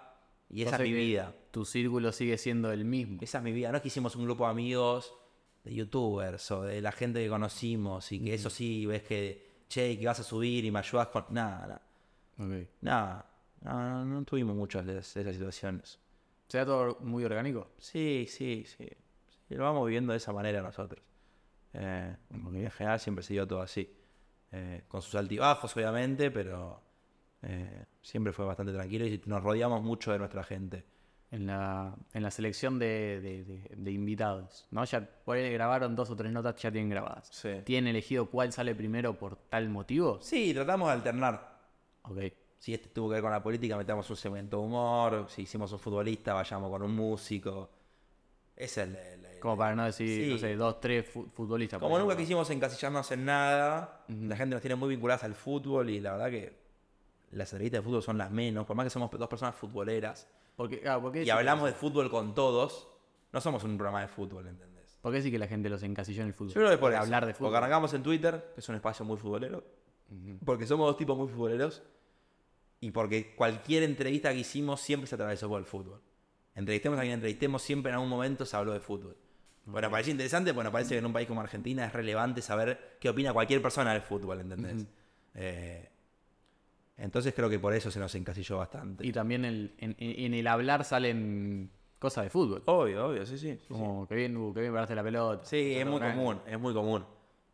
y 0.49 0.63
esa 0.63 0.77
es 0.77 0.83
mi 0.83 0.93
vida. 0.93 1.35
Tu 1.51 1.65
círculo 1.65 2.13
sigue 2.13 2.39
siendo 2.39 2.73
el 2.73 2.85
mismo. 2.85 3.19
Esa 3.21 3.39
es 3.39 3.45
mi 3.45 3.53
vida. 3.53 3.71
No 3.71 3.77
es 3.77 3.83
que 3.83 3.89
hicimos 3.89 4.17
un 4.17 4.25
grupo 4.25 4.45
de 4.45 4.51
amigos 4.51 5.15
de 5.65 5.75
youtubers 5.75 6.51
o 6.53 6.63
de 6.63 6.81
la 6.81 6.93
gente 6.93 7.23
que 7.23 7.29
conocimos 7.29 8.11
y 8.13 8.21
que 8.21 8.35
eso 8.35 8.51
sí, 8.51 8.87
ves 8.87 9.03
que, 9.03 9.65
che, 9.69 9.99
que 9.99 10.07
vas 10.07 10.21
a 10.21 10.23
subir 10.23 10.65
y 10.65 10.71
me 10.71 10.79
ayudas 10.79 11.09
con... 11.09 11.25
Nada, 11.31 11.67
nada. 11.67 12.67
Nada. 12.81 13.27
No, 13.63 13.73
no, 13.73 14.05
no 14.05 14.25
tuvimos 14.25 14.55
muchas 14.55 14.87
de 14.87 14.99
esas 14.99 15.35
situaciones. 15.35 15.99
¿Se 16.49 16.59
da 16.59 16.65
todo 16.67 16.99
muy 17.01 17.25
orgánico? 17.25 17.71
Sí, 17.79 18.27
sí, 18.29 18.65
sí. 18.67 18.89
Sí, 19.49 19.55
Lo 19.55 19.65
vamos 19.65 19.87
viviendo 19.87 20.13
de 20.13 20.19
esa 20.19 20.33
manera 20.33 20.63
nosotros. 20.63 21.03
Eh. 21.73 22.17
En 22.31 22.71
general 22.71 23.01
siempre 23.01 23.23
se 23.25 23.35
dio 23.35 23.47
todo 23.47 23.63
así. 23.63 23.93
Eh, 24.53 24.83
con 24.89 25.03
sus 25.03 25.15
altibajos, 25.17 25.77
obviamente, 25.77 26.31
pero 26.31 26.81
eh, 27.43 27.85
siempre 28.01 28.33
fue 28.33 28.45
bastante 28.45 28.73
tranquilo 28.73 29.07
y 29.07 29.21
nos 29.27 29.43
rodeamos 29.43 29.83
mucho 29.83 30.13
de 30.13 30.19
nuestra 30.19 30.43
gente. 30.45 30.85
En 31.33 31.47
la, 31.47 31.95
en 32.13 32.23
la 32.23 32.31
selección 32.31 32.79
de, 32.79 33.21
de- 33.21 33.45
de- 33.45 33.69
de 33.77 33.91
invitados, 33.91 34.69
¿no? 34.71 34.85
Ya 34.85 35.01
por 35.25 35.37
ahí 35.37 35.53
grabaron 35.53 35.97
dos 35.97 36.09
o 36.11 36.17
tres 36.17 36.31
notas, 36.33 36.55
ya 36.63 36.71
tienen 36.71 36.89
grabadas. 36.89 37.29
Sí. 37.33 37.51
¿Tienen 37.65 37.89
elegido 37.91 38.27
cuál 38.31 38.53
sale 38.53 38.75
primero 38.77 39.19
por 39.19 39.35
tal 39.37 39.69
motivo? 39.69 40.21
Sí, 40.23 40.55
tratamos 40.55 40.87
de 40.89 40.93
alternar. 40.95 41.59
Ok. 42.03 42.19
Si 42.67 42.75
este 42.75 42.89
tuvo 42.89 43.11
que 43.11 43.13
ver 43.15 43.23
con 43.23 43.31
la 43.31 43.41
política, 43.41 43.77
metamos 43.77 44.11
un 44.11 44.17
segmento 44.17 44.57
de 44.59 44.65
humor. 44.65 45.27
Si 45.29 45.43
hicimos 45.43 45.71
un 45.71 45.79
futbolista, 45.79 46.35
vayamos 46.35 46.69
con 46.69 46.83
un 46.83 46.97
músico. 46.97 47.71
Ese 48.57 48.83
es 48.83 48.89
el, 48.89 48.97
el- 48.97 49.25
el- 49.25 49.39
Como 49.39 49.57
para 49.57 49.77
no 49.77 49.85
decir, 49.85 50.25
Sí. 50.25 50.33
no 50.33 50.37
sé, 50.37 50.57
dos, 50.57 50.81
tres 50.81 51.09
fu- 51.09 51.29
futbolistas. 51.33 51.79
Como 51.79 51.97
nunca 51.97 52.17
quisimos 52.17 52.51
encasillarnos 52.51 53.09
en 53.13 53.25
nada, 53.25 54.05
la 54.09 54.35
gente 54.37 54.57
nos 54.57 54.63
tiene 54.63 54.75
muy 54.75 54.89
vinculadas 54.89 55.23
al 55.23 55.37
fútbol 55.37 55.91
y 55.91 56.01
la 56.01 56.11
verdad 56.17 56.29
que 56.29 56.59
las 57.31 57.53
entrevistas 57.53 57.79
de 57.79 57.85
fútbol 57.89 58.03
son 58.03 58.19
las 58.19 58.33
menos, 58.33 58.67
por 58.67 58.75
más 58.75 58.83
que 58.87 58.91
somos 58.91 59.13
dos 59.13 59.29
personas 59.29 59.55
futboleras 59.55 60.27
Porque, 60.57 60.83
ah, 60.89 61.01
¿por 61.01 61.13
qué 61.13 61.23
y 61.23 61.31
hablamos 61.31 61.67
de 61.67 61.73
fútbol 61.73 62.11
con 62.11 62.35
todos, 62.35 62.89
no 63.33 63.41
somos 63.41 63.63
un 63.63 63.77
programa 63.79 64.01
de 64.01 64.09
fútbol, 64.09 64.45
¿entendés? 64.49 64.99
¿Por 65.01 65.13
qué 65.13 65.23
sí 65.23 65.31
que 65.31 65.39
la 65.39 65.47
gente 65.47 65.69
los 65.69 65.85
encasilló 65.85 66.23
en 66.23 66.27
el 66.29 66.35
fútbol? 66.35 66.49
Yo 66.53 66.61
creo 66.63 66.71
que 66.71 66.79
por 66.79 66.91
eso, 66.93 67.01
hablar 67.01 67.27
de 67.27 67.33
fútbol. 67.33 67.51
Porque 67.51 67.59
arrancamos 67.59 67.95
en 67.95 68.03
Twitter, 68.03 68.51
que 68.55 68.61
es 68.61 68.69
un 68.69 68.75
espacio 68.75 69.05
muy 69.05 69.19
futbolero, 69.19 69.63
porque 70.45 70.67
somos 70.67 70.89
dos 70.89 70.97
tipos 70.97 71.17
muy 71.17 71.29
futboleros 71.29 71.85
y 72.81 72.91
porque 72.91 73.35
cualquier 73.35 73.83
entrevista 73.83 74.33
que 74.33 74.39
hicimos 74.41 74.81
siempre 74.81 75.07
se 75.07 75.15
atravesó 75.15 75.49
por 75.49 75.59
el 75.61 75.67
fútbol. 75.67 76.01
Entrevistemos 76.55 76.99
a 76.99 77.03
quien 77.03 77.15
entrevistemos, 77.15 77.63
siempre 77.63 77.91
en 77.91 77.95
algún 77.95 78.09
momento 78.09 78.45
se 78.47 78.57
habló 78.57 78.73
de 78.73 78.81
fútbol. 78.81 79.17
Bueno, 79.67 79.91
parece 79.91 80.11
interesante, 80.13 80.53
bueno, 80.53 80.71
parece 80.71 80.95
que 80.95 80.99
en 80.99 81.07
un 81.07 81.13
país 81.13 81.27
como 81.27 81.41
Argentina 81.41 81.85
es 81.87 81.93
relevante 81.93 82.41
saber 82.41 82.97
qué 83.01 83.09
opina 83.09 83.33
cualquier 83.33 83.61
persona 83.61 83.93
del 83.93 84.03
fútbol, 84.03 84.41
¿entendés? 84.41 84.87
Eh, 85.35 85.89
entonces 86.99 87.35
creo 87.35 87.51
que 87.51 87.59
por 87.59 87.75
eso 87.75 87.91
se 87.91 87.99
nos 87.99 88.15
encasilló 88.15 88.59
bastante. 88.59 89.07
Y 89.07 89.13
también 89.13 89.45
el- 89.45 89.75
en, 89.79 90.35
el 90.35 90.47
hablar 90.47 90.85
salen 90.85 91.71
cosas 91.99 92.25
de 92.25 92.31
fútbol. 92.31 92.63
Obvio, 92.67 93.07
obvio, 93.09 93.27
sí, 93.27 93.37
sí. 93.39 93.53
sí, 93.55 93.59
sí. 93.59 93.67
Como 93.69 94.07
que 94.09 94.15
bien, 94.15 94.37
uh, 94.37 94.55
que 94.55 94.61
bien 94.61 94.73
paraste 94.73 94.95
la 94.95 95.03
pelota. 95.03 95.45
Sí, 95.45 95.75
es 95.75 95.87
muy 95.87 96.01
común, 96.01 96.41
es 96.47 96.59
muy 96.59 96.73
común. 96.73 97.05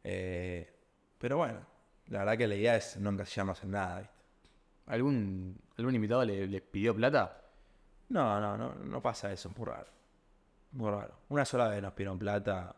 Eh, 0.04 0.70
pero 1.18 1.38
bueno, 1.38 1.60
la 2.08 2.20
verdad 2.20 2.38
que 2.38 2.46
la 2.46 2.54
idea 2.54 2.76
es 2.76 2.96
no 2.98 3.10
encasillarnos 3.10 3.62
en 3.64 3.70
nada, 3.72 4.00
¿viste? 4.00 4.14
¿Algún, 4.86 5.58
¿Algún 5.78 5.94
invitado 5.94 6.24
le, 6.24 6.46
le 6.46 6.60
pidió 6.60 6.94
plata? 6.94 7.40
No, 8.08 8.40
no, 8.40 8.56
no, 8.56 8.74
no 8.74 9.00
pasa 9.00 9.32
eso, 9.32 9.48
es 9.48 9.56
muy 9.56 9.66
raro. 9.66 9.88
Muy 10.72 10.90
raro. 10.90 11.14
Una 11.28 11.44
sola 11.44 11.68
vez 11.68 11.82
nos 11.82 11.92
pidieron 11.92 12.18
plata 12.18 12.74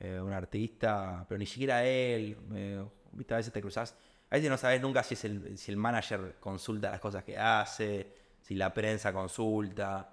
eh, 0.00 0.20
un 0.20 0.32
artista, 0.32 1.24
pero 1.28 1.38
ni 1.38 1.46
siquiera 1.46 1.84
él. 1.84 2.36
eh, 2.54 2.84
Viste, 3.12 3.34
a 3.34 3.36
veces 3.38 3.52
te 3.52 3.60
cruzás. 3.60 3.96
A 4.30 4.36
veces 4.36 4.50
no 4.50 4.56
sabes 4.56 4.80
nunca 4.80 5.02
si, 5.02 5.14
es 5.14 5.24
el, 5.24 5.56
si 5.56 5.70
el 5.70 5.76
manager 5.76 6.36
consulta 6.40 6.90
las 6.90 7.00
cosas 7.00 7.22
que 7.24 7.38
hace, 7.38 8.12
si 8.40 8.54
la 8.54 8.72
prensa 8.74 9.12
consulta. 9.12 10.10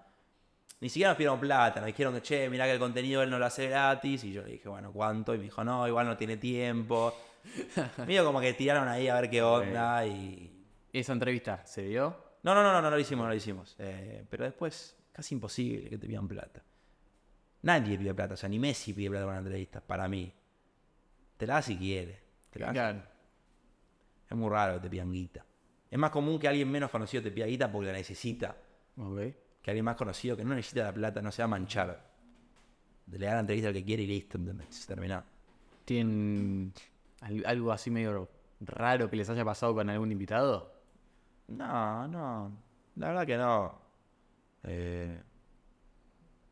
Ni 0.79 0.89
siquiera 0.89 1.09
nos 1.11 1.17
pidieron 1.17 1.39
plata, 1.39 1.79
nos 1.79 1.87
dijeron 1.87 2.13
que, 2.15 2.21
che, 2.21 2.49
mirá 2.49 2.65
que 2.65 2.73
el 2.73 2.79
contenido 2.79 3.21
él 3.21 3.29
no 3.29 3.39
lo 3.39 3.45
hace 3.45 3.67
gratis. 3.69 4.23
Y 4.23 4.33
yo 4.33 4.43
le 4.43 4.51
dije, 4.51 4.69
bueno, 4.69 4.91
¿cuánto? 4.91 5.33
Y 5.33 5.37
me 5.39 5.45
dijo, 5.45 5.63
no, 5.63 5.87
igual 5.87 6.07
no 6.07 6.17
tiene 6.17 6.37
tiempo. 6.37 7.13
Medio 8.05 8.23
como 8.23 8.39
que 8.39 8.53
tiraron 8.53 8.87
ahí 8.87 9.07
a 9.07 9.15
ver 9.15 9.29
qué 9.29 9.41
onda 9.41 10.05
y... 10.05 10.57
¿Esa 10.93 11.13
entrevista 11.13 11.65
se 11.65 11.83
dio? 11.83 12.31
No, 12.43 12.53
no, 12.55 12.63
no, 12.63 12.73
no, 12.73 12.81
no 12.81 12.89
lo 12.89 12.99
hicimos, 12.99 13.23
no 13.23 13.29
lo 13.29 13.35
hicimos. 13.35 13.75
Eh, 13.79 14.25
pero 14.29 14.43
después, 14.45 14.97
casi 15.11 15.35
imposible 15.35 15.89
que 15.89 15.97
te 15.97 16.07
pidan 16.07 16.27
plata. 16.27 16.63
Nadie 17.63 17.97
pide 17.97 18.13
plata, 18.13 18.33
o 18.33 18.37
sea, 18.37 18.49
ni 18.49 18.57
Messi 18.59 18.93
pide 18.93 19.09
plata 19.09 19.25
para 19.25 19.39
una 19.39 19.47
entrevista, 19.47 19.81
para 19.81 20.07
mí. 20.07 20.33
Te 21.37 21.45
la 21.47 21.55
da 21.55 21.61
si 21.61 21.77
quiere. 21.77 22.19
Te 22.49 22.59
la 22.59 22.71
Claro. 22.71 23.01
Es 24.29 24.35
muy 24.37 24.49
raro 24.49 24.75
que 24.75 24.79
te 24.81 24.89
pidan 24.89 25.11
guita. 25.11 25.45
Es 25.89 25.99
más 25.99 26.09
común 26.09 26.39
que 26.39 26.47
alguien 26.47 26.69
menos 26.71 26.89
conocido 26.89 27.21
te 27.21 27.31
pida 27.31 27.45
guita 27.45 27.71
porque 27.71 27.87
la 27.87 27.93
necesita. 27.97 28.55
Ok. 28.97 29.19
Que 29.61 29.71
alguien 29.71 29.85
más 29.85 29.95
conocido 29.95 30.35
que 30.35 30.43
no 30.43 30.55
necesita 30.55 30.83
la 30.83 30.93
plata 30.93 31.21
no 31.21 31.31
se 31.31 31.41
va 31.41 31.45
a 31.45 31.49
manchar. 31.49 32.11
Le 33.07 33.25
da 33.25 33.33
la 33.35 33.39
entrevista 33.41 33.67
al 33.67 33.73
que 33.75 33.83
quiere 33.83 34.03
y 34.03 34.07
listo. 34.07 34.39
Se 34.69 34.87
termina. 34.87 35.23
¿Tienen 35.85 36.73
al- 37.19 37.43
algo 37.45 37.71
así 37.71 37.91
medio 37.91 38.29
raro 38.61 39.09
que 39.09 39.17
les 39.17 39.29
haya 39.29 39.43
pasado 39.43 39.75
con 39.75 39.89
algún 39.89 40.11
invitado? 40.11 40.80
No, 41.47 42.07
no. 42.07 42.51
La 42.95 43.07
verdad 43.09 43.25
que 43.25 43.37
no. 43.37 43.81
Eh, 44.63 45.21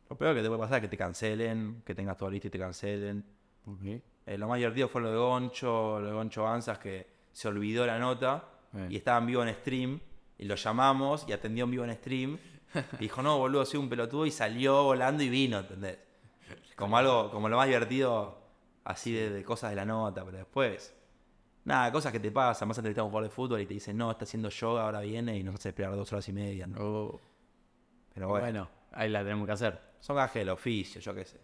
lo 0.08 0.16
peor 0.16 0.34
que 0.34 0.42
te 0.42 0.48
puede 0.48 0.60
pasar 0.60 0.76
es 0.78 0.82
que 0.82 0.88
te 0.88 0.96
cancelen, 0.96 1.82
que 1.84 1.94
tengas 1.94 2.16
todo 2.16 2.30
listo 2.30 2.48
y 2.48 2.50
te 2.50 2.58
cancelen. 2.58 3.24
Ok. 3.66 3.82
Eh, 4.26 4.38
lo 4.38 4.48
más 4.48 4.58
divertido 4.58 4.88
fue 4.88 5.00
lo 5.00 5.10
de 5.10 5.16
Goncho, 5.16 6.00
lo 6.00 6.06
de 6.08 6.12
Goncho 6.12 6.42
Banzas, 6.44 6.78
que 6.78 7.06
se 7.32 7.48
olvidó 7.48 7.86
la 7.86 7.98
nota 7.98 8.44
Eh. 8.74 8.86
y 8.90 8.96
estaba 8.96 9.18
en 9.18 9.26
vivo 9.26 9.42
en 9.42 9.54
stream. 9.54 10.00
Y 10.38 10.44
lo 10.44 10.54
llamamos 10.54 11.26
y 11.28 11.32
atendió 11.32 11.64
en 11.64 11.70
vivo 11.70 11.84
en 11.84 11.94
stream. 11.94 12.38
Y 12.94 12.96
dijo, 12.98 13.22
no, 13.22 13.36
boludo, 13.38 13.64
soy 13.66 13.78
un 13.80 13.88
pelotudo. 13.88 14.26
Y 14.26 14.30
salió 14.30 14.84
volando 14.84 15.22
y 15.22 15.28
vino, 15.28 15.58
¿entendés? 15.58 15.98
Como 16.76 16.96
algo, 16.96 17.30
como 17.30 17.48
lo 17.48 17.56
más 17.56 17.66
divertido, 17.66 18.38
así 18.84 19.12
de, 19.12 19.28
de 19.30 19.44
cosas 19.44 19.70
de 19.70 19.76
la 19.76 19.84
nota. 19.84 20.24
Pero 20.24 20.38
después, 20.38 20.94
nada, 21.64 21.90
cosas 21.92 22.12
que 22.12 22.20
te 22.20 22.30
pasan. 22.30 22.68
Vas 22.68 22.78
a 22.78 22.80
entrevistar 22.80 23.02
a 23.02 23.04
un 23.04 23.10
jugador 23.10 23.28
de 23.30 23.34
fútbol 23.34 23.60
y 23.60 23.66
te 23.66 23.74
dicen, 23.74 23.96
no, 23.96 24.10
está 24.10 24.24
haciendo 24.24 24.48
yoga, 24.48 24.84
ahora 24.84 25.00
viene 25.00 25.36
y 25.36 25.42
nos 25.42 25.54
hace 25.56 25.70
esperar 25.70 25.94
dos 25.94 26.12
horas 26.12 26.28
y 26.28 26.32
media. 26.32 26.66
¿no? 26.66 26.76
Oh, 26.80 27.20
Pero 28.14 28.28
bueno. 28.28 28.44
bueno, 28.44 28.68
ahí 28.92 29.08
la 29.08 29.22
tenemos 29.22 29.46
que 29.46 29.52
hacer. 29.52 29.80
son 30.00 30.16
gajes 30.16 30.40
del 30.40 30.50
oficio, 30.50 31.00
yo 31.00 31.14
qué 31.14 31.24
sé. 31.24 31.40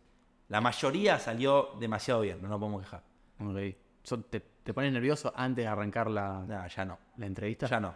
La 0.48 0.60
mayoría 0.60 1.18
salió 1.18 1.70
demasiado 1.80 2.20
bien, 2.20 2.40
no 2.40 2.48
nos 2.48 2.59
podemos 2.60 2.82
quejar. 2.82 3.02
Ok. 3.40 3.76
So, 4.02 4.20
¿Te, 4.22 4.38
te 4.40 4.72
pones 4.72 4.93
nervioso 4.93 5.32
antes 5.34 5.64
de 5.64 5.68
arrancar 5.68 6.09
la, 6.09 6.44
Nada, 6.47 6.68
ya 6.68 6.84
no. 6.84 6.98
la 7.16 7.26
entrevista? 7.26 7.66
Ya 7.66 7.80
no. 7.80 7.93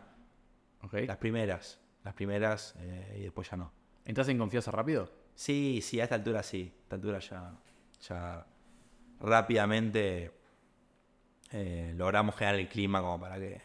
Ok. 0.82 0.94
Las 1.06 1.16
primeras. 1.18 1.80
Las 2.02 2.14
primeras 2.14 2.74
eh, 2.78 3.16
y 3.18 3.22
después 3.22 3.48
ya 3.48 3.56
no. 3.56 3.72
¿Entras 4.04 4.28
en 4.28 4.38
confianza 4.38 4.70
rápido? 4.72 5.12
Sí, 5.34 5.80
sí, 5.82 6.00
a 6.00 6.04
esta 6.04 6.16
altura 6.16 6.42
sí. 6.42 6.72
A 6.76 6.82
esta 6.82 6.96
altura 6.96 7.18
ya, 7.20 7.52
ya 8.00 8.46
rápidamente 9.20 10.32
eh, 11.52 11.92
logramos 11.96 12.34
generar 12.36 12.58
el 12.60 12.68
clima 12.68 13.00
como 13.00 13.20
para 13.20 13.36
que 13.38 13.60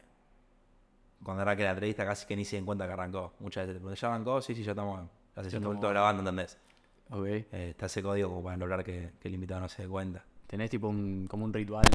cuando 1.24 1.42
arranque 1.42 1.64
la 1.64 1.72
entrevista 1.72 2.06
casi 2.06 2.26
que 2.28 2.36
ni 2.36 2.46
se 2.46 2.56
den 2.56 2.66
cuenta 2.66 2.86
que 2.86 2.94
arrancó. 2.94 3.34
Muchas 3.40 3.64
veces 3.64 3.76
te 3.76 3.80
preguntan, 3.80 3.96
¿ya 4.02 4.08
arrancó? 4.14 4.42
Sí, 4.42 4.54
sí, 4.56 4.64
ya 4.64 4.72
estamos 4.72 5.08
la 5.36 5.44
sesión 5.44 5.62
de 5.64 5.68
vuelto 5.68 5.90
grabando, 5.90 6.22
¿entendés? 6.22 6.58
Ok. 7.10 7.26
Eh, 7.26 7.48
está 7.72 7.88
ese 7.88 8.02
código 8.04 8.30
como 8.30 8.44
para 8.44 8.58
lograr 8.58 8.84
que, 8.84 9.14
que 9.20 9.28
el 9.28 9.34
invitado 9.34 9.62
no 9.62 9.70
se 9.70 9.84
dé 9.84 9.88
cuenta. 9.88 10.24
¿Tenés 10.48 10.70
tipo 10.70 10.88
un, 10.88 11.26
como 11.28 11.46
un 11.46 11.54
ritual? 11.54 11.86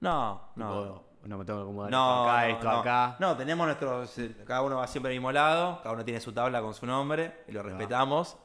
No, 0.00 0.48
no. 0.56 0.82
Tipo, 0.82 1.04
no 1.24 1.38
me 1.38 1.44
tengo 1.46 1.58
que 1.60 1.62
acomodar 1.62 1.90
No, 1.90 2.24
acá, 2.28 2.48
esto 2.50 2.64
no. 2.70 2.78
acá. 2.80 3.16
No, 3.18 3.36
tenemos 3.36 3.66
nuestros. 3.66 4.18
eh, 4.18 4.36
Cada 4.46 4.60
uno 4.62 4.76
va 4.76 4.86
siempre 4.86 5.10
al 5.12 5.16
mismo 5.16 5.32
lado, 5.32 5.80
cada 5.82 5.94
uno 5.94 6.04
tiene 6.04 6.20
su 6.20 6.32
tabla 6.32 6.60
con 6.60 6.74
su 6.74 6.84
nombre 6.86 7.44
y 7.48 7.52
lo 7.52 7.62
respetamos. 7.62 8.36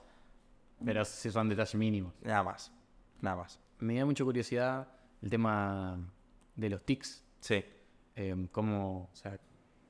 Pero 0.84 1.04
sí 1.04 1.30
son 1.30 1.50
detalles 1.50 1.76
mínimos. 1.76 2.14
Nada 2.22 2.44
más. 2.44 2.72
Nada 3.20 3.36
más. 3.36 3.60
Me 3.80 3.98
da 4.00 4.06
mucha 4.06 4.24
curiosidad 4.24 4.88
el 5.22 5.30
tema 5.30 5.98
de 6.60 6.70
los 6.70 6.84
tics. 6.86 7.24
Sí. 7.40 7.64
Eh, 8.16 8.48
¿Cómo, 8.52 9.10
o 9.12 9.16
sea, 9.16 9.40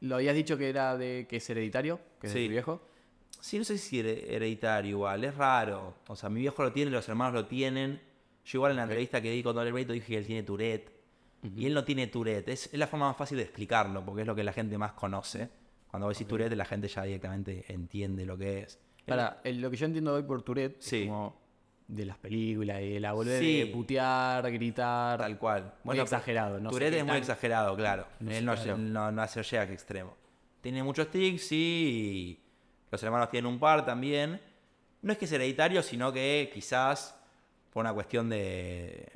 lo 0.01 0.15
habías 0.15 0.35
dicho 0.35 0.57
que 0.57 0.69
era 0.69 0.97
de 0.97 1.25
que 1.29 1.37
es 1.37 1.49
hereditario, 1.49 1.99
que 2.19 2.27
es 2.27 2.33
de 2.33 2.39
Sí. 2.41 2.45
tu 2.45 2.51
viejo? 2.51 2.81
Sí, 3.41 3.57
no 3.57 3.63
sé 3.63 3.77
si 3.77 3.99
here- 3.99 4.25
hereditario 4.35 4.91
igual, 4.91 5.23
es 5.23 5.35
raro. 5.35 5.95
O 6.07 6.15
sea, 6.15 6.29
mi 6.29 6.41
viejo 6.41 6.61
lo 6.63 6.71
tiene, 6.73 6.91
los 6.91 7.07
hermanos 7.09 7.33
lo 7.33 7.45
tienen. 7.47 8.01
Yo 8.45 8.57
igual 8.57 8.71
en 8.71 8.77
la 8.77 8.83
entrevista 8.83 9.21
que 9.21 9.31
di 9.31 9.41
con 9.43 9.55
Don 9.55 9.65
Alberto 9.65 9.93
dije 9.93 10.07
que 10.07 10.17
él 10.17 10.25
tiene 10.25 10.43
Tourette. 10.43 10.91
Y 11.55 11.65
él 11.65 11.73
no 11.73 11.83
tiene 11.85 12.07
Tourette. 12.07 12.49
Es, 12.49 12.65
es 12.73 12.77
la 12.79 12.87
forma 12.87 13.07
más 13.07 13.15
fácil 13.17 13.37
de 13.37 13.43
explicarlo, 13.43 14.03
porque 14.03 14.21
es 14.21 14.27
lo 14.27 14.35
que 14.35 14.43
la 14.43 14.51
gente 14.51 14.77
más 14.77 14.91
conoce. 14.93 15.49
Cuando 15.89 16.07
vos 16.07 16.15
decís 16.17 16.27
Tourette, 16.27 16.53
la 16.55 16.65
gente 16.65 16.87
ya 16.89 17.03
directamente 17.03 17.63
entiende 17.69 18.25
lo 18.25 18.37
que 18.37 18.59
es. 18.59 18.77
Para, 19.05 19.39
el- 19.43 19.61
lo 19.61 19.71
que 19.71 19.77
yo 19.77 19.85
entiendo 19.85 20.13
hoy 20.13 20.23
por 20.23 20.41
Tourette 20.43 20.75
Sí. 20.81 21.03
es 21.03 21.07
como 21.07 21.38
de 21.89 22.05
las 22.05 22.17
películas 22.19 22.81
y 22.81 22.93
de 22.93 22.99
la 22.99 23.13
volver 23.13 23.41
Sí. 23.41 23.59
de 23.61 23.65
putear, 23.65 24.49
gritar. 24.51 25.19
Tal 25.19 25.37
cual. 25.39 25.73
Muy 25.83 25.99
exagerado, 25.99 26.59
no 26.59 26.69
Tourette 26.69 26.93
es 26.93 27.05
muy 27.05 27.17
exagerado, 27.17 27.75
claro. 27.75 28.05
No 28.19 28.31
él 28.31 28.45
no, 28.45 28.55
no, 28.77 29.11
no 29.11 29.21
hace 29.21 29.41
llega 29.41 29.63
a 29.63 29.67
que 29.67 29.73
extremo. 29.73 30.15
Tiene 30.61 30.83
muchos 30.83 31.09
tics, 31.09 31.47
sí. 31.47 32.39
y 32.39 32.43
los 32.91 33.01
hermanos 33.01 33.29
tienen 33.29 33.51
un 33.51 33.59
par 33.59 33.85
también. 33.85 34.39
No 35.01 35.11
es 35.11 35.17
que 35.17 35.25
es 35.25 35.31
hereditario, 35.31 35.81
sino 35.81 36.13
que 36.13 36.51
quizás 36.53 37.15
por 37.71 37.81
una 37.81 37.93
cuestión 37.93 38.29
de, 38.29 39.11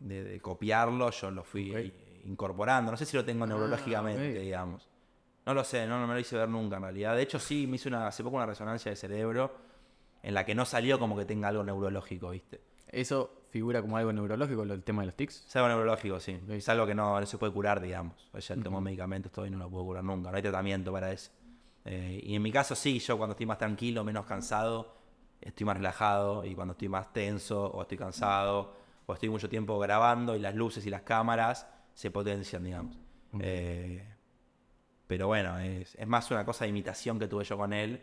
de, 0.00 0.24
de 0.24 0.40
copiarlo, 0.40 1.10
yo 1.10 1.30
lo 1.30 1.44
fui 1.44 1.92
incorporando. 2.24 2.90
No 2.90 2.96
sé 2.96 3.04
si 3.04 3.16
lo 3.16 3.24
tengo 3.24 3.46
neurológicamente, 3.46 4.32
ok. 4.38 4.42
digamos. 4.42 4.88
No 5.46 5.54
lo 5.54 5.62
sé, 5.62 5.86
no, 5.86 6.00
no 6.00 6.06
me 6.08 6.14
lo 6.14 6.20
hice 6.20 6.36
ver 6.36 6.48
nunca 6.48 6.76
en 6.76 6.82
realidad. 6.82 7.14
De 7.14 7.22
hecho, 7.22 7.38
sí, 7.38 7.66
me 7.68 7.76
hice 7.76 7.88
una, 7.88 8.08
hace 8.08 8.24
poco 8.24 8.36
una 8.36 8.46
resonancia 8.46 8.90
de 8.90 8.96
cerebro 8.96 9.67
en 10.22 10.34
la 10.34 10.44
que 10.44 10.54
no 10.54 10.64
salió 10.64 10.98
como 10.98 11.16
que 11.16 11.24
tenga 11.24 11.48
algo 11.48 11.64
neurológico, 11.64 12.30
¿viste? 12.30 12.60
Eso 12.88 13.38
figura 13.50 13.80
como 13.80 13.96
algo 13.96 14.12
neurológico, 14.12 14.62
el 14.62 14.82
tema 14.82 15.02
de 15.02 15.06
los 15.06 15.16
tics. 15.16 15.46
Es 15.46 15.56
algo 15.56 15.68
neurológico, 15.68 16.20
sí. 16.20 16.40
Es 16.48 16.68
algo 16.68 16.86
que 16.86 16.94
no, 16.94 17.18
no 17.18 17.26
se 17.26 17.38
puede 17.38 17.52
curar, 17.52 17.80
digamos. 17.80 18.30
Ella 18.34 18.56
tomó 18.62 18.80
medicamentos 18.80 19.32
todo 19.32 19.46
y 19.46 19.50
no 19.50 19.58
lo 19.58 19.70
puedo 19.70 19.84
curar 19.84 20.04
nunca. 20.04 20.30
No 20.30 20.36
hay 20.36 20.42
tratamiento 20.42 20.92
para 20.92 21.12
eso. 21.12 21.30
Eh, 21.84 22.20
y 22.22 22.34
en 22.34 22.42
mi 22.42 22.52
caso, 22.52 22.74
sí, 22.74 22.98
yo 22.98 23.16
cuando 23.16 23.32
estoy 23.32 23.46
más 23.46 23.58
tranquilo, 23.58 24.04
menos 24.04 24.26
cansado, 24.26 24.96
estoy 25.40 25.66
más 25.66 25.76
relajado. 25.76 26.44
Y 26.44 26.54
cuando 26.54 26.72
estoy 26.72 26.88
más 26.88 27.12
tenso, 27.12 27.66
o 27.66 27.82
estoy 27.82 27.98
cansado, 27.98 28.74
o 29.06 29.12
estoy 29.12 29.28
mucho 29.28 29.48
tiempo 29.48 29.78
grabando 29.78 30.36
y 30.36 30.38
las 30.38 30.54
luces 30.54 30.84
y 30.86 30.90
las 30.90 31.02
cámaras 31.02 31.66
se 31.94 32.10
potencian, 32.10 32.64
digamos. 32.64 32.98
Eh, 33.40 34.06
pero 35.06 35.26
bueno, 35.26 35.58
es, 35.58 35.94
es 35.94 36.06
más 36.06 36.30
una 36.30 36.44
cosa 36.44 36.64
de 36.64 36.70
imitación 36.70 37.18
que 37.18 37.28
tuve 37.28 37.44
yo 37.44 37.56
con 37.56 37.72
él, 37.72 38.02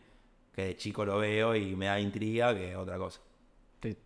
que 0.56 0.64
de 0.68 0.78
chico 0.78 1.04
lo 1.04 1.18
veo 1.18 1.54
y 1.56 1.76
me 1.76 1.88
da 1.88 2.00
intriga 2.00 2.56
que 2.56 2.76
otra 2.78 2.98
cosa. 2.98 3.20
¿Te, 3.80 3.98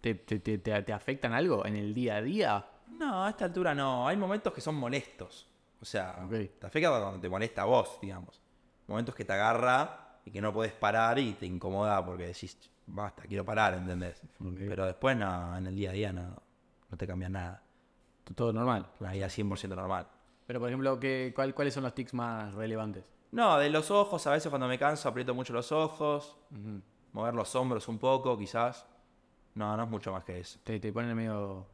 te, 0.00 0.14
te, 0.16 0.58
te- 0.58 0.82
te- 0.82 0.92
afectan 0.92 1.32
algo 1.32 1.64
en 1.64 1.76
el 1.76 1.94
día 1.94 2.16
a 2.16 2.22
día? 2.22 2.66
No, 2.98 3.24
a 3.24 3.30
esta 3.30 3.44
altura 3.46 3.74
no. 3.74 4.06
Hay 4.08 4.16
momentos 4.16 4.52
que 4.52 4.60
son 4.60 4.74
molestos. 4.74 5.46
O 5.80 5.84
sea, 5.84 6.26
te 6.28 6.66
afecta 6.66 6.90
cuando 7.00 7.20
te 7.20 7.28
molesta 7.28 7.62
a 7.62 7.66
vos, 7.66 7.98
digamos. 8.02 8.40
Momentos 8.86 9.14
que 9.14 9.24
te 9.24 9.32
agarra 9.32 10.18
y 10.24 10.30
que 10.30 10.40
no 10.40 10.52
puedes 10.52 10.72
parar 10.72 11.18
y 11.18 11.32
te 11.34 11.46
incomoda 11.46 12.04
porque 12.04 12.26
decís, 12.26 12.58
basta, 12.86 13.22
quiero 13.22 13.44
parar, 13.44 13.74
¿entendés? 13.74 14.20
Pero 14.68 14.86
después 14.86 15.16
no, 15.16 15.56
en 15.56 15.66
el 15.66 15.76
día 15.76 15.90
a 15.90 15.92
día 15.92 16.12
no, 16.12 16.36
no 16.90 16.96
te 16.96 17.06
cambia 17.06 17.28
nada. 17.28 17.62
Todo 18.34 18.52
normal. 18.52 18.86
Una 19.00 19.12
vida 19.12 19.28
100% 19.28 19.68
normal. 19.76 20.06
Pero, 20.46 20.60
por 20.60 20.68
ejemplo, 20.68 20.98
¿qué, 21.00 21.32
cuál- 21.34 21.54
¿cuáles 21.54 21.72
son 21.74 21.84
los 21.84 21.94
tics 21.94 22.12
más 22.14 22.52
relevantes? 22.54 23.04
No, 23.34 23.58
de 23.58 23.68
los 23.68 23.90
ojos, 23.90 24.26
a 24.26 24.30
veces 24.30 24.48
cuando 24.48 24.68
me 24.68 24.78
canso 24.78 25.08
aprieto 25.08 25.34
mucho 25.34 25.52
los 25.52 25.72
ojos, 25.72 26.36
Ujú. 26.52 26.80
mover 27.12 27.34
los 27.34 27.54
hombros 27.56 27.88
un 27.88 27.98
poco, 27.98 28.38
quizás. 28.38 28.86
No, 29.54 29.76
no 29.76 29.82
es 29.82 29.88
mucho 29.88 30.12
más 30.12 30.22
que 30.24 30.38
eso. 30.40 30.58
¿Te, 30.62 30.78
te 30.78 30.92
ponen 30.92 31.14
medio... 31.16 31.66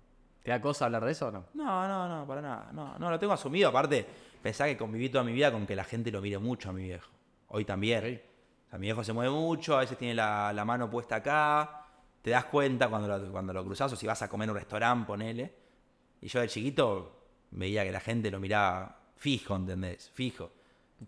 ¿Te 0.43 0.51
da 0.51 0.61
cosa 0.61 0.87
hablar 0.87 1.05
de 1.05 1.13
eso 1.13 1.29
o 1.29 1.31
no? 1.31 1.45
No, 1.53 1.87
no, 1.87 2.09
no, 2.09 2.27
para 2.27 2.41
nada. 2.41 2.71
No, 2.73 2.99
no, 2.99 3.11
lo 3.11 3.19
tengo 3.19 3.35
asumido. 3.35 3.69
Aparte, 3.69 4.07
pensá 4.43 4.65
que 4.65 4.77
conviví 4.79 5.11
toda 5.11 5.23
mi 5.23 5.33
vida 5.33 5.53
con 5.53 5.67
que 5.67 5.77
la 5.77 5.85
gente 5.85 6.11
lo 6.11 6.23
mire 6.23 6.39
mucho 6.39 6.71
a 6.71 6.73
mi 6.73 6.85
viejo. 6.85 7.11
Hoy 7.49 7.67
también. 7.67 8.23
O 8.67 8.71
sea, 8.71 8.79
mi 8.79 8.87
viejo 8.87 9.05
se 9.05 9.13
mueve 9.13 9.31
mucho, 9.31 9.77
a 9.77 9.81
veces 9.81 9.99
tiene 9.99 10.15
la, 10.15 10.53
la 10.55 10.65
mano 10.65 10.89
puesta 10.89 11.17
acá. 11.17 11.85
Te 12.23 12.31
das 12.31 12.47
cuenta 12.47 12.89
cuando 12.89 13.07
lo, 13.07 13.31
cuando 13.31 13.53
lo 13.53 13.63
cruzás 13.65 13.93
o 13.93 13.97
si 13.97 14.07
vas 14.07 14.23
a 14.23 14.29
comer 14.29 14.47
en 14.47 14.51
un 14.51 14.57
restaurante, 14.57 15.07
ponele. 15.07 15.55
Y 16.23 16.29
yo 16.29 16.41
de 16.41 16.49
chiquito 16.49 17.17
veía 17.51 17.85
que 17.85 17.93
la 17.93 18.01
gente 18.01 18.31
lo 18.31 18.41
miraba 18.41 18.97
fijo, 19.17 19.57
¿entendés? 19.57 20.09
Fijo. 20.11 20.51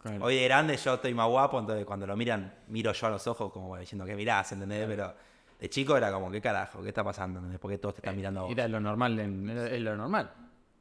Claro. 0.00 0.24
Hoy 0.24 0.36
de 0.36 0.44
grande 0.44 0.76
yo 0.76 0.94
estoy 0.94 1.12
más 1.14 1.28
guapo, 1.28 1.58
entonces 1.58 1.84
cuando 1.84 2.06
lo 2.06 2.16
miran, 2.16 2.52
miro 2.68 2.92
yo 2.92 3.06
a 3.06 3.10
los 3.10 3.26
ojos 3.26 3.52
como 3.52 3.76
diciendo 3.76 4.04
que 4.06 4.14
mirás, 4.16 4.50
¿entendés? 4.52 4.86
Pero 4.88 5.14
de 5.60 5.68
chico 5.70 5.96
era 5.96 6.10
como, 6.10 6.30
¿qué 6.30 6.40
carajo? 6.40 6.82
¿Qué 6.82 6.88
está 6.88 7.04
pasando? 7.04 7.38
¿entendés? 7.40 7.60
Porque 7.60 7.78
todos 7.78 7.96
te 7.96 8.00
están 8.00 8.16
mirando 8.16 8.40
a 8.40 8.42
vos. 8.44 8.52
Era 8.52 8.68
lo 8.68 8.80
normal, 8.80 9.18
en- 9.20 9.48
era, 9.50 9.66
es 9.68 9.80
lo 9.80 9.94
normal. 9.96 10.30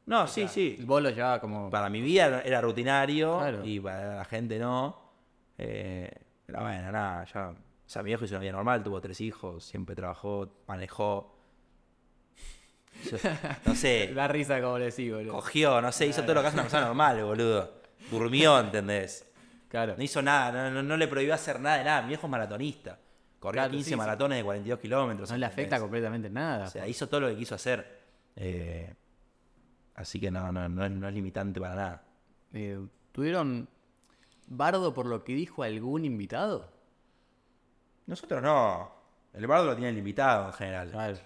No, 0.06 0.26
sí, 0.26 0.48
sí. 0.48 0.78
Vos 0.84 1.00
lo 1.02 1.10
llevabas 1.10 1.40
como... 1.40 1.70
Para 1.70 1.88
mi 1.88 2.00
vida 2.00 2.40
era 2.42 2.60
rutinario 2.60 3.38
Claro. 3.38 3.64
y 3.64 3.78
para 3.78 4.16
la 4.16 4.24
gente 4.24 4.58
no. 4.58 4.98
Eh, 5.58 6.10
pero 6.46 6.60
bueno, 6.62 6.90
nada, 6.90 7.24
ya. 7.26 7.50
O 7.50 7.54
sea, 7.92 8.02
mi 8.02 8.06
viejo 8.08 8.24
hizo 8.24 8.34
una 8.34 8.40
vida 8.40 8.52
normal, 8.52 8.82
tuvo 8.82 9.00
tres 9.00 9.20
hijos, 9.20 9.62
siempre 9.64 9.94
trabajó, 9.94 10.48
manejó. 10.66 11.36
Yo- 13.10 13.18
no 13.66 13.74
sé, 13.74 14.12
Da 14.14 14.26
risa 14.28 14.60
como 14.60 14.78
le 14.78 14.86
decís, 14.86 15.12
boludo. 15.12 15.34
cogió, 15.34 15.80
no 15.80 15.92
sé, 15.92 16.06
hizo 16.06 16.22
todo 16.22 16.34
lo 16.34 16.40
que 16.40 16.46
hace 16.48 16.56
una 16.56 16.62
persona 16.64 16.86
normal, 16.86 17.22
boludo. 17.24 17.81
Durmió, 18.10 18.58
¿entendés? 18.60 19.26
Claro. 19.68 19.94
No 19.96 20.02
hizo 20.02 20.20
nada, 20.22 20.70
no, 20.70 20.96
le 20.96 21.08
prohibió 21.08 21.34
hacer 21.34 21.58
nada 21.60 21.78
de 21.78 21.84
nada. 21.84 22.02
Mi 22.02 22.08
viejo 22.08 22.26
es 22.26 22.30
maratonista. 22.30 22.98
Corrió 23.40 23.60
Claro, 23.60 23.70
15 23.72 23.84
sí, 23.84 23.90
sí. 23.90 23.96
maratones 23.96 24.38
de 24.38 24.44
42 24.44 24.78
kilómetros. 24.78 25.30
No 25.30 25.36
le 25.38 25.46
afecta 25.46 25.80
completamente 25.80 26.28
nada. 26.30 26.66
O 26.66 26.70
sea, 26.70 26.86
hizo 26.86 27.08
todo 27.08 27.20
lo 27.20 27.28
que 27.28 27.36
quiso 27.36 27.54
hacer. 27.54 28.00
Eh, 28.36 28.94
así 29.94 30.20
que 30.20 30.30
no, 30.30 30.52
no, 30.52 30.68
no 30.68 30.84
es- 30.84 30.90
no 30.92 31.08
es 31.08 31.14
limitante 31.14 31.60
para 31.60 31.74
nada. 31.74 32.04
Eh, 32.52 32.78
¿Tuvieron 33.12 33.68
bardo 34.46 34.92
por 34.94 35.06
lo 35.06 35.24
que 35.24 35.34
dijo 35.34 35.62
algún 35.62 36.04
invitado? 36.04 36.70
Nosotros 38.06 38.42
no. 38.42 38.92
El 39.32 39.46
bardo 39.46 39.66
lo 39.66 39.74
tiene 39.74 39.90
el 39.90 39.98
invitado 39.98 40.46
en 40.48 40.52
general. 40.52 40.90
Claro. 40.90 41.18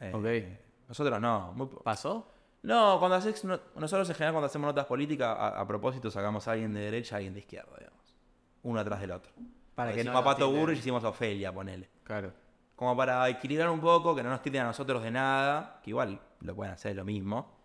Eh, 0.00 0.12
ok. 0.14 0.88
Nosotros 0.88 1.20
no. 1.20 1.52
Muy 1.54 1.68
¿Pasó? 1.82 2.30
No, 2.62 2.98
cuando 2.98 3.16
haces, 3.16 3.44
no- 3.44 3.60
nosotros 3.76 4.08
en 4.10 4.14
general 4.16 4.34
cuando 4.34 4.46
hacemos 4.46 4.66
notas 4.66 4.86
políticas, 4.86 5.28
a, 5.38 5.60
a 5.60 5.66
propósito 5.66 6.10
sacamos 6.10 6.46
a 6.48 6.52
alguien 6.52 6.72
de 6.74 6.80
derecha 6.80 7.14
y 7.14 7.14
a 7.14 7.16
alguien 7.18 7.34
de 7.34 7.40
izquierda, 7.40 7.72
digamos. 7.78 8.14
Uno 8.62 8.80
atrás 8.80 9.00
del 9.00 9.12
otro. 9.12 9.32
Para 9.74 9.92
que 9.92 10.00
hicimos 10.00 10.14
no 10.14 10.18
a 10.18 10.24
Pato 10.24 10.46
tilden. 10.46 10.60
Burrich 10.60 10.78
hicimos 10.78 11.04
a 11.04 11.08
Ofelia, 11.10 11.52
ponele. 11.52 11.88
Claro. 12.02 12.32
Como 12.74 12.96
para 12.96 13.28
equilibrar 13.28 13.70
un 13.70 13.80
poco, 13.80 14.14
que 14.14 14.22
no 14.22 14.30
nos 14.30 14.42
tiren 14.42 14.62
a 14.62 14.66
nosotros 14.66 15.02
de 15.02 15.10
nada, 15.10 15.80
que 15.82 15.90
igual 15.90 16.20
lo 16.40 16.54
pueden 16.54 16.74
hacer 16.74 16.94
lo 16.96 17.04
mismo. 17.04 17.56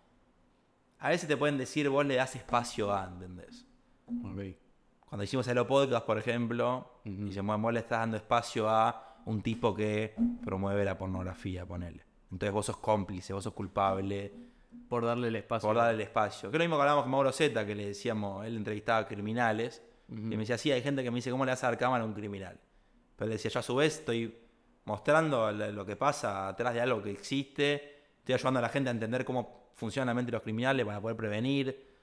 A 1.00 1.08
veces 1.10 1.28
te 1.28 1.36
pueden 1.36 1.58
decir, 1.58 1.88
vos 1.88 2.04
le 2.06 2.14
das 2.16 2.34
espacio 2.36 2.92
a, 2.92 3.04
¿entendés? 3.06 3.66
Ok. 4.08 4.40
Cuando 5.06 5.24
hicimos 5.24 5.46
el 5.48 5.64
podcast, 5.66 6.06
por 6.06 6.18
ejemplo, 6.18 7.00
y 7.04 7.30
se 7.32 7.42
mueve, 7.42 7.62
vos 7.62 7.72
le 7.72 7.80
estás 7.80 8.00
dando 8.00 8.16
espacio 8.16 8.68
a 8.68 9.16
un 9.26 9.42
tipo 9.42 9.74
que 9.74 10.14
promueve 10.44 10.84
la 10.84 10.96
pornografía, 10.98 11.64
ponele. 11.66 12.04
Entonces 12.32 12.52
vos 12.52 12.66
sos 12.66 12.76
cómplice, 12.78 13.32
vos 13.32 13.44
sos 13.44 13.52
culpable, 13.52 14.32
Por 14.88 15.04
darle 15.04 15.28
el 15.28 15.36
espacio. 15.36 15.68
por 15.68 15.76
darle 15.76 15.94
el 15.94 16.00
espacio. 16.00 16.50
Que 16.50 16.56
es 16.56 16.58
lo 16.58 16.64
mismo 16.64 16.76
que 16.76 16.82
hablábamos 16.82 17.04
con 17.04 17.10
Mauro 17.12 17.32
Zeta, 17.32 17.66
que 17.66 17.74
le 17.74 17.86
decíamos, 17.86 18.46
él 18.46 18.56
entrevistaba 18.56 18.98
a 18.98 19.06
criminales, 19.06 19.82
y 20.08 20.14
me 20.14 20.36
decía, 20.36 20.58
sí, 20.58 20.70
hay 20.70 20.82
gente 20.82 21.02
que 21.02 21.10
me 21.10 21.16
dice, 21.16 21.30
¿cómo 21.30 21.44
le 21.44 21.52
vas 21.52 21.64
a 21.64 21.68
dar 21.68 21.78
cámara 21.78 22.04
a 22.04 22.06
un 22.06 22.12
criminal? 22.12 22.60
Pero 23.16 23.28
le 23.28 23.34
decía, 23.34 23.50
yo 23.50 23.60
a 23.60 23.62
su 23.62 23.74
vez 23.76 23.98
estoy 23.98 24.38
mostrando 24.84 25.50
lo 25.50 25.86
que 25.86 25.96
pasa 25.96 26.48
atrás 26.48 26.74
de 26.74 26.80
algo 26.80 27.02
que 27.02 27.10
existe, 27.10 28.02
estoy 28.18 28.34
ayudando 28.34 28.58
a 28.58 28.62
la 28.62 28.68
gente 28.68 28.90
a 28.90 28.92
entender 28.92 29.24
cómo 29.24 29.70
funciona 29.74 30.06
la 30.06 30.14
mente 30.14 30.30
de 30.30 30.36
los 30.36 30.42
criminales 30.42 30.84
para 30.84 31.00
poder 31.00 31.16
prevenir. 31.16 31.94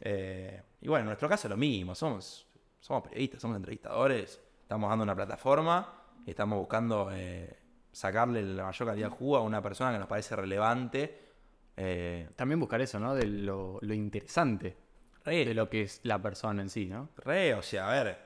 Eh, 0.00 0.62
y 0.80 0.88
bueno, 0.88 1.02
en 1.02 1.06
nuestro 1.06 1.28
caso 1.28 1.46
es 1.46 1.50
lo 1.50 1.56
mismo, 1.56 1.94
somos, 1.94 2.46
somos 2.80 3.02
periodistas, 3.04 3.40
somos 3.40 3.56
entrevistadores, 3.56 4.40
estamos 4.60 4.90
dando 4.90 5.04
una 5.04 5.14
plataforma 5.14 6.02
y 6.26 6.30
estamos 6.30 6.58
buscando 6.58 7.10
eh, 7.12 7.58
sacarle 7.92 8.42
la 8.42 8.64
mayor 8.64 8.88
cantidad 8.88 9.08
de 9.08 9.16
jugo 9.16 9.36
a 9.36 9.42
una 9.42 9.62
persona 9.62 9.92
que 9.92 9.98
nos 9.98 10.08
parece 10.08 10.36
relevante. 10.36 11.31
Eh, 11.76 12.28
También 12.36 12.60
buscar 12.60 12.80
eso, 12.80 12.98
¿no? 13.00 13.14
De 13.14 13.26
lo, 13.26 13.78
lo 13.80 13.94
interesante 13.94 14.76
re- 15.24 15.44
de 15.44 15.54
lo 15.54 15.68
que 15.70 15.82
es 15.82 16.00
la 16.04 16.20
persona 16.20 16.62
en 16.62 16.68
sí, 16.68 16.86
¿no? 16.86 17.08
Re, 17.16 17.54
o 17.54 17.62
sea, 17.62 17.88
a 17.90 18.02
ver, 18.04 18.18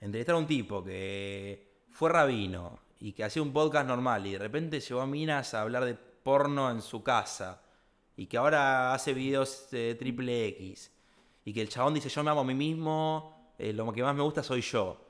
entrevistar 0.00 0.34
a 0.34 0.38
un 0.38 0.46
tipo 0.46 0.82
que 0.84 1.84
fue 1.90 2.10
rabino 2.10 2.80
y 3.00 3.12
que 3.12 3.24
hacía 3.24 3.42
un 3.42 3.52
podcast 3.52 3.86
normal 3.88 4.26
y 4.26 4.32
de 4.32 4.38
repente 4.38 4.80
llevó 4.80 5.00
a 5.00 5.06
minas 5.06 5.54
a 5.54 5.62
hablar 5.62 5.84
de 5.84 5.94
porno 5.94 6.70
en 6.70 6.82
su 6.82 7.02
casa 7.02 7.62
y 8.16 8.26
que 8.26 8.36
ahora 8.36 8.92
hace 8.94 9.14
videos 9.14 9.68
de 9.70 9.94
triple 9.94 10.46
X 10.48 10.92
y 11.44 11.52
que 11.52 11.62
el 11.62 11.68
chabón 11.68 11.94
dice 11.94 12.08
yo 12.08 12.22
me 12.22 12.30
amo 12.30 12.42
a 12.42 12.44
mí 12.44 12.54
mismo, 12.54 13.54
eh, 13.58 13.72
lo 13.72 13.90
que 13.92 14.02
más 14.02 14.14
me 14.14 14.22
gusta 14.22 14.42
soy 14.42 14.60
yo. 14.60 15.08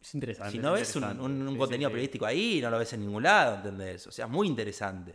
Es 0.00 0.14
interesante. 0.14 0.52
Si 0.52 0.58
no 0.58 0.72
ves 0.72 0.94
un, 0.96 1.04
un- 1.04 1.20
un 1.20 1.46
Sí, 1.48 1.52
sí, 1.54 1.58
contenido 1.58 1.88
sí. 1.88 1.92
periodístico 1.92 2.26
ahí, 2.26 2.60
no 2.60 2.70
lo 2.70 2.78
ves 2.78 2.92
en 2.92 3.00
ningún 3.00 3.22
lado, 3.22 3.56
¿entendés? 3.56 4.06
O 4.06 4.12
sea, 4.12 4.26
es 4.26 4.30
muy 4.30 4.46
interesante. 4.46 5.14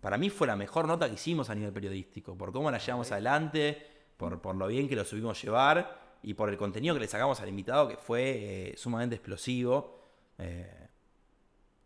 Para 0.00 0.16
mí 0.16 0.30
fue 0.30 0.46
la 0.46 0.56
mejor 0.56 0.86
nota 0.86 1.08
que 1.08 1.14
hicimos 1.14 1.50
a 1.50 1.54
nivel 1.54 1.72
periodístico, 1.72 2.36
por 2.36 2.52
cómo 2.52 2.70
la 2.70 2.78
llevamos 2.78 3.10
adelante, 3.10 3.86
por, 4.16 4.40
por 4.40 4.54
lo 4.54 4.66
bien 4.68 4.88
que 4.88 4.96
lo 4.96 5.04
subimos 5.04 5.42
llevar 5.42 6.18
y 6.22 6.34
por 6.34 6.48
el 6.48 6.56
contenido 6.56 6.94
que 6.94 7.00
le 7.00 7.08
sacamos 7.08 7.40
al 7.40 7.48
invitado, 7.48 7.88
que 7.88 7.96
fue 7.96 8.70
eh, 8.70 8.74
sumamente 8.76 9.16
explosivo. 9.16 9.98
Eh, 10.38 10.88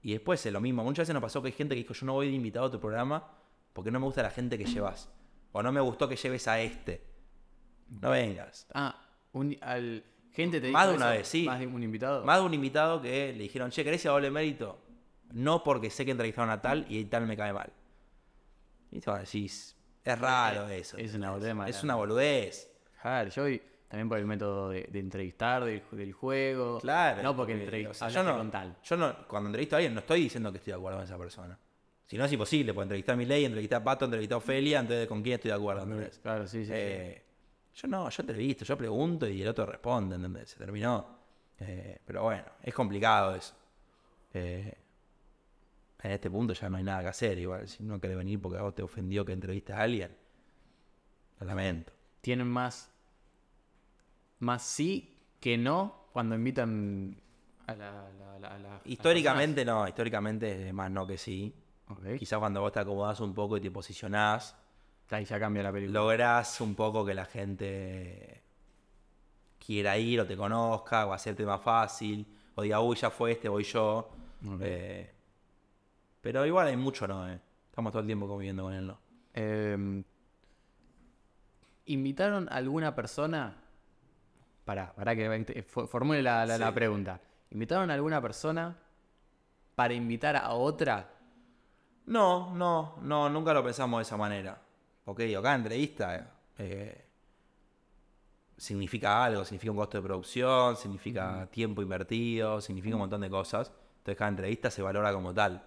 y 0.02 0.12
después 0.12 0.44
es 0.44 0.52
lo 0.52 0.60
mismo. 0.60 0.82
Muchas 0.82 1.04
veces 1.04 1.14
nos 1.14 1.22
pasó 1.22 1.40
que 1.40 1.48
hay 1.48 1.52
gente 1.52 1.74
que 1.74 1.82
dijo, 1.82 1.94
yo 1.94 2.06
no 2.06 2.14
voy 2.14 2.28
de 2.28 2.34
invitado 2.34 2.66
a 2.66 2.70
tu 2.70 2.80
programa 2.80 3.28
porque 3.72 3.90
no 3.90 4.00
me 4.00 4.06
gusta 4.06 4.22
la 4.22 4.30
gente 4.30 4.58
que 4.58 4.64
llevas. 4.64 5.08
O 5.52 5.62
no 5.62 5.70
me 5.72 5.80
gustó 5.80 6.08
que 6.08 6.16
lleves 6.16 6.48
a 6.48 6.60
este. 6.60 7.04
No 7.88 8.10
vengas. 8.10 8.66
Ah, 8.74 8.98
un, 9.32 9.56
al, 9.60 10.04
gente 10.32 10.60
te 10.60 10.70
Más 10.70 10.88
de 10.88 10.94
una 10.94 11.10
eso? 11.10 11.18
vez, 11.18 11.28
sí. 11.28 11.44
Más 11.44 11.60
de 11.60 11.66
un 11.66 11.82
invitado. 11.82 12.24
Más 12.24 12.38
de 12.40 12.46
un 12.46 12.54
invitado 12.54 13.00
que 13.00 13.32
le 13.32 13.42
dijeron, 13.42 13.70
che, 13.70 13.84
¿querés 13.84 14.04
ir 14.04 14.08
a 14.10 14.12
doble 14.12 14.30
mérito? 14.30 14.78
No 15.32 15.62
porque 15.62 15.90
sé 15.90 16.04
que 16.04 16.10
entrevistaron 16.10 16.50
a 16.50 16.60
tal 16.60 16.86
y 16.88 17.04
tal 17.04 17.26
me 17.26 17.36
cae 17.36 17.52
mal. 17.52 17.72
Y 18.92 19.00
vos 19.00 19.18
decís, 19.18 19.76
es 20.04 20.18
raro 20.18 20.68
eso. 20.68 20.96
es 20.98 21.14
una 21.14 21.30
boludez 21.32 21.54
mala. 21.54 21.70
Es 21.70 21.82
una 21.82 21.94
boludez. 21.96 22.70
Claro, 23.00 23.30
yo 23.30 23.44
también 23.88 24.08
por 24.08 24.18
el 24.18 24.26
método 24.26 24.68
de, 24.70 24.84
de 24.90 24.98
entrevistar, 25.00 25.64
del, 25.64 25.82
del 25.90 26.12
juego. 26.12 26.78
Claro. 26.80 27.22
No 27.22 27.34
porque 27.34 27.56
porque, 27.56 27.88
o 27.88 27.94
sea, 27.94 28.08
yo 28.08 28.22
no, 28.22 28.36
con 28.36 28.50
tal. 28.50 28.76
yo 28.84 28.96
no, 28.96 29.26
cuando 29.26 29.48
entrevisto 29.48 29.76
a 29.76 29.78
alguien 29.78 29.94
no 29.94 30.00
estoy 30.00 30.22
diciendo 30.22 30.52
que 30.52 30.58
estoy 30.58 30.72
de 30.72 30.78
acuerdo 30.78 30.98
con 30.98 31.04
esa 31.04 31.18
persona. 31.18 31.58
Si 32.06 32.16
no 32.18 32.24
es 32.26 32.32
imposible, 32.32 32.74
puedo 32.74 32.84
entrevistar 32.84 33.14
a 33.14 33.16
Milei, 33.16 33.44
entrevistar 33.44 33.80
a 33.80 33.84
Pato, 33.84 34.04
entrevistar 34.04 34.34
a 34.34 34.38
Ofelia, 34.38 34.80
entonces 34.80 35.06
con 35.08 35.22
quién 35.22 35.34
estoy 35.34 35.50
de 35.50 35.56
acuerdo, 35.56 35.82
¿entendés? 35.84 36.18
Claro, 36.18 36.46
sí, 36.46 36.60
sí. 36.60 36.66
sí. 36.66 36.72
Eh, 36.74 37.22
Yo 37.74 37.88
no, 37.88 38.08
yo 38.10 38.22
entrevisto, 38.22 38.64
yo 38.64 38.76
pregunto 38.76 39.26
y 39.26 39.40
el 39.40 39.48
otro 39.48 39.64
responde, 39.66 40.16
¿entendés? 40.16 40.50
Se 40.50 40.58
terminó. 40.58 41.18
Eh, 41.60 41.98
pero 42.04 42.24
bueno, 42.24 42.44
es 42.62 42.74
complicado 42.74 43.34
eso. 43.34 43.54
Eh, 44.34 44.74
en 46.02 46.10
este 46.12 46.30
punto 46.30 46.52
ya 46.54 46.68
no 46.68 46.76
hay 46.78 46.84
nada 46.84 47.02
que 47.02 47.08
hacer. 47.08 47.38
Igual, 47.38 47.68
si 47.68 47.82
uno 47.82 48.00
quiere 48.00 48.16
venir 48.16 48.40
porque 48.40 48.58
a 48.58 48.62
vos 48.62 48.74
te 48.74 48.82
ofendió 48.82 49.24
que 49.24 49.32
entrevistas 49.32 49.76
a 49.78 49.82
alguien, 49.82 50.14
lo 51.40 51.46
lamento. 51.46 51.92
Tienen 52.20 52.48
más, 52.48 52.90
más 54.40 54.62
sí 54.62 55.16
que 55.40 55.56
no 55.58 56.06
cuando 56.12 56.34
invitan 56.34 57.16
a 57.66 57.74
la. 57.74 57.92
la- 58.18 58.38
la- 58.38 58.48
a 58.54 58.58
la- 58.58 58.76
a 58.76 58.80
Históricamente 58.84 59.64
no, 59.64 59.86
históricamente 59.86 60.68
es 60.68 60.74
más 60.74 60.90
no 60.90 61.06
que 61.06 61.16
sí. 61.18 61.54
Quizás 62.18 62.38
cuando 62.38 62.60
vos 62.60 62.72
te 62.72 62.80
acomodás 62.80 63.20
un 63.20 63.34
poco 63.34 63.56
y 63.56 63.60
te 63.60 63.70
posicionás, 63.70 64.56
Ahí 65.10 65.26
ya 65.26 65.38
cambia 65.38 65.62
la 65.62 65.70
película. 65.72 66.00
lográs 66.00 66.58
un 66.62 66.74
poco 66.74 67.04
que 67.04 67.12
la 67.12 67.26
gente 67.26 68.40
quiera 69.64 69.98
ir 69.98 70.20
o 70.20 70.26
te 70.26 70.36
conozca 70.36 71.04
o 71.06 71.12
hacerte 71.12 71.44
más 71.44 71.60
fácil 71.60 72.26
o 72.54 72.62
diga, 72.62 72.80
uy, 72.80 72.96
ya 72.96 73.10
fue 73.10 73.32
este, 73.32 73.48
voy 73.50 73.62
yo. 73.64 74.10
Eh, 74.60 75.10
pero 76.22 76.46
igual 76.46 76.68
hay 76.68 76.76
mucho 76.78 77.06
no, 77.06 77.28
eh. 77.28 77.38
Estamos 77.68 77.92
todo 77.92 78.00
el 78.00 78.06
tiempo 78.06 78.26
conviviendo 78.26 78.62
con 78.62 78.72
él, 78.72 78.86
¿no? 78.86 78.98
Eh, 79.34 80.02
¿Invitaron 81.86 82.48
a 82.50 82.56
alguna 82.56 82.94
persona? 82.94 83.56
Pará, 84.64 84.92
pará 84.94 85.16
que 85.16 85.64
fo- 85.66 85.86
formule 85.88 86.22
la, 86.22 86.46
la- 86.46 86.72
pregunta. 86.72 87.20
¿Invitaron 87.50 87.90
a 87.90 87.94
alguna 87.94 88.20
persona 88.22 88.76
para 89.74 89.92
invitar 89.92 90.36
a 90.36 90.50
otra? 90.52 91.08
No, 92.06 92.54
no, 92.54 92.96
no, 93.02 93.28
nunca 93.28 93.52
lo 93.52 93.64
pensamos 93.64 93.98
de 93.98 94.02
esa 94.02 94.16
manera. 94.16 94.60
Porque 95.04 95.24
digo, 95.24 95.42
cada 95.42 95.56
entrevista 95.56 96.30
eh, 96.58 97.04
significa 98.56 99.24
algo, 99.24 99.44
significa 99.44 99.72
un 99.72 99.76
costo 99.78 99.98
de 99.98 100.02
producción, 100.02 100.76
significa 100.76 101.46
tiempo 101.50 101.82
invertido, 101.82 102.60
significa 102.60 102.94
un 102.94 103.00
montón 103.00 103.20
de 103.22 103.30
cosas. 103.30 103.72
Entonces 103.98 104.16
cada 104.16 104.28
entrevista 104.30 104.70
se 104.70 104.82
valora 104.82 105.12
como 105.12 105.34
tal. 105.34 105.66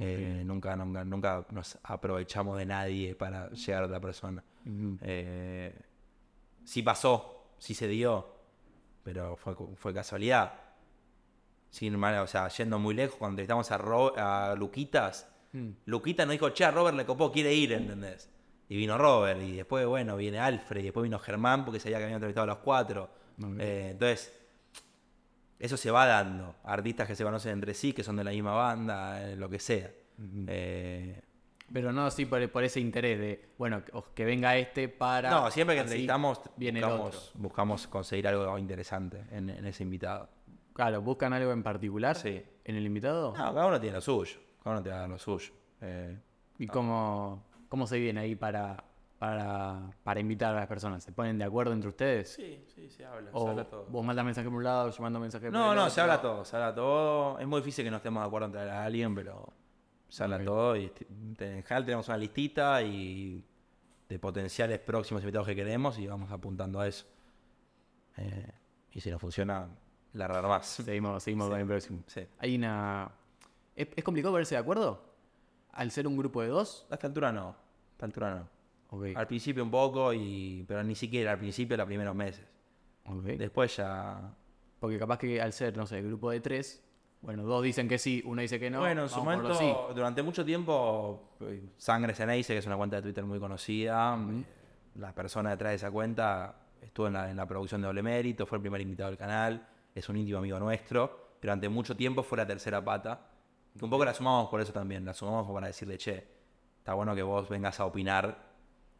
Eh, 0.00 0.42
nunca, 0.44 0.74
nunca, 0.76 1.04
nunca 1.04 1.46
nos 1.50 1.78
aprovechamos 1.82 2.56
de 2.58 2.66
nadie 2.66 3.14
para 3.14 3.50
llegar 3.50 3.82
a 3.82 3.86
otra 3.86 4.00
persona. 4.00 4.42
Eh, 5.02 5.74
sí 6.64 6.82
pasó, 6.82 7.54
sí 7.58 7.74
se 7.74 7.88
dio, 7.88 8.26
pero 9.02 9.36
fue, 9.36 9.54
fue 9.76 9.92
casualidad. 9.92 10.54
Sin 11.70 12.02
o 12.02 12.26
sea, 12.26 12.48
yendo 12.48 12.78
muy 12.78 12.94
lejos, 12.94 13.16
cuando 13.16 13.32
entrevistamos 13.32 13.70
a, 13.70 13.78
Ro- 13.78 14.14
a 14.16 14.54
Luquitas, 14.54 15.28
Mm. 15.54 15.68
Luquita 15.84 16.24
nos 16.24 16.32
dijo, 16.32 16.48
che, 16.50 16.64
a 16.64 16.70
Robert 16.70 16.96
le 16.96 17.04
copó, 17.04 17.30
quiere 17.30 17.52
ir, 17.52 17.72
¿entendés? 17.72 18.30
Y 18.70 18.76
vino 18.76 18.96
Robert, 18.96 19.40
y 19.42 19.52
después, 19.56 19.84
bueno, 19.86 20.16
viene 20.16 20.38
Alfred, 20.38 20.80
y 20.80 20.84
después 20.84 21.02
vino 21.04 21.18
Germán, 21.18 21.64
porque 21.66 21.78
sabía 21.78 21.98
que 21.98 22.04
habían 22.04 22.16
entrevistado 22.16 22.44
a 22.44 22.54
los 22.54 22.58
cuatro. 22.64 23.10
Eh, 23.58 23.88
entonces, 23.90 24.32
eso 25.62 25.76
se 25.76 25.92
va 25.92 26.06
dando. 26.06 26.56
Artistas 26.64 27.06
que 27.06 27.14
se 27.14 27.22
conocen 27.22 27.52
entre 27.52 27.72
sí, 27.72 27.92
que 27.92 28.02
son 28.02 28.16
de 28.16 28.24
la 28.24 28.32
misma 28.32 28.52
banda, 28.52 29.22
eh, 29.30 29.36
lo 29.36 29.48
que 29.48 29.60
sea. 29.60 29.92
Eh, 30.48 31.22
Pero 31.72 31.92
no 31.92 32.04
así 32.04 32.26
por, 32.26 32.50
por 32.50 32.64
ese 32.64 32.80
interés 32.80 33.18
de, 33.20 33.48
bueno, 33.58 33.82
que, 34.14 34.24
venga 34.24 34.56
este 34.56 34.88
para... 34.88 35.30
no, 35.30 35.50
siempre 35.52 35.76
que 35.76 35.80
así 35.82 35.88
entrevistamos, 35.90 36.40
viene 36.56 36.80
el 36.80 36.86
buscamos, 37.34 37.86
conseguir 37.86 38.26
algo 38.26 38.58
interesante 38.58 39.24
en, 39.30 39.50
en 39.50 39.64
ese 39.64 39.84
invitado. 39.84 40.28
Claro, 40.72 41.00
¿buscan 41.00 41.32
algo 41.32 41.52
en 41.52 41.62
particular 41.62 42.16
Sí. 42.16 42.42
en 42.64 42.76
el 42.76 42.84
invitado? 42.84 43.30
No, 43.36 43.54
cada 43.54 43.66
uno 43.66 43.80
tiene 43.80 43.94
lo 43.94 44.00
suyo. 44.00 44.40
Cada 44.64 44.76
uno 44.76 44.82
tiene 44.82 45.06
lo 45.06 45.18
suyo. 45.18 45.52
Eh, 45.80 46.18
¿Y 46.58 46.66
cómo, 46.66 47.44
cómo 47.68 47.86
se 47.86 47.98
viene 48.00 48.20
ahí 48.20 48.34
para, 48.34 48.82
para, 49.22 49.88
para 50.02 50.18
invitar 50.18 50.52
a 50.52 50.58
las 50.58 50.66
personas? 50.66 51.04
¿Se 51.04 51.12
ponen 51.12 51.38
de 51.38 51.44
acuerdo 51.44 51.72
entre 51.72 51.88
ustedes? 51.88 52.32
sí, 52.32 52.64
sí, 52.74 52.90
se 52.90 53.04
habla. 53.06 53.30
¿O 53.32 53.54
vos 53.88 54.04
mandas 54.04 54.24
mensaje 54.24 54.48
por 54.48 54.56
un 54.58 54.64
lado, 54.64 54.90
yo 54.90 55.00
mando 55.00 55.20
mensaje 55.20 55.44
por 55.46 55.52
No, 55.52 55.74
no, 55.76 55.82
otro? 55.82 55.90
se 55.94 56.00
habla 56.00 56.20
todo, 56.20 56.44
se 56.44 56.56
habla 56.56 56.74
todo. 56.74 57.38
Es 57.38 57.46
muy 57.46 57.60
difícil 57.60 57.84
que 57.84 57.90
no 57.92 57.98
estemos 57.98 58.20
de 58.20 58.26
acuerdo 58.26 58.46
entre 58.46 58.68
a 58.68 58.84
alguien, 58.84 59.14
pero 59.14 59.52
se 60.08 60.24
habla 60.24 60.44
todo. 60.44 60.74
Y 60.76 60.86
esti- 60.88 61.06
en 61.38 61.62
general 61.62 61.84
tenemos 61.84 62.08
una 62.08 62.16
listita 62.16 62.82
y 62.82 63.44
de 64.08 64.18
potenciales 64.18 64.80
próximos 64.80 65.22
invitados 65.22 65.46
que 65.46 65.54
queremos 65.54 66.00
y 66.00 66.06
vamos 66.08 66.32
apuntando 66.32 66.80
a 66.80 66.88
eso. 66.88 67.06
Eh, 68.16 68.50
y 68.90 69.00
si 69.00 69.08
no 69.08 69.20
funciona, 69.20 69.68
largar 70.14 70.48
más. 70.48 70.66
Seguimos, 70.66 71.22
seguimos 71.22 71.48
con 71.48 71.60
el 71.60 71.66
próximo. 71.68 72.02
Sí. 72.08 72.26
Hay 72.38 72.56
una... 72.56 73.08
¿Es, 73.76 73.86
es 73.94 74.02
complicado 74.02 74.32
ponerse 74.34 74.56
de 74.56 74.60
acuerdo? 74.60 75.00
Al 75.70 75.92
ser 75.92 76.08
un 76.08 76.16
grupo 76.16 76.42
de 76.42 76.48
dos. 76.48 76.88
A 76.90 76.94
esta 76.94 77.06
altura 77.06 77.30
no. 77.30 77.50
A 77.50 77.56
esta 77.92 78.06
altura 78.06 78.34
no. 78.34 78.61
Al 79.14 79.26
principio 79.26 79.62
un 79.62 79.70
poco, 79.70 80.12
y 80.12 80.64
pero 80.68 80.82
ni 80.82 80.94
siquiera 80.94 81.32
al 81.32 81.38
principio, 81.38 81.76
los 81.76 81.86
primeros 81.86 82.14
meses. 82.14 82.44
Después 83.38 83.76
ya. 83.76 84.34
Porque 84.78 84.98
capaz 84.98 85.18
que 85.18 85.40
al 85.40 85.52
ser, 85.52 85.76
no 85.76 85.86
sé, 85.86 85.98
el 85.98 86.06
grupo 86.06 86.30
de 86.30 86.40
tres, 86.40 86.82
bueno, 87.22 87.44
dos 87.44 87.62
dicen 87.62 87.88
que 87.88 87.98
sí, 87.98 88.20
uno 88.26 88.42
dice 88.42 88.58
que 88.58 88.68
no. 88.68 88.80
bueno, 88.80 89.04
en 89.04 89.08
su 89.08 89.22
momento, 89.22 89.54
sí. 89.54 89.72
durante 89.94 90.22
mucho 90.22 90.44
tiempo, 90.44 91.36
eh, 91.40 91.62
Sangre 91.76 92.14
Ceneice, 92.14 92.52
que 92.52 92.58
es 92.58 92.66
una 92.66 92.76
cuenta 92.76 92.96
de 92.96 93.02
Twitter 93.02 93.24
muy 93.24 93.38
conocida, 93.38 94.18
eh, 94.18 94.44
la 94.96 95.14
persona 95.14 95.50
detrás 95.50 95.70
de 95.70 95.76
esa 95.76 95.90
cuenta 95.90 96.56
estuvo 96.80 97.06
en 97.06 97.12
la, 97.12 97.30
en 97.30 97.36
la 97.36 97.46
producción 97.46 97.80
de 97.80 97.86
Doble 97.86 98.02
Mérito, 98.02 98.44
fue 98.44 98.58
el 98.58 98.62
primer 98.62 98.80
invitado 98.80 99.10
del 99.10 99.18
canal, 99.18 99.68
es 99.94 100.08
un 100.08 100.16
íntimo 100.16 100.38
amigo 100.38 100.58
nuestro. 100.58 101.36
Durante 101.40 101.68
mucho 101.68 101.96
tiempo 101.96 102.22
fue 102.22 102.38
la 102.38 102.46
tercera 102.46 102.84
pata. 102.84 103.28
Que 103.78 103.84
un 103.84 103.90
poco 103.90 104.04
la 104.04 104.12
sumamos 104.12 104.48
por 104.50 104.60
eso 104.60 104.72
también, 104.72 105.04
la 105.04 105.14
sumamos 105.14 105.50
para 105.50 105.68
decirle, 105.68 105.96
che, 105.96 106.26
está 106.78 106.94
bueno 106.94 107.14
que 107.14 107.22
vos 107.22 107.48
vengas 107.48 107.78
a 107.80 107.86
opinar 107.86 108.51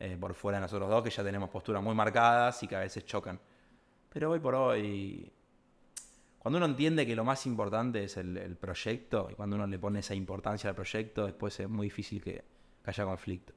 eh, 0.05 0.17
por 0.19 0.35
fuera 0.35 0.59
de 0.59 0.63
nosotros 0.63 0.89
dos, 0.91 1.03
que 1.03 1.11
ya 1.11 1.23
tenemos 1.23 1.49
posturas 1.49 1.83
muy 1.83 1.95
marcadas 1.95 2.63
y 2.63 2.67
que 2.69 2.77
a 2.77 2.81
veces 2.81 3.05
chocan. 3.05 3.39
Pero 4.13 4.31
hoy 4.33 4.41
por 4.41 4.55
hoy, 4.55 5.33
cuando 6.39 6.57
uno 6.59 6.67
entiende 6.67 7.07
que 7.07 7.15
lo 7.15 7.25
más 7.25 7.47
importante 7.47 8.03
es 8.05 8.17
el, 8.17 8.37
el 8.37 8.57
proyecto, 8.57 9.29
y 9.31 9.35
cuando 9.35 9.57
uno 9.57 9.67
le 9.67 9.79
pone 9.79 10.01
esa 10.01 10.15
importancia 10.15 10.69
al 10.71 10.75
proyecto, 10.77 11.25
después 11.27 11.59
es 11.61 11.69
muy 11.69 11.87
difícil 11.87 12.21
que, 12.23 12.45
que 12.83 12.91
haya 12.91 13.05
conflicto. 13.05 13.53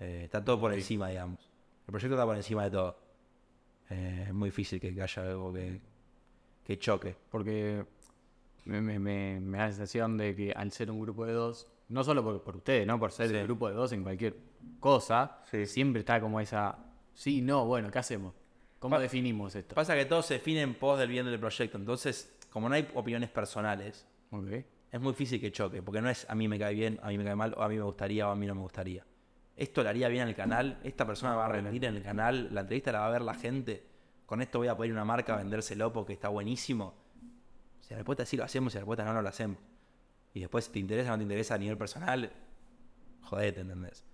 Eh, 0.00 0.22
está 0.24 0.42
todo 0.44 0.58
por 0.58 0.72
encima, 0.72 1.08
digamos. 1.10 1.50
El 1.86 1.92
proyecto 1.92 2.14
está 2.14 2.24
por 2.24 2.36
encima 2.36 2.64
de 2.64 2.70
todo. 2.70 2.96
Eh, 3.90 4.24
es 4.28 4.34
muy 4.34 4.48
difícil 4.48 4.80
que, 4.80 4.88
haya 5.00 5.22
algo 5.22 5.52
que, 5.52 5.80
que 6.64 6.78
choque. 6.78 7.14
Porque 7.30 7.84
me, 8.64 8.80
me- 8.80 8.98
me- 8.98 9.40
me 9.40 9.58
da 9.58 9.64
la 9.66 9.70
sensación 9.72 10.16
de 10.16 10.34
que 10.34 10.52
al 10.52 10.72
ser 10.72 10.90
un 10.90 11.00
grupo 11.00 11.26
de 11.26 11.34
dos, 11.34 11.68
no 11.92 12.02
solo 12.04 12.22
por, 12.24 12.42
por 12.42 12.56
ustedes, 12.56 12.86
¿no? 12.86 12.98
Por 12.98 13.12
ser 13.12 13.28
Sí. 13.28 13.36
el 13.36 13.44
grupo 13.44 13.68
de 13.68 13.74
dos 13.74 13.92
en 13.92 14.02
cualquier 14.02 14.36
cosa, 14.80 15.38
Sí. 15.50 15.66
siempre 15.66 16.00
está 16.00 16.20
como 16.20 16.40
esa, 16.40 16.78
sí, 17.14 17.42
no, 17.42 17.64
bueno, 17.66 17.90
¿qué 17.90 17.98
hacemos? 17.98 18.34
¿Cómo 18.78 18.96
Pa- 18.96 19.02
definimos 19.02 19.54
esto? 19.54 19.74
Pasa 19.74 19.94
que 19.94 20.04
todo 20.06 20.22
se 20.22 20.34
define 20.34 20.62
en 20.62 20.74
pos 20.74 20.98
del 20.98 21.08
bien 21.08 21.26
del 21.26 21.38
proyecto. 21.38 21.78
Entonces, 21.78 22.36
como 22.50 22.68
no 22.68 22.74
hay 22.74 22.88
opiniones 22.94 23.30
personales, 23.30 24.06
es 24.90 25.00
muy 25.00 25.12
difícil 25.12 25.40
que 25.40 25.52
choque, 25.52 25.82
porque 25.82 26.00
no 26.00 26.08
es 26.10 26.28
a 26.28 26.34
mí 26.34 26.48
me 26.48 26.58
cae 26.58 26.74
bien, 26.74 26.98
a 27.02 27.08
mí 27.08 27.18
me 27.18 27.24
cae 27.24 27.36
mal, 27.36 27.54
o 27.56 27.62
a 27.62 27.68
mí 27.68 27.76
me 27.76 27.82
gustaría, 27.82 28.28
o 28.28 28.30
a 28.32 28.34
mí 28.34 28.46
no 28.46 28.54
me 28.54 28.62
gustaría. 28.62 29.04
Esto 29.56 29.82
le 29.82 29.90
haría 29.90 30.08
bien 30.08 30.26
al 30.26 30.34
canal, 30.34 30.78
esta 30.82 31.06
persona 31.06 31.36
va 31.36 31.44
a 31.46 31.48
rendir 31.48 31.84
en 31.84 31.96
el 31.96 32.02
canal, 32.02 32.48
la 32.52 32.62
entrevista 32.62 32.90
la 32.90 33.00
va 33.00 33.06
a 33.08 33.10
ver 33.10 33.22
la 33.22 33.34
gente, 33.34 33.84
con 34.26 34.40
esto 34.40 34.58
voy 34.58 34.68
a 34.68 34.76
poder 34.76 34.90
ir 34.90 34.96
a 34.96 35.00
una 35.02 35.04
marca 35.04 35.34
a 35.34 35.36
vendérselo 35.36 35.92
porque 35.92 36.14
está 36.14 36.28
buenísimo. 36.28 36.94
Si 37.80 37.90
la 37.90 37.98
respuesta 37.98 38.22
es 38.22 38.28
sí 38.30 38.36
lo 38.38 38.44
hacemos, 38.44 38.72
si 38.72 38.78
la 38.78 38.80
respuesta 38.80 39.02
es 39.02 39.06
no, 39.08 39.12
no 39.14 39.22
lo 39.22 39.28
hacemos. 39.28 39.58
Y 40.34 40.40
después 40.40 40.64
si 40.66 40.72
te 40.72 40.78
interesa 40.78 41.10
o 41.10 41.12
no 41.12 41.18
te 41.18 41.22
interesa 41.24 41.54
a 41.54 41.58
nivel 41.58 41.76
personal, 41.76 42.30
jodete, 43.22 43.60
¿entendés? 43.60 44.04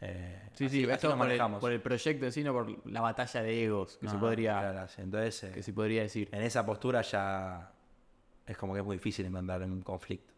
Eh, 0.00 0.40
Sí, 0.54 0.66
así- 0.66 0.84
sí, 0.84 0.90
así 0.90 1.06
por 1.06 1.30
el, 1.30 1.40
por 1.60 1.72
el 1.72 1.80
proyecto 1.80 2.26
en 2.26 2.32
sí, 2.32 2.44
no 2.44 2.52
por 2.52 2.86
la 2.86 3.00
batalla 3.00 3.42
de 3.42 3.64
egos 3.64 3.96
que 3.98 4.08
se 4.08 4.14
No, 4.14 4.20
podría, 4.20 4.58
claro. 4.58 4.86
Entonces, 4.98 5.44
eh, 5.44 5.52
que 5.52 5.62
se 5.62 5.72
podría 5.72 6.02
decir. 6.02 6.28
en 6.32 6.42
esa 6.42 6.64
postura 6.64 7.02
ya 7.02 7.72
es 8.46 8.56
como 8.56 8.72
que 8.74 8.80
es 8.80 8.86
muy 8.86 8.96
difícil 8.96 9.26
encontrar 9.26 9.62
un 9.62 9.82
conflicto. 9.82 10.32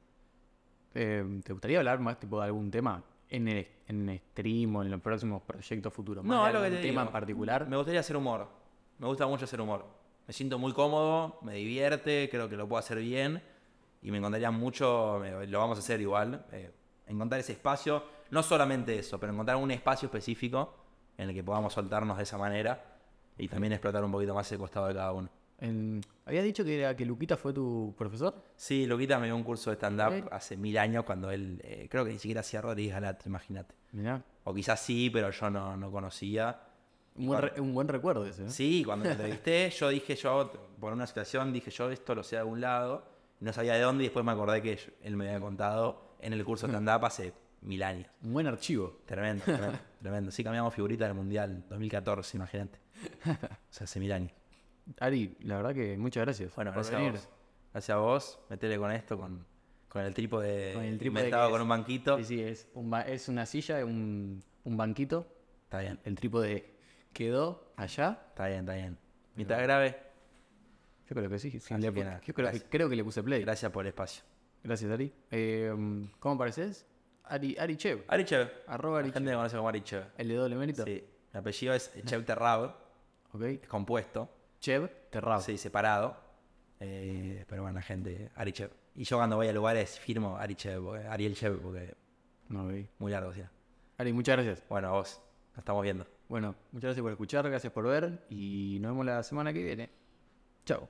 Eh, 0.94 1.40
¿Te 1.44 1.52
gustaría 1.52 1.78
hablar 1.78 1.98
más 2.00 2.18
tipo 2.18 2.38
de 2.40 2.46
algún 2.46 2.70
tema 2.70 3.02
en 3.28 3.48
el 3.48 3.68
en 3.88 4.18
stream 4.30 4.76
o 4.76 4.82
en 4.82 4.90
los 4.90 5.00
próximos 5.00 5.42
proyectos 5.42 5.92
futuros? 5.92 6.24
No, 6.24 6.30
¿Más 6.42 6.48
es 6.48 6.52
de 6.54 6.58
lo 6.58 6.64
que 6.64 6.70
te 6.70 6.82
tema 6.82 7.00
digo. 7.02 7.02
en 7.08 7.12
particular? 7.12 7.68
Me 7.68 7.76
gustaría 7.76 8.00
hacer 8.00 8.16
humor. 8.16 8.48
Me 8.98 9.06
gusta 9.06 9.26
mucho 9.26 9.44
hacer 9.44 9.60
humor. 9.60 9.86
Me 10.26 10.32
siento 10.34 10.58
muy 10.58 10.72
cómodo, 10.72 11.38
me 11.42 11.54
divierte, 11.54 12.28
creo 12.30 12.48
que 12.48 12.56
lo 12.56 12.68
puedo 12.68 12.78
hacer 12.80 12.98
bien. 12.98 13.42
Y 14.02 14.10
me 14.10 14.18
encontraría 14.18 14.50
mucho, 14.50 15.18
me- 15.20 15.46
lo 15.46 15.58
vamos 15.58 15.78
a 15.78 15.80
hacer 15.80 16.00
igual, 16.00 16.44
eh, 16.52 16.70
encontrar 17.06 17.40
ese 17.40 17.52
espacio, 17.52 18.02
no 18.30 18.42
solamente 18.42 18.98
eso, 18.98 19.18
pero 19.18 19.32
encontrar 19.32 19.56
un 19.56 19.70
espacio 19.70 20.06
específico 20.06 20.74
en 21.16 21.28
el 21.30 21.34
que 21.34 21.42
podamos 21.42 21.72
soltarnos 21.72 22.16
de 22.16 22.22
esa 22.22 22.38
manera 22.38 22.84
y 23.36 23.48
también 23.48 23.72
explotar 23.72 24.04
un 24.04 24.12
poquito 24.12 24.34
más 24.34 24.50
el 24.52 24.58
costado 24.58 24.86
de 24.86 24.94
cada 24.94 25.12
uno. 25.12 25.28
En- 25.60 26.00
¿Habías 26.26 26.44
dicho 26.44 26.62
que, 26.64 26.78
era, 26.78 26.94
que 26.94 27.04
Luquita 27.04 27.36
fue 27.36 27.52
tu 27.52 27.92
profesor? 27.98 28.34
Sí, 28.54 28.86
Luquita 28.86 29.18
me 29.18 29.26
dio 29.26 29.34
un 29.34 29.42
curso 29.42 29.70
de 29.70 29.76
stand-up 29.76 30.28
hace 30.30 30.56
mil 30.56 30.78
años 30.78 31.04
cuando 31.04 31.30
él, 31.32 31.60
eh, 31.64 31.88
creo 31.90 32.04
que 32.04 32.12
ni 32.12 32.18
siquiera 32.18 32.40
hacía 32.42 32.60
Rodríguez 32.60 32.94
Galat, 32.94 33.26
imagínate. 33.26 33.74
Mirá, 33.92 34.22
O 34.44 34.54
quizás 34.54 34.78
sí, 34.80 35.10
pero 35.10 35.30
yo 35.30 35.50
no, 35.50 35.76
no 35.76 35.90
conocía. 35.90 36.60
un 37.16 37.26
buen, 37.26 37.42
re- 37.42 37.60
un 37.60 37.74
buen 37.74 37.88
recuerdo 37.88 38.24
ese. 38.26 38.44
¿eh? 38.44 38.50
Sí, 38.50 38.84
cuando 38.84 39.06
me 39.06 39.10
entrevisté, 39.12 39.70
yo 39.70 39.88
dije, 39.88 40.14
yo, 40.14 40.52
por 40.78 40.92
una 40.92 41.06
situación, 41.08 41.52
dije, 41.52 41.70
yo 41.72 41.90
esto 41.90 42.14
lo 42.14 42.22
sé 42.22 42.36
de 42.36 42.40
algún 42.40 42.60
lado, 42.60 43.02
no 43.40 43.52
sabía 43.52 43.74
de 43.74 43.80
dónde, 43.80 44.04
y 44.04 44.06
después 44.08 44.24
me 44.24 44.32
acordé 44.32 44.62
que 44.62 44.78
él 45.02 45.16
me 45.16 45.26
había 45.28 45.40
contado 45.40 46.16
en 46.20 46.32
el 46.32 46.44
curso 46.44 46.66
de 46.66 46.72
stand-up 46.72 47.04
hace 47.04 47.32
mil 47.60 47.82
años. 47.82 48.06
Un 48.22 48.32
buen 48.32 48.46
archivo. 48.46 49.00
Tremendo, 49.06 49.44
tremendo, 49.44 49.78
tremendo. 50.02 50.30
Sí, 50.30 50.42
cambiamos 50.44 50.74
figurita 50.74 51.04
del 51.06 51.14
Mundial 51.14 51.64
2014, 51.68 52.36
imagínate. 52.36 52.78
O 53.26 53.32
sea, 53.70 53.84
hace 53.84 54.00
mil 54.00 54.12
años. 54.12 54.32
Ari, 55.00 55.36
la 55.40 55.56
verdad 55.56 55.74
que 55.74 55.96
muchas 55.98 56.24
gracias 56.24 56.54
Bueno, 56.54 56.72
por 56.72 56.82
gracias 56.82 57.00
a 57.00 57.10
vos. 57.10 57.28
Gracias 57.72 57.94
a 57.94 57.98
vos, 58.00 58.40
metele 58.48 58.78
con 58.78 58.90
esto, 58.90 59.18
con, 59.18 59.46
con 59.88 60.02
el 60.02 60.14
trípode 60.14 60.72
Con 60.74 60.84
el 60.84 60.98
trípode 60.98 61.20
inventado 61.24 61.50
con 61.50 61.60
es- 61.60 61.62
un 61.62 61.68
banquito. 61.68 62.16
Sí, 62.18 62.24
sí, 62.24 62.42
es, 62.42 62.68
un 62.74 62.90
ba- 62.90 63.02
es 63.02 63.28
una 63.28 63.44
silla, 63.46 63.84
un, 63.84 64.42
un 64.64 64.76
banquito. 64.76 65.26
Está 65.64 65.80
bien, 65.80 66.00
El 66.04 66.14
trípode 66.14 66.74
quedó 67.12 67.72
allá. 67.76 68.18
está 68.28 68.46
bien, 68.46 68.60
está 68.60 68.74
bien. 68.74 68.98
Mitad 69.36 69.62
grave, 69.62 69.96
Yo 71.08 71.16
creo 71.16 71.30
que 71.30 71.38
sí. 71.38 71.50
sí, 71.50 71.58
Así 71.74 71.82
le 71.82 71.92
que 71.92 72.04
nada, 72.04 72.20
yo 72.24 72.34
creo, 72.34 72.46
gracias. 72.48 72.66
creo 72.70 72.88
que 72.88 72.96
le 72.96 73.04
puse 73.04 73.22
play. 73.22 73.42
gracias 73.42 73.72
por 73.72 73.84
el 73.84 73.88
espacio. 73.88 74.22
Gracias, 74.62 74.90
Ari. 74.90 75.12
Eh, 75.30 75.72
¿Cómo 76.18 76.36
pareces? 76.36 76.84
Ari, 77.24 77.56
Ari 77.58 77.76
Chev. 77.76 78.04
Ari 78.08 78.24
Chev. 78.24 78.50
Arroba 78.66 78.96
La 78.98 79.04
Ari 79.04 79.12
gente 79.12 79.30
me 79.30 79.36
conoce 79.36 79.56
como 79.56 79.68
Ari 79.68 79.80
Chev. 79.82 80.04
El 80.18 80.28
de 80.28 80.34
doble 80.34 80.56
mérito. 80.56 80.84
Sí, 80.84 81.04
mi 81.32 81.38
apellido 81.38 81.74
es 81.74 81.92
Chev 82.04 82.24
Terrab, 82.24 82.74
Ok. 83.32 83.42
es 83.42 83.68
compuesto. 83.68 84.28
Chev 84.60 84.90
Terrab. 85.10 85.40
Sí, 85.42 85.56
separado. 85.58 86.16
Eh, 86.80 87.44
pero 87.48 87.62
bueno, 87.62 87.76
la 87.76 87.82
gente, 87.82 88.30
Ari 88.34 88.52
Chev. 88.52 88.70
Y 88.96 89.04
yo 89.04 89.16
cuando 89.16 89.36
voy 89.36 89.46
a 89.48 89.52
lugares 89.52 89.98
firmo 89.98 90.36
Ari 90.36 90.54
Chev, 90.56 90.82
porque- 90.82 91.06
Ariel 91.06 91.34
Chev, 91.34 91.58
porque 91.60 91.94
No, 92.48 92.64
ok. 92.66 92.72
muy 92.98 93.12
largo, 93.12 93.32
sí. 93.32 93.42
Ari, 93.98 94.12
muchas 94.12 94.36
gracias. 94.36 94.62
Bueno, 94.68 94.88
a 94.88 94.92
vos, 94.92 95.20
nos 95.52 95.58
estamos 95.58 95.82
viendo. 95.82 96.06
Bueno, 96.28 96.54
muchas 96.72 96.88
gracias 96.88 97.02
por 97.02 97.12
escuchar, 97.12 97.48
gracias 97.48 97.72
por 97.72 97.84
ver 97.86 98.26
y 98.28 98.78
nos 98.80 98.90
vemos 98.92 99.06
la 99.06 99.22
semana 99.22 99.52
que 99.52 99.62
viene. 99.62 99.90
Chao. 100.66 100.88